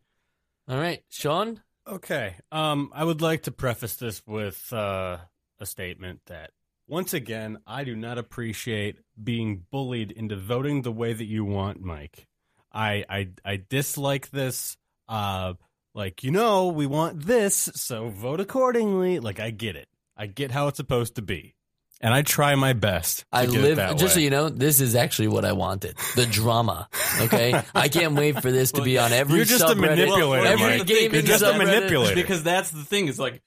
All 0.68 0.78
right, 0.78 1.04
Sean. 1.10 1.62
Okay. 1.88 2.36
Um, 2.52 2.92
I 2.94 3.04
would 3.04 3.22
like 3.22 3.44
to 3.44 3.52
preface 3.52 3.96
this 3.96 4.22
with 4.28 4.72
uh, 4.72 5.18
a 5.60 5.66
statement 5.66 6.22
that 6.28 6.52
once 6.90 7.14
again, 7.14 7.60
I 7.68 7.84
do 7.84 7.96
not 7.96 8.18
appreciate 8.18 8.98
being 9.22 9.64
bullied 9.72 10.12
into 10.12 10.36
voting 10.36 10.82
the 10.82 10.92
way 10.92 11.14
that 11.14 11.26
you 11.26 11.46
want, 11.46 11.82
Mike. 11.82 12.28
I 12.74 13.06
I 13.10 13.30
I 13.46 13.62
dislike 13.70 14.32
this. 14.32 14.76
Uh, 15.08 15.54
like 15.94 16.24
you 16.24 16.32
know, 16.32 16.68
we 16.68 16.86
want 16.88 17.26
this, 17.26 17.70
so 17.76 18.10
vote 18.10 18.40
accordingly. 18.40 19.20
Like 19.20 19.40
I 19.40 19.52
get 19.52 19.76
it. 19.76 19.88
I 20.18 20.28
get 20.28 20.52
how 20.52 20.68
it's 20.68 20.78
supposed 20.78 21.16
to 21.16 21.22
be, 21.22 21.56
and 22.02 22.14
I 22.14 22.22
try 22.22 22.56
my 22.56 22.74
best. 22.74 23.20
To 23.20 23.26
I 23.32 23.46
get 23.46 23.56
it 23.56 23.62
live 23.62 23.76
that 23.78 23.98
just 23.98 24.16
so 24.16 24.20
you 24.20 24.30
know. 24.30 24.50
This 24.50 24.82
is 24.82 24.96
actually 24.96 25.30
what 25.30 25.46
I 25.46 25.54
wanted: 25.54 25.96
the 26.16 26.26
drama. 26.26 26.90
Okay, 27.22 27.60
I 27.74 27.88
can't 27.88 28.16
wait 28.16 28.42
for 28.42 28.52
this 28.52 28.72
to 28.74 28.82
be 28.82 28.98
on 28.98 29.12
every. 29.12 29.38
You're 29.38 29.46
just 29.46 29.64
a 29.64 29.76
manipulator, 29.76 30.46
every 30.46 30.78
Mike. 30.80 30.88
gaming 30.88 31.14
You're 31.14 31.22
just 31.24 31.44
a 31.44 31.58
manipulator. 31.58 32.16
because 32.16 32.44
that's 32.44 32.72
the 32.72 32.84
thing 32.84 33.08
is 33.08 33.20
like 33.20 33.42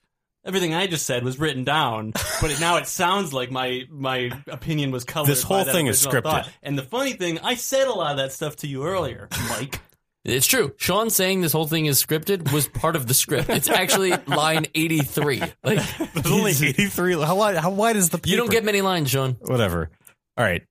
everything 0.44 0.74
I 0.74 0.86
just 0.86 1.06
said 1.06 1.24
was 1.24 1.38
written 1.38 1.64
down, 1.64 2.12
but 2.40 2.50
it, 2.50 2.60
now 2.60 2.76
it 2.76 2.86
sounds 2.86 3.32
like 3.32 3.50
my 3.50 3.84
my 3.90 4.30
opinion 4.48 4.90
was 4.90 5.04
colored. 5.04 5.28
This 5.28 5.42
whole 5.42 5.58
by 5.58 5.64
that 5.64 5.72
thing 5.72 5.86
is 5.86 6.04
original 6.04 6.22
scripted. 6.22 6.44
thought. 6.44 6.50
And 6.62 6.76
the 6.78 6.82
funny 6.82 7.12
thing, 7.12 7.38
I 7.40 7.54
said 7.54 7.86
a 7.86 7.92
lot 7.92 8.12
of 8.12 8.16
that 8.18 8.32
stuff 8.32 8.56
to 8.56 8.66
you 8.66 8.84
earlier, 8.84 9.28
Mike. 9.48 9.80
It's 10.24 10.46
true. 10.46 10.72
Sean 10.76 11.10
saying 11.10 11.40
this 11.40 11.52
whole 11.52 11.66
thing 11.66 11.86
is 11.86 12.00
scripted 12.00 12.52
was 12.52 12.68
part 12.68 12.94
of 12.94 13.08
the 13.08 13.14
script. 13.14 13.48
It's 13.50 13.68
actually 13.68 14.12
line 14.28 14.66
eighty-three. 14.74 15.42
Like 15.64 15.80
There's 16.14 16.26
only 16.30 16.52
83. 16.52 17.14
How 17.20 17.34
wide, 17.34 17.56
how 17.56 17.70
wide 17.70 17.96
is 17.96 18.10
the 18.10 18.18
paper? 18.18 18.28
you 18.28 18.36
don't 18.36 18.50
get 18.50 18.64
many 18.64 18.82
lines, 18.82 19.10
Sean. 19.10 19.36
whatever. 19.40 19.90
All 20.36 20.44
right. 20.44 20.62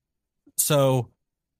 So, 0.57 1.09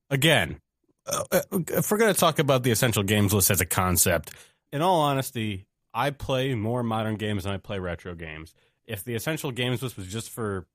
again, 0.10 0.60
uh, 1.06 1.24
uh, 1.32 1.42
if 1.52 1.92
we're 1.92 1.98
going 1.98 2.14
to 2.14 2.20
talk 2.20 2.40
about 2.40 2.64
the 2.64 2.72
essential 2.72 3.04
games 3.04 3.34
list 3.34 3.52
as 3.52 3.60
a 3.60 3.66
concept, 3.66 4.32
in 4.72 4.82
all 4.82 5.02
honesty, 5.02 5.66
I 5.94 6.12
play 6.12 6.56
more 6.56 6.84
modern 6.84 7.16
games 7.16 7.44
than 7.44 7.54
I 7.54 7.58
play 7.58 7.80
retro 7.80 8.16
games. 8.16 8.54
If 8.86 9.04
the 9.04 9.16
essential 9.16 9.52
games 9.52 9.82
list 9.82 9.98
was 9.98 10.08
just 10.08 10.30
for, 10.30 10.66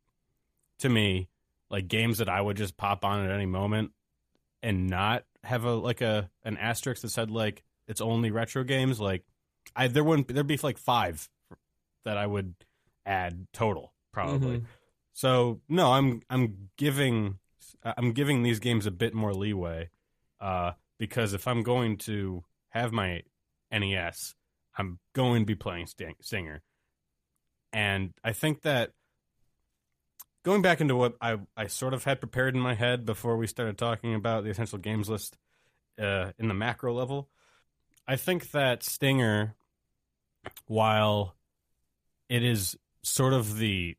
to 0.81 0.89
me, 0.89 1.29
like 1.71 1.89
games 1.89 2.19
that 2.19 2.29
I 2.29 2.41
would 2.41 2.57
just 2.57 2.77
pop 2.77 3.05
on 3.05 3.25
at 3.25 3.31
any 3.31 3.47
moment 3.47 3.93
and 4.63 4.89
not 4.89 5.25
have 5.45 5.65
a 5.65 5.75
like 5.75 6.01
a 6.01 6.31
an 6.45 6.57
asterisk 6.57 7.03
that 7.03 7.11
said 7.11 7.31
like 7.31 7.63
it's 7.89 8.01
only 8.01 8.31
retro 8.31 8.65
games, 8.65 9.01
like 9.01 9.25
I 9.75 9.89
there 9.89 10.05
wouldn't 10.05 10.29
there'd 10.29 10.47
be 10.47 10.59
like 10.63 10.79
five 10.79 11.29
that 12.05 12.17
I 12.17 12.27
would 12.27 12.55
add 13.05 13.47
total 13.53 13.93
probably. 14.13 14.59
Mhm. 14.59 14.65
So 15.13 15.61
no, 15.69 15.93
I'm 15.93 16.23
I'm 16.31 16.71
giving 16.77 17.39
I'm 17.85 18.13
giving 18.13 18.43
these 18.43 18.59
games 18.59 18.87
a 18.87 18.91
bit 18.91 19.15
more 19.15 19.35
leeway 19.35 19.91
uh, 20.41 20.73
because 20.99 21.33
if 21.35 21.47
I'm 21.47 21.63
going 21.63 21.97
to 21.99 22.45
have 22.71 22.93
my 22.93 23.23
NES, 23.71 24.35
I'm 24.77 24.99
going 25.15 25.43
to 25.43 25.47
be 25.47 25.55
playing 25.55 25.87
Sting- 25.87 26.17
Stinger, 26.21 26.63
and 27.73 28.13
I 28.23 28.33
think 28.33 28.63
that 28.63 28.93
going 30.45 30.63
back 30.63 30.81
into 30.81 30.97
what 30.97 31.17
I 31.21 31.39
I 31.57 31.67
sort 31.67 31.95
of 31.95 32.05
had 32.05 32.21
prepared 32.21 32.55
in 32.55 32.61
my 32.61 32.75
head 32.75 33.05
before 33.05 33.37
we 33.37 33.47
started 33.47 33.79
talking 33.79 34.15
about 34.15 34.45
the 34.45 34.51
essential 34.51 34.79
games 34.79 35.09
list 35.09 35.37
uh, 36.01 36.33
in 36.39 36.49
the 36.49 36.55
macro 36.55 36.95
level, 36.95 37.29
I 38.07 38.17
think 38.17 38.53
that 38.53 38.83
Stinger, 38.83 39.55
while 40.67 41.35
it 42.29 42.45
is 42.45 42.77
sort 43.03 43.33
of 43.33 43.59
the 43.59 43.97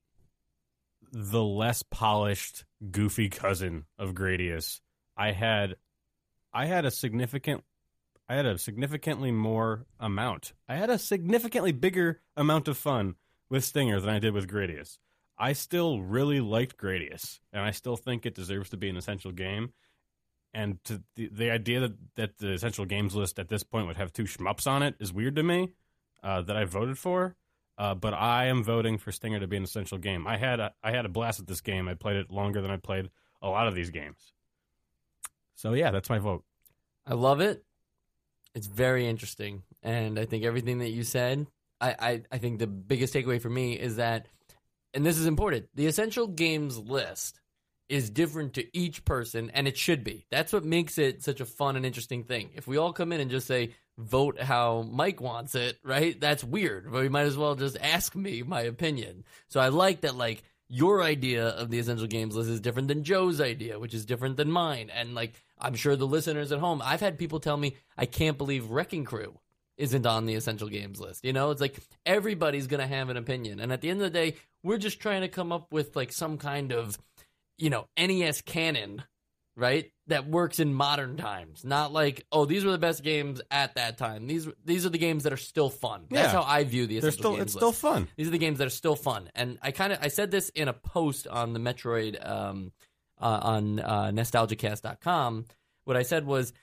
the 1.11 1.43
less 1.43 1.83
polished, 1.83 2.65
goofy 2.91 3.29
cousin 3.29 3.85
of 3.97 4.13
Gradius, 4.13 4.79
I 5.15 5.31
had 5.31 5.75
I 6.53 6.65
had 6.65 6.85
a 6.85 6.91
significant 6.91 7.63
I 8.29 8.35
had 8.35 8.45
a 8.45 8.57
significantly 8.57 9.31
more 9.31 9.85
amount. 9.99 10.53
I 10.67 10.75
had 10.75 10.89
a 10.89 10.99
significantly 10.99 11.71
bigger 11.71 12.21
amount 12.35 12.67
of 12.67 12.77
fun 12.77 13.15
with 13.49 13.63
Stinger 13.63 13.99
than 13.99 14.09
I 14.09 14.19
did 14.19 14.33
with 14.33 14.49
Gradius. 14.49 14.97
I 15.37 15.53
still 15.53 16.01
really 16.01 16.41
liked 16.41 16.77
Gradius, 16.77 17.39
and 17.53 17.63
I 17.63 17.71
still 17.71 17.95
think 17.95 18.25
it 18.25 18.35
deserves 18.35 18.69
to 18.71 18.77
be 18.77 18.89
an 18.89 18.97
essential 18.97 19.31
game. 19.31 19.71
And 20.53 20.83
to 20.85 21.03
the, 21.15 21.29
the 21.31 21.51
idea 21.51 21.81
that, 21.81 21.93
that 22.15 22.37
the 22.39 22.53
essential 22.53 22.85
games 22.85 23.15
list 23.15 23.37
at 23.37 23.47
this 23.47 23.63
point 23.63 23.87
would 23.87 23.97
have 23.97 24.11
two 24.11 24.23
shmups 24.23 24.65
on 24.65 24.81
it 24.81 24.95
is 24.99 25.13
weird 25.13 25.35
to 25.35 25.43
me. 25.43 25.73
Uh, 26.23 26.41
that 26.41 26.57
I 26.57 26.65
voted 26.65 26.97
for, 26.97 27.35
uh, 27.77 27.93
but 27.93 28.13
I 28.13 28.47
am 28.47 28.63
voting 28.63 28.97
for 28.97 29.11
Stinger 29.11 29.39
to 29.39 29.47
be 29.47 29.55
an 29.55 29.63
essential 29.63 29.99
game. 29.99 30.25
I 30.25 30.35
had 30.35 30.59
a, 30.59 30.73
I 30.83 30.89
had 30.89 31.05
a 31.05 31.09
blast 31.09 31.39
at 31.39 31.45
this 31.45 31.61
game. 31.61 31.87
I 31.87 31.93
played 31.93 32.15
it 32.15 32.31
longer 32.31 32.59
than 32.59 32.71
I 32.71 32.77
played 32.77 33.11
a 33.41 33.47
lot 33.47 33.67
of 33.67 33.75
these 33.75 33.91
games. 33.91 34.33
So 35.55 35.73
yeah, 35.73 35.91
that's 35.91 36.09
my 36.09 36.17
vote. 36.17 36.43
I 37.05 37.13
love 37.13 37.39
it. 37.39 37.63
It's 38.55 38.67
very 38.67 39.07
interesting, 39.07 39.63
and 39.83 40.19
I 40.19 40.25
think 40.25 40.43
everything 40.43 40.79
that 40.79 40.89
you 40.89 41.03
said. 41.03 41.47
I, 41.79 41.95
I, 41.99 42.21
I 42.31 42.37
think 42.39 42.59
the 42.59 42.67
biggest 42.67 43.13
takeaway 43.13 43.39
for 43.39 43.49
me 43.49 43.73
is 43.73 43.97
that, 43.97 44.27
and 44.93 45.05
this 45.05 45.17
is 45.17 45.27
important. 45.27 45.67
The 45.75 45.85
essential 45.85 46.27
games 46.27 46.77
list 46.77 47.39
is 47.89 48.09
different 48.09 48.53
to 48.55 48.77
each 48.77 49.05
person, 49.05 49.51
and 49.53 49.67
it 49.67 49.77
should 49.77 50.03
be. 50.03 50.25
That's 50.31 50.51
what 50.51 50.65
makes 50.65 50.97
it 50.97 51.23
such 51.23 51.39
a 51.39 51.45
fun 51.45 51.75
and 51.75 51.85
interesting 51.85 52.23
thing. 52.23 52.49
If 52.55 52.67
we 52.67 52.77
all 52.77 52.93
come 52.93 53.11
in 53.11 53.21
and 53.21 53.31
just 53.31 53.47
say 53.47 53.75
vote 53.97 54.39
how 54.39 54.83
Mike 54.91 55.21
wants 55.21 55.55
it, 55.55 55.77
right? 55.83 56.19
That's 56.19 56.43
weird. 56.43 56.91
But 56.91 57.01
we 57.01 57.09
might 57.09 57.21
as 57.25 57.37
well 57.37 57.55
just 57.55 57.77
ask 57.81 58.15
me 58.15 58.43
my 58.43 58.61
opinion. 58.61 59.23
So 59.49 59.59
I 59.59 59.69
like 59.69 60.01
that. 60.01 60.15
Like 60.15 60.43
your 60.69 61.01
idea 61.01 61.47
of 61.47 61.69
the 61.69 61.79
essential 61.79 62.07
games 62.07 62.35
list 62.35 62.49
is 62.49 62.61
different 62.61 62.89
than 62.89 63.03
Joe's 63.03 63.41
idea, 63.41 63.79
which 63.79 63.93
is 63.93 64.05
different 64.05 64.37
than 64.37 64.51
mine. 64.51 64.91
And 64.93 65.15
like, 65.15 65.41
I'm 65.59 65.75
sure 65.75 65.95
the 65.95 66.07
listeners 66.07 66.51
at 66.51 66.59
home, 66.59 66.81
I've 66.83 66.99
had 66.99 67.17
people 67.17 67.39
tell 67.39 67.57
me, 67.57 67.75
I 67.97 68.05
can't 68.05 68.37
believe 68.37 68.69
Wrecking 68.69 69.05
Crew 69.05 69.39
isn't 69.77 70.05
on 70.05 70.25
the 70.25 70.35
essential 70.35 70.69
games 70.69 70.99
list. 70.99 71.23
You 71.23 71.33
know, 71.33 71.51
it's 71.51 71.61
like 71.61 71.77
everybody's 72.05 72.67
going 72.67 72.81
to 72.81 72.87
have 72.87 73.09
an 73.09 73.17
opinion. 73.17 73.59
And 73.59 73.71
at 73.71 73.81
the 73.81 73.89
end 73.89 74.01
of 74.01 74.05
the 74.11 74.19
day, 74.19 74.35
we're 74.63 74.77
just 74.77 74.99
trying 74.99 75.21
to 75.21 75.27
come 75.27 75.51
up 75.51 75.71
with 75.71 75.95
like 75.95 76.11
some 76.11 76.37
kind 76.37 76.71
of, 76.71 76.97
you 77.57 77.69
know, 77.69 77.87
NES 77.97 78.41
canon, 78.41 79.03
right? 79.55 79.91
That 80.07 80.27
works 80.27 80.59
in 80.59 80.73
modern 80.73 81.15
times. 81.17 81.63
Not 81.63 81.91
like, 81.93 82.25
oh, 82.31 82.45
these 82.45 82.65
were 82.65 82.71
the 82.71 82.77
best 82.79 83.03
games 83.03 83.39
at 83.51 83.75
that 83.75 83.97
time. 83.97 84.25
These 84.25 84.47
these 84.65 84.85
are 84.85 84.89
the 84.89 84.97
games 84.97 85.23
that 85.23 85.33
are 85.33 85.37
still 85.37 85.69
fun. 85.69 86.05
That's 86.09 86.33
Yeah. 86.33 86.41
how 86.41 86.47
I 86.49 86.63
view 86.63 86.87
the 86.87 86.99
They're 86.99 87.09
essential 87.09 87.21
still 87.21 87.31
games 87.33 87.41
it's 87.43 87.53
still 87.53 87.71
fun. 87.71 88.07
These 88.15 88.27
are 88.27 88.31
the 88.31 88.37
games 88.37 88.57
that 88.59 88.67
are 88.67 88.71
still 88.71 88.95
fun, 88.95 89.29
and 89.35 89.59
I 89.61 89.71
kind 89.71 89.91
of 89.93 89.99
I 90.01 90.07
said 90.07 90.31
this 90.31 90.49
in 90.49 90.69
a 90.69 90.73
post 90.73 91.27
on 91.27 91.53
the 91.53 91.59
Metroid 91.59 92.25
um, 92.27 92.71
uh, 93.19 93.39
on 93.43 93.79
uh, 93.79 94.11
nostalgicast.com. 94.13 95.45
What 95.85 95.97
I 95.97 96.03
said 96.03 96.25
was 96.25 96.53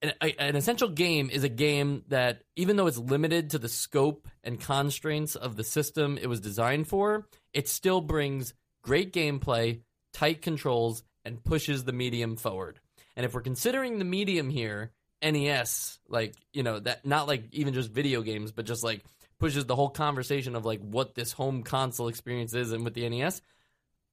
an, 0.00 0.12
an 0.20 0.56
essential 0.56 0.88
game 0.88 1.30
is 1.30 1.44
a 1.44 1.48
game 1.48 2.04
that 2.08 2.42
even 2.56 2.76
though 2.76 2.86
it's 2.86 2.98
limited 2.98 3.50
to 3.50 3.58
the 3.58 3.68
scope 3.68 4.28
and 4.42 4.60
constraints 4.60 5.36
of 5.36 5.56
the 5.56 5.64
system 5.64 6.18
it 6.20 6.26
was 6.26 6.40
designed 6.40 6.88
for, 6.88 7.26
it 7.52 7.68
still 7.68 8.00
brings 8.00 8.54
great 8.82 9.12
gameplay, 9.12 9.80
tight 10.12 10.42
controls, 10.42 11.02
and 11.24 11.42
pushes 11.44 11.84
the 11.84 11.92
medium 11.92 12.36
forward. 12.36 12.80
And 13.16 13.24
if 13.24 13.34
we're 13.34 13.42
considering 13.42 13.98
the 13.98 14.04
medium 14.04 14.50
here, 14.50 14.92
NES, 15.22 16.00
like, 16.08 16.34
you 16.52 16.62
know, 16.62 16.80
that 16.80 17.06
not 17.06 17.28
like 17.28 17.44
even 17.52 17.74
just 17.74 17.90
video 17.90 18.22
games, 18.22 18.50
but 18.50 18.66
just 18.66 18.82
like 18.82 19.04
pushes 19.38 19.66
the 19.66 19.76
whole 19.76 19.90
conversation 19.90 20.56
of 20.56 20.64
like 20.64 20.80
what 20.80 21.14
this 21.14 21.32
home 21.32 21.62
console 21.62 22.08
experience 22.08 22.54
is 22.54 22.72
and 22.72 22.84
with 22.84 22.94
the 22.94 23.08
NES, 23.08 23.40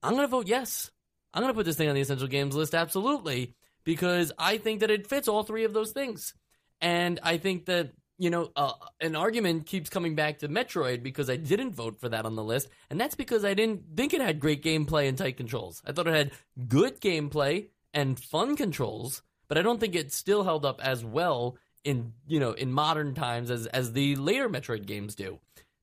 I'm 0.04 0.14
going 0.14 0.24
to 0.24 0.28
vote 0.28 0.48
yes. 0.48 0.92
I'm 1.34 1.42
going 1.44 1.54
to 1.54 1.58
put 1.58 1.66
this 1.66 1.76
thing 1.76 1.90
on 1.90 1.96
the 1.96 2.02
essential 2.02 2.28
games 2.28 2.56
list 2.56 2.74
absolutely 2.74 3.56
because 3.84 4.32
I 4.38 4.58
think 4.58 4.82
that 4.82 4.92
it 4.92 5.08
fits 5.08 5.28
all 5.28 5.44
three 5.44 5.64
of 5.64 5.74
those 5.74 5.92
things. 5.92 6.34
And 6.82 7.20
I 7.24 7.38
think 7.38 7.66
that, 7.66 7.92
you 8.18 8.30
know, 8.30 8.52
uh, 8.56 8.74
an 9.02 9.16
argument 9.16 9.66
keeps 9.66 9.90
coming 9.90 10.16
back 10.16 10.40
to 10.40 10.50
Metroid 10.50 11.04
because 11.04 11.30
I 11.30 11.36
didn't 11.36 11.76
vote 11.76 12.00
for 12.00 12.10
that 12.10 12.26
on 12.26 12.36
the 12.36 12.44
list. 12.44 12.70
And 12.90 13.00
that's 13.00 13.16
because 13.16 13.46
I 13.46 13.54
didn't 13.54 13.96
think 13.96 14.14
it 14.14 14.22
had 14.22 14.40
great 14.40 14.64
gameplay 14.64 15.08
and 15.08 15.18
tight 15.18 15.38
controls. 15.38 15.82
I 15.86 15.92
thought 15.92 16.08
it 16.08 16.14
had 16.14 16.32
good 16.68 17.00
gameplay 17.00 17.68
and 17.94 18.20
fun 18.20 18.56
controls, 18.56 19.22
but 19.48 19.58
I 19.58 19.62
don't 19.62 19.80
think 19.80 19.96
it 19.96 20.12
still 20.12 20.44
held 20.44 20.66
up 20.66 20.80
as 20.84 21.04
well 21.04 21.58
in, 21.84 22.14
you 22.28 22.40
know, 22.40 22.52
in 22.52 22.72
modern 22.72 23.14
times 23.14 23.52
as, 23.52 23.66
as 23.68 23.94
the 23.94 24.16
later 24.16 24.50
Metroid 24.50 24.86
games 24.86 25.16
do. 25.16 25.40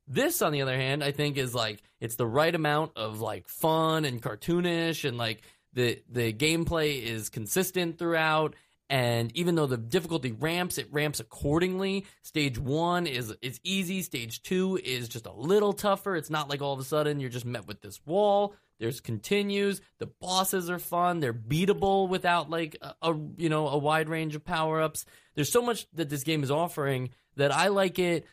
This, 0.08 0.40
on 0.42 0.52
the 0.52 0.62
other 0.62 0.76
hand, 0.76 1.02
I 1.02 1.10
think 1.10 1.36
is 1.36 1.54
like 1.54 1.82
it's 2.00 2.16
the 2.16 2.26
right 2.26 2.54
amount 2.54 2.92
of 2.96 3.20
like 3.20 3.48
fun 3.48 4.04
and 4.04 4.22
cartoonish, 4.22 5.06
and 5.06 5.18
like 5.18 5.42
the 5.72 6.02
the 6.10 6.32
gameplay 6.32 7.02
is 7.02 7.28
consistent 7.28 7.98
throughout. 7.98 8.54
And 8.88 9.36
even 9.36 9.56
though 9.56 9.66
the 9.66 9.76
difficulty 9.76 10.30
ramps, 10.30 10.78
it 10.78 10.86
ramps 10.92 11.18
accordingly. 11.18 12.06
Stage 12.22 12.56
one 12.58 13.06
is 13.06 13.34
is 13.42 13.60
easy. 13.64 14.02
Stage 14.02 14.42
two 14.42 14.78
is 14.82 15.08
just 15.08 15.26
a 15.26 15.32
little 15.32 15.72
tougher. 15.72 16.14
It's 16.14 16.30
not 16.30 16.48
like 16.48 16.62
all 16.62 16.72
of 16.72 16.78
a 16.78 16.84
sudden 16.84 17.18
you're 17.18 17.30
just 17.30 17.44
met 17.44 17.66
with 17.66 17.80
this 17.80 18.00
wall. 18.06 18.54
There's 18.78 19.00
continues. 19.00 19.80
The 19.98 20.06
bosses 20.06 20.70
are 20.70 20.78
fun. 20.78 21.20
They're 21.20 21.32
beatable 21.34 22.08
without 22.08 22.50
like 22.50 22.76
a, 22.80 22.94
a 23.02 23.18
you 23.36 23.48
know 23.48 23.68
a 23.68 23.78
wide 23.78 24.08
range 24.08 24.36
of 24.36 24.44
power 24.44 24.80
ups. 24.80 25.04
There's 25.34 25.50
so 25.50 25.62
much 25.62 25.86
that 25.94 26.08
this 26.08 26.22
game 26.22 26.42
is 26.42 26.50
offering 26.50 27.10
that 27.36 27.52
I 27.52 27.68
like 27.68 27.98
it 27.98 28.26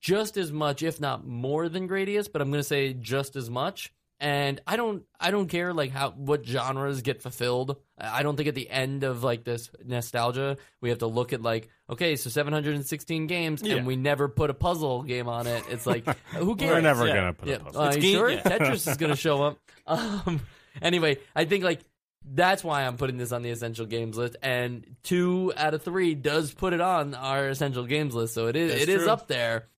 just 0.00 0.36
as 0.36 0.50
much, 0.52 0.82
if 0.82 1.00
not 1.00 1.26
more 1.26 1.68
than 1.68 1.88
Gradius, 1.88 2.28
but 2.32 2.40
I'm 2.42 2.50
going 2.50 2.60
to 2.60 2.64
say 2.68 2.92
just 2.94 3.36
as 3.36 3.48
much. 3.50 3.92
and 4.22 4.60
I 4.66 4.76
don't 4.76 5.04
I 5.18 5.30
don't 5.30 5.48
care 5.48 5.72
like 5.72 5.90
how 5.92 6.10
what 6.10 6.44
genres 6.44 7.00
get 7.00 7.22
fulfilled. 7.22 7.76
I 7.98 8.18
I 8.20 8.22
don't 8.22 8.36
think 8.36 8.48
at 8.50 8.54
the 8.54 8.68
end 8.68 9.02
of 9.02 9.24
like 9.24 9.44
this 9.44 9.70
nostalgia 9.84 10.58
we 10.82 10.90
have 10.90 10.98
to 10.98 11.06
look 11.06 11.32
at 11.32 11.40
like 11.40 11.68
okay, 11.88 12.16
so 12.16 12.28
716 12.28 13.26
games 13.28 13.62
Yeah. 13.62 13.76
and 13.76 13.86
we 13.86 13.96
never 13.96 14.28
put 14.28 14.50
a 14.50 14.54
puzzle 14.54 15.04
game 15.04 15.26
on 15.28 15.46
it. 15.46 15.64
It's 15.70 15.86
like 15.86 16.04
who 16.36 16.54
cares? 16.56 16.70
We're 16.72 16.80
never 16.82 17.06
Yeah. 17.06 17.14
gonna 17.14 17.32
put 17.32 17.48
Yeah, 17.48 17.54
a 17.56 17.60
puzzle. 17.60 17.80
uh, 17.82 17.86
It's 17.88 17.96
you 17.96 18.02
game- 18.02 18.14
sure 18.16 18.30
yeah. 18.30 18.42
Tetris 18.42 18.88
is 18.90 18.96
gonna 18.98 19.16
show 19.16 19.42
up. 19.42 19.58
Um, 19.86 20.40
anyway, 20.82 21.16
I 21.34 21.46
think 21.46 21.64
like 21.64 21.80
that's 22.24 22.62
why 22.62 22.86
I'm 22.86 22.96
putting 22.96 23.16
this 23.16 23.32
on 23.32 23.42
the 23.42 23.50
essential 23.50 23.86
games 23.86 24.16
list, 24.16 24.36
and 24.42 24.96
two 25.02 25.52
out 25.56 25.74
of 25.74 25.82
three 25.82 26.14
does 26.14 26.52
put 26.52 26.72
it 26.72 26.80
on 26.80 27.14
our 27.14 27.48
essential 27.48 27.84
games 27.84 28.14
list, 28.14 28.34
so 28.34 28.46
it 28.46 28.56
is 28.56 28.72
That's 28.72 28.82
it 28.82 28.88
is 28.88 29.02
true. 29.02 29.10
up 29.10 29.28
there. 29.28 29.68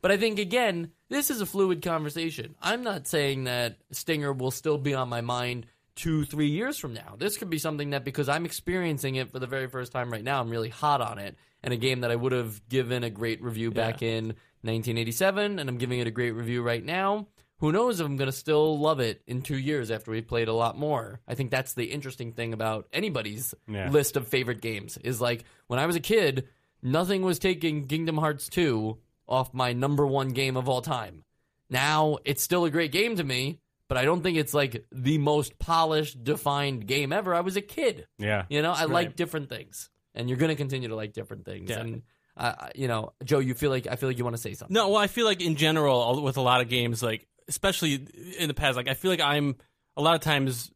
But 0.00 0.12
I 0.12 0.16
think 0.16 0.38
again, 0.38 0.92
this 1.08 1.28
is 1.30 1.40
a 1.40 1.46
fluid 1.46 1.82
conversation. 1.82 2.54
I'm 2.62 2.84
not 2.84 3.06
saying 3.08 3.44
that 3.44 3.78
Stinger 3.90 4.32
will 4.32 4.52
still 4.52 4.78
be 4.78 4.94
on 4.94 5.08
my 5.08 5.20
mind 5.20 5.66
two, 5.96 6.24
three 6.24 6.46
years 6.48 6.78
from 6.78 6.94
now. 6.94 7.16
This 7.18 7.36
could 7.36 7.50
be 7.50 7.58
something 7.58 7.90
that 7.90 8.04
because 8.04 8.28
I'm 8.28 8.44
experiencing 8.44 9.16
it 9.16 9.32
for 9.32 9.40
the 9.40 9.48
very 9.48 9.66
first 9.66 9.90
time 9.90 10.12
right 10.12 10.22
now, 10.22 10.40
I'm 10.40 10.50
really 10.50 10.68
hot 10.68 11.00
on 11.00 11.18
it. 11.18 11.36
And 11.64 11.74
a 11.74 11.76
game 11.76 12.02
that 12.02 12.12
I 12.12 12.16
would 12.16 12.30
have 12.30 12.66
given 12.68 13.02
a 13.02 13.10
great 13.10 13.42
review 13.42 13.72
back 13.72 14.00
in 14.00 14.26
1987, 14.62 15.58
and 15.58 15.68
I'm 15.68 15.78
giving 15.78 15.98
it 15.98 16.06
a 16.06 16.12
great 16.12 16.30
review 16.30 16.62
right 16.62 16.84
now. 16.84 17.26
Who 17.60 17.72
knows 17.72 17.98
if 18.00 18.06
I'm 18.06 18.16
going 18.16 18.30
to 18.30 18.36
still 18.36 18.78
love 18.78 19.00
it 19.00 19.20
in 19.26 19.42
two 19.42 19.58
years 19.58 19.90
after 19.90 20.10
we've 20.12 20.26
played 20.26 20.48
a 20.48 20.52
lot 20.54 20.78
more? 20.78 21.20
I 21.26 21.34
think 21.34 21.50
that's 21.50 21.74
the 21.74 21.86
interesting 21.86 22.32
thing 22.32 22.52
about 22.52 22.86
anybody's 22.92 23.54
Yeah. 23.68 23.90
list 23.90 24.16
of 24.16 24.28
favorite 24.28 24.60
games 24.60 24.96
is 24.98 25.20
like 25.20 25.44
when 25.66 25.78
I 25.80 25.86
was 25.86 25.96
a 25.96 26.00
kid, 26.00 26.46
nothing 26.82 27.22
was 27.22 27.38
taking 27.40 27.86
Kingdom 27.86 28.16
Hearts 28.18 28.48
2 28.48 28.98
off 29.28 29.52
my 29.52 29.72
number 29.72 30.06
one 30.06 30.28
game 30.28 30.56
of 30.56 30.68
all 30.68 30.80
time. 30.82 31.24
Now 31.68 32.18
it's 32.24 32.42
still 32.42 32.64
a 32.64 32.70
great 32.70 32.92
game 32.92 33.16
to 33.16 33.24
me, 33.24 33.58
but 33.88 33.98
I 33.98 34.04
don't 34.04 34.22
think 34.22 34.38
it's 34.38 34.54
like 34.54 34.86
the 34.92 35.18
most 35.18 35.58
polished, 35.58 36.22
defined 36.24 36.86
game 36.86 37.12
ever. 37.12 37.34
I 37.34 37.40
was 37.40 37.56
a 37.56 37.60
kid, 37.60 38.06
Yeah. 38.18 38.44
you 38.48 38.62
know. 38.62 38.70
I 38.72 38.82
Right. 38.82 38.90
like 38.90 39.16
different 39.16 39.48
things, 39.48 39.90
and 40.14 40.28
you're 40.28 40.38
gonna 40.38 40.56
continue 40.56 40.88
to 40.88 40.94
like 40.96 41.12
different 41.12 41.44
things. 41.44 41.70
Yeah. 41.70 41.80
And 41.80 42.02
uh, 42.36 42.68
you 42.76 42.86
know, 42.86 43.12
Joe, 43.24 43.40
you 43.40 43.52
feel 43.52 43.70
like 43.70 43.88
I 43.88 43.96
feel 43.96 44.08
like 44.08 44.16
you 44.16 44.22
want 44.24 44.36
to 44.36 44.40
say 44.42 44.54
something. 44.54 44.72
No, 44.72 44.90
well, 44.90 44.98
I 45.02 45.08
feel 45.08 45.26
like 45.26 45.42
in 45.42 45.56
general, 45.56 46.22
with 46.22 46.36
a 46.36 46.40
lot 46.40 46.60
of 46.60 46.68
games, 46.68 47.02
like 47.02 47.26
especially 47.48 48.06
in 48.38 48.48
the 48.48 48.54
past, 48.54 48.76
like 48.76 48.88
I 48.88 48.94
feel 48.94 49.10
like 49.10 49.20
I'm 49.20 49.56
a 49.96 50.02
lot 50.02 50.14
of 50.14 50.20
times 50.20 50.70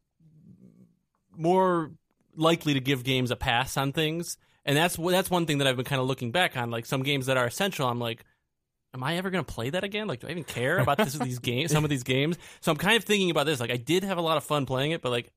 more 1.37 1.91
likely 2.37 2.75
to 2.75 2.81
give 2.81 3.05
games 3.05 3.31
a 3.31 3.37
pass 3.37 3.77
on 3.77 3.93
things, 3.93 4.37
and 4.65 4.77
that's 4.77 4.97
that's 4.97 5.31
one 5.31 5.47
thing 5.47 5.59
that 5.59 5.67
I've 5.67 5.77
been 5.77 5.85
kind 5.85 6.01
of 6.01 6.07
looking 6.07 6.33
back 6.33 6.57
on. 6.57 6.71
Like 6.71 6.87
some 6.87 7.03
games 7.03 7.27
that 7.27 7.37
are 7.37 7.47
essential, 7.47 7.89
I'm 7.89 8.01
like, 8.01 8.25
am 8.95 9.03
I 9.03 9.17
ever 9.17 9.31
going 9.31 9.45
to 9.45 9.53
play 9.53 9.71
that 9.71 9.85
again? 9.85 10.07
Like, 10.07 10.21
do 10.21 10.29
I 10.29 10.31
even 10.31 10.45
care 10.45 10.79
about 10.79 10.99
this, 10.99 11.15
these 11.15 11.39
games? 11.41 11.73
Some 11.73 11.85
of 11.85 11.91
these 11.91 12.03
games. 12.03 12.37
So 12.61 12.71
I'm 12.71 12.79
kind 12.79 12.97
of 12.97 13.05
thinking 13.05 13.31
about 13.31 13.47
this. 13.47 13.61
Like, 13.61 13.71
I 13.71 13.77
did 13.77 14.05
have 14.05 14.19
a 14.19 14.23
lot 14.23 14.37
of 14.37 14.45
fun 14.45 14.67
playing 14.67 14.93
it, 14.93 15.03
but 15.03 15.11
like, 15.11 15.31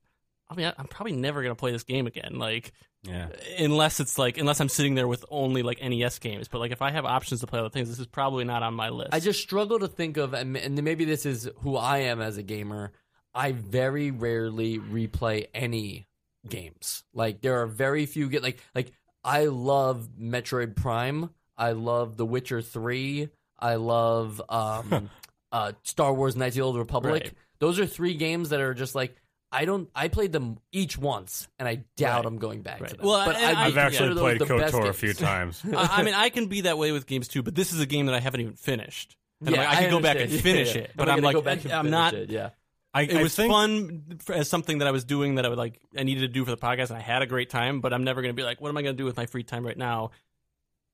I 0.50 0.56
mean, 0.56 0.72
I'm 0.78 0.88
probably 0.88 1.14
never 1.14 1.42
going 1.42 1.56
to 1.56 1.60
play 1.60 1.72
this 1.72 1.84
game 1.84 2.06
again. 2.08 2.38
Like, 2.38 2.72
Yeah. 3.04 3.30
unless 3.58 4.00
it's 4.00 4.18
like 4.18 4.38
unless 4.38 4.60
I'm 4.60 4.70
sitting 4.70 4.96
there 4.96 5.08
with 5.08 5.26
only 5.30 5.64
like 5.64 5.82
NES 5.82 6.20
games. 6.20 6.48
But 6.48 6.60
like 6.60 6.72
if 6.72 6.82
I 6.82 6.92
have 6.92 7.06
options 7.06 7.42
to 7.42 7.48
play 7.48 7.60
other 7.60 7.70
things, 7.70 7.90
this 7.90 8.00
is 8.00 8.08
probably 8.08 8.44
not 8.46 8.64
on 8.64 8.74
my 8.74 8.90
list. 8.90 9.10
I 9.14 9.20
just 9.20 9.42
struggle 9.42 9.80
to 9.80 9.88
think 9.88 10.18
of, 10.18 10.34
and 10.34 10.56
and 10.56 10.82
maybe 10.84 11.06
this 11.06 11.26
is 11.26 11.50
who 11.62 11.76
I 11.76 12.00
am 12.00 12.22
as 12.22 12.38
a 12.38 12.44
gamer. 12.44 12.92
I 13.34 13.52
very 13.52 14.12
rarely 14.12 14.80
replay 14.80 15.48
any 15.54 16.08
games. 16.48 17.04
Like 17.14 17.42
there 17.42 17.62
are 17.62 17.66
very 17.68 18.06
few 18.06 18.30
get 18.30 18.44
like 18.44 18.60
like 18.74 18.92
I 19.24 19.46
love 19.46 20.08
Metroid 20.20 20.76
Prime. 20.76 21.32
I 21.58 21.72
love 21.72 22.18
The 22.18 22.26
Witcher 22.26 22.62
Three. 22.62 23.30
I 23.58 23.76
love 23.76 24.42
um, 24.50 25.10
uh, 25.52 25.72
Star 25.84 26.14
Wars: 26.14 26.36
Knights 26.36 26.56
of 26.56 26.58
the 26.58 26.62
Old 26.62 26.78
Republic. 26.78 27.24
Right. 27.24 27.34
Those 27.60 27.80
are 27.80 27.86
three 27.86 28.14
games 28.14 28.50
that 28.50 28.62
are 28.62 28.74
just 28.74 28.96
like. 28.96 29.16
I 29.56 29.66
don't. 29.66 29.90
I 29.96 30.08
played 30.08 30.32
them 30.32 30.60
each 30.72 30.98
once, 30.98 31.48
and 31.60 31.68
I 31.68 31.84
doubt 31.98 32.18
Right. 32.18 32.26
I'm 32.26 32.38
going 32.38 32.62
back 32.62 32.86
to 32.88 32.96
them. 32.96 33.06
Well, 33.06 33.26
but 33.26 33.36
I, 33.36 33.52
I, 33.54 33.66
I've 33.66 33.76
Yeah, 33.76 33.82
actually 33.86 34.10
consider 34.10 34.20
played 34.20 34.40
those 34.42 34.48
the 34.48 34.58
best 34.58 34.74
KOTOR 34.76 34.90
a 34.90 34.94
few 34.94 35.14
times. 35.14 35.64
I, 35.74 35.90
I 36.00 36.04
mean, 36.04 36.14
I 36.14 36.30
can 36.30 36.48
be 36.48 36.62
that 36.62 36.78
way 36.78 36.92
with 36.92 37.08
games 37.08 37.28
too, 37.28 37.42
but 37.44 37.56
this 37.56 37.74
is 37.74 37.80
a 37.80 37.86
game 37.86 38.06
that 38.08 38.16
I 38.16 38.20
haven't 38.20 38.42
even 38.42 38.56
finished. 38.56 39.16
And 39.42 39.50
Yeah, 39.50 39.62
I'm 39.62 39.68
like, 39.68 39.78
I 39.78 39.82
can 39.82 39.92
go 39.92 40.00
back 40.00 40.18
and 40.18 40.32
finish 40.42 40.76
Yeah, 40.76 40.82
it, 40.82 40.92
but 40.96 41.08
We're 41.08 41.14
I'm 41.14 41.22
like, 41.22 41.34
go 41.34 41.42
back 41.42 41.66
I'm 41.72 41.90
not. 41.90 42.14
it, 42.14 42.30
Yeah. 42.30 42.50
I, 42.94 43.02
It 43.02 43.16
I 43.18 43.22
was 43.24 43.36
think, 43.36 43.52
fun 43.52 44.20
for, 44.20 44.34
as 44.34 44.50
something 44.50 44.78
that 44.78 44.88
I 44.88 44.92
was 44.92 45.04
doing 45.04 45.36
that 45.36 45.46
I 45.46 45.50
would 45.50 45.58
like. 45.58 45.82
I 45.98 46.04
needed 46.04 46.22
to 46.22 46.28
do 46.30 46.46
for 46.46 46.52
the 46.52 46.58
podcast, 46.58 46.90
and 46.92 46.98
I 46.98 47.02
had 47.02 47.22
a 47.22 47.26
great 47.26 47.50
time. 47.50 47.82
But 47.82 47.92
I'm 47.94 48.06
never 48.06 48.22
going 48.22 48.34
to 48.34 48.40
be 48.40 48.44
like, 48.46 48.62
what 48.62 48.70
am 48.70 48.78
I 48.78 48.84
going 48.84 48.96
to 48.96 48.98
do 48.98 49.04
with 49.06 49.18
my 49.18 49.26
free 49.26 49.44
time 49.44 49.66
right 49.66 49.78
now? 49.78 50.12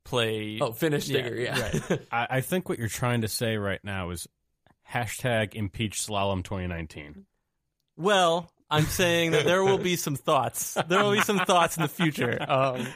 Play. 0.03 0.57
Oh, 0.59 0.72
finish 0.72 1.07
Yeah, 1.07 1.30
Yeah. 1.30 1.59
right. 1.62 2.01
I, 2.12 2.28
I 2.38 2.41
think 2.41 2.68
what 2.70 2.80
you're 2.80 2.88
trying 2.88 3.22
to 3.22 3.28
say 3.28 3.57
right 3.57 3.80
now 3.84 4.09
is 4.09 4.28
hashtag 4.91 5.53
impeach 5.53 5.99
slalom 5.99 6.43
2019. 6.43 7.26
Well, 7.98 8.50
I'm 8.70 8.86
saying 8.86 9.32
that 9.32 9.46
there 9.46 9.64
will 9.64 9.78
be 9.78 9.96
some 9.96 10.16
thoughts. 10.16 10.78
There 10.88 11.04
will 11.04 11.12
be 11.14 11.22
some 11.22 11.39
thoughts 11.39 11.78
in 11.78 11.84
the 11.84 11.89
future. 11.89 12.38
Um, 12.48 12.88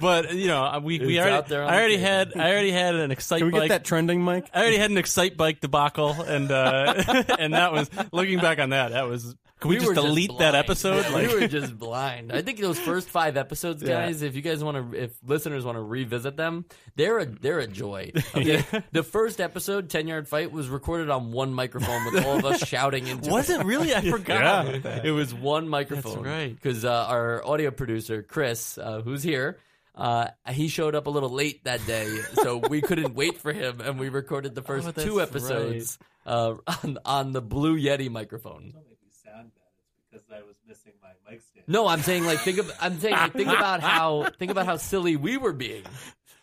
but 0.00 0.34
you 0.34 0.46
know, 0.48 0.80
we 0.82 0.98
we 0.98 1.16
It's 1.18 1.20
already, 1.20 1.36
out 1.36 1.48
there 1.48 1.62
on 1.62 1.68
I 1.72 1.76
already 1.76 1.96
the 1.96 2.02
had 2.02 2.32
I 2.36 2.50
already 2.50 2.70
had 2.70 2.94
an 2.94 3.10
excite 3.10 3.38
Can 3.38 3.46
we 3.46 3.52
bike. 3.52 3.62
get 3.62 3.68
that 3.68 3.84
trending, 3.84 4.22
Mike? 4.22 4.48
I 4.54 4.60
already 4.60 4.78
had 4.78 4.90
an 4.90 4.96
Excitebike 4.96 5.60
debacle, 5.60 6.12
and 6.22 6.50
uh, 6.50 7.24
and 7.38 7.52
that 7.54 7.72
was 7.72 7.90
looking 8.12 8.38
back 8.38 8.58
on 8.58 8.70
that. 8.70 8.92
That 8.92 9.06
was. 9.08 9.36
Can 9.62 9.70
we, 9.70 9.76
were 9.76 9.94
just 9.94 10.06
delete 10.06 10.36
that 10.38 10.54
episode? 10.54 11.06
Like, 11.12 11.28
we 11.28 11.40
were 11.40 11.48
just 11.48 11.78
blind. 11.78 12.32
I 12.32 12.42
think 12.42 12.58
those 12.60 12.78
first 12.78 13.08
five 13.08 13.36
episodes, 13.36 13.82
Yeah. 13.82 14.04
guys. 14.06 14.22
If 14.22 14.34
you 14.36 14.42
guys 14.42 14.62
want 14.62 14.92
to, 14.92 15.02
if 15.04 15.12
listeners 15.26 15.64
want 15.64 15.76
to 15.76 15.82
revisit 15.82 16.36
them, 16.36 16.64
they're 16.96 17.18
a 17.18 17.26
they're 17.26 17.60
a 17.60 17.66
joy. 17.66 18.12
Okay? 18.34 18.64
The 18.92 19.02
first 19.02 19.40
episode, 19.40 19.88
ten 19.88 20.06
yard 20.08 20.28
fight, 20.28 20.52
was 20.52 20.68
recorded 20.68 21.08
on 21.10 21.32
one 21.32 21.54
microphone 21.54 22.04
with 22.12 22.24
all 22.24 22.38
of 22.38 22.44
us 22.44 22.60
shouting 22.68 23.06
into. 23.06 23.28
It. 23.28 23.32
Was 23.32 23.50
it 23.50 23.64
really? 23.64 23.94
I 23.94 24.00
forgot. 24.02 24.40
Yeah. 24.66 24.70
about 24.70 24.82
that. 24.82 25.06
It 25.06 25.12
was 25.12 25.32
one 25.32 25.68
microphone. 25.68 26.22
right. 26.24 26.54
Because 26.54 26.84
uh, 26.84 27.06
our 27.08 27.44
audio 27.46 27.70
producer 27.70 28.22
Chris, 28.22 28.76
uh, 28.78 29.00
who's 29.02 29.22
here. 29.22 29.58
Uh, 29.94 30.28
he 30.48 30.68
showed 30.68 30.94
up 30.94 31.06
a 31.06 31.10
little 31.10 31.28
late 31.28 31.64
that 31.64 31.84
day, 31.86 32.08
so 32.42 32.56
we 32.56 32.80
couldn't 32.80 33.14
wait 33.14 33.36
for 33.38 33.52
him, 33.52 33.82
and 33.82 34.00
we 34.00 34.08
recorded 34.08 34.54
the 34.54 34.62
first 34.62 34.88
Oh, 34.88 34.90
that's 34.90 35.06
two 35.06 35.20
episodes 35.20 35.98
uh, 36.24 36.54
on, 36.82 36.96
on 37.04 37.32
the 37.32 37.42
Blue 37.42 37.78
Yeti 37.78 38.10
microphone. 38.10 38.70
Don't 38.72 38.88
make 38.88 39.02
me 39.04 39.10
sound 39.22 39.50
bad. 39.54 39.68
It's 39.98 40.01
because 40.12 40.26
I 40.30 40.42
was 40.42 40.56
missing 40.68 40.92
my 41.02 41.08
mic 41.30 41.40
stand. 41.50 41.64
No, 41.68 41.86
I'm 41.88 42.02
saying 42.02 42.24
like 42.24 42.40
think 42.40 42.58
of 42.58 42.70
I'm 42.80 42.98
saying 43.00 43.14
like, 43.14 43.32
think 43.32 43.48
about 43.48 43.80
how 43.80 44.28
think 44.38 44.50
about 44.50 44.66
how 44.66 44.76
silly 44.76 45.16
we 45.16 45.36
were 45.38 45.52
being. 45.52 45.84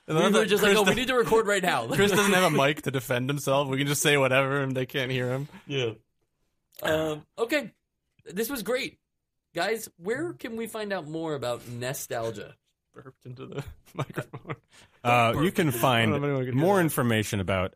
And 0.07 0.17
We 0.17 0.23
were 0.23 0.29
the- 0.31 0.45
just 0.47 0.63
like, 0.63 0.71
Chris 0.71 0.87
oh, 0.87 0.89
we 0.89 0.95
need 0.95 1.07
to 1.09 1.15
record 1.15 1.45
right 1.45 1.61
now. 1.61 1.85
Chris 1.91 2.11
doesn't 2.11 2.33
have 2.33 2.51
a 2.51 2.55
mic 2.55 2.81
to 2.83 2.91
defend 2.91 3.29
himself. 3.29 3.67
We 3.67 3.77
can 3.77 3.85
just 3.87 4.01
say 4.01 4.17
whatever, 4.17 4.61
and 4.61 4.75
they 4.75 4.85
can't 4.87 5.11
hear 5.11 5.29
him. 5.29 5.47
yeah. 5.67 5.91
Um, 6.81 7.25
okay, 7.37 7.71
this 8.25 8.49
was 8.49 8.63
great, 8.63 8.97
guys. 9.53 9.89
Where 9.97 10.33
can 10.33 10.55
we 10.55 10.65
find 10.65 10.91
out 10.93 11.07
more 11.07 11.35
about 11.35 11.67
nostalgia? 11.67 12.55
Burped 12.95 13.25
into 13.25 13.45
the 13.45 13.63
microphone. 13.93 14.55
Uh, 15.03 15.33
you 15.41 15.51
can 15.51 15.67
I 15.69 15.71
don't 15.71 16.21
know 16.21 16.39
if 16.39 16.41
find 16.41 16.47
can 16.47 16.57
more 16.57 16.79
information 16.81 17.39
about 17.39 17.75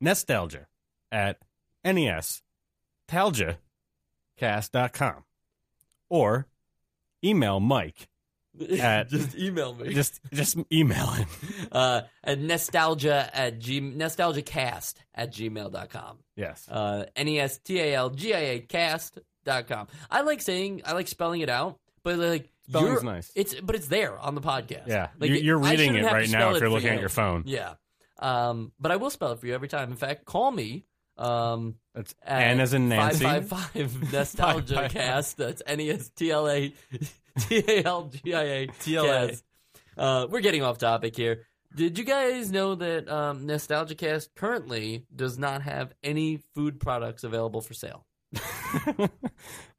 nostalgia 0.00 0.66
at 1.10 1.38
E 1.86 2.08
nestalgiacast.com 4.44 5.24
or 6.08 6.46
email 7.24 7.60
Mike 7.60 8.08
At- 8.80 9.08
just 9.08 9.36
email 9.36 9.74
me. 9.74 9.92
just 9.92 10.20
just 10.32 10.56
email 10.72 11.06
him. 11.08 11.26
uh, 11.72 12.02
at 12.22 12.38
nostalgia 12.38 13.28
at 13.34 13.58
g 13.58 13.80
nestalgiacast 13.80 14.94
at 15.14 15.32
gmail.com. 15.32 16.18
Yes. 16.36 16.68
Uh, 16.70 17.06
N 17.16 17.28
E 17.28 17.40
S 17.40 17.58
T 17.58 17.80
A 17.80 17.94
L 17.94 18.10
G 18.10 18.32
I 18.32 18.38
A 18.38 18.60
cast 18.60 19.18
dot 19.44 19.66
com. 19.66 19.88
I 20.10 20.20
like 20.22 20.40
saying, 20.40 20.82
I 20.84 20.92
like 20.92 21.08
spelling 21.08 21.40
it 21.40 21.48
out, 21.48 21.80
but 22.04 22.16
like, 22.18 22.48
Spelling's 22.68 23.02
you're- 23.02 23.12
nice. 23.12 23.32
It's, 23.34 23.54
but 23.60 23.74
it's 23.74 23.88
there 23.88 24.16
on 24.18 24.36
the 24.36 24.40
podcast. 24.40 24.86
Yeah. 24.86 25.08
Like, 25.18 25.30
You- 25.30 25.36
you're 25.36 25.58
reading 25.58 25.96
it 25.96 26.04
right 26.04 26.30
now 26.30 26.54
if 26.54 26.60
you're 26.60 26.70
looking 26.70 26.90
at 26.90 27.00
your 27.00 27.08
phone. 27.08 27.42
Yeah. 27.46 27.74
Um, 28.20 28.70
but 28.78 28.92
I 28.92 28.96
will 28.96 29.10
spell 29.10 29.32
it 29.32 29.40
for 29.40 29.46
you 29.48 29.54
every 29.54 29.68
time. 29.68 29.90
In 29.90 29.96
fact, 29.96 30.24
call 30.24 30.52
me. 30.52 30.84
Um, 31.18 31.74
That's 31.94 32.14
at 32.22 32.42
N 32.42 32.60
as 32.60 32.74
in 32.74 32.88
Nancy. 32.88 33.24
555 33.24 34.12
nostalgia 34.12 34.74
Five, 34.74 34.82
five, 34.84 34.92
cast. 34.92 35.36
That's 35.36 35.62
N 35.66 35.80
E 35.80 35.90
S 35.90 36.08
T 36.10 36.30
L 36.30 36.48
A 36.48 36.72
T 37.38 37.64
A 37.68 37.84
L 37.84 38.04
G 38.24 38.34
I 38.34 38.42
A 38.42 38.66
TLA. 38.66 39.28
cast. 39.28 39.44
Uh, 39.96 40.26
we're 40.28 40.40
getting 40.40 40.62
off 40.62 40.78
topic 40.78 41.14
here. 41.16 41.46
Did 41.74 41.98
you 41.98 42.04
guys 42.04 42.50
know 42.52 42.74
that 42.76 43.08
um, 43.08 43.46
NEStalgia 43.48 43.98
Cast 43.98 44.34
currently 44.36 45.06
does 45.14 45.38
not 45.38 45.62
have 45.62 45.92
any 46.04 46.36
food 46.54 46.78
products 46.78 47.24
available 47.24 47.60
for 47.60 47.74
sale? 47.74 48.06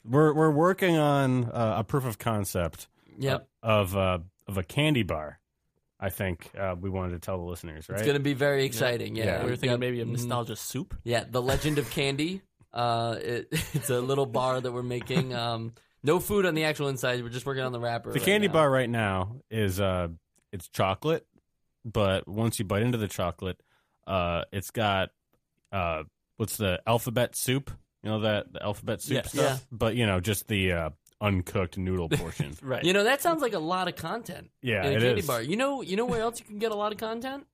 we're 0.03 0.33
we're 0.33 0.51
working 0.51 0.97
on 0.97 1.45
uh, 1.45 1.75
a 1.79 1.83
proof 1.83 2.05
of 2.05 2.17
concept 2.17 2.87
Yep. 3.17 3.47
of 3.63 3.95
uh, 3.95 4.19
of 4.47 4.57
a 4.57 4.63
candy 4.63 5.03
bar. 5.03 5.39
I 5.99 6.09
think 6.09 6.51
uh, 6.57 6.75
we 6.79 6.89
wanted 6.89 7.11
to 7.13 7.19
tell 7.19 7.37
the 7.37 7.43
listeners, 7.45 7.87
right? 7.89 7.95
It's 7.97 8.05
going 8.05 8.17
to 8.17 8.23
be 8.23 8.33
very 8.33 8.65
exciting. 8.65 9.15
Yeah. 9.15 9.25
Yeah. 9.25 9.43
we 9.43 9.49
were 9.51 9.55
thinking 9.55 9.71
Yep. 9.71 9.79
maybe 9.79 10.01
of 10.01 10.07
Mhm. 10.07 10.13
nostalgia 10.13 10.55
soup. 10.55 10.93
Yeah, 11.03 11.23
the 11.29 11.41
Legend 11.41 11.77
of 11.77 11.89
Candy. 11.89 12.41
Uh, 12.73 13.15
it, 13.21 13.47
it's 13.73 13.89
a 13.89 14.01
little 14.01 14.25
bar 14.25 14.59
that 14.59 14.71
we're 14.71 14.83
making. 14.83 15.33
Um, 15.45 15.73
no 16.03 16.19
food 16.19 16.45
on 16.45 16.53
the 16.53 16.65
actual 16.65 16.89
inside. 16.89 17.23
We're 17.23 17.29
just 17.29 17.45
working 17.45 17.63
on 17.63 17.71
the 17.71 17.79
wrapper. 17.79 18.11
the 18.11 18.19
right 18.19 18.25
candy 18.25 18.47
now. 18.47 18.53
bar 18.53 18.69
right 18.69 18.89
now 18.89 19.37
is 19.49 19.79
uh 19.79 20.09
it's 20.51 20.67
chocolate, 20.69 21.25
but 21.83 22.27
once 22.27 22.59
you 22.59 22.65
bite 22.65 22.83
into 22.83 22.97
the 22.99 23.07
chocolate, 23.07 23.59
uh 24.05 24.43
it's 24.51 24.69
got 24.71 25.09
uh 25.71 26.03
what's 26.37 26.57
the 26.57 26.79
alphabet 26.85 27.35
soup? 27.35 27.71
You 28.03 28.11
know 28.11 28.19
that 28.19 28.53
the 28.53 28.61
alphabet 28.61 29.01
soup 29.01 29.15
Yes. 29.15 29.31
stuff, 29.31 29.59
Yeah. 29.61 29.67
but 29.71 29.95
you 29.95 30.05
know 30.05 30.19
just 30.19 30.47
the 30.47 30.73
uh, 30.73 30.89
uncooked 31.21 31.77
noodle 31.77 32.09
portion. 32.11 32.55
Right. 32.61 32.83
You 32.83 32.93
know, 32.93 33.03
that 33.05 33.21
sounds 33.21 33.41
like 33.41 33.53
a 33.53 33.59
lot 33.59 33.87
of 33.87 33.95
content 33.95 34.49
yeah, 34.61 34.85
in 34.85 34.93
a 34.93 34.95
it 34.97 35.01
candy 35.01 35.19
is. 35.21 35.27
bar. 35.27 35.41
You 35.41 35.55
know, 35.55 35.81
you 35.81 35.95
know 35.95 36.05
where 36.05 36.21
else 36.21 36.39
you 36.39 36.45
can 36.45 36.59
get 36.59 36.71
a 36.71 36.75
lot 36.75 36.91
of 36.91 36.97
content? 36.97 37.45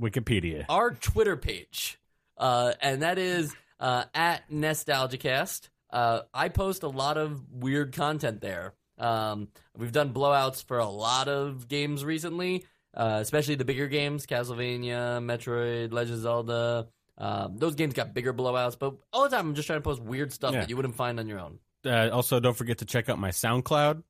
Wikipedia. 0.00 0.64
Our 0.68 0.92
Twitter 0.92 1.36
page, 1.36 1.98
uh, 2.38 2.72
and 2.80 3.02
that 3.02 3.18
is 3.18 3.54
uh, 3.78 4.04
at 4.14 4.48
NEStalgiaCast. 4.50 5.68
Uh, 5.90 6.20
I 6.32 6.48
post 6.48 6.82
a 6.82 6.88
lot 6.88 7.18
of 7.18 7.42
weird 7.52 7.92
content 7.94 8.40
there. 8.40 8.74
Um, 8.98 9.48
we've 9.76 9.92
done 9.92 10.12
blowouts 10.12 10.64
for 10.64 10.78
a 10.78 10.88
lot 10.88 11.28
of 11.28 11.68
games 11.68 12.04
recently, 12.04 12.64
uh, 12.94 13.18
especially 13.20 13.54
the 13.56 13.64
bigger 13.64 13.86
games: 13.86 14.26
Castlevania, 14.26 15.20
Metroid, 15.22 15.92
Legend 15.92 16.14
of 16.16 16.20
Zelda. 16.22 16.88
Um, 17.18 17.58
those 17.58 17.74
games 17.74 17.94
got 17.94 18.14
bigger 18.14 18.32
blowouts, 18.32 18.76
but 18.78 18.94
all 19.12 19.24
the 19.24 19.28
time 19.36 19.48
I'm 19.48 19.54
just 19.54 19.66
trying 19.66 19.78
to 19.78 19.82
post 19.84 20.02
weird 20.02 20.32
stuff 20.32 20.54
Yeah. 20.54 20.60
that 20.60 20.70
you 20.70 20.76
wouldn't 20.76 20.96
find 20.96 21.20
on 21.20 21.28
your 21.28 21.38
own. 21.38 21.58
Uh, 21.84 22.10
also, 22.12 22.38
don't 22.40 22.56
forget 22.56 22.78
to 22.78 22.84
check 22.84 23.08
out 23.08 23.18
my 23.18 23.30
SoundCloud. 23.30 24.02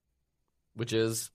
Which 0.74 0.92
is 0.92 1.30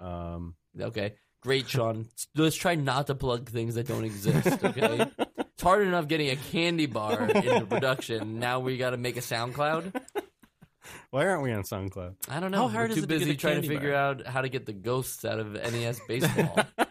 Um, 0.00 0.54
Okay. 0.78 1.14
Great, 1.40 1.68
Sean. 1.68 2.06
Let's 2.34 2.56
try 2.56 2.74
not 2.74 3.06
to 3.08 3.14
plug 3.14 3.48
things 3.48 3.76
that 3.76 3.86
don't 3.86 4.04
exist, 4.04 4.62
okay? 4.64 5.06
it's 5.38 5.62
hard 5.62 5.86
enough 5.86 6.08
getting 6.08 6.30
a 6.30 6.36
candy 6.36 6.86
bar 6.86 7.28
into 7.28 7.66
production. 7.66 8.38
Now 8.38 8.60
we 8.60 8.76
got 8.76 8.90
to 8.90 8.96
make 8.96 9.16
a 9.16 9.20
SoundCloud. 9.20 9.94
why 11.10 11.26
aren't 11.26 11.42
we 11.42 11.52
on 11.52 11.62
SoundCloud? 11.62 12.16
I 12.28 12.40
don't 12.40 12.50
know. 12.50 12.58
How 12.58 12.68
hard 12.68 12.90
We're 12.90 12.96
is 12.96 12.96
too 12.96 13.04
it 13.04 13.06
to 13.08 13.14
get 13.14 13.18
busy 13.20 13.30
a 13.32 13.36
trying 13.36 13.62
to 13.62 13.68
figure 13.68 13.92
bar? 13.92 14.00
out 14.00 14.26
how 14.26 14.40
to 14.42 14.48
get 14.48 14.66
the 14.66 14.72
ghosts 14.72 15.24
out 15.24 15.38
of 15.38 15.52
NES 15.52 16.00
baseball. 16.08 16.58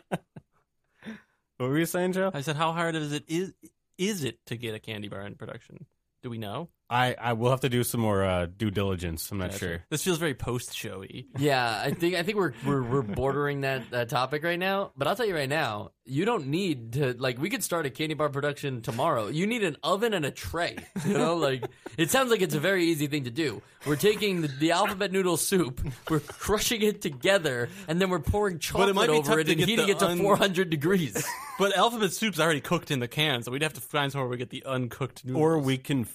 What 1.57 1.69
were 1.69 1.79
you 1.79 1.87
saying, 1.87 2.13
Joe? 2.13 2.29
I 2.35 2.41
said, 2.41 2.55
how 2.55 2.71
hard 2.71 2.93
is 2.93 3.11
it 3.11 3.23
is 3.27 3.51
is 3.97 4.23
it 4.23 4.37
to 4.45 4.55
get 4.55 4.75
a 4.75 4.79
candy 4.79 5.07
bar 5.07 5.21
in 5.21 5.33
production? 5.33 5.87
Do 6.27 6.31
we 6.31 6.37
know? 6.37 6.67
I 6.89 7.15
I 7.19 7.33
will 7.33 7.49
have 7.49 7.61
to 7.61 7.69
do 7.69 7.83
some 7.83 8.01
more 8.01 8.23
uh, 8.23 8.45
due 8.45 8.71
diligence. 8.71 9.29
I'm 9.31 9.37
not 9.39 9.51
Gotcha. 9.51 9.59
sure. 9.59 9.83
This 9.89 10.03
feels 10.03 10.17
very 10.17 10.33
post 10.33 10.75
showy. 10.75 11.27
yeah, 11.37 11.81
I 11.83 11.91
think 11.91 12.15
I 12.15 12.23
think 12.23 12.37
we're 12.37 12.53
we're, 12.65 12.81
we're 12.83 13.01
bordering 13.01 13.61
that, 13.61 13.89
that 13.91 14.09
topic 14.09 14.43
right 14.43 14.59
now. 14.59 14.91
But 14.95 15.07
I'll 15.07 15.15
tell 15.15 15.25
you 15.25 15.35
right 15.35 15.49
now, 15.49 15.91
you 16.05 16.23
don't 16.25 16.47
need 16.47 16.93
to 16.93 17.13
like. 17.17 17.39
We 17.39 17.49
could 17.49 17.63
start 17.63 17.85
a 17.85 17.89
candy 17.89 18.13
bar 18.13 18.29
production 18.29 18.81
tomorrow. 18.81 19.27
You 19.27 19.47
need 19.47 19.63
an 19.63 19.77
oven 19.83 20.13
and 20.13 20.25
a 20.25 20.31
tray. 20.31 20.77
You 21.05 21.13
know, 21.17 21.35
like 21.47 21.65
it 21.97 22.09
sounds 22.09 22.31
like 22.31 22.41
it's 22.41 22.55
a 22.55 22.59
very 22.59 22.85
easy 22.85 23.07
thing 23.07 23.25
to 23.25 23.31
do. 23.31 23.61
We're 23.85 23.95
taking 23.95 24.41
the, 24.41 24.47
the 24.47 24.71
alphabet 24.71 25.11
noodle 25.11 25.37
soup, 25.37 25.79
we're 26.09 26.19
crushing 26.19 26.81
it 26.81 27.01
together, 27.01 27.69
and 27.87 28.01
then 28.01 28.09
we're 28.09 28.19
pouring 28.19 28.59
chocolate 28.59 28.95
might 28.95 29.07
be 29.07 29.13
over 29.13 29.39
it 29.39 29.47
and 29.49 29.59
heating 29.61 29.87
it 29.87 29.99
to 29.99 30.07
un- 30.07 30.17
400 30.17 30.69
degrees. 30.69 31.25
But 31.59 31.75
alphabet 31.75 32.13
soup's 32.13 32.39
already 32.39 32.61
cooked 32.61 32.91
in 32.91 32.99
the 32.99 33.07
can, 33.07 33.41
so 33.41 33.51
we'd 33.51 33.63
have 33.63 33.73
to 33.73 33.81
find 33.81 34.11
somewhere 34.11 34.29
we 34.29 34.37
get 34.37 34.51
the 34.51 34.63
uncooked 34.63 35.25
noodles. 35.25 35.41
Or 35.41 35.57
we 35.57 35.79
can 35.79 36.01
f- 36.01 36.09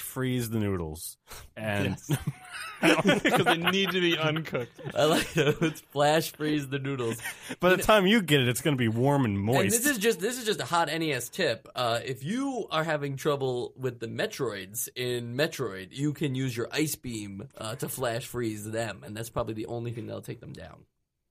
flash 0.00 0.12
freeze 0.12 0.50
the 0.50 0.58
noodles, 0.58 1.16
and 1.56 1.96
because 2.80 3.44
they 3.44 3.56
need 3.58 3.90
to 3.90 4.00
be 4.00 4.16
uncooked. 4.16 4.80
I 4.94 5.04
like 5.04 5.36
it. 5.36 5.60
Let's 5.60 5.80
flash 5.80 6.32
freeze 6.32 6.68
the 6.68 6.78
noodles. 6.78 7.18
by 7.60 7.70
the 7.70 7.82
time 7.82 8.06
you 8.06 8.22
get 8.22 8.40
it, 8.40 8.48
it's 8.48 8.62
going 8.62 8.76
to 8.76 8.78
be 8.78 8.88
warm 8.88 9.24
and 9.24 9.36
And 9.36 9.44
moist. 9.44 9.70
this 9.70 9.86
is 9.86 9.98
just 9.98 10.20
this 10.20 10.38
is 10.38 10.44
just 10.44 10.60
a 10.60 10.64
hot 10.64 10.88
NES 10.88 11.28
tip. 11.28 11.68
Uh, 11.74 12.00
if 12.04 12.24
you 12.24 12.66
are 12.70 12.84
having 12.84 13.16
trouble 13.16 13.72
with 13.76 14.00
the 14.00 14.08
Metroids 14.08 14.88
in 14.96 15.36
Metroid, 15.36 15.88
you 15.90 16.12
can 16.12 16.34
use 16.34 16.56
your 16.56 16.68
ice 16.72 16.94
beam 16.94 17.48
uh, 17.58 17.74
to 17.76 17.88
flash 17.88 18.26
freeze 18.26 18.64
them, 18.70 19.02
and 19.04 19.16
that's 19.16 19.30
probably 19.30 19.54
the 19.54 19.66
only 19.66 19.92
thing 19.92 20.06
that'll 20.06 20.22
take 20.22 20.40
them 20.40 20.52
down. 20.52 20.84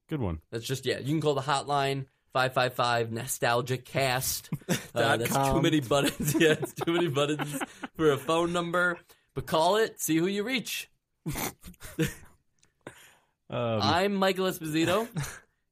Good 0.09 0.22
one. 0.22 0.39
That's 0.51 0.65
just 0.65 0.86
yeah. 0.86 0.99
You 0.99 1.07
can 1.07 1.22
call 1.22 1.36
the 1.36 1.41
hotline 1.41 2.05
five 2.34 2.53
five 2.53 2.73
five 2.73 3.11
nostalgia 3.11 3.77
cast. 3.77 4.49
Uh, 4.95 5.17
that's 5.17 5.36
too 5.36 5.61
many 5.61 5.80
buttons. 5.93 6.36
yeah, 6.38 6.53
it's 6.53 6.73
too 6.73 6.91
many 6.91 7.07
buttons 7.07 7.59
for 7.95 8.11
a 8.11 8.17
phone 8.17 8.51
number. 8.51 8.97
But 9.36 9.45
call 9.45 9.77
it. 9.77 10.01
See 10.01 10.17
who 10.17 10.25
you 10.27 10.43
reach. 10.43 10.89
Um, 13.51 13.80
I'm 13.82 14.13
Michael 14.13 14.45
Esposito. 14.45 15.07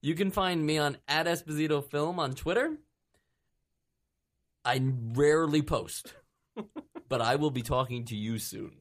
You 0.01 0.15
can 0.15 0.31
find 0.31 0.65
me 0.65 0.79
on 0.79 0.97
at 1.07 1.27
Esposito 1.27 1.83
Film 1.83 2.17
on 2.19 2.33
Twitter. 2.33 2.75
I 4.65 4.81
rarely 5.13 5.61
post, 5.61 6.13
but 7.07 7.21
I 7.21 7.35
will 7.35 7.51
be 7.51 7.61
talking 7.61 8.05
to 8.05 8.15
you 8.15 8.39
soon. 8.39 8.71